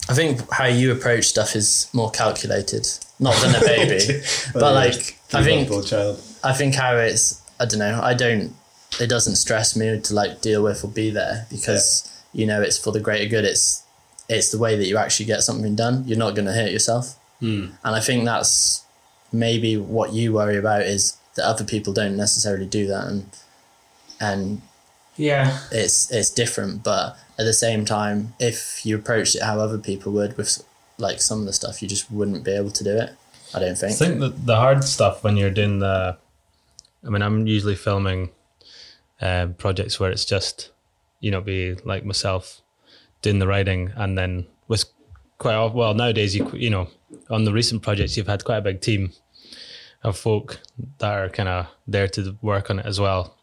I 0.09 0.13
think 0.13 0.49
how 0.51 0.65
you 0.65 0.91
approach 0.91 1.25
stuff 1.25 1.55
is 1.55 1.87
more 1.93 2.09
calculated, 2.09 2.87
not 3.19 3.35
than 3.41 3.55
a 3.55 3.59
baby. 3.59 4.21
but 4.53 4.73
like, 4.73 5.19
I 5.33 5.43
think 5.43 5.67
Three-month-old 5.67 5.87
child. 5.87 6.28
I 6.43 6.53
think 6.53 6.75
how 6.75 6.95
it's 6.97 7.41
I 7.59 7.65
don't 7.65 7.79
know 7.79 7.99
I 8.01 8.13
don't 8.13 8.55
it 8.99 9.07
doesn't 9.07 9.35
stress 9.35 9.75
me 9.75 9.99
to 9.99 10.13
like 10.13 10.41
deal 10.41 10.63
with 10.63 10.83
or 10.83 10.87
be 10.89 11.09
there 11.11 11.45
because 11.49 12.11
you 12.33 12.45
know 12.47 12.61
it's 12.61 12.77
for 12.77 12.91
the 12.91 12.99
greater 12.99 13.29
good. 13.29 13.45
It's 13.45 13.83
it's 14.27 14.49
the 14.51 14.57
way 14.59 14.75
that 14.77 14.87
you 14.87 14.97
actually 14.97 15.25
get 15.25 15.41
something 15.41 15.75
done. 15.75 16.03
You're 16.07 16.17
not 16.17 16.35
going 16.35 16.45
to 16.45 16.53
hurt 16.53 16.71
yourself. 16.71 17.15
Hmm. 17.39 17.67
And 17.83 17.95
I 17.95 17.99
think 17.99 18.25
that's 18.25 18.83
maybe 19.31 19.77
what 19.77 20.13
you 20.13 20.33
worry 20.33 20.57
about 20.57 20.81
is 20.83 21.17
that 21.35 21.45
other 21.45 21.63
people 21.63 21.93
don't 21.93 22.15
necessarily 22.17 22.65
do 22.65 22.87
that 22.87 23.05
and 23.07 23.29
and 24.19 24.61
Yeah. 25.15 25.59
it's 25.71 26.11
it's 26.11 26.29
different. 26.29 26.83
But 26.83 27.17
at 27.37 27.45
the 27.45 27.53
same 27.53 27.85
time 27.85 28.33
if 28.39 28.85
you 28.85 28.95
approached 28.95 29.35
it 29.35 29.43
how 29.43 29.59
other 29.59 29.77
people 29.77 30.11
would 30.13 30.37
with 30.37 30.63
like 30.97 31.21
some 31.21 31.39
of 31.39 31.45
the 31.45 31.53
stuff 31.53 31.81
you 31.81 31.87
just 31.87 32.11
wouldn't 32.11 32.43
be 32.43 32.51
able 32.51 32.71
to 32.71 32.83
do 32.83 32.97
it 32.97 33.11
I 33.55 33.59
don't 33.59 33.77
think. 33.77 33.93
I 33.93 33.95
think 33.95 34.19
think 34.19 34.19
that 34.19 34.45
the 34.45 34.57
hard 34.57 34.83
stuff 34.83 35.23
when 35.23 35.37
you're 35.37 35.49
doing 35.49 35.79
the, 35.79 36.17
I 37.05 37.09
mean, 37.09 37.21
I'm 37.21 37.47
usually 37.47 37.75
filming 37.75 38.31
um, 39.21 39.53
projects 39.55 39.99
where 39.99 40.11
it's 40.11 40.25
just, 40.25 40.71
you 41.19 41.31
know, 41.31 41.41
be 41.41 41.75
like 41.85 42.05
myself 42.05 42.61
doing 43.21 43.39
the 43.39 43.47
writing, 43.47 43.91
and 43.95 44.17
then 44.17 44.47
with 44.67 44.85
quite 45.37 45.55
off- 45.55 45.73
well 45.73 45.93
nowadays 45.93 46.35
you 46.35 46.49
you 46.53 46.69
know 46.69 46.89
on 47.29 47.45
the 47.45 47.53
recent 47.53 47.81
projects 47.81 48.17
you've 48.17 48.27
had 48.27 48.43
quite 48.43 48.57
a 48.57 48.61
big 48.61 48.81
team 48.81 49.11
of 50.03 50.17
folk 50.17 50.59
that 50.97 51.11
are 51.11 51.29
kind 51.29 51.49
of 51.49 51.65
there 51.87 52.07
to 52.07 52.37
work 52.41 52.69
on 52.69 52.79
it 52.79 52.85
as 52.85 52.99
well, 52.99 53.35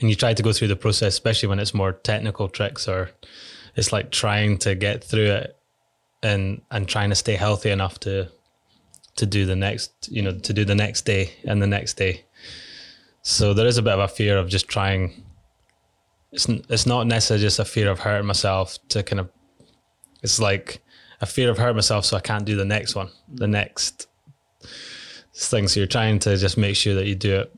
and 0.00 0.10
you 0.10 0.16
try 0.16 0.34
to 0.34 0.42
go 0.42 0.52
through 0.52 0.68
the 0.68 0.76
process, 0.76 1.14
especially 1.14 1.48
when 1.48 1.58
it's 1.58 1.72
more 1.72 1.92
technical 1.92 2.48
tricks 2.48 2.86
or 2.88 3.10
it's 3.76 3.92
like 3.92 4.10
trying 4.10 4.58
to 4.58 4.74
get 4.74 5.02
through 5.02 5.30
it 5.30 5.56
and 6.22 6.60
and 6.70 6.88
trying 6.88 7.08
to 7.10 7.16
stay 7.16 7.34
healthy 7.34 7.70
enough 7.70 7.98
to 8.00 8.28
to 9.16 9.26
do 9.26 9.46
the 9.46 9.56
next, 9.56 9.92
you 10.10 10.22
know, 10.22 10.32
to 10.38 10.52
do 10.52 10.64
the 10.64 10.74
next 10.74 11.02
day 11.02 11.32
and 11.44 11.62
the 11.62 11.66
next 11.66 11.94
day. 11.94 12.24
So 13.22 13.54
there 13.54 13.66
is 13.66 13.78
a 13.78 13.82
bit 13.82 13.94
of 13.94 14.00
a 14.00 14.08
fear 14.08 14.36
of 14.36 14.48
just 14.48 14.68
trying. 14.68 15.24
It's 16.32 16.48
it's 16.48 16.86
not 16.86 17.06
necessarily 17.06 17.44
just 17.44 17.58
a 17.58 17.64
fear 17.64 17.90
of 17.90 18.00
hurting 18.00 18.26
myself 18.26 18.78
to 18.88 19.02
kind 19.02 19.20
of. 19.20 19.30
It's 20.22 20.40
like 20.40 20.82
a 21.20 21.26
fear 21.26 21.50
of 21.50 21.58
hurting 21.58 21.76
myself, 21.76 22.04
so 22.04 22.16
I 22.16 22.20
can't 22.20 22.44
do 22.44 22.56
the 22.56 22.64
next 22.64 22.94
one, 22.94 23.10
the 23.32 23.46
next 23.46 24.08
thing. 25.34 25.68
So 25.68 25.80
you're 25.80 25.86
trying 25.86 26.18
to 26.20 26.36
just 26.36 26.56
make 26.56 26.76
sure 26.76 26.94
that 26.94 27.06
you 27.06 27.14
do 27.14 27.40
it 27.40 27.54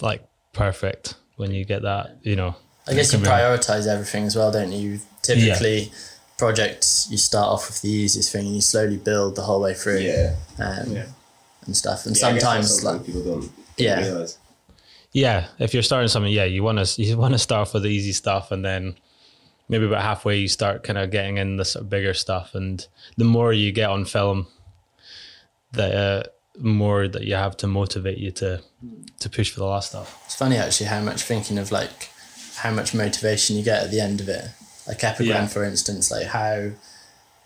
like 0.00 0.26
perfect 0.52 1.14
when 1.36 1.52
you 1.52 1.64
get 1.64 1.82
that, 1.82 2.18
you 2.22 2.36
know. 2.36 2.56
I 2.86 2.94
guess 2.94 3.12
you 3.12 3.18
prioritize 3.18 3.86
everything 3.86 4.24
as 4.24 4.36
well, 4.36 4.50
don't 4.50 4.72
you? 4.72 4.92
You 4.92 5.00
Typically, 5.22 5.92
projects 6.38 7.08
you 7.10 7.18
start 7.18 7.48
off 7.48 7.66
with 7.68 7.82
the 7.82 7.90
easiest 7.90 8.32
thing 8.32 8.46
and 8.46 8.54
you 8.54 8.60
slowly 8.62 8.96
build 8.96 9.34
the 9.36 9.42
whole 9.42 9.60
way 9.60 9.74
through 9.74 9.98
um, 10.58 10.92
Yeah. 10.92 11.06
and 11.66 11.76
stuff. 11.76 12.06
And 12.06 12.16
Yeah, 12.16 12.28
I 12.28 12.32
guess 12.32 12.42
that's 12.42 12.68
sometimes, 12.70 12.84
like, 12.84 13.04
people 13.06 13.22
don't 13.22 13.50
Yeah. 13.76 14.00
realize. 14.00 14.38
Yeah, 15.12 15.46
if 15.58 15.74
you're 15.74 15.82
starting 15.82 16.08
something, 16.08 16.32
yeah, 16.32 16.44
you 16.44 16.62
want 16.62 16.78
to 16.86 17.02
you 17.02 17.16
want 17.18 17.34
to 17.34 17.38
start 17.38 17.62
off 17.68 17.74
with 17.74 17.82
the 17.82 17.88
easy 17.90 18.12
stuff, 18.12 18.50
and 18.52 18.64
then 18.64 18.94
maybe 19.68 19.84
about 19.86 20.02
halfway 20.02 20.36
you 20.38 20.48
start 20.48 20.82
kind 20.84 20.98
of 20.98 21.10
getting 21.10 21.38
in 21.38 21.56
the 21.56 21.64
sort 21.64 21.82
of 21.84 21.90
bigger 21.90 22.14
stuff, 22.14 22.54
and 22.54 22.86
the 23.16 23.24
more 23.24 23.52
you 23.52 23.72
get 23.72 23.90
on 23.90 24.04
film, 24.04 24.46
the 25.72 25.94
uh, 25.96 26.22
more 26.60 27.08
that 27.08 27.24
you 27.24 27.34
have 27.34 27.56
to 27.58 27.66
motivate 27.66 28.18
you 28.18 28.30
to 28.32 28.60
to 29.20 29.30
push 29.30 29.50
for 29.50 29.60
the 29.60 29.66
last 29.66 29.90
stuff. 29.90 30.22
it's 30.26 30.34
funny 30.34 30.56
actually 30.56 30.86
how 30.86 31.00
much 31.00 31.22
thinking 31.22 31.58
of 31.58 31.72
like 31.72 32.10
how 32.56 32.70
much 32.70 32.94
motivation 32.94 33.56
you 33.56 33.62
get 33.64 33.82
at 33.84 33.90
the 33.90 34.00
end 34.00 34.20
of 34.20 34.28
it. 34.28 34.44
Like 34.88 34.98
Epecuén, 35.00 35.26
Yeah. 35.26 35.46
for 35.46 35.64
instance, 35.64 36.10
like 36.10 36.26
how 36.28 36.70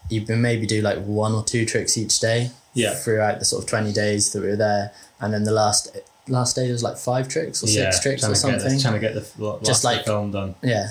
you 0.09 0.23
can 0.23 0.41
maybe 0.41 0.67
do 0.67 0.81
like 0.81 0.99
one 1.05 1.33
or 1.33 1.45
two 1.45 1.65
tricks 1.67 1.97
each 1.99 2.21
day 2.21 2.51
Yeah. 2.75 2.95
throughout 2.95 3.39
the 3.41 3.45
sort 3.45 3.63
of 3.65 3.69
20 3.69 3.93
days 3.93 4.33
that 4.33 4.43
we 4.43 4.49
were 4.49 4.57
there. 4.57 4.93
And 5.21 5.33
then 5.35 5.45
the 5.45 5.53
last 5.53 5.89
last 6.29 6.55
day 6.55 6.63
there 6.65 6.73
was 6.73 6.85
like 6.85 6.97
five 6.97 7.27
tricks 7.29 7.63
or 7.65 7.67
six 7.67 7.99
tricks 8.01 8.23
or 8.25 8.35
something. 8.37 8.79
trying 8.81 8.95
to 8.95 9.01
get 9.01 9.15
the 9.15 9.27
l- 9.43 9.55
last 9.57 9.65
Just 9.67 9.85
like- 9.85 10.05
film 10.05 10.31
done. 10.31 10.55
Yeah, 10.63 10.91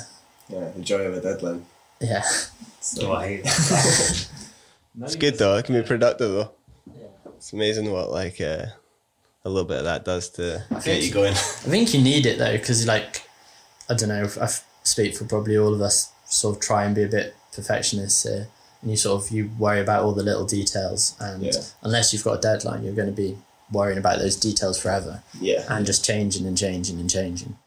Yeah, 0.50 0.70
the 0.76 0.82
joy 0.82 1.02
of 1.04 1.14
a 1.16 1.22
deadline. 1.22 1.66
yeah. 2.02 2.24
So 2.82 3.14
I 3.14 3.28
hate 3.28 3.44
that. 3.46 4.28
It's 5.04 5.16
good 5.16 5.38
though. 5.38 5.56
It 5.58 5.66
can 5.66 5.76
be 5.76 5.88
productive 5.88 6.32
though. 6.32 6.52
It's 7.38 7.54
amazing 7.54 7.92
what 7.92 8.12
like 8.12 8.42
uh, 8.42 8.66
a 9.46 9.50
little 9.50 9.68
bit 9.68 9.78
of 9.78 9.84
that 9.86 10.04
does 10.06 10.30
to 10.32 10.64
get 10.70 10.84
think- 10.84 11.04
you 11.06 11.12
going. 11.14 11.34
I 11.34 11.70
think 11.74 11.94
you 11.94 12.02
need 12.02 12.26
it 12.26 12.38
though, 12.40 12.52
because 12.58 12.86
like, 12.86 13.22
I 13.90 13.94
don't 13.94 14.10
know. 14.10 14.30
I 14.40 14.44
f- 14.46 14.66
speak 14.84 15.16
for 15.16 15.26
probably 15.26 15.58
all 15.58 15.74
of 15.74 15.82
us. 15.82 16.11
Sort 16.34 16.56
of 16.56 16.62
try 16.62 16.86
and 16.86 16.96
be 16.96 17.04
a 17.04 17.08
bit 17.08 17.36
perfectionist 17.54 18.24
here, 18.24 18.48
and 18.82 18.90
you 18.90 18.96
sort 18.98 19.22
of 19.24 19.32
you 19.32 19.52
worry 19.60 19.82
about 19.82 20.04
all 20.04 20.14
the 20.14 20.24
little 20.24 20.46
details, 20.46 21.14
and 21.20 21.44
Yeah. 21.44 21.52
unless 21.82 22.14
you've 22.14 22.24
got 22.24 22.38
a 22.40 22.42
deadline, 22.42 22.84
you're 22.84 22.96
going 22.96 23.10
to 23.10 23.14
be 23.14 23.38
worrying 23.72 23.98
about 23.98 24.20
those 24.20 24.36
details 24.38 24.78
forever, 24.80 25.24
Yeah. 25.40 25.66
and 25.70 25.86
just 25.86 26.04
changing 26.06 26.46
and 26.48 26.58
changing 26.58 27.00
and 27.00 27.10
changing. 27.10 27.58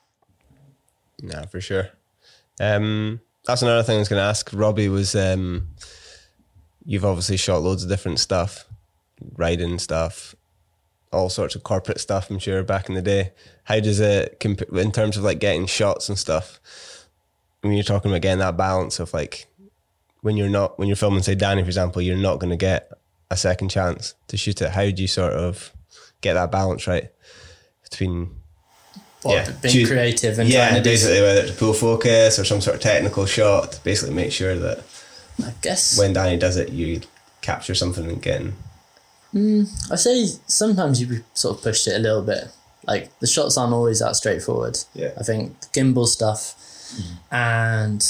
No, 1.23 1.45
for 1.51 1.61
sure. 1.61 1.91
Um, 2.61 3.21
that's 3.47 3.63
another 3.63 3.83
thing 3.83 3.97
I 3.97 3.99
was 4.01 4.09
going 4.09 4.21
to 4.21 4.25
ask. 4.27 4.51
Robbie 4.53 4.89
was, 4.89 5.15
um, 5.15 5.69
you've 6.85 7.05
obviously 7.05 7.37
shot 7.37 7.63
loads 7.63 7.83
of 7.83 7.89
different 7.89 8.19
stuff, 8.19 8.65
riding 9.37 9.79
stuff, 9.79 10.35
all 11.13 11.29
sorts 11.31 11.55
of 11.55 11.63
corporate 11.63 12.01
stuff. 12.01 12.31
I'm 12.31 12.39
sure 12.39 12.63
back 12.63 12.89
in 12.89 12.95
the 12.95 13.03
day. 13.03 13.33
How 13.65 13.81
does 13.81 14.01
it 14.01 14.41
comp- 14.41 14.73
in 14.73 14.91
terms 14.93 15.17
of 15.17 15.23
like 15.23 15.39
getting 15.39 15.67
shots 15.67 16.09
and 16.09 16.19
stuff? 16.19 16.61
When 17.65 17.73
you're 17.73 17.83
talking 17.83 18.11
about 18.11 18.21
getting 18.21 18.41
that 18.41 18.57
balance 18.59 19.01
of 19.01 19.13
like 19.15 19.47
when 20.21 20.37
you're 20.37 20.51
not 20.51 20.79
when 20.79 20.87
you're 20.87 20.97
filming, 20.97 21.23
say 21.23 21.35
Danny 21.35 21.63
for 21.63 21.69
example, 21.69 22.03
you're 22.03 22.17
not 22.17 22.39
going 22.39 22.51
to 22.51 22.57
get 22.57 22.91
a 23.31 23.37
second 23.37 23.71
chance 23.71 24.15
to 24.29 24.37
shoot 24.37 24.61
it. 24.61 24.71
How 24.71 24.83
do 24.91 25.01
you 25.03 25.09
sort 25.09 25.33
of 25.33 25.73
get 26.21 26.35
that 26.35 26.53
balance 26.53 26.87
right 26.87 27.11
between 27.83 28.31
Yeah. 29.25 29.51
being 29.63 29.73
Choose- 29.75 29.89
creative 29.89 30.39
and 30.39 30.49
yeah, 30.49 30.69
trying 30.69 30.83
to 30.83 30.85
do. 30.85 30.91
basically 30.91 31.23
whether 31.23 31.47
to 31.47 31.53
pull 31.55 31.73
focus 31.73 32.39
or 32.39 32.45
some 32.45 32.61
sort 32.61 32.77
of 32.77 32.83
technical 32.83 33.25
shot 33.25 33.73
to 33.73 33.81
basically 33.83 34.15
make 34.15 34.31
sure 34.33 34.57
that 34.59 34.81
I 35.43 35.53
guess 35.63 35.99
when 35.99 36.13
Danny 36.13 36.37
does 36.37 36.57
it, 36.59 36.69
you 36.69 37.01
capture 37.41 37.75
something 37.75 38.11
again. 38.11 38.55
Mm, 39.35 39.91
I 39.91 39.97
say 39.97 40.27
sometimes 40.47 41.01
you 41.01 41.25
sort 41.33 41.57
of 41.57 41.63
pushed 41.65 41.89
it 41.89 41.97
a 41.97 41.99
little 41.99 42.23
bit. 42.23 42.45
Like 42.87 43.19
the 43.21 43.27
shots 43.27 43.57
aren't 43.57 43.73
always 43.73 44.01
that 44.01 44.17
straightforward. 44.17 44.79
Yeah. 44.95 45.13
I 45.19 45.23
think 45.23 45.59
the 45.61 45.67
gimbal 45.69 46.07
stuff 46.07 46.55
and 47.31 48.01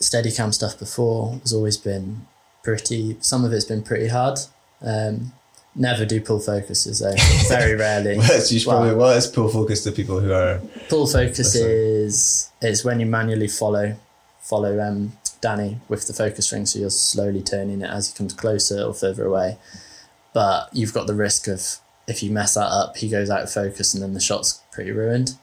Steadicam 0.00 0.54
stuff 0.54 0.78
before 0.78 1.34
has 1.42 1.52
always 1.52 1.76
been 1.76 2.26
pretty. 2.62 3.16
Some 3.20 3.44
of 3.44 3.52
it's 3.52 3.64
been 3.64 3.82
pretty 3.82 4.08
hard. 4.08 4.38
Um, 4.80 5.32
never 5.74 6.04
do 6.04 6.20
pull 6.20 6.40
focuses 6.40 7.00
though. 7.00 7.14
Very 7.48 7.74
rarely. 7.74 8.18
That's 8.18 8.50
just 8.50 8.66
Well, 8.66 8.78
probably 8.78 8.94
what 8.96 9.16
is 9.16 9.26
pull 9.26 9.48
focus 9.48 9.84
to 9.84 9.92
people 9.92 10.20
who 10.20 10.32
are 10.32 10.60
Pull 10.88 11.06
focus 11.06 11.54
is 11.54 12.50
is 12.60 12.84
when 12.84 13.00
you 13.00 13.06
manually 13.06 13.48
follow 13.48 13.96
follow 14.40 14.80
um, 14.80 15.12
Danny 15.40 15.78
with 15.88 16.06
the 16.06 16.12
focus 16.12 16.52
ring, 16.52 16.66
so 16.66 16.78
you're 16.78 16.90
slowly 16.90 17.42
turning 17.42 17.82
it 17.82 17.90
as 17.90 18.10
he 18.10 18.16
comes 18.16 18.32
closer 18.32 18.82
or 18.82 18.94
further 18.94 19.26
away. 19.26 19.58
But 20.32 20.68
you've 20.72 20.94
got 20.94 21.06
the 21.06 21.14
risk 21.14 21.48
of 21.48 21.78
if 22.06 22.22
you 22.22 22.30
mess 22.30 22.54
that 22.54 22.66
up, 22.66 22.96
he 22.96 23.08
goes 23.08 23.30
out 23.30 23.42
of 23.42 23.52
focus 23.52 23.94
and 23.94 24.02
then 24.02 24.14
the 24.14 24.20
shot's 24.20 24.62
pretty 24.72 24.90
ruined. 24.90 25.36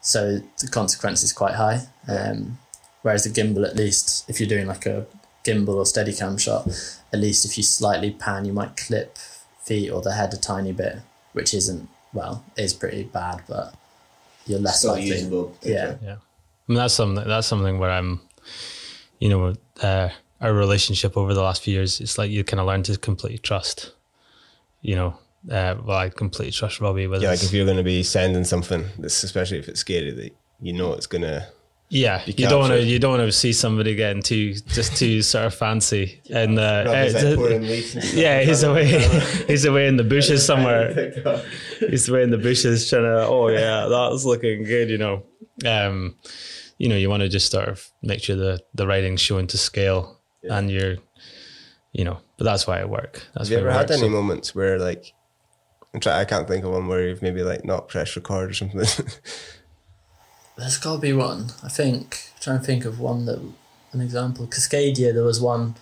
So 0.00 0.40
the 0.60 0.68
consequence 0.68 1.22
is 1.22 1.32
quite 1.32 1.54
high. 1.54 1.82
Um, 2.08 2.58
whereas 3.02 3.24
the 3.24 3.30
gimbal, 3.30 3.66
at 3.66 3.76
least 3.76 4.28
if 4.28 4.40
you're 4.40 4.48
doing 4.48 4.66
like 4.66 4.86
a 4.86 5.06
gimbal 5.44 5.76
or 5.76 5.84
Steadicam 5.84 6.38
shot, 6.38 6.68
at 7.12 7.20
least 7.20 7.44
if 7.44 7.56
you 7.56 7.62
slightly 7.62 8.10
pan, 8.10 8.44
you 8.44 8.52
might 8.52 8.76
clip 8.76 9.18
feet 9.62 9.90
or 9.90 10.00
the 10.00 10.12
head 10.12 10.32
a 10.32 10.36
tiny 10.36 10.72
bit, 10.72 10.98
which 11.32 11.52
isn't 11.54 11.88
well, 12.12 12.44
is 12.56 12.72
pretty 12.72 13.04
bad, 13.04 13.42
but 13.48 13.74
you're 14.46 14.58
less 14.58 14.80
still 14.80 14.92
likely. 14.92 15.08
usable. 15.08 15.56
Yeah. 15.62 15.96
Yeah, 16.02 16.16
I 16.16 16.66
mean 16.66 16.78
that's 16.78 16.94
something 16.94 17.28
that's 17.28 17.46
something 17.46 17.78
where 17.78 17.90
I'm, 17.90 18.20
you 19.18 19.28
know, 19.28 19.54
uh, 19.82 20.08
our 20.40 20.52
relationship 20.52 21.16
over 21.16 21.34
the 21.34 21.42
last 21.42 21.62
few 21.62 21.74
years. 21.74 22.00
It's 22.00 22.18
like 22.18 22.30
you 22.30 22.44
kind 22.44 22.60
of 22.60 22.66
learn 22.66 22.82
to 22.84 22.96
completely 22.96 23.38
trust. 23.38 23.92
You 24.80 24.94
know, 24.94 25.18
uh, 25.50 25.76
well, 25.84 25.96
I 25.98 26.08
completely 26.10 26.52
trust 26.52 26.80
Robbie 26.80 27.06
with 27.06 27.22
Yeah, 27.22 27.30
like 27.30 27.42
if 27.42 27.52
you're 27.52 27.64
going 27.64 27.76
to 27.78 27.82
be 27.84 28.02
sending 28.02 28.44
something, 28.44 28.84
especially 29.02 29.58
if 29.58 29.68
it's 29.68 29.80
scary, 29.80 30.10
that 30.12 30.32
you 30.60 30.72
know 30.72 30.92
it's 30.92 31.06
going 31.06 31.22
to. 31.22 31.46
Yeah, 31.90 32.20
you 32.26 32.46
don't 32.46 32.60
want 32.60 32.72
to. 32.74 32.82
You 32.84 32.98
don't 32.98 33.18
want 33.18 33.22
to 33.26 33.32
see 33.32 33.54
somebody 33.54 33.94
getting 33.94 34.20
too 34.22 34.52
just 34.66 34.96
too 34.98 35.22
sort 35.32 35.46
of 35.46 35.54
fancy 35.54 36.20
and 36.28 36.58
uh, 36.58 36.84
uh, 36.86 37.10
yeah, 38.12 38.40
he's 38.42 38.62
away. 38.62 39.08
he's 39.46 39.64
away 39.64 39.86
in 39.88 39.96
the 39.96 40.04
bushes 40.04 40.44
somewhere. 40.50 41.12
He's 41.80 42.06
away 42.08 42.24
in 42.24 42.30
the 42.30 42.36
bushes 42.36 42.90
trying 42.90 43.04
to. 43.04 43.26
Oh 43.26 43.48
yeah, 43.48 43.86
that's 43.88 44.24
looking 44.26 44.64
good. 44.64 44.90
You 44.90 44.98
know, 44.98 45.22
um, 45.64 46.16
you 46.76 46.90
know, 46.90 46.96
you 46.96 47.08
want 47.08 47.22
to 47.22 47.28
just 47.30 47.50
sort 47.50 47.68
of 47.68 47.88
make 48.02 48.22
sure 48.22 48.36
the 48.36 48.60
the 48.74 48.86
writing's 48.86 49.22
showing 49.22 49.46
to 49.46 49.56
scale, 49.56 50.20
and 50.42 50.70
you're, 50.70 50.96
you 51.92 52.04
know, 52.04 52.18
but 52.36 52.44
that's 52.44 52.66
why 52.66 52.80
I 52.80 52.84
work. 52.84 53.26
That's 53.34 53.48
Have 53.48 53.58
you 53.60 53.66
ever 53.66 53.72
had 53.72 53.88
work. 53.88 53.90
any 53.92 54.00
So- 54.02 54.10
moments 54.10 54.54
where 54.54 54.78
like, 54.78 55.14
I'm 55.94 56.00
try, 56.00 56.20
I 56.20 56.24
can't 56.24 56.46
think 56.46 56.64
of 56.64 56.72
one 56.72 56.86
where 56.88 57.08
you've 57.08 57.22
maybe 57.22 57.42
like 57.42 57.64
not 57.64 57.88
press 57.88 58.14
record 58.14 58.50
or 58.50 58.54
something. 58.54 58.80
There's 60.56 60.78
got 60.78 60.96
to 60.96 61.00
be 61.00 61.12
one. 61.12 61.50
I 61.62 61.68
think. 61.68 62.30
trying 62.40 62.58
to 62.60 62.64
think 62.64 62.84
of 62.84 63.00
one 63.00 63.24
that 63.26 63.38
an 63.92 64.00
example. 64.00 64.46
Cascadia, 64.46 65.14
there 65.14 65.22
was 65.24 65.40
one 65.40 65.76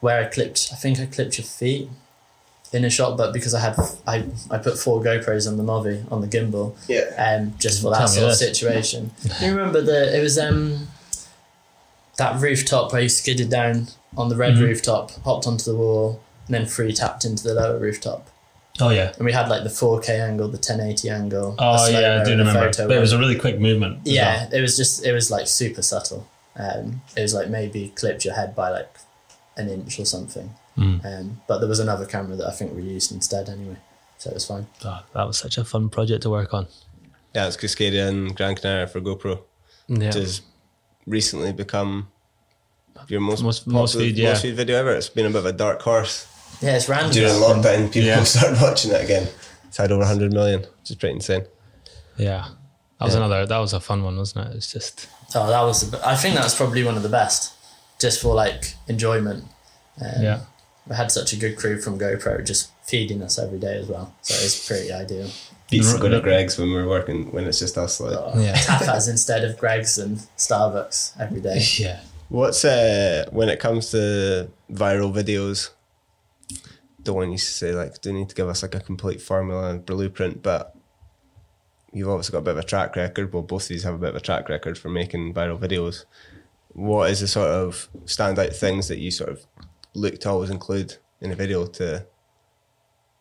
where 0.00 0.20
I 0.20 0.26
clipped. 0.26 0.68
I 0.72 0.76
think 0.76 0.98
I 1.00 1.06
clipped 1.06 1.38
your 1.38 1.46
feet 1.46 1.88
in 2.72 2.84
a 2.84 2.90
shot, 2.90 3.16
but 3.16 3.32
because 3.32 3.54
I 3.54 3.60
had 3.60 3.76
I 4.06 4.24
I 4.50 4.58
put 4.58 4.78
four 4.78 5.00
GoPros 5.02 5.48
on 5.48 5.56
the 5.56 5.62
Movi 5.62 6.10
on 6.12 6.20
the 6.20 6.26
gimbal, 6.26 6.76
yeah. 6.88 7.36
um, 7.40 7.54
just 7.58 7.80
for 7.80 7.90
that 7.90 8.02
me 8.02 8.06
sort 8.08 8.30
of 8.32 8.36
situation. 8.36 9.12
Do 9.38 9.46
you 9.46 9.54
remember 9.56 9.80
the? 9.80 10.16
It 10.16 10.20
was 10.20 10.36
um 10.38 10.88
that 12.18 12.40
rooftop 12.40 12.92
where 12.92 13.02
you 13.02 13.08
skidded 13.08 13.48
down 13.50 13.86
on 14.16 14.28
the 14.28 14.36
red 14.36 14.54
Mhm. 14.54 14.62
rooftop, 14.62 15.12
hopped 15.24 15.46
onto 15.46 15.64
the 15.64 15.76
wall, 15.76 16.20
and 16.46 16.54
then 16.54 16.66
free 16.66 16.92
tapped 16.92 17.24
into 17.24 17.44
the 17.44 17.54
lower 17.54 17.78
rooftop. 17.78 18.28
Oh 18.80 18.90
yeah. 18.90 19.12
And 19.16 19.24
we 19.24 19.32
had 19.32 19.48
like 19.48 19.62
the 19.62 19.70
4K 19.70 20.08
angle, 20.20 20.48
the 20.48 20.58
1080 20.58 21.08
angle. 21.10 21.54
Oh 21.58 21.88
yeah, 21.88 22.20
I 22.20 22.24
do 22.24 22.30
remember. 22.36 22.70
But 22.76 22.90
it 22.90 23.00
was 23.00 23.12
a 23.12 23.18
really 23.18 23.36
quick 23.36 23.58
movement. 23.58 24.00
as 24.06 24.12
Yeah, 24.12 24.48
it 24.52 24.60
was 24.60 24.76
just 24.76 25.04
it 25.04 25.12
was 25.12 25.30
like 25.30 25.46
super 25.46 25.82
subtle. 25.82 26.26
Um, 26.56 27.02
it 27.16 27.22
was 27.22 27.34
like 27.34 27.48
maybe 27.48 27.92
clipped 27.94 28.24
your 28.24 28.34
head 28.34 28.54
by 28.54 28.70
like 28.70 28.90
an 29.56 29.68
inch 29.68 29.98
or 29.98 30.04
something. 30.04 30.54
Mm. 30.76 31.04
Um, 31.04 31.40
but 31.48 31.58
there 31.58 31.68
was 31.68 31.80
another 31.80 32.04
camera 32.06 32.36
that 32.36 32.46
I 32.46 32.52
think 32.52 32.74
we 32.74 32.82
used 32.82 33.12
instead 33.12 33.48
anyway, 33.48 33.76
so 34.18 34.30
it 34.30 34.34
was 34.34 34.46
fine. 34.46 34.66
Oh, 34.84 35.02
that 35.14 35.26
was 35.26 35.38
such 35.38 35.56
a 35.56 35.64
fun 35.64 35.88
project 35.88 36.22
to 36.24 36.30
work 36.30 36.52
on. 36.52 36.66
Yeah, 37.34 37.46
it's 37.46 37.56
Cascadia 37.56 38.08
and 38.08 38.34
Gran 38.36 38.54
Canaria 38.56 38.86
for 38.86 39.00
GoPro. 39.00 39.40
Yeah. 39.88 40.06
Which 40.06 40.14
has 40.14 40.42
recently 41.06 41.52
become 41.52 42.08
your 43.08 43.20
most 43.20 43.42
Most- 43.42 43.60
popular, 43.60 43.80
most 43.80 43.94
viewed, 43.94 44.18
yeah. 44.18 44.30
most 44.30 44.42
viewed 44.42 44.56
video 44.56 44.76
ever. 44.78 44.94
It's 44.94 45.08
been 45.08 45.26
a 45.26 45.30
bit 45.30 45.38
of 45.38 45.46
a 45.46 45.52
dark 45.52 45.80
horse. 45.82 46.26
Yeah, 46.60 46.76
it's 46.76 46.88
random. 46.88 47.12
During 47.12 47.34
lockdown, 47.34 47.86
people 47.92 48.02
Yeah. 48.08 48.22
started 48.24 48.60
watching 48.60 48.92
it 48.92 49.04
again. 49.04 49.28
It's 49.68 49.76
had 49.76 49.92
over 49.92 50.00
100 50.00 50.32
million, 50.32 50.60
which 50.60 50.90
is 50.90 50.96
pretty 50.96 51.16
insane. 51.16 51.44
Yeah. 52.16 52.48
That 52.98 53.04
was 53.06 53.14
Yeah. 53.14 53.20
another. 53.24 53.46
That 53.46 53.58
was 53.58 53.72
a 53.72 53.80
fun 53.80 54.02
one, 54.04 54.16
wasn't 54.16 54.48
it? 54.48 54.56
It's 54.56 54.72
just 54.72 55.06
Oh, 55.34 55.48
that 55.48 55.62
was. 55.62 55.90
The, 55.90 56.06
I 56.06 56.14
think 56.16 56.34
that 56.36 56.44
was 56.44 56.54
probably 56.54 56.82
one 56.84 56.96
of 56.96 57.02
the 57.02 57.08
best, 57.08 57.52
just 57.98 58.20
for 58.22 58.34
like 58.34 58.74
enjoyment. 58.88 59.44
Um, 60.00 60.22
yeah. 60.22 60.40
We 60.86 60.94
had 60.94 61.10
such 61.10 61.32
a 61.32 61.36
good 61.36 61.56
crew 61.58 61.80
from 61.80 61.98
GoPro, 61.98 62.44
just 62.46 62.70
feeding 62.84 63.20
us 63.22 63.38
every 63.38 63.58
day 63.58 63.76
as 63.76 63.88
well. 63.88 64.14
So 64.22 64.34
it's 64.34 64.66
pretty 64.66 64.92
ideal. 64.92 65.28
Beats 65.68 65.92
going 65.94 66.12
to 66.12 66.20
Greggs 66.20 66.56
when 66.58 66.70
we're 66.72 66.86
working, 66.88 67.32
when 67.32 67.44
it's 67.46 67.58
just 67.58 67.76
us. 67.76 67.98
Like, 68.00 68.16
Oh, 68.16 68.32
Yeah. 68.40 68.54
Tapas 68.54 69.08
instead 69.10 69.42
of 69.42 69.58
Greggs 69.58 69.98
and 69.98 70.18
Starbucks 70.38 71.20
every 71.20 71.40
day. 71.40 71.60
Yeah. 71.78 72.00
What's 72.28 72.64
uh 72.64 73.26
when 73.32 73.48
it 73.48 73.58
comes 73.60 73.90
to 73.90 74.48
viral 74.72 75.12
videos? 75.12 75.70
Don't 77.06 77.16
want 77.16 77.30
you 77.30 77.38
to 77.38 77.44
say 77.44 77.72
like, 77.72 78.00
do 78.00 78.10
you 78.10 78.16
need 78.16 78.28
to 78.28 78.34
give 78.34 78.48
us 78.48 78.62
like 78.62 78.74
a 78.74 78.80
complete 78.80 79.22
formula 79.22 79.70
and 79.70 79.86
blueprint, 79.86 80.42
but 80.42 80.76
you've 81.92 82.08
obviously 82.08 82.32
got 82.32 82.38
a 82.38 82.42
bit 82.42 82.50
of 82.50 82.58
a 82.58 82.62
track 82.64 82.96
record. 82.96 83.32
Well, 83.32 83.42
both 83.42 83.62
of 83.62 83.68
these 83.68 83.84
have 83.84 83.94
a 83.94 83.98
bit 83.98 84.10
of 84.10 84.16
a 84.16 84.20
track 84.20 84.48
record 84.48 84.76
for 84.76 84.88
making 84.88 85.32
viral 85.34 85.58
videos. 85.58 86.04
What 86.72 87.10
is 87.10 87.20
the 87.20 87.28
sort 87.28 87.48
of 87.48 87.88
standout 88.04 88.54
things 88.54 88.88
that 88.88 88.98
you 88.98 89.10
sort 89.10 89.30
of 89.30 89.46
look 89.94 90.18
to 90.20 90.30
always 90.30 90.50
include 90.50 90.96
in 91.20 91.30
a 91.30 91.34
video 91.36 91.64
to 91.66 92.06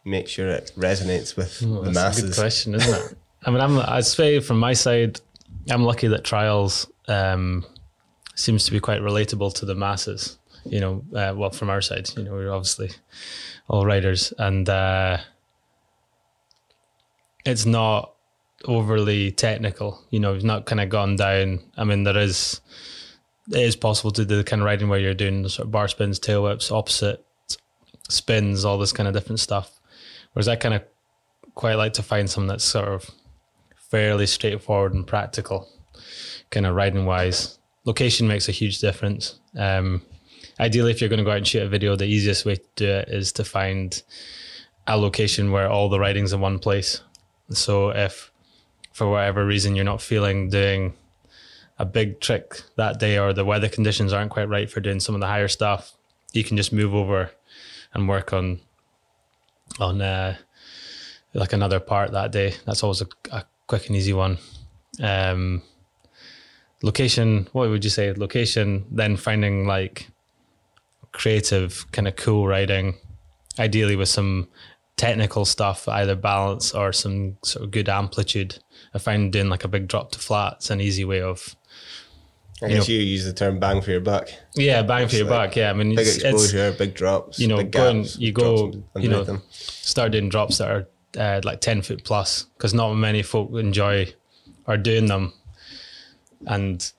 make 0.04 0.28
sure 0.28 0.48
it 0.48 0.72
resonates 0.76 1.38
with 1.38 1.62
Well, 1.62 1.84
the 1.84 1.92
that's 1.92 2.20
a 2.20 2.24
good 2.24 2.36
question, 2.36 2.76
isn't 2.76 3.12
it? 3.12 3.18
I 3.46 3.52
mean, 3.52 3.62
I'm, 3.62 3.80
I'd 3.80 4.06
say 4.06 4.40
from 4.40 4.60
my 4.60 4.74
side, 4.74 5.22
I'm 5.70 5.84
lucky 5.84 6.08
that 6.08 6.24
trials 6.24 6.92
um, 7.08 7.64
seems 8.36 8.66
to 8.66 8.72
be 8.72 8.80
quite 8.80 9.02
relatable 9.02 9.54
to 9.56 9.66
the 9.66 9.76
masses. 9.76 10.38
You 10.66 10.80
know, 10.80 11.04
uh, 11.14 11.34
well, 11.36 11.52
from 11.52 11.70
our 11.70 11.82
side, 11.82 12.10
you 12.18 12.24
know, 12.24 12.32
we're 12.34 12.52
obviously 12.52 12.92
all 13.68 13.86
writers, 13.86 14.34
and 14.38 14.68
uh, 14.68 15.18
it's 17.46 17.66
not 17.66 18.14
overly 18.66 19.32
technical. 19.32 20.04
You 20.10 20.20
know, 20.20 20.34
it's 20.34 20.44
not 20.44 20.66
kind 20.66 20.82
of 20.82 20.90
gone 20.90 21.16
down. 21.16 21.60
I 21.78 21.84
mean, 21.84 22.04
there 22.04 22.18
is 22.18 22.62
it 23.52 23.62
is 23.62 23.76
possible 23.76 24.12
to 24.12 24.26
do 24.26 24.38
the 24.38 24.44
kind 24.44 24.62
of 24.62 24.66
writing 24.66 24.90
where 24.90 25.00
you're 25.00 25.14
doing 25.14 25.44
the 25.44 25.50
sort 25.50 25.68
of 25.68 25.72
bar 25.72 25.88
spins, 25.88 26.20
tail 26.20 26.44
whips, 26.44 26.72
opposite 26.72 27.24
spins, 28.10 28.66
all 28.66 28.78
this 28.78 28.92
kind 28.92 29.08
of 29.08 29.14
different 29.14 29.40
stuff. 29.40 29.80
Whereas 30.34 30.48
I 30.48 30.56
kind 30.56 30.76
of 30.76 30.84
quite 31.54 31.76
like 31.76 31.94
to 31.94 32.04
find 32.04 32.30
something 32.30 32.48
that's 32.48 32.64
sort 32.64 32.88
of 32.88 33.10
fairly 33.90 34.26
straightforward 34.26 34.94
and 34.94 35.06
practical, 35.06 35.70
kind 36.50 36.66
of 36.66 36.76
riding 36.76 37.06
wise. 37.06 37.60
Location 37.86 38.28
makes 38.28 38.50
a 38.50 38.52
huge 38.52 38.80
difference. 38.80 39.40
Um, 39.56 40.02
ideally, 40.60 40.92
if 40.92 41.02
you're 41.02 41.10
going 41.10 41.20
to 41.20 41.24
go 41.24 41.32
out 41.32 41.38
and 41.38 41.48
shoot 41.48 41.64
a 41.64 41.70
video, 41.70 41.96
the 41.96 42.06
easiest 42.06 42.46
way 42.46 42.56
to 42.56 42.64
do 42.76 42.90
it 42.90 43.10
is 43.10 43.32
to 43.34 43.44
find 43.44 44.02
a 44.88 44.98
location 44.98 45.52
where 45.52 45.70
all 45.70 45.90
the 45.90 46.00
riding's 46.00 46.34
in 46.34 46.42
one 46.42 46.60
place. 46.60 47.02
So 47.50 47.90
if 47.90 48.32
for 48.94 49.10
whatever 49.10 49.46
reason 49.46 49.76
you're 49.76 49.86
not 49.86 50.02
feeling 50.02 50.50
doing 50.50 50.94
a 51.78 51.86
big 51.86 52.22
trick 52.22 52.62
that 52.78 53.00
day 53.00 53.18
or 53.18 53.34
the 53.34 53.44
weather 53.44 53.68
conditions 53.68 54.14
aren't 54.14 54.32
quite 54.32 54.48
right 54.48 54.70
for 54.70 54.80
doing 54.80 55.00
some 55.00 55.16
of 55.16 55.22
the 55.22 55.28
higher 55.28 55.48
stuff, 55.48 55.94
you 56.34 56.44
can 56.44 56.58
just 56.58 56.72
move 56.72 56.94
over 56.94 57.32
and 57.94 58.08
work 58.08 58.34
on 58.34 58.60
on 59.80 60.02
uh, 60.02 60.36
like 61.34 61.54
another 61.54 61.80
part 61.80 62.12
that 62.12 62.32
day. 62.32 62.54
That's 62.66 62.84
always 62.84 63.02
a, 63.02 63.08
a 63.32 63.44
quick 63.68 63.88
and 63.88 63.96
easy 63.96 64.14
one. 64.14 64.38
Um, 65.02 65.64
location, 66.82 67.48
what 67.52 67.70
would 67.70 67.84
you 67.84 67.90
say? 67.90 68.14
Location, 68.14 68.86
then 68.92 69.18
finding 69.18 69.68
like 69.68 70.08
creative, 71.16 71.90
kind 71.92 72.08
of 72.08 72.16
cool 72.16 72.46
writing, 72.48 72.96
ideally 73.58 73.96
with 73.96 74.10
some 74.10 74.48
technical 74.98 75.46
stuff, 75.46 75.88
either 75.88 76.16
balance 76.16 76.74
or 76.74 76.94
some 76.94 77.38
sort 77.44 77.66
of 77.66 77.72
good 77.72 77.90
amplitude. 77.90 78.60
I 78.94 79.00
find 79.00 79.32
doing 79.32 79.50
like 79.50 79.64
a 79.64 79.68
big 79.68 79.88
drop 79.88 80.12
to 80.12 80.20
flat's 80.20 80.70
an 80.70 80.80
easy 80.80 81.04
way 81.06 81.22
of 81.22 81.56
I 82.64 82.68
you 82.68 82.76
guess 82.76 82.88
know- 82.88 82.94
you 82.94 83.00
use 83.02 83.26
the 83.26 83.34
term 83.34 83.60
bang 83.60 83.82
for 83.82 83.92
your 83.92 84.00
buck. 84.00 84.30
yeah, 84.56 84.82
bang 84.84 85.08
for 85.08 85.16
your 85.16 85.26
It's 85.26 85.32
like 85.32 85.50
buck. 85.50 85.56
Yeah, 85.58 85.70
I 85.72 85.74
mean, 85.74 85.90
Big 85.96 86.08
it's, 86.08 86.16
it's 86.18 86.24
exposure, 86.24 86.72
big 86.78 86.94
drops. 86.94 87.40
you 87.40 87.48
know, 87.48 87.58
big 87.58 87.72
going- 87.72 88.06
you 88.18 88.32
go, 88.32 88.72
you 88.96 89.10
know, 89.10 89.24
them. 89.24 89.42
start 89.50 90.12
doing 90.14 90.30
drops 90.30 90.60
that 90.60 90.70
are 90.70 90.88
uh, 91.18 91.42
like 91.44 91.60
10 91.62 91.82
foot 91.82 92.04
plus 92.04 92.44
because 92.58 92.74
not 92.74 92.94
many 92.94 93.24
folk 93.24 93.50
enjoy 93.56 94.14
or 94.68 94.78
doing 94.78 95.06
them 95.08 95.34
and 96.48 96.92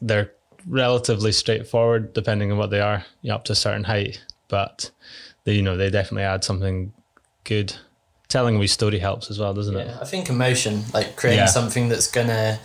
they're 0.00 0.32
relatively 0.68 1.32
straightforward 1.32 2.12
depending 2.12 2.50
on 2.52 2.58
what 2.58 2.70
they 2.70 2.80
are 2.80 3.04
you 3.22 3.28
know, 3.28 3.36
up 3.36 3.44
to 3.44 3.52
a 3.52 3.56
certain 3.56 3.84
height 3.84 4.20
but 4.48 4.90
they, 5.44 5.54
you 5.54 5.62
know 5.62 5.76
they 5.76 5.90
definitely 5.90 6.24
add 6.24 6.42
something 6.42 6.92
good 7.44 7.74
telling 8.28 8.56
a 8.56 8.58
wee 8.58 8.66
story 8.66 8.98
helps 8.98 9.30
as 9.30 9.38
well 9.38 9.54
doesn't 9.54 9.74
Yeah, 9.76 9.82
it 9.82 9.98
I 10.00 10.04
think 10.04 10.28
emotion, 10.28 10.82
like 10.92 11.14
creating 11.16 11.40
Yeah. 11.40 11.46
something 11.46 11.88
that's 11.88 12.10
gonna 12.10 12.58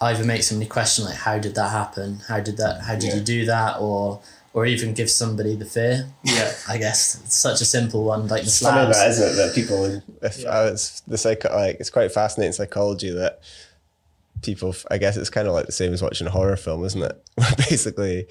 either 0.00 0.24
make 0.24 0.42
somebody 0.42 0.68
question 0.68 1.04
like 1.04 1.16
how 1.16 1.38
did 1.38 1.54
that 1.54 1.70
happen? 1.70 2.20
How 2.28 2.40
did 2.40 2.56
that? 2.58 2.80
How 2.82 2.94
did 2.94 3.04
Yeah. 3.04 3.14
you 3.16 3.20
do 3.20 3.44
that? 3.46 3.80
Or 3.80 4.20
or 4.54 4.64
even 4.64 4.94
give 4.94 5.10
somebody 5.10 5.54
the 5.54 5.66
fear. 5.66 6.06
Yeah. 6.24 6.50
I 6.68 6.78
guess 6.78 7.20
it's 7.22 7.36
such 7.36 7.60
a 7.60 7.66
simple 7.66 8.04
one 8.04 8.26
like 8.28 8.40
the 8.42 8.46
It's 8.46 8.60
funny 8.62 8.90
slabs. 8.90 8.98
that, 8.98 9.10
isn't 9.10 9.28
it? 9.28 9.36
That 9.36 9.54
people, 9.54 10.02
if 10.22 10.38
Yeah. 10.38 10.48
uh, 10.48 10.64
it's 10.72 11.00
the 11.02 11.18
psych, 11.18 11.44
like 11.44 11.76
it's 11.78 11.90
quite 11.90 12.10
fascinating 12.10 12.52
psychology 12.54 13.10
that 13.10 13.40
people. 14.46 14.74
I 14.90 14.96
guess 14.98 15.16
it's 15.18 15.28
kind 15.30 15.46
of 15.48 15.52
like 15.54 15.66
the 15.66 15.72
same 15.72 15.92
as 15.92 16.02
watching 16.02 16.26
a 16.26 16.30
horror 16.30 16.56
film, 16.56 16.84
isn't 16.84 17.02
it? 17.02 17.28
Basically 17.68 18.26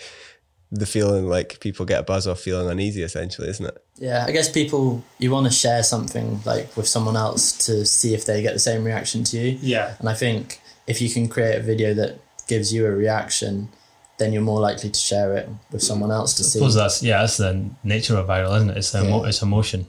the 0.72 0.86
feeling 0.88 1.28
like 1.28 1.60
people 1.60 1.86
get 1.86 2.00
a 2.00 2.04
buzz 2.04 2.28
off 2.28 2.40
feeling 2.40 2.68
uneasy, 2.70 3.04
essentially, 3.04 3.48
isn't 3.48 3.68
it? 3.68 3.78
Yeah, 3.98 4.26
I 4.28 4.32
guess 4.32 4.52
people 4.52 5.04
you 5.20 5.30
want 5.32 5.46
to 5.46 5.52
share 5.54 5.84
something 5.84 6.42
like 6.44 6.76
with 6.76 6.88
someone 6.88 7.16
else 7.16 7.52
to 7.68 7.86
see 7.86 8.14
if 8.16 8.26
they 8.26 8.42
get 8.42 8.54
the 8.54 8.60
same 8.60 8.84
reaction 8.84 9.24
to 9.26 9.38
you. 9.38 9.60
Yeah. 9.62 9.96
And 10.00 10.10
I 10.10 10.16
think 10.16 10.60
if 10.88 11.02
you 11.02 11.10
can 11.10 11.30
create 11.30 11.56
a 11.58 11.62
video 11.62 11.94
that 11.94 12.20
gives 12.48 12.74
you 12.74 12.86
a 12.88 12.92
reaction, 12.92 13.70
then 14.18 14.34
you're 14.34 14.42
more 14.42 14.60
likely 14.60 14.90
to 14.90 15.00
share 15.00 15.38
it 15.38 15.48
with 15.72 15.84
someone 15.84 16.12
else 16.12 16.34
to 16.36 16.42
I 16.42 16.46
see. 16.46 16.60
suppose 16.60 16.76
that's 16.76 17.04
yeah, 17.04 17.20
that's 17.22 17.38
the 17.38 17.70
nature 17.84 18.18
of 18.18 18.28
viral, 18.28 18.56
isn't 18.58 18.72
it? 18.72 18.78
It's 18.78 18.92
the 18.92 19.04
emo- 19.06 19.22
Yeah. 19.24 19.30
it's 19.30 19.42
emotion. 19.44 19.86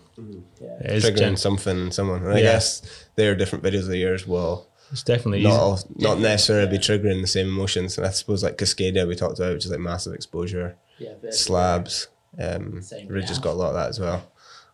Yeah. 0.61 0.69
It 0.85 0.91
is 0.93 1.05
Triggering 1.05 1.19
gen- 1.19 1.37
something 1.37 1.79
in 1.87 1.91
someone, 1.91 2.23
and 2.23 2.33
I 2.35 2.37
Yeah. 2.39 2.53
guess 2.53 2.83
their 3.17 3.35
different 3.35 3.65
videos 3.65 3.89
of 3.89 3.95
yours 3.95 4.27
will 4.27 4.69
it's 4.93 5.03
definitely 5.03 5.43
not 5.43 5.51
easy. 5.51 5.59
all, 5.59 5.81
not 5.97 6.19
necessarily 6.21 6.71
be 6.71 6.79
triggering 6.79 7.21
the 7.21 7.27
same 7.27 7.49
emotions. 7.49 7.97
And 7.99 8.07
I 8.07 8.11
suppose 8.11 8.43
like 8.45 8.57
Cascadia 8.59 9.07
we 9.07 9.17
talked 9.17 9.39
about, 9.39 9.55
which 9.55 9.65
is 9.65 9.71
like 9.71 9.81
massive 9.81 10.15
exposure, 10.15 10.77
Yeah. 10.99 11.15
slabs. 11.31 12.09
Um, 12.39 12.83
Ridge 13.09 13.29
has 13.29 13.39
got 13.39 13.53
a 13.53 13.59
lot 13.59 13.69
of 13.71 13.75
that 13.75 13.89
as 13.89 13.99
well. 14.01 14.31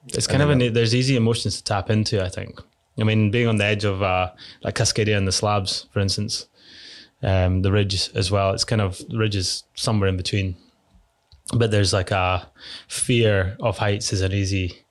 It's 0.09 0.27
kind 0.27 0.43
of 0.43 0.51
a 0.51 0.69
there's 0.71 0.95
easy 0.95 1.15
emotions 1.17 1.57
to 1.59 1.65
tap 1.65 1.89
into. 1.91 2.23
I 2.25 2.29
think. 2.29 2.61
I 3.01 3.05
mean, 3.05 3.31
being 3.31 3.47
on 3.49 3.57
the 3.57 3.65
edge 3.65 3.85
of 3.85 4.03
uh, 4.03 4.33
like 4.63 4.75
Cascadia 4.75 5.17
and 5.17 5.27
the 5.29 5.33
slabs, 5.33 5.87
for 5.93 6.01
instance, 6.01 6.47
um, 7.23 7.63
the 7.63 7.71
ridge 7.73 8.11
as 8.15 8.31
well. 8.31 8.51
It's 8.53 8.65
kind 8.65 8.83
of 8.83 8.99
the 9.09 9.17
ridge 9.17 9.37
is 9.37 9.63
somewhere 9.75 10.09
in 10.09 10.17
between, 10.17 10.57
but 11.55 11.71
there's 11.71 11.93
like 11.93 12.11
a 12.11 12.51
fear 12.89 13.57
of 13.61 13.79
heights 13.79 14.13
is 14.13 14.21
an 14.23 14.33
easy. 14.33 14.85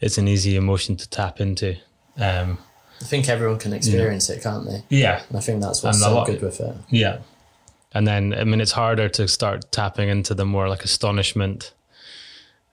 It's 0.00 0.16
an 0.16 0.26
easy 0.26 0.56
emotion 0.56 0.96
to 0.96 1.08
tap 1.08 1.40
into. 1.40 1.76
Um, 2.16 2.58
I 3.00 3.04
think 3.04 3.28
everyone 3.28 3.58
can 3.58 3.72
experience 3.72 4.28
it, 4.28 4.42
can't 4.42 4.66
they? 4.66 4.82
yeah, 4.90 5.22
And 5.28 5.38
I 5.38 5.40
think 5.40 5.60
that's 5.62 5.82
what's 5.82 5.96
And 5.96 6.04
so 6.04 6.14
lot- 6.14 6.26
good 6.26 6.42
with 6.42 6.60
it. 6.60 6.74
Yeah. 6.90 7.18
And 7.92 8.06
then, 8.06 8.34
I 8.34 8.44
mean, 8.44 8.60
it's 8.60 8.72
harder 8.72 9.08
to 9.08 9.26
start 9.26 9.72
tapping 9.72 10.08
into 10.08 10.34
the 10.34 10.44
more 10.44 10.68
like 10.68 10.84
astonishment 10.84 11.72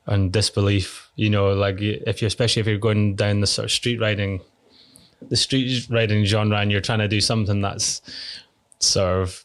and 0.06 0.32
disbelief, 0.32 1.10
you 1.16 1.30
know, 1.30 1.54
like 1.54 1.78
if 1.82 2.22
you're, 2.22 2.28
especially 2.28 2.60
if 2.60 2.68
you're 2.68 2.78
going 2.78 3.16
down 3.16 3.40
the 3.42 3.48
sort 3.48 3.66
of 3.66 3.72
street 3.72 4.00
riding, 4.00 4.42
the 5.30 5.36
street 5.36 5.88
riding 5.90 6.24
genre 6.26 6.58
and 6.60 6.72
you're 6.72 6.82
trying 6.82 7.00
to 7.00 7.08
do 7.08 7.20
something 7.22 7.62
that's 7.62 8.02
sort 8.80 9.22
of 9.24 9.44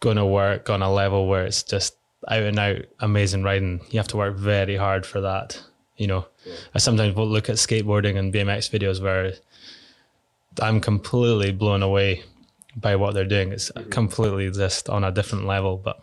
going 0.00 0.16
to 0.16 0.26
work 0.26 0.68
on 0.68 0.82
a 0.82 0.92
level 0.92 1.26
where 1.26 1.46
it's 1.46 1.62
just 1.62 1.94
out 2.28 2.42
and 2.42 2.58
out 2.58 2.78
amazing 3.00 3.42
riding. 3.42 3.80
You 3.90 3.98
have 3.98 4.08
to 4.08 4.16
work 4.18 4.36
very 4.36 4.76
hard 4.76 5.06
for 5.06 5.20
that, 5.22 5.62
you 5.96 6.06
know. 6.06 6.26
I 6.74 6.78
sometimes 6.78 7.14
will 7.16 7.28
look 7.28 7.48
at 7.48 7.56
skateboarding 7.56 8.18
and 8.18 8.32
BMX 8.32 8.68
videos 8.70 9.00
where 9.02 9.32
I'm 10.62 10.80
completely 10.80 11.52
blown 11.52 11.82
away 11.82 12.24
by 12.76 12.96
what 12.96 13.14
they're 13.14 13.24
doing. 13.24 13.52
It's 13.52 13.70
completely 13.90 14.50
just 14.50 14.88
on 14.88 15.04
a 15.04 15.10
different 15.12 15.46
level, 15.46 15.76
but 15.76 16.00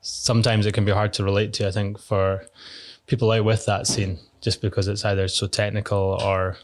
sometimes 0.00 0.66
it 0.66 0.74
can 0.74 0.84
be 0.84 0.92
hard 0.92 1.12
to 1.14 1.24
relate 1.24 1.52
to, 1.54 1.68
I 1.68 1.70
think, 1.70 1.98
for 1.98 2.44
people 3.06 3.30
out 3.30 3.44
with 3.44 3.66
that 3.66 3.86
scene, 3.86 4.18
just 4.40 4.60
because 4.60 4.88
it's 4.88 5.04
either 5.04 5.28
so 5.28 5.46
technical 5.46 6.18
or 6.22 6.56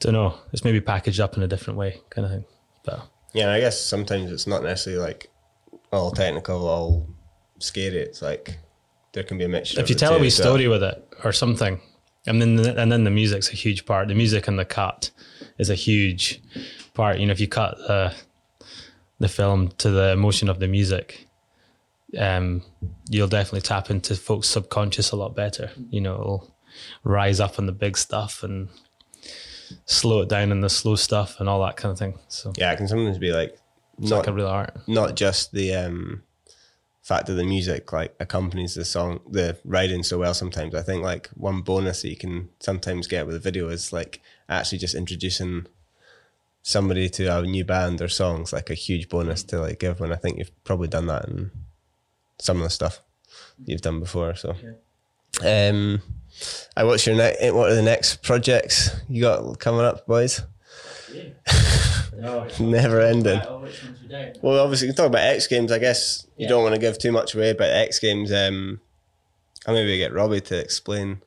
don't 0.00 0.14
know, 0.14 0.34
it's 0.52 0.64
maybe 0.64 0.80
packaged 0.80 1.20
up 1.20 1.36
in 1.36 1.42
a 1.42 1.48
different 1.48 1.78
way, 1.78 2.00
kind 2.10 2.24
of 2.24 2.32
thing. 2.32 2.44
But 2.84 3.02
Yeah, 3.32 3.52
I 3.52 3.60
guess 3.60 3.80
sometimes 3.80 4.32
it's 4.32 4.46
not 4.46 4.62
necessarily 4.62 5.02
like 5.02 5.30
all 5.92 6.10
technical, 6.10 6.66
all 6.66 7.06
scary. 7.58 7.98
It's 7.98 8.22
like 8.22 8.58
there 9.12 9.22
can 9.22 9.38
be 9.38 9.44
a 9.44 9.48
mixture. 9.48 9.80
if 9.80 9.90
you 9.90 9.94
tell 9.94 10.14
a 10.14 10.18
wee 10.18 10.30
story 10.30 10.68
with 10.68 10.82
it 10.82 11.06
or 11.22 11.32
something, 11.32 11.80
and 12.26 12.40
then 12.40 12.56
the, 12.56 12.80
and 12.80 12.90
then 12.92 13.04
the 13.04 13.10
music's 13.10 13.50
a 13.50 13.56
huge 13.56 13.86
part. 13.86 14.08
The 14.08 14.14
music 14.14 14.48
and 14.48 14.58
the 14.58 14.64
cut 14.64 15.10
is 15.58 15.70
a 15.70 15.74
huge 15.74 16.40
part. 16.94 17.18
You 17.18 17.26
know, 17.26 17.32
if 17.32 17.40
you 17.40 17.48
cut 17.48 17.78
the 17.78 18.14
the 19.18 19.28
film 19.28 19.68
to 19.78 19.90
the 19.90 20.12
emotion 20.12 20.48
of 20.48 20.60
the 20.60 20.68
music, 20.68 21.28
um, 22.18 22.62
you'll 23.08 23.28
definitely 23.28 23.60
tap 23.60 23.90
into 23.90 24.14
folks' 24.16 24.48
subconscious 24.48 25.10
a 25.10 25.16
lot 25.16 25.34
better. 25.34 25.70
You 25.90 26.00
know, 26.00 26.14
it'll 26.14 26.54
rise 27.04 27.40
up 27.40 27.58
on 27.58 27.66
the 27.66 27.72
big 27.72 27.96
stuff 27.96 28.42
and 28.42 28.68
slow 29.84 30.22
it 30.22 30.28
down 30.28 30.52
in 30.52 30.60
the 30.60 30.70
slow 30.70 30.96
stuff 30.96 31.38
and 31.38 31.48
all 31.48 31.62
that 31.64 31.76
kind 31.76 31.92
of 31.92 31.98
thing. 31.98 32.18
So 32.28 32.52
yeah, 32.56 32.72
it 32.72 32.76
can 32.76 32.88
sometimes 32.88 33.18
be 33.18 33.32
like 33.32 33.58
it's 33.98 34.10
not 34.10 34.18
like 34.18 34.28
a 34.28 34.32
real 34.32 34.46
art. 34.46 34.76
not 34.86 35.14
just 35.14 35.52
the 35.52 35.74
um, 35.74 36.22
fact 37.10 37.26
that 37.26 37.32
the 37.32 37.42
music 37.44 37.92
like 37.92 38.14
accompanies 38.20 38.76
the 38.76 38.84
song, 38.84 39.18
the 39.28 39.58
writing 39.64 40.04
so 40.04 40.16
well. 40.16 40.32
Sometimes 40.32 40.76
I 40.76 40.82
think 40.82 41.02
like 41.02 41.28
one 41.34 41.60
bonus 41.60 42.02
that 42.02 42.08
you 42.08 42.16
can 42.16 42.50
sometimes 42.60 43.08
get 43.08 43.26
with 43.26 43.34
a 43.34 43.40
video 43.40 43.66
is 43.68 43.92
like 43.92 44.20
actually 44.48 44.78
just 44.78 44.94
introducing 44.94 45.66
somebody 46.62 47.08
to 47.08 47.26
a 47.26 47.42
new 47.42 47.64
band 47.64 48.00
or 48.00 48.06
songs, 48.08 48.52
like 48.52 48.70
a 48.70 48.74
huge 48.74 49.08
bonus 49.08 49.42
to 49.42 49.60
like 49.60 49.80
give. 49.80 49.98
When 49.98 50.12
I 50.12 50.16
think 50.16 50.38
you've 50.38 50.52
probably 50.62 50.86
done 50.86 51.06
that 51.06 51.24
in 51.28 51.50
some 52.38 52.58
of 52.58 52.62
the 52.62 52.70
stuff 52.70 53.00
you've 53.64 53.82
done 53.82 53.98
before. 53.98 54.36
So, 54.36 54.54
um, 55.44 56.02
I 56.76 56.84
what's 56.84 57.04
your 57.08 57.16
next? 57.16 57.42
What 57.52 57.72
are 57.72 57.74
the 57.74 57.82
next 57.82 58.22
projects 58.22 58.88
you 59.08 59.22
got 59.22 59.58
coming 59.58 59.80
up, 59.80 60.06
boys? 60.06 60.42
Never 61.12 61.34
ending. 62.24 63.40
Oh, 63.46 63.58
which 63.60 63.82
ones? 63.84 64.38
Well, 64.42 64.60
obviously, 64.62 64.88
you 64.88 64.92
can 64.94 64.96
talk 64.96 65.06
about 65.06 65.22
X 65.22 65.46
Games. 65.46 65.72
I 65.72 65.78
guess 65.78 66.26
you 66.36 66.44
Yeah. 66.44 66.48
don't 66.50 66.62
want 66.62 66.74
to 66.74 66.80
give 66.80 66.98
too 66.98 67.12
much 67.12 67.34
away, 67.34 67.52
but 67.52 67.70
X 67.70 67.98
Games. 67.98 68.32
Um, 68.32 68.80
I'll 69.66 69.74
maybe 69.74 69.96
get 69.98 70.12
Robbie 70.12 70.40
to 70.42 70.58
explain 70.58 71.20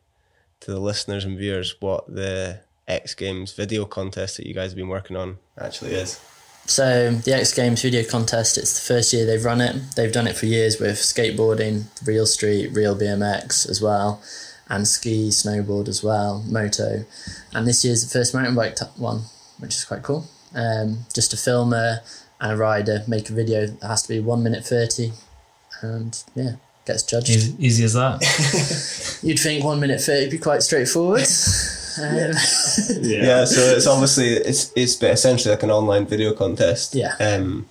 to 0.62 0.72
the 0.72 0.80
listeners 0.80 1.24
and 1.26 1.38
viewers 1.38 1.76
what 1.80 2.14
the 2.14 2.60
X 2.88 3.14
Games 3.14 3.54
video 3.54 3.86
contest 3.86 4.38
that 4.38 4.48
you 4.48 4.54
guys 4.54 4.72
have 4.72 4.78
been 4.78 4.88
working 4.90 5.16
on 5.16 5.38
actually 5.60 5.94
is. 5.94 6.20
So 6.66 7.12
the 7.12 7.34
X 7.34 7.54
Games 7.54 7.82
video 7.82 8.04
contest, 8.04 8.58
it's 8.58 8.74
the 8.80 8.94
first 8.94 9.12
year 9.14 9.26
they've 9.26 9.44
run 9.44 9.62
it. 9.62 9.76
They've 9.96 10.12
done 10.12 10.28
it 10.28 10.36
for 10.36 10.46
years 10.46 10.80
with 10.80 10.96
skateboarding, 10.98 11.86
real 12.06 12.26
street, 12.26 12.70
real 12.74 12.96
BMX 12.96 13.70
as 13.70 13.82
well, 13.82 14.22
and 14.70 14.88
ski, 14.88 15.30
snowboard 15.30 15.88
as 15.88 16.02
well, 16.04 16.42
moto. 16.48 17.06
And 17.54 17.68
this 17.68 17.84
year's 17.84 18.04
the 18.04 18.10
first 18.10 18.34
mountain 18.34 18.56
bike 18.56 18.76
t- 18.78 18.86
one, 18.96 19.24
which 19.60 19.76
is 19.76 19.84
quite 19.86 20.04
cool. 20.04 20.26
Um, 20.56 21.06
just 21.14 21.34
a 21.34 21.38
filmer 21.38 22.00
and 22.40 22.52
a 22.52 22.58
rider 22.58 23.04
make 23.08 23.30
a 23.30 23.34
video 23.34 23.68
that 23.68 23.88
has 23.88 24.02
to 24.04 24.10
be 24.10 24.20
one 24.20 24.44
minute 24.44 24.66
thirty, 24.66 25.12
and 25.82 26.22
yeah, 26.36 26.54
gets 26.86 27.04
judged. 27.04 27.30
Easy, 27.30 27.56
easy 27.60 27.84
as 27.86 27.94
that. 27.94 29.20
You'd 29.24 29.40
think 29.40 29.64
one 29.64 29.80
minute 29.80 30.02
thirty 30.02 30.26
would 30.26 30.32
be 30.32 30.38
quite 30.38 30.64
straightforward. 30.64 31.26
Um, 31.96 32.08
Yeah. 33.02 33.46
so 33.46 33.62
it's 33.62 33.86
obviously 33.86 34.30
it's 34.30 34.72
it's 34.76 35.00
essentially 35.04 35.54
like 35.54 35.62
an 35.62 35.70
online 35.70 36.08
video 36.08 36.34
contest. 36.34 36.96
Yeah. 36.96 37.14
Um, 37.20 37.68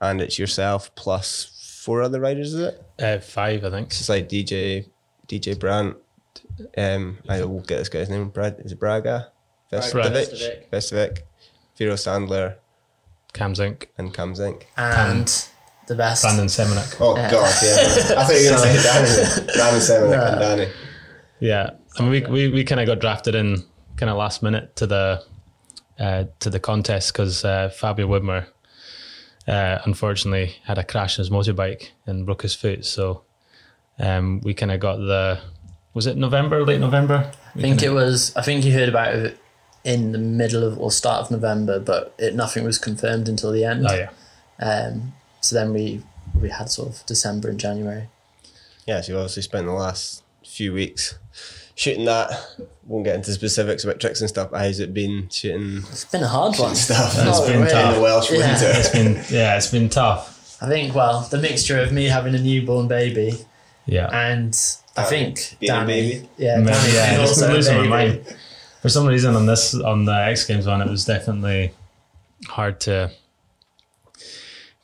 and 0.00 0.22
it's 0.22 0.38
yourself 0.38 0.90
plus 0.94 1.80
four 1.84 2.00
other 2.00 2.18
riders, 2.18 2.54
is 2.54 2.60
it? 2.60 2.82
uh, 2.98 3.18
five, 3.18 3.62
I 3.66 3.68
think. 3.70 3.88
It's 3.88 4.08
like 4.08 4.26
DJ 4.28 4.86
DJ 5.28 5.58
Brandt. 5.58 5.96
Um, 6.78 7.18
I 7.28 7.44
will 7.44 7.60
get 7.60 7.76
this 7.76 7.90
guy's 7.90 8.08
name. 8.08 8.30
Brad 8.30 8.56
is 8.64 8.72
it 8.72 8.80
Braga? 8.80 9.30
Brage 9.70 9.84
Vestavik. 9.92 10.70
Vestavik. 10.70 11.18
Vestavik. 11.82 11.82
Vero 11.82 11.94
Sandler 11.96 12.54
Cam 13.32 13.54
Zink, 13.54 13.88
and 13.98 14.12
Cam 14.12 14.34
Zink. 14.34 14.66
and 14.76 15.48
the 15.86 15.94
best. 15.94 16.22
Brandon 16.22 16.46
Semenuk. 16.46 16.96
Oh 17.00 17.14
God, 17.14 17.54
yeah. 17.62 18.18
I 18.18 18.24
thought 18.24 18.40
you 18.40 18.50
were 18.50 18.56
going 18.56 18.74
to 18.74 18.78
say 18.78 19.46
Danny. 19.46 19.52
Danny 19.56 19.78
Semenuk 19.78 20.32
and 20.32 20.40
Danny. 20.40 20.72
Yeah, 21.40 21.70
I 21.98 22.02
mean, 22.02 22.10
we 22.10 22.20
we, 22.20 22.48
we 22.48 22.64
kind 22.64 22.80
of 22.80 22.86
got 22.86 23.00
drafted 23.00 23.34
in 23.34 23.64
kind 23.96 24.10
of 24.10 24.16
last 24.16 24.42
minute 24.42 24.76
to 24.76 24.86
the 24.86 25.24
uh, 25.98 26.24
to 26.40 26.50
the 26.50 26.60
contest 26.60 27.12
because 27.12 27.44
uh, 27.44 27.68
Fabio 27.70 28.06
Wibmer 28.06 28.46
uh, 29.48 29.78
unfortunately 29.84 30.56
had 30.64 30.78
a 30.78 30.84
crash 30.84 31.18
in 31.18 31.22
his 31.22 31.30
motorbike 31.30 31.88
and 32.06 32.26
broke 32.26 32.42
his 32.42 32.54
foot. 32.54 32.84
So 32.84 33.24
um, 33.98 34.40
we 34.42 34.54
kind 34.54 34.72
of 34.72 34.80
got 34.80 34.96
the 34.96 35.40
was 35.94 36.06
it 36.06 36.16
November, 36.16 36.64
late 36.64 36.80
November? 36.80 37.32
I 37.54 37.60
think 37.60 37.82
it 37.82 37.90
was. 37.90 38.34
I 38.36 38.42
think 38.42 38.64
you 38.64 38.72
heard 38.72 38.88
about 38.88 39.14
it 39.14 39.38
in 39.84 40.12
the 40.12 40.18
middle 40.18 40.62
of 40.64 40.78
or 40.78 40.90
start 40.90 41.22
of 41.24 41.30
November, 41.30 41.80
but 41.80 42.14
it 42.18 42.34
nothing 42.34 42.64
was 42.64 42.78
confirmed 42.78 43.28
until 43.28 43.50
the 43.52 43.64
end. 43.64 43.86
Oh 43.88 43.94
yeah, 43.94 44.10
Um, 44.60 45.12
so 45.40 45.54
then 45.56 45.72
we 45.72 46.02
we 46.40 46.48
had 46.50 46.70
sort 46.70 46.88
of 46.88 47.04
December 47.06 47.48
and 47.48 47.58
January. 47.60 48.08
Yeah, 48.86 49.00
so 49.00 49.12
you 49.12 49.18
obviously 49.18 49.42
spent 49.42 49.66
the 49.66 49.72
last 49.72 50.22
few 50.44 50.72
weeks 50.72 51.18
shooting 51.74 52.04
that. 52.06 52.30
Won't 52.86 53.04
get 53.04 53.14
into 53.14 53.32
specifics 53.32 53.84
about 53.84 54.00
tricks 54.00 54.20
and 54.20 54.28
stuff. 54.28 54.50
But 54.50 54.58
how's 54.60 54.80
it 54.80 54.92
been 54.92 55.28
shooting 55.30 55.78
It's 55.90 56.04
been 56.04 56.22
a 56.24 56.28
hard 56.28 56.58
one. 56.58 56.74
stuff? 56.74 57.14
It's 57.16 57.38
Oh, 57.38 57.46
been 57.46 57.60
really? 57.60 57.70
tough. 57.72 57.88
in 57.90 57.94
the 57.94 58.02
Welsh 58.02 58.30
Yeah. 58.32 58.38
winter. 58.38 58.66
it's 58.78 58.88
been 58.88 59.24
yeah, 59.36 59.56
it's 59.56 59.70
been 59.70 59.88
tough. 59.88 60.58
I 60.60 60.68
think 60.68 60.94
well, 60.94 61.20
the 61.30 61.38
mixture 61.38 61.78
of 61.80 61.92
me 61.92 62.04
having 62.06 62.34
a 62.34 62.38
newborn 62.38 62.88
baby 62.88 63.34
Yeah, 63.86 64.08
and 64.12 64.56
I 64.96 65.02
Danny 65.04 65.10
think 65.10 65.56
being 65.60 65.72
a 65.72 65.74
Danny, 65.76 65.86
baby. 65.92 66.28
yeah, 66.38 66.56
Man, 66.58 66.66
Danny 66.72 66.92
yeah, 66.92 67.10
being 67.10 67.20
also 67.20 67.50
a 67.50 67.52
losing 67.52 67.88
my 67.88 68.08
baby. 68.08 68.24
For 68.82 68.88
some 68.88 69.06
reason, 69.06 69.36
on 69.36 69.46
this 69.46 69.74
on 69.74 70.04
the 70.04 70.12
X 70.12 70.44
Games 70.44 70.66
one, 70.66 70.82
it 70.82 70.90
was 70.90 71.04
definitely 71.04 71.72
hard 72.48 72.80
to 72.80 73.12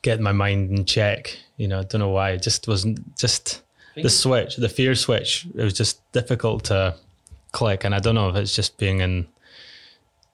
get 0.01 0.21
my 0.21 0.31
mind 0.31 0.71
in 0.71 0.85
check. 0.85 1.37
You 1.57 1.67
know, 1.67 1.79
I 1.79 1.83
don't 1.83 1.99
know 1.99 2.09
why. 2.09 2.31
It 2.31 2.41
just 2.41 2.65
wasn't 2.65 3.17
just 3.17 3.61
the 3.95 4.09
switch, 4.09 4.55
the 4.55 4.69
fear 4.69 4.95
switch. 4.95 5.47
It 5.53 5.63
was 5.63 5.73
just 5.73 5.99
difficult 6.13 6.63
to 6.65 6.95
click, 7.51 7.83
and 7.83 7.93
I 7.93 7.99
don't 7.99 8.15
know 8.15 8.29
if 8.29 8.37
it's 8.37 8.55
just 8.55 8.77
being 8.77 9.01
in, 9.01 9.27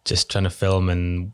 just 0.04 0.30
trying 0.30 0.44
to 0.44 0.52
film 0.52 0.90
in 0.90 1.32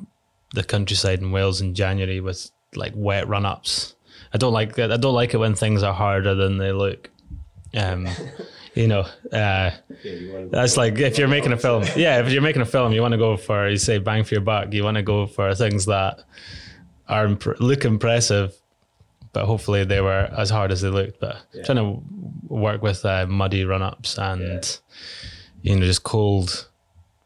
the 0.53 0.63
countryside 0.63 1.19
in 1.19 1.33
Wales 1.33 1.59
in 1.59 1.75
January 1.75 2.21
with 2.21 2.49
like 2.75 2.93
wet 2.95 3.27
run 3.27 3.45
ups. 3.45 3.95
I 4.33 4.37
don't 4.37 4.53
like 4.53 4.75
that. 4.75 4.91
I 4.91 4.97
don't 4.97 5.13
like 5.13 5.33
it 5.33 5.37
when 5.37 5.55
things 5.55 5.83
are 5.83 5.93
harder 5.93 6.33
than 6.33 6.57
they 6.57 6.71
look. 6.71 7.09
Um, 7.73 8.07
you 8.73 8.87
know, 8.87 9.05
uh, 9.33 9.71
that's 10.49 10.77
like 10.77 10.97
if 10.97 11.17
you're 11.17 11.27
making 11.27 11.51
a 11.51 11.57
film. 11.57 11.83
Yeah, 11.95 12.21
if 12.21 12.31
you're 12.31 12.41
making 12.41 12.61
a 12.61 12.65
film, 12.65 12.93
you 12.93 13.01
want 13.01 13.11
to 13.13 13.17
go 13.17 13.35
for 13.37 13.67
you 13.69 13.77
say 13.77 13.97
bang 13.97 14.23
for 14.23 14.35
your 14.35 14.41
buck. 14.41 14.73
You 14.73 14.83
want 14.83 14.95
to 14.95 15.03
go 15.03 15.27
for 15.27 15.53
things 15.55 15.85
that 15.87 16.23
are 17.07 17.25
imp- 17.25 17.59
look 17.59 17.83
impressive, 17.83 18.55
but 19.33 19.45
hopefully 19.45 19.83
they 19.83 19.99
were 19.99 20.29
as 20.37 20.49
hard 20.49 20.71
as 20.71 20.81
they 20.81 20.89
looked. 20.89 21.19
But 21.19 21.37
trying 21.65 21.77
to 21.77 22.01
work 22.47 22.81
with 22.81 23.03
uh, 23.05 23.25
muddy 23.27 23.65
run 23.65 23.81
ups 23.81 24.17
and 24.17 24.79
you 25.61 25.75
know 25.75 25.85
just 25.85 26.03
cold, 26.03 26.69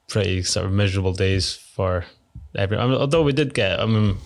pretty 0.07 0.41
sort 0.43 0.65
of 0.65 0.71
miserable 0.71 1.13
days 1.13 1.53
for 1.53 2.05
every. 2.55 2.77
I 2.77 2.85
mean, 2.87 2.95
although 2.95 3.21
we 3.23 3.33
did 3.33 3.53
get, 3.53 3.79
I 3.79 3.85
mean, 3.85 4.17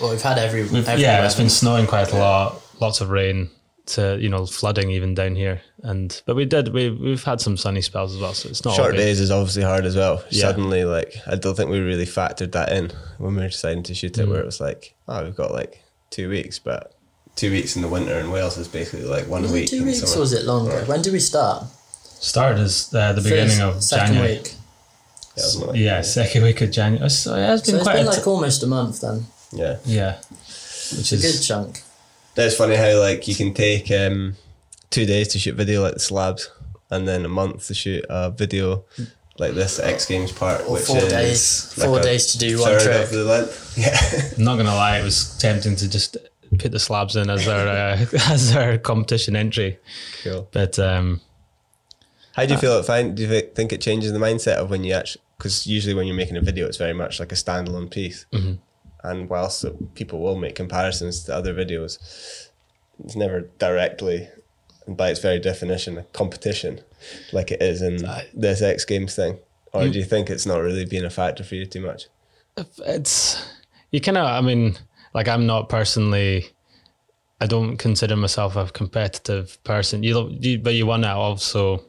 Well, 0.00 0.10
we've 0.10 0.20
had 0.22 0.38
every, 0.38 0.62
every 0.62 1.02
yeah, 1.02 1.24
it's 1.24 1.36
been 1.36 1.50
snowing 1.50 1.86
quite 1.86 2.12
a 2.12 2.16
lot, 2.18 2.60
lots 2.80 3.00
of 3.00 3.10
rain 3.10 3.50
to 3.86 4.16
you 4.20 4.28
know 4.30 4.46
flooding 4.46 4.90
even 4.90 5.14
down 5.14 5.36
here, 5.36 5.60
and 5.82 6.22
but 6.26 6.36
we 6.36 6.44
did 6.46 6.72
we 6.72 6.90
we've 6.90 7.22
had 7.24 7.40
some 7.40 7.56
sunny 7.56 7.80
spells 7.82 8.14
as 8.14 8.20
well, 8.20 8.32
so 8.34 8.48
it's 8.48 8.64
not 8.64 8.74
Short 8.76 8.92
been- 8.92 9.00
days 9.00 9.20
is 9.20 9.30
obviously 9.30 9.62
hard 9.62 9.84
as 9.84 9.94
well. 9.96 10.24
Yeah. 10.30 10.42
Suddenly, 10.46 10.84
like 10.84 11.14
I 11.26 11.36
don't 11.36 11.54
think 11.54 11.70
we 11.70 11.80
really 11.80 12.06
factored 12.06 12.52
that 12.52 12.72
in 12.72 12.90
when 13.18 13.34
we 13.36 13.42
were 13.42 13.48
deciding 13.48 13.82
to 13.84 13.94
shoot 13.94 14.16
it. 14.18 14.28
Where 14.28 14.40
it 14.40 14.46
was 14.46 14.60
like, 14.60 14.94
oh, 15.08 15.22
we've 15.24 15.36
got 15.36 15.52
like 15.52 15.82
two 16.10 16.28
weeks, 16.30 16.58
but 16.58 16.94
two 17.36 17.50
weeks 17.50 17.76
in 17.76 17.82
the 17.82 17.88
winter 17.88 18.18
in 18.18 18.30
Wales 18.30 18.56
is 18.56 18.68
basically 18.68 19.04
like 19.06 19.26
one 19.28 19.42
Was 19.42 19.52
week. 19.52 19.68
two 19.68 19.84
weeks 19.84 20.00
summer. 20.00 20.16
or 20.16 20.20
was 20.20 20.32
it 20.32 20.44
longer? 20.44 20.84
When 20.86 21.02
did 21.02 21.12
we 21.12 21.20
start? 21.20 21.64
Started 22.04 22.60
as 22.60 22.94
uh, 22.94 23.12
the 23.12 23.20
beginning 23.20 23.60
of 23.60 23.82
second 23.84 24.14
January. 24.14 24.36
week. 24.38 24.54
Yeah, 25.36 25.66
like- 25.66 25.76
Yeah, 25.76 26.00
second 26.00 26.42
week 26.44 26.60
of 26.62 26.70
January. 26.70 27.10
So 27.10 27.34
it 27.34 27.44
has 27.44 27.60
been 27.60 27.72
So 27.72 27.76
it's 27.78 27.84
quite 27.84 27.96
been 27.96 28.06
a 28.06 28.10
like 28.10 28.26
almost 28.26 28.62
a 28.62 28.66
month 28.66 29.00
then. 29.02 29.26
yeah. 29.52 29.76
yeah, 29.84 30.20
which 30.96 31.12
is 31.12 31.24
A 31.24 31.32
good 31.32 31.42
chunk. 31.42 31.82
That's 32.34 32.56
funny 32.56 32.76
how 32.76 32.98
like 33.00 33.28
you 33.28 33.34
can 33.34 33.54
take 33.54 33.90
um, 33.90 34.36
two 34.90 35.06
days 35.06 35.28
to 35.28 35.38
shoot 35.38 35.54
video 35.54 35.82
like 35.82 35.94
the 35.94 36.00
slabs, 36.00 36.50
and 36.90 37.06
then 37.06 37.24
a 37.24 37.28
month 37.28 37.66
to 37.68 37.74
shoot 37.74 38.04
a 38.08 38.30
video 38.30 38.84
like 39.38 39.52
this 39.54 39.78
X 39.78 40.06
Games 40.06 40.32
part, 40.32 40.62
Or 40.62 40.74
which 40.74 40.82
four 40.84 40.98
is 40.98 41.08
days. 41.08 41.74
like 41.78 41.88
Four 41.88 42.00
days 42.00 42.26
to 42.32 42.38
do 42.38 42.58
one 42.60 42.68
third 42.70 42.82
trick. 42.82 43.02
of 43.04 43.10
the 43.10 43.24
length. 43.24 43.60
Yeah, 43.76 43.96
I'm 44.38 44.44
not 44.44 44.56
gonna 44.56 44.74
lie, 44.74 44.98
it 45.00 45.04
was 45.04 45.36
tempting 45.38 45.74
to 45.76 45.88
just 45.88 46.16
put 46.58 46.70
the 46.70 46.78
slabs 46.78 47.16
in 47.16 47.28
as 47.30 47.48
our 47.48 47.66
uh, 47.66 48.06
as 48.30 48.54
our 48.56 48.78
competition 48.78 49.34
entry, 49.36 49.78
cool. 50.22 50.48
but 50.52 50.78
um, 50.78 51.20
How 52.34 52.46
do 52.46 52.54
you 52.54 52.58
feel 52.60 52.78
it? 52.78 52.84
Fine? 52.84 53.14
Do 53.16 53.22
you 53.26 53.40
think 53.54 53.72
it 53.72 53.80
changes 53.80 54.12
the 54.12 54.18
mindset 54.18 54.56
of 54.56 54.70
when 54.70 54.84
you 54.84 54.92
actually? 54.94 55.22
Because 55.38 55.66
usually 55.66 55.94
when 55.94 56.06
you're 56.06 56.14
making 56.16 56.36
a 56.36 56.40
video, 56.40 56.66
it's 56.68 56.76
very 56.76 56.92
much 56.94 57.18
like 57.18 57.32
a 57.32 57.34
standalone 57.34 57.90
piece, 57.90 58.26
and 59.04 59.28
whilst 59.28 59.64
people 59.94 60.20
will 60.20 60.36
make 60.36 60.54
comparisons 60.54 61.24
to 61.24 61.34
other 61.34 61.54
videos, 61.54 61.98
it's 63.04 63.16
never 63.16 63.42
directly, 63.58 64.28
and 64.86 64.96
by 64.96 65.10
its 65.10 65.20
very 65.20 65.38
definition, 65.38 65.98
a 65.98 66.02
competition, 66.04 66.80
like 67.32 67.50
it 67.50 67.62
is 67.62 67.82
in 67.82 67.98
this 68.34 68.62
X 68.62 68.84
Games 68.84 69.14
thing. 69.14 69.38
Or 69.72 69.88
do 69.88 69.98
you 69.98 70.04
think 70.04 70.30
it's 70.30 70.46
not 70.46 70.58
really 70.58 70.84
being 70.84 71.04
a 71.04 71.10
factor 71.10 71.42
for 71.42 71.56
you 71.56 71.66
too 71.66 71.80
much? 71.80 72.06
it's 72.86 73.44
you 73.90 74.00
kind 74.00 74.16
of 74.16 74.26
i 74.26 74.40
mean 74.40 74.76
like 75.12 75.28
i'm 75.28 75.46
not 75.46 75.68
personally 75.68 76.46
i 77.40 77.46
don't 77.46 77.76
consider 77.78 78.16
myself 78.16 78.56
a 78.56 78.66
competitive 78.66 79.62
person 79.64 80.02
you, 80.02 80.28
you 80.40 80.58
but 80.58 80.74
you 80.74 80.86
want 80.86 81.02
to 81.02 81.10
also 81.10 81.82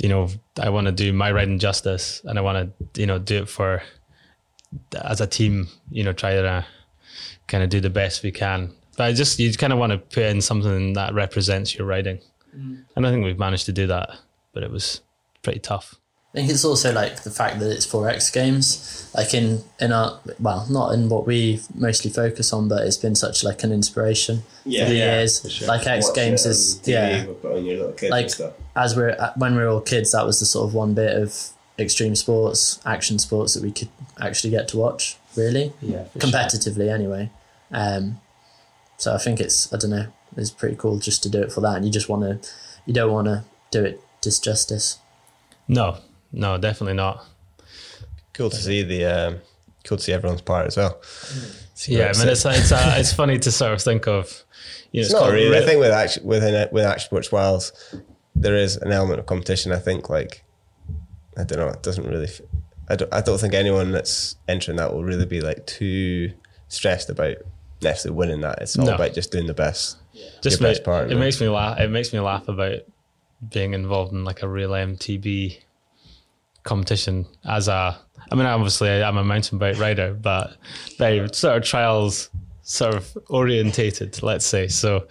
you 0.00 0.08
know 0.08 0.28
i 0.60 0.68
want 0.68 0.86
to 0.86 0.92
do 0.92 1.12
my 1.12 1.30
riding 1.30 1.58
justice 1.58 2.20
and 2.24 2.38
i 2.38 2.42
want 2.42 2.72
to 2.94 3.00
you 3.00 3.06
know 3.06 3.18
do 3.18 3.42
it 3.42 3.48
for 3.48 3.82
as 5.02 5.20
a 5.20 5.26
team 5.26 5.68
you 5.90 6.02
know 6.02 6.12
try 6.12 6.34
to 6.34 6.64
kind 7.48 7.62
of 7.62 7.70
do 7.70 7.80
the 7.80 7.90
best 7.90 8.22
we 8.22 8.30
can 8.30 8.70
but 8.96 9.04
i 9.04 9.12
just 9.12 9.38
you 9.38 9.52
kind 9.54 9.72
of 9.72 9.78
want 9.78 9.92
to 9.92 9.98
put 9.98 10.24
in 10.24 10.40
something 10.40 10.92
that 10.94 11.12
represents 11.14 11.74
your 11.74 11.86
riding 11.86 12.18
and 12.52 13.06
i 13.06 13.10
think 13.10 13.24
we've 13.24 13.38
managed 13.38 13.66
to 13.66 13.72
do 13.72 13.86
that 13.86 14.10
but 14.52 14.62
it 14.62 14.70
was 14.70 15.00
pretty 15.42 15.58
tough 15.58 15.96
I 16.32 16.38
think 16.38 16.50
it's 16.50 16.64
also 16.64 16.94
like 16.94 17.24
the 17.24 17.30
fact 17.30 17.60
that 17.60 17.70
it's 17.70 17.84
for 17.84 18.08
X 18.08 18.30
Games. 18.30 19.10
Like 19.14 19.34
in 19.34 19.62
in 19.78 19.92
our 19.92 20.18
well, 20.40 20.66
not 20.70 20.92
in 20.92 21.10
what 21.10 21.26
we 21.26 21.60
mostly 21.74 22.10
focus 22.10 22.54
on, 22.54 22.68
but 22.68 22.86
it's 22.86 22.96
been 22.96 23.14
such 23.14 23.44
like 23.44 23.62
an 23.64 23.70
inspiration 23.70 24.42
yeah, 24.64 24.84
for 24.84 24.90
the 24.90 24.96
years. 24.96 25.62
Like 25.68 25.86
X 25.86 26.10
Games 26.12 26.46
is 26.46 26.80
yeah. 26.86 27.26
Like 28.08 28.30
as 28.74 28.96
we're 28.96 29.10
uh, 29.10 29.32
when 29.36 29.54
we 29.56 29.62
were 29.62 29.68
all 29.68 29.82
kids, 29.82 30.12
that 30.12 30.24
was 30.24 30.40
the 30.40 30.46
sort 30.46 30.66
of 30.66 30.74
one 30.74 30.94
bit 30.94 31.14
of 31.14 31.50
extreme 31.82 32.14
sports, 32.16 32.80
action 32.86 33.18
sports 33.18 33.54
that 33.54 33.62
we 33.62 33.72
could 33.72 33.88
actually 34.20 34.50
get 34.50 34.68
to 34.68 34.76
watch. 34.78 35.16
Really, 35.36 35.72
yeah 35.80 36.04
competitively 36.18 36.92
anyway. 36.92 37.30
Um, 37.70 38.20
so 38.98 39.14
I 39.14 39.18
think 39.18 39.40
it's 39.40 39.72
I 39.72 39.78
don't 39.78 39.90
know, 39.90 40.06
it's 40.36 40.50
pretty 40.50 40.76
cool 40.76 40.98
just 40.98 41.22
to 41.24 41.28
do 41.30 41.42
it 41.42 41.52
for 41.52 41.60
that, 41.62 41.76
and 41.76 41.84
you 41.84 41.90
just 41.90 42.08
want 42.08 42.22
to, 42.42 42.50
you 42.86 42.92
don't 42.92 43.12
want 43.12 43.26
to 43.28 43.44
do 43.70 43.84
it 43.84 44.00
disjustice. 44.20 44.98
no 45.68 45.96
no 46.32 46.56
definitely 46.58 46.94
not 46.94 47.24
cool 48.34 48.50
to 48.50 48.56
see 48.56 48.82
the 48.82 49.04
um, 49.04 49.38
cool 49.84 49.96
to 49.98 50.04
see 50.04 50.12
everyone's 50.12 50.42
part 50.42 50.66
as 50.66 50.76
well. 50.76 51.00
See 51.74 51.96
Yeah, 51.96 52.12
I 52.14 52.18
mean, 52.18 52.28
it's 52.28 52.44
it's 52.44 52.58
it's, 52.58 52.72
uh, 52.72 52.94
it's 52.98 53.12
funny 53.12 53.38
to 53.38 53.50
sort 53.50 53.72
of 53.72 53.82
think 53.82 54.06
of, 54.06 54.44
you 54.92 55.00
know, 55.00 55.04
It's 55.06 55.12
not 55.12 55.30
really. 55.32 55.50
re- 55.50 55.58
I 55.62 55.66
think 55.66 55.80
with 55.80 55.90
action 55.92 56.24
within 56.24 56.54
it, 56.54 56.72
with 56.72 56.84
action 56.84 57.06
sports 57.06 57.32
Wales, 57.32 57.72
there 58.34 58.56
is 58.56 58.76
an 58.76 58.92
element 58.92 59.18
of 59.20 59.26
competition. 59.26 59.72
I 59.72 59.78
think 59.78 60.08
like 60.08 60.44
I 61.36 61.44
don't 61.44 61.58
know. 61.58 61.68
It 61.68 61.82
doesn't 61.82 62.06
really. 62.06 62.26
f- 62.26 62.40
I 62.88 62.96
don't. 62.96 63.12
I 63.14 63.20
don't 63.20 63.38
think 63.38 63.54
anyone 63.54 63.90
that's 63.92 64.36
entering 64.48 64.76
that 64.76 64.92
will 64.92 65.04
really 65.04 65.26
be 65.26 65.40
like 65.40 65.66
too 65.66 66.32
stressed 66.68 67.08
about 67.10 67.36
necessarily 67.80 68.16
winning 68.18 68.40
that. 68.42 68.60
It's 68.62 68.78
all 68.78 68.86
No. 68.86 68.94
about 68.94 69.14
just 69.14 69.32
doing 69.32 69.46
the 69.46 69.54
best. 69.54 69.96
just 70.42 70.60
your 70.60 70.68
best 70.70 70.84
part, 70.84 71.10
It 71.10 71.16
makes 71.16 71.40
me 71.40 71.48
laugh. 71.48 71.78
It 71.80 71.88
makes 71.90 72.12
me 72.12 72.20
laugh 72.20 72.46
about 72.48 72.80
being 73.50 73.72
involved 73.74 74.12
in 74.12 74.24
like 74.24 74.42
a 74.42 74.48
real 74.48 74.70
MTB 74.70 75.58
competition 76.64 77.26
as 77.44 77.68
a. 77.68 77.98
I 78.30 78.34
mean, 78.34 78.46
obviously, 78.46 79.02
I'm 79.02 79.16
a 79.16 79.24
mountain 79.24 79.58
bike 79.58 79.78
rider, 79.78 80.14
but 80.14 80.56
they 80.98 81.26
sort 81.32 81.56
of 81.56 81.64
trials, 81.64 82.30
sort 82.62 82.94
of 82.94 83.16
orientated, 83.28 84.22
let's 84.22 84.46
say. 84.46 84.68
So, 84.68 85.06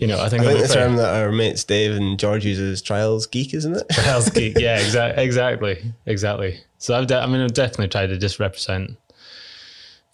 you 0.00 0.06
know, 0.06 0.20
I 0.22 0.28
think 0.28 0.44
I 0.44 0.52
think 0.54 0.66
the 0.68 0.72
term 0.74 0.96
that 0.96 1.14
our 1.22 1.32
mates 1.32 1.64
Dave 1.64 1.92
and 1.96 2.18
George 2.18 2.44
uses 2.44 2.80
trials 2.82 3.26
geek, 3.26 3.52
isn't 3.54 3.74
it? 3.76 3.88
Trials 3.90 4.30
geek. 4.36 4.58
Yeah, 4.58 4.78
exactly, 4.78 5.24
exactly, 5.24 5.92
exactly. 6.06 6.60
So 6.78 6.96
I've, 6.96 7.06
de- 7.08 7.18
I 7.20 7.26
mean, 7.26 7.40
I've 7.40 7.54
definitely 7.54 7.88
tried 7.88 8.06
to 8.08 8.18
just 8.18 8.38
represent, 8.38 8.96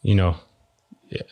you 0.02 0.14
know, 0.14 0.36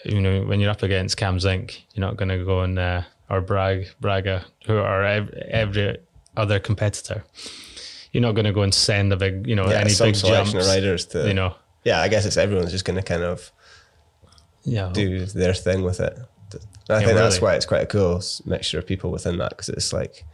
you 0.04 0.20
know, 0.20 0.42
when 0.42 0.60
you're 0.60 0.70
up 0.70 0.82
against 0.82 1.16
Cam 1.16 1.40
Zink, 1.40 1.84
you're 1.94 2.06
not 2.06 2.16
going 2.16 2.28
to 2.28 2.44
go 2.44 2.60
and 2.60 2.78
uh, 2.78 3.02
or 3.30 3.40
Bragg, 3.40 3.88
Brage, 4.00 4.42
who 4.66 4.76
are 4.76 5.02
ev- 5.04 5.30
every 5.48 5.98
other 6.36 6.58
competitor. 6.60 7.24
You're 8.12 8.20
not 8.22 8.32
going 8.32 8.44
to 8.44 8.52
go 8.52 8.60
and 8.62 8.74
send 8.74 9.12
a 9.12 9.16
big, 9.16 9.46
you 9.46 9.56
know, 9.56 9.64
Yeah, 9.70 9.78
any 9.80 9.94
big 9.98 10.14
jumps. 10.14 10.52
of 10.52 10.66
riders 10.66 11.06
to. 11.06 11.26
You 11.26 11.32
know, 11.34 11.54
Yeah, 11.84 12.00
I 12.02 12.08
guess 12.08 12.26
it's 12.26 12.36
everyone's 12.36 12.70
just 12.70 12.84
going 12.84 12.96
to 12.96 13.02
kind 13.02 13.22
of 13.22 13.50
yeah, 14.64 14.90
do 14.92 15.24
their 15.26 15.54
thing 15.54 15.82
with 15.82 15.98
it. 16.00 16.18
And 16.92 16.98
I 16.98 17.00
Yeah, 17.00 17.06
think 17.06 17.18
that's 17.18 17.40
why 17.40 17.54
it's 17.54 17.66
quite 17.66 17.82
a 17.82 17.86
cool 17.86 18.22
mixture 18.44 18.78
of 18.78 18.86
people 18.86 19.10
within 19.10 19.38
that 19.38 19.50
because 19.50 19.68
it's 19.70 19.92
like 19.92 20.24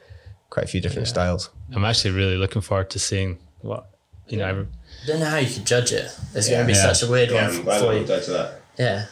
quite 0.51 0.65
a 0.65 0.69
few 0.69 0.81
different 0.81 1.07
styles. 1.09 1.51
I'm 1.73 1.85
actually 1.85 2.13
really 2.13 2.37
looking 2.37 2.63
forward 2.63 2.91
to 2.91 2.99
seeing 2.99 3.39
what 3.61 3.89
you 4.29 4.39
know. 4.39 4.47
every- 4.47 4.67
I 5.05 5.07
don't 5.07 5.21
know 5.21 5.27
how 5.27 5.37
you 5.37 5.53
could 5.53 5.65
judge 5.65 5.93
it. 5.93 6.11
It's 6.35 6.49
going 6.49 6.61
to 6.61 6.67
be 6.67 6.73
Yeah. 6.73 6.93
such 6.93 7.03
a 7.03 7.11
weird 7.11 7.31
one 7.31 7.45
f- 7.45 7.81
for 7.81 7.95
you. 7.95 8.05
that. 8.05 8.61
Yeah, 8.79 9.07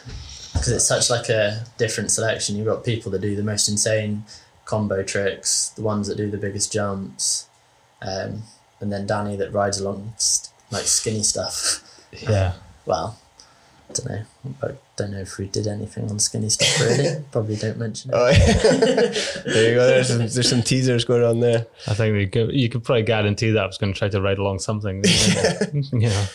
because 0.53 0.69
it's 0.69 0.85
such 0.85 1.09
like 1.09 1.29
a 1.29 1.63
different 1.77 2.11
selection. 2.11 2.55
You've 2.57 2.67
got 2.67 2.83
people 2.83 3.11
that 3.13 3.21
do 3.21 3.35
the 3.35 3.43
most 3.43 3.67
insane 3.69 4.25
combo 4.65 5.01
tricks, 5.03 5.69
the 5.75 5.81
ones 5.81 6.07
that 6.07 6.17
do 6.17 6.29
the 6.29 6.37
biggest 6.37 6.71
jumps, 6.73 7.45
um, 8.01 8.43
and 8.81 8.91
then 8.91 9.07
Danny 9.07 9.35
that 9.37 9.53
rides 9.53 9.79
along 9.79 10.13
like 10.71 10.85
skinny 10.85 11.23
stuff. 11.23 11.83
Yeah, 12.11 12.53
Well, 12.85 13.17
I 13.89 13.93
don't 13.93 14.09
know. 14.09 14.23
I 14.63 14.71
don't 14.97 15.11
know 15.11 15.19
if 15.19 15.37
we 15.37 15.47
did 15.47 15.67
anything 15.67 16.09
on 16.09 16.19
skinny 16.19 16.49
stuff 16.49 16.79
really. 16.81 17.23
Probably 17.31 17.55
don't 17.55 17.77
mention 17.77 18.11
it. 18.13 18.15
Oh, 18.17 18.31
there 19.51 19.69
you 19.69 19.75
go. 19.75 19.87
There's 19.87 20.07
some, 20.09 20.17
there's 20.17 20.49
some 20.49 20.61
teasers 20.63 21.05
going 21.05 21.23
on 21.23 21.39
there. 21.39 21.67
I 21.87 21.93
think 21.93 22.13
we 22.15 22.27
could, 22.27 22.51
you 22.53 22.67
could 22.69 22.83
probably 22.83 23.03
guarantee 23.03 23.51
that 23.51 23.63
I 23.63 23.67
was 23.67 23.77
going 23.77 23.93
to 23.93 23.97
try 23.99 24.09
to 24.09 24.21
ride 24.21 24.37
along 24.39 24.59
something. 24.59 25.03
you 25.73 26.09
know, 26.09 26.25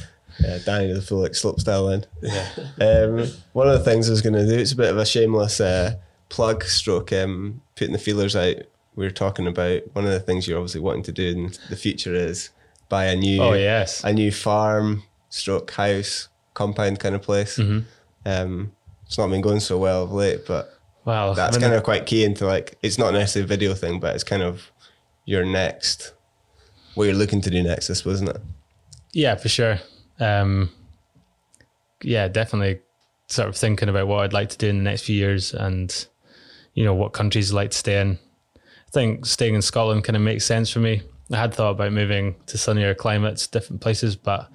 Yeah, 0.40 0.58
Danny 0.64 0.88
does 0.88 0.98
a 0.98 1.02
full 1.02 1.18
like 1.22 1.34
slope 1.34 1.60
style 1.60 1.86
then. 1.86 2.06
yeah. 2.22 2.48
Um, 2.80 3.26
one 3.52 3.68
of 3.68 3.74
the 3.74 3.84
things 3.84 4.08
I 4.08 4.12
was 4.12 4.22
going 4.22 4.34
to 4.34 4.46
do, 4.46 4.54
it's 4.58 4.72
a 4.72 4.76
bit 4.76 4.90
of 4.90 4.96
a 4.98 5.04
shameless 5.04 5.60
uh, 5.60 5.96
plug 6.28 6.64
stroke, 6.64 7.12
um, 7.12 7.60
putting 7.76 7.92
the 7.92 7.98
feelers 7.98 8.34
out. 8.36 8.56
We 8.94 9.04
were 9.04 9.10
talking 9.10 9.46
about 9.46 9.82
one 9.94 10.04
of 10.04 10.10
the 10.12 10.20
things 10.20 10.46
you're 10.46 10.58
obviously 10.58 10.80
wanting 10.82 11.02
to 11.04 11.12
do 11.12 11.28
in 11.30 11.52
the 11.70 11.76
future 11.76 12.14
is 12.14 12.50
buy 12.88 13.06
a 13.06 13.16
new 13.16 13.42
Oh 13.42 13.54
yes. 13.54 14.04
a 14.04 14.12
new 14.12 14.30
farm 14.30 15.02
stroke 15.30 15.70
house 15.72 16.28
compound 16.54 17.00
kind 17.00 17.14
of 17.14 17.22
place. 17.22 17.56
Mm-hmm. 17.58 17.86
Um, 18.24 18.72
it's 19.06 19.18
not 19.18 19.28
been 19.28 19.40
going 19.40 19.60
so 19.60 19.78
well 19.78 20.04
of 20.04 20.12
late, 20.12 20.46
but 20.46 20.78
Well, 21.04 21.34
that's 21.34 21.56
I 21.56 21.58
mean, 21.58 21.68
kind 21.68 21.74
of 21.74 21.82
quite 21.82 22.06
key 22.06 22.24
into 22.24 22.46
like 22.46 22.78
it's 22.82 22.98
not 22.98 23.12
necessarily 23.12 23.44
a 23.44 23.48
video 23.48 23.74
thing, 23.74 24.00
but 24.00 24.14
it's 24.14 24.24
kind 24.24 24.42
of 24.42 24.70
your 25.24 25.44
next 25.44 26.14
what 26.94 27.04
you're 27.04 27.14
looking 27.14 27.40
to 27.42 27.50
do 27.50 27.62
next, 27.62 27.90
I 27.90 27.94
suppose, 27.94 28.14
isn't 28.14 28.28
it? 28.28 28.40
Yeah, 29.12 29.34
for 29.36 29.48
sure. 29.48 29.78
Um, 30.20 30.70
yeah, 32.02 32.28
definitely 32.28 32.80
sort 33.28 33.48
of 33.48 33.56
thinking 33.56 33.88
about 33.88 34.08
what 34.08 34.24
I'd 34.24 34.32
like 34.32 34.50
to 34.50 34.58
do 34.58 34.68
in 34.68 34.78
the 34.78 34.84
next 34.84 35.02
few 35.02 35.16
years 35.16 35.54
and, 35.54 36.06
you 36.74 36.84
know, 36.84 36.94
what 36.94 37.12
countries 37.12 37.50
I'd 37.50 37.56
like 37.56 37.70
to 37.70 37.76
stay 37.76 38.00
in. 38.00 38.18
I 38.56 38.90
think 38.90 39.24
staying 39.24 39.54
in 39.54 39.62
Scotland 39.62 40.04
kind 40.04 40.16
of 40.16 40.22
makes 40.22 40.44
sense 40.44 40.70
for 40.70 40.80
me. 40.80 41.02
I 41.32 41.36
had 41.36 41.54
thought 41.54 41.70
about 41.70 41.92
moving 41.92 42.36
to 42.46 42.58
sunnier 42.58 42.94
climates, 42.94 43.46
different 43.46 43.80
places, 43.80 44.16
but 44.16 44.50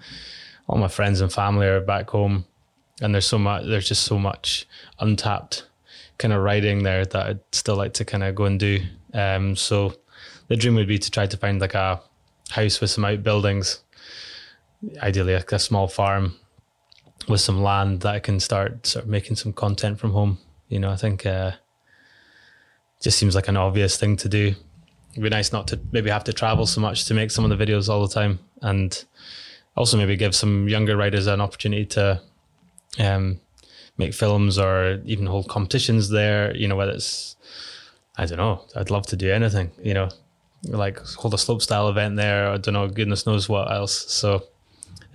all 0.68 0.78
my 0.78 0.88
friends 0.88 1.22
and 1.22 1.34
family 1.34 1.66
are 1.66 1.82
back 1.82 2.10
home 2.12 2.46
and 3.02 3.14
there's 3.14 3.26
so 3.26 3.38
much, 3.38 3.66
there's 3.66 3.88
just 3.88 4.04
so 4.04 4.18
much 4.18 4.68
untapped 5.00 5.68
kind 6.18 6.34
of 6.34 6.42
writing 6.42 6.84
there 6.84 7.06
that 7.06 7.28
I'd 7.28 7.40
still 7.52 7.76
like 7.76 7.94
to 7.96 8.06
kind 8.06 8.24
of 8.24 8.36
go 8.36 8.46
and 8.46 8.60
do. 8.60 8.80
Um, 9.14 9.56
so 9.56 9.94
the 10.48 10.56
dream 10.56 10.76
would 10.76 10.88
be 10.88 10.98
to 10.98 11.12
try 11.12 11.28
to 11.28 11.38
find 11.38 11.62
like 11.62 11.76
a 11.76 12.02
house 12.50 12.82
with 12.82 12.90
some 12.90 13.06
outbuildings 13.06 13.82
ideally 15.02 15.34
like 15.34 15.52
a 15.52 15.60
small 15.60 15.88
farm 15.88 16.36
with 17.28 17.42
some 17.42 17.62
land 17.62 18.02
that 18.02 18.16
I 18.16 18.20
can 18.20 18.40
start 18.40 18.86
sort 18.86 19.06
of 19.06 19.10
making 19.10 19.36
some 19.36 19.54
content 19.54 20.00
from 20.00 20.12
home. 20.12 20.38
You 20.70 20.80
know, 20.80 20.92
I 20.92 20.96
think 20.96 21.26
uh, 21.26 21.52
just 23.02 23.18
seems 23.18 23.36
like 23.36 23.48
an 23.48 23.58
obvious 23.58 23.98
thing 23.98 24.16
to 24.18 24.30
do. 24.30 24.54
It'd 25.12 25.24
be 25.24 25.30
nice 25.30 25.52
not 25.52 25.68
to 25.70 25.80
maybe 25.92 26.10
have 26.10 26.24
to 26.26 26.34
travel 26.34 26.66
so 26.66 26.80
much 26.80 27.06
to 27.06 27.14
make 27.14 27.32
some 27.32 27.50
of 27.50 27.58
the 27.58 27.66
videos 27.66 27.90
all 27.90 28.06
the 28.06 28.14
time, 28.14 28.40
and 28.62 29.04
also 29.76 29.98
maybe 29.98 30.16
give 30.16 30.36
some 30.36 30.70
younger 30.70 30.96
writers 30.96 31.28
an 31.28 31.42
opportunity 31.42 31.86
to 31.86 32.22
um, 33.00 33.40
make 33.98 34.14
films 34.14 34.58
or 34.58 35.02
even 35.06 35.26
hold 35.26 35.48
competitions 35.50 36.10
there. 36.10 36.56
You 36.56 36.68
know, 36.68 36.76
whether 36.76 36.92
it's 36.94 37.36
I 38.18 38.26
don't 38.26 38.38
know. 38.38 38.64
I'd 38.76 38.90
love 38.92 39.06
to 39.08 39.16
do 39.16 39.32
anything. 39.32 39.72
You 39.82 39.94
know, 39.94 40.10
like 40.64 41.00
hold 41.00 41.34
a 41.34 41.38
slope 41.38 41.62
style 41.62 41.90
event 41.90 42.16
there. 42.16 42.50
I 42.50 42.58
don't 42.58 42.74
know. 42.74 42.88
Goodness 42.88 43.26
knows 43.26 43.48
what 43.48 43.72
else. 43.72 44.12
So 44.12 44.44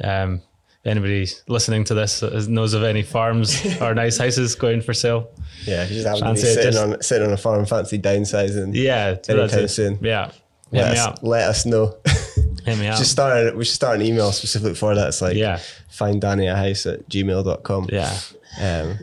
um, 0.03 0.41
anybody 0.85 1.27
listening 1.49 1.85
to 1.85 1.95
this 1.95 2.23
knows 2.49 2.75
of 2.75 2.83
any 2.83 3.03
farms 3.03 3.65
or 3.81 3.95
nice 3.95 4.19
houses 4.19 4.55
going 4.55 4.81
for 4.83 4.95
sale, 4.95 5.31
Yeah, 5.67 5.87
just 5.87 6.07
happen 6.07 6.37
sitting 6.37 6.63
just- 6.73 6.79
on 6.79 7.03
sitting 7.03 7.27
on 7.29 7.33
a 7.35 7.37
farm, 7.37 7.67
fancy 7.67 7.99
downsizing. 7.99 8.71
yeah, 8.75 9.17
Anytime 9.29 9.69
soon. 9.69 9.99
Yeah, 10.01 10.31
let 10.73 10.93
me 10.93 10.99
us, 10.99 11.23
let 11.23 11.49
us 11.49 11.67
know. 11.67 11.97
Hit 12.65 12.79
me 12.79 12.89
up. 12.89 12.99
just 12.99 13.11
start. 13.13 13.57
We 13.57 13.65
should 13.65 13.75
start 13.75 13.97
an 14.01 14.07
email 14.07 14.33
specifically 14.33 14.75
for 14.75 14.95
that. 14.95 15.09
It's 15.09 15.23
like 15.23 15.37
yeah, 15.37 15.61
find 15.89 16.21
Danny 16.21 16.47
a 16.47 16.57
house 16.57 16.87
at 16.87 17.09
gmail.com. 17.09 17.89
yeah. 17.93 18.19
Um, 18.61 18.99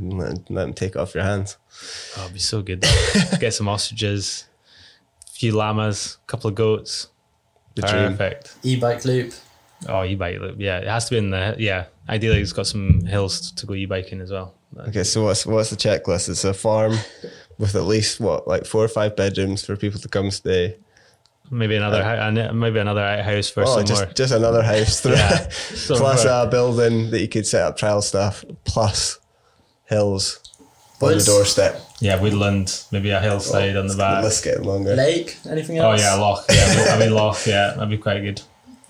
let, 0.00 0.50
let 0.50 0.68
him 0.68 0.74
take 0.74 0.90
it 0.90 0.96
off 0.96 1.14
your 1.14 1.24
hands. 1.24 1.56
Oh, 2.16 2.22
it'd 2.22 2.34
be 2.34 2.38
so 2.40 2.62
good. 2.62 2.84
Get 3.40 3.54
some 3.54 3.68
ostriches, 3.68 4.44
a 5.26 5.30
few 5.30 5.52
llamas, 5.52 6.18
a 6.22 6.26
couple 6.26 6.48
of 6.48 6.54
goats. 6.54 7.08
The 7.74 7.82
dream. 7.82 8.16
Perfect. 8.16 8.56
E-bike 8.62 9.04
loop. 9.04 9.32
Oh, 9.88 10.04
e-bike 10.04 10.40
loop. 10.40 10.56
Yeah, 10.58 10.78
it 10.78 10.88
has 10.88 11.06
to 11.06 11.12
be 11.12 11.18
in 11.18 11.30
the 11.30 11.54
yeah. 11.58 11.86
Ideally, 12.08 12.40
it's 12.40 12.52
got 12.52 12.66
some 12.66 13.04
hills 13.06 13.52
to 13.52 13.66
go 13.66 13.74
e-biking 13.74 14.20
as 14.20 14.30
well. 14.32 14.54
Okay, 14.88 15.04
so 15.04 15.24
what's 15.24 15.46
what's 15.46 15.70
the 15.70 15.76
checklist? 15.76 16.28
It's 16.28 16.44
a 16.44 16.52
farm 16.52 16.94
with 17.58 17.74
at 17.74 17.84
least 17.84 18.20
what 18.20 18.46
like 18.48 18.66
four 18.66 18.84
or 18.84 18.88
five 18.88 19.16
bedrooms 19.16 19.64
for 19.64 19.76
people 19.76 20.00
to 20.00 20.08
come 20.08 20.30
stay. 20.30 20.76
Maybe 21.52 21.74
another 21.76 22.02
hou- 22.04 22.10
and 22.38 22.60
maybe 22.60 22.78
another 22.78 23.00
outhouse 23.02 23.50
for 23.50 23.64
Oh, 23.64 23.76
some 23.78 23.84
just 23.86 24.14
just 24.16 24.32
another 24.32 24.62
house 24.62 25.00
through, 25.00 25.14
Yeah. 25.14 25.38
plus 25.86 26.24
more. 26.24 26.42
a 26.44 26.46
building 26.46 27.10
that 27.10 27.20
you 27.20 27.28
could 27.28 27.46
set 27.46 27.62
up 27.62 27.76
trial 27.76 28.02
stuff, 28.02 28.44
plus 28.64 29.18
hills 29.86 30.38
on 31.02 31.18
the 31.18 31.24
doorstep. 31.24 31.80
Yeah, 32.00 32.20
woodland, 32.20 32.82
maybe 32.92 33.10
a 33.10 33.20
hillside 33.20 33.76
on 33.76 33.88
the 33.88 33.94
The 33.94 33.98
back. 33.98 34.22
list's 34.24 34.44
getting 34.44 34.62
longer. 34.64 34.94
Lake. 34.94 35.36
Anything 35.50 35.78
else? 35.78 35.86
Oh 35.86 35.90
else? 35.92 36.00
yeah, 36.02 36.14
loch. 36.14 36.44
Yeah, 36.86 36.94
I 36.94 36.98
mean 37.00 37.12
loch. 37.14 37.46
Yeah, 37.46 37.72
that'd 37.74 37.90
be 37.90 37.98
quite 37.98 38.20
good. 38.20 38.42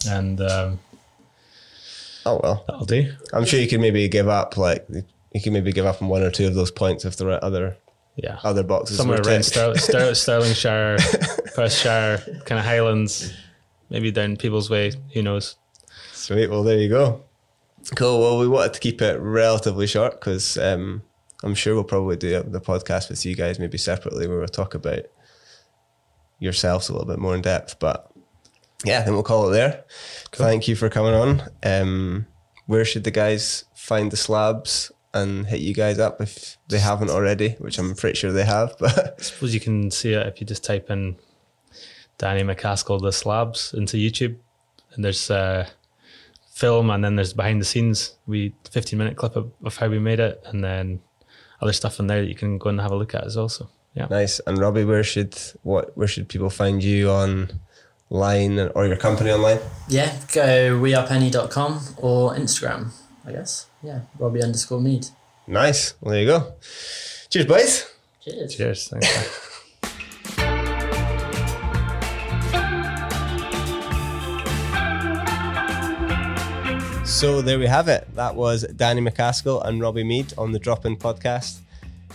And 0.09 0.41
um, 0.41 0.78
Oh 2.27 2.39
well, 2.43 2.65
that'll 2.69 2.85
do. 2.87 3.12
I'm 3.32 3.45
sure 3.47 3.59
you 3.59 3.69
could 3.69 3.81
maybe 3.81 4.07
give 4.09 4.28
up 4.28 4.57
like 4.59 4.87
you 5.32 5.41
can 5.41 5.53
maybe 5.55 5.73
give 5.73 5.87
up 5.87 6.03
on 6.03 6.09
one 6.09 6.23
or 6.23 6.31
two 6.31 6.47
of 6.47 6.55
those 6.55 6.70
points 6.70 7.05
if 7.07 7.16
there 7.16 7.31
are 7.31 7.43
other 7.43 7.77
Yeah, 8.16 8.39
other 8.43 8.62
boxes 8.62 8.99
somewhere 8.99 9.20
around. 9.20 9.45
Stir- 9.45 9.77
Stir- 9.77 10.12
Stirlingshire, 10.12 10.99
Perthshire, 11.55 12.19
kind 12.45 12.59
of 12.59 12.65
Highlands, 12.65 13.32
maybe 13.89 14.11
down 14.11 14.37
Peebles 14.37 14.69
Way. 14.69 14.93
Who 15.15 15.23
knows? 15.23 15.57
Sweet. 16.12 16.51
Well, 16.51 16.62
there 16.62 16.78
you 16.78 16.89
go. 16.89 17.24
Cool. 17.95 18.20
Well, 18.20 18.39
we 18.39 18.47
wanted 18.49 18.74
to 18.74 18.81
keep 18.81 19.01
it 19.01 19.19
relatively 19.20 19.87
short 19.87 20.20
because 20.20 20.59
um, 20.59 21.03
I'm 21.43 21.55
sure 21.55 21.74
we'll 21.74 21.85
probably 21.85 22.16
do 22.16 22.43
the 22.43 22.61
podcast 22.61 23.09
with 23.09 23.24
you 23.24 23.35
guys 23.35 23.59
maybe 23.59 23.78
separately 23.78 24.27
where 24.28 24.39
we'll 24.39 24.49
talk 24.49 24.74
about 24.74 25.01
yourselves 26.39 26.89
a 26.89 26.93
little 26.93 27.09
bit 27.09 27.19
more 27.19 27.35
in 27.35 27.43
depth. 27.43 27.78
But 27.78 28.11
yeah, 28.85 29.03
then 29.03 29.15
we'll 29.15 29.23
call 29.23 29.49
it 29.49 29.53
there. 29.53 29.85
Thank 30.32 30.69
you 30.69 30.77
for 30.77 30.89
coming 30.91 31.15
on. 31.15 31.43
Um, 31.62 32.27
where 32.66 32.85
should 32.85 33.05
the 33.05 33.11
guys 33.11 33.65
find 33.74 34.11
the 34.11 34.16
slabs 34.16 34.93
and 35.12 35.47
hit 35.47 35.61
you 35.61 35.74
guys 35.74 35.99
up 35.99 36.20
if 36.20 36.57
they 36.69 36.78
haven't 36.78 37.11
already? 37.11 37.51
Which 37.59 37.78
I'm 37.78 37.95
pretty 37.95 38.16
sure 38.16 38.32
they 38.32 38.45
have. 38.45 38.77
But 38.81 39.16
I 39.19 39.23
suppose 39.23 39.55
you 39.55 39.61
can 39.61 39.91
see 39.91 40.12
it 40.15 40.27
if 40.27 40.41
you 40.41 40.47
just 40.47 40.65
type 40.65 40.91
in 40.91 41.16
Danny 42.19 42.43
MacAskill 42.43 43.01
the 43.01 43.12
slabs 43.12 43.73
into 43.74 43.97
YouTube, 43.97 44.37
and 44.93 45.05
there's 45.05 45.31
uh, 45.31 45.69
film, 46.53 46.91
and 46.91 47.03
then 47.03 47.16
there's 47.16 47.32
behind 47.32 47.61
the 47.61 47.65
scenes, 47.65 48.16
we 48.27 48.55
15 48.70 48.99
minute 48.99 49.16
clip 49.16 49.37
of, 49.37 49.53
of 49.65 49.77
how 49.77 49.89
we 49.89 49.99
made 49.99 50.20
it, 50.20 50.43
and 50.47 50.62
then 50.62 51.01
other 51.61 51.73
stuff 51.73 51.99
in 51.99 52.07
there 52.07 52.20
that 52.20 52.28
you 52.28 52.35
can 52.35 52.59
go 52.59 52.70
and 52.70 52.81
have 52.81 52.93
a 52.93 52.97
look 52.97 53.15
at 53.15 53.24
as 53.24 53.37
well. 53.37 53.49
So 53.49 53.69
yeah, 53.95 54.07
nice. 54.11 54.41
And 54.47 54.59
Robbie, 54.59 54.85
where 54.85 55.03
should 55.03 55.37
what 55.62 55.97
where 55.97 56.09
should 56.09 56.28
people 56.28 56.51
find 56.51 56.82
you 56.82 57.11
online 57.11 58.59
or 58.74 58.87
your 58.87 58.97
company 58.97 59.31
online? 59.31 59.59
Yeah, 59.89 60.15
go 60.32 60.78
wearepeny.com 60.78 61.81
or 61.97 62.35
Instagram, 62.35 62.91
I 63.27 63.32
guess. 63.32 63.66
Yeah, 63.82 64.01
Robbie 64.19 64.43
underscore 64.43 64.81
Meade. 64.81 65.07
Nice. 65.47 65.94
Well, 66.01 66.12
there 66.12 66.20
you 66.20 66.27
go. 66.27 66.52
Cheers, 67.31 67.47
boys. 67.47 67.93
Cheers. 68.23 68.55
cheers. 68.55 68.89
Thanks. 68.89 69.47
So 77.20 77.43
there 77.43 77.59
we 77.59 77.66
have 77.66 77.89
it. 77.89 78.09
That 78.15 78.35
was 78.35 78.62
Danny 78.62 79.02
MacAskill 79.02 79.62
and 79.66 79.78
Robbie 79.78 80.05
Meade 80.05 80.32
on 80.39 80.52
the 80.52 80.59
Drop 80.59 80.86
In 80.86 80.97
podcast. 80.97 81.59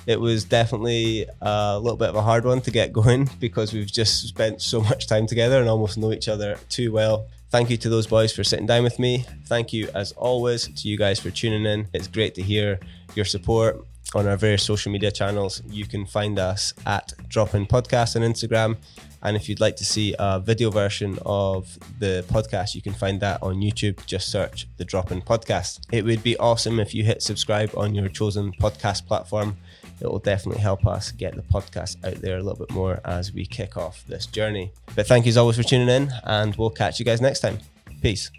It 0.07 0.19
was 0.19 0.45
definitely 0.45 1.27
a 1.41 1.77
little 1.79 1.97
bit 1.97 2.09
of 2.09 2.15
a 2.15 2.23
hard 2.23 2.43
one 2.43 2.59
to 2.61 2.71
get 2.71 2.91
going 2.91 3.29
because 3.39 3.71
we've 3.71 3.91
just 3.91 4.27
spent 4.27 4.63
so 4.63 4.81
much 4.81 5.05
time 5.05 5.27
together 5.27 5.59
and 5.59 5.69
almost 5.69 5.99
know 5.99 6.11
each 6.11 6.27
other 6.27 6.57
too 6.69 6.91
well. 6.91 7.27
Thank 7.49 7.69
you 7.69 7.77
to 7.77 7.89
those 7.89 8.07
boys 8.07 8.33
for 8.33 8.43
sitting 8.43 8.65
down 8.65 8.83
with 8.83 8.99
me. 8.99 9.25
Thank 9.45 9.71
you, 9.71 9.89
as 9.93 10.11
always, 10.13 10.67
to 10.67 10.87
you 10.87 10.97
guys 10.97 11.19
for 11.19 11.29
tuning 11.29 11.65
in. 11.65 11.87
It's 11.93 12.07
great 12.07 12.35
to 12.35 12.41
hear 12.41 12.79
your 13.15 13.25
support 13.25 13.85
on 14.13 14.27
our 14.27 14.37
various 14.37 14.63
social 14.63 14.91
media 14.91 15.11
channels. 15.11 15.61
You 15.69 15.85
can 15.85 16.05
find 16.05 16.37
us 16.37 16.73
at 16.85 17.13
Drop 17.29 17.53
In 17.55 17.65
Podcast 17.65 18.15
on 18.15 18.21
Instagram. 18.21 18.77
And 19.23 19.35
if 19.35 19.49
you'd 19.49 19.59
like 19.59 19.75
to 19.77 19.85
see 19.85 20.15
a 20.19 20.39
video 20.39 20.69
version 20.69 21.17
of 21.25 21.79
the 21.99 22.23
podcast, 22.27 22.75
you 22.75 22.81
can 22.81 22.93
find 22.93 23.19
that 23.21 23.41
on 23.41 23.55
YouTube. 23.55 24.05
Just 24.05 24.29
search 24.29 24.67
the 24.77 24.85
Drop 24.85 25.11
In 25.11 25.21
Podcast. 25.21 25.79
It 25.91 26.05
would 26.05 26.21
be 26.21 26.37
awesome 26.37 26.79
if 26.79 26.93
you 26.93 27.03
hit 27.03 27.23
subscribe 27.23 27.71
on 27.75 27.95
your 27.95 28.07
chosen 28.07 28.51
podcast 28.53 29.07
platform. 29.07 29.57
It 30.01 30.07
will 30.07 30.19
definitely 30.19 30.61
help 30.61 30.85
us 30.85 31.11
get 31.11 31.35
the 31.35 31.41
podcast 31.41 32.05
out 32.05 32.21
there 32.21 32.37
a 32.37 32.43
little 32.43 32.65
bit 32.65 32.71
more 32.71 32.99
as 33.05 33.33
we 33.33 33.45
kick 33.45 33.77
off 33.77 34.03
this 34.07 34.25
journey. 34.25 34.71
But 34.95 35.07
thank 35.07 35.25
you 35.25 35.29
as 35.29 35.37
always 35.37 35.55
for 35.55 35.63
tuning 35.63 35.89
in, 35.89 36.11
and 36.23 36.55
we'll 36.55 36.69
catch 36.69 36.99
you 36.99 37.05
guys 37.05 37.21
next 37.21 37.39
time. 37.39 37.59
Peace. 38.01 38.29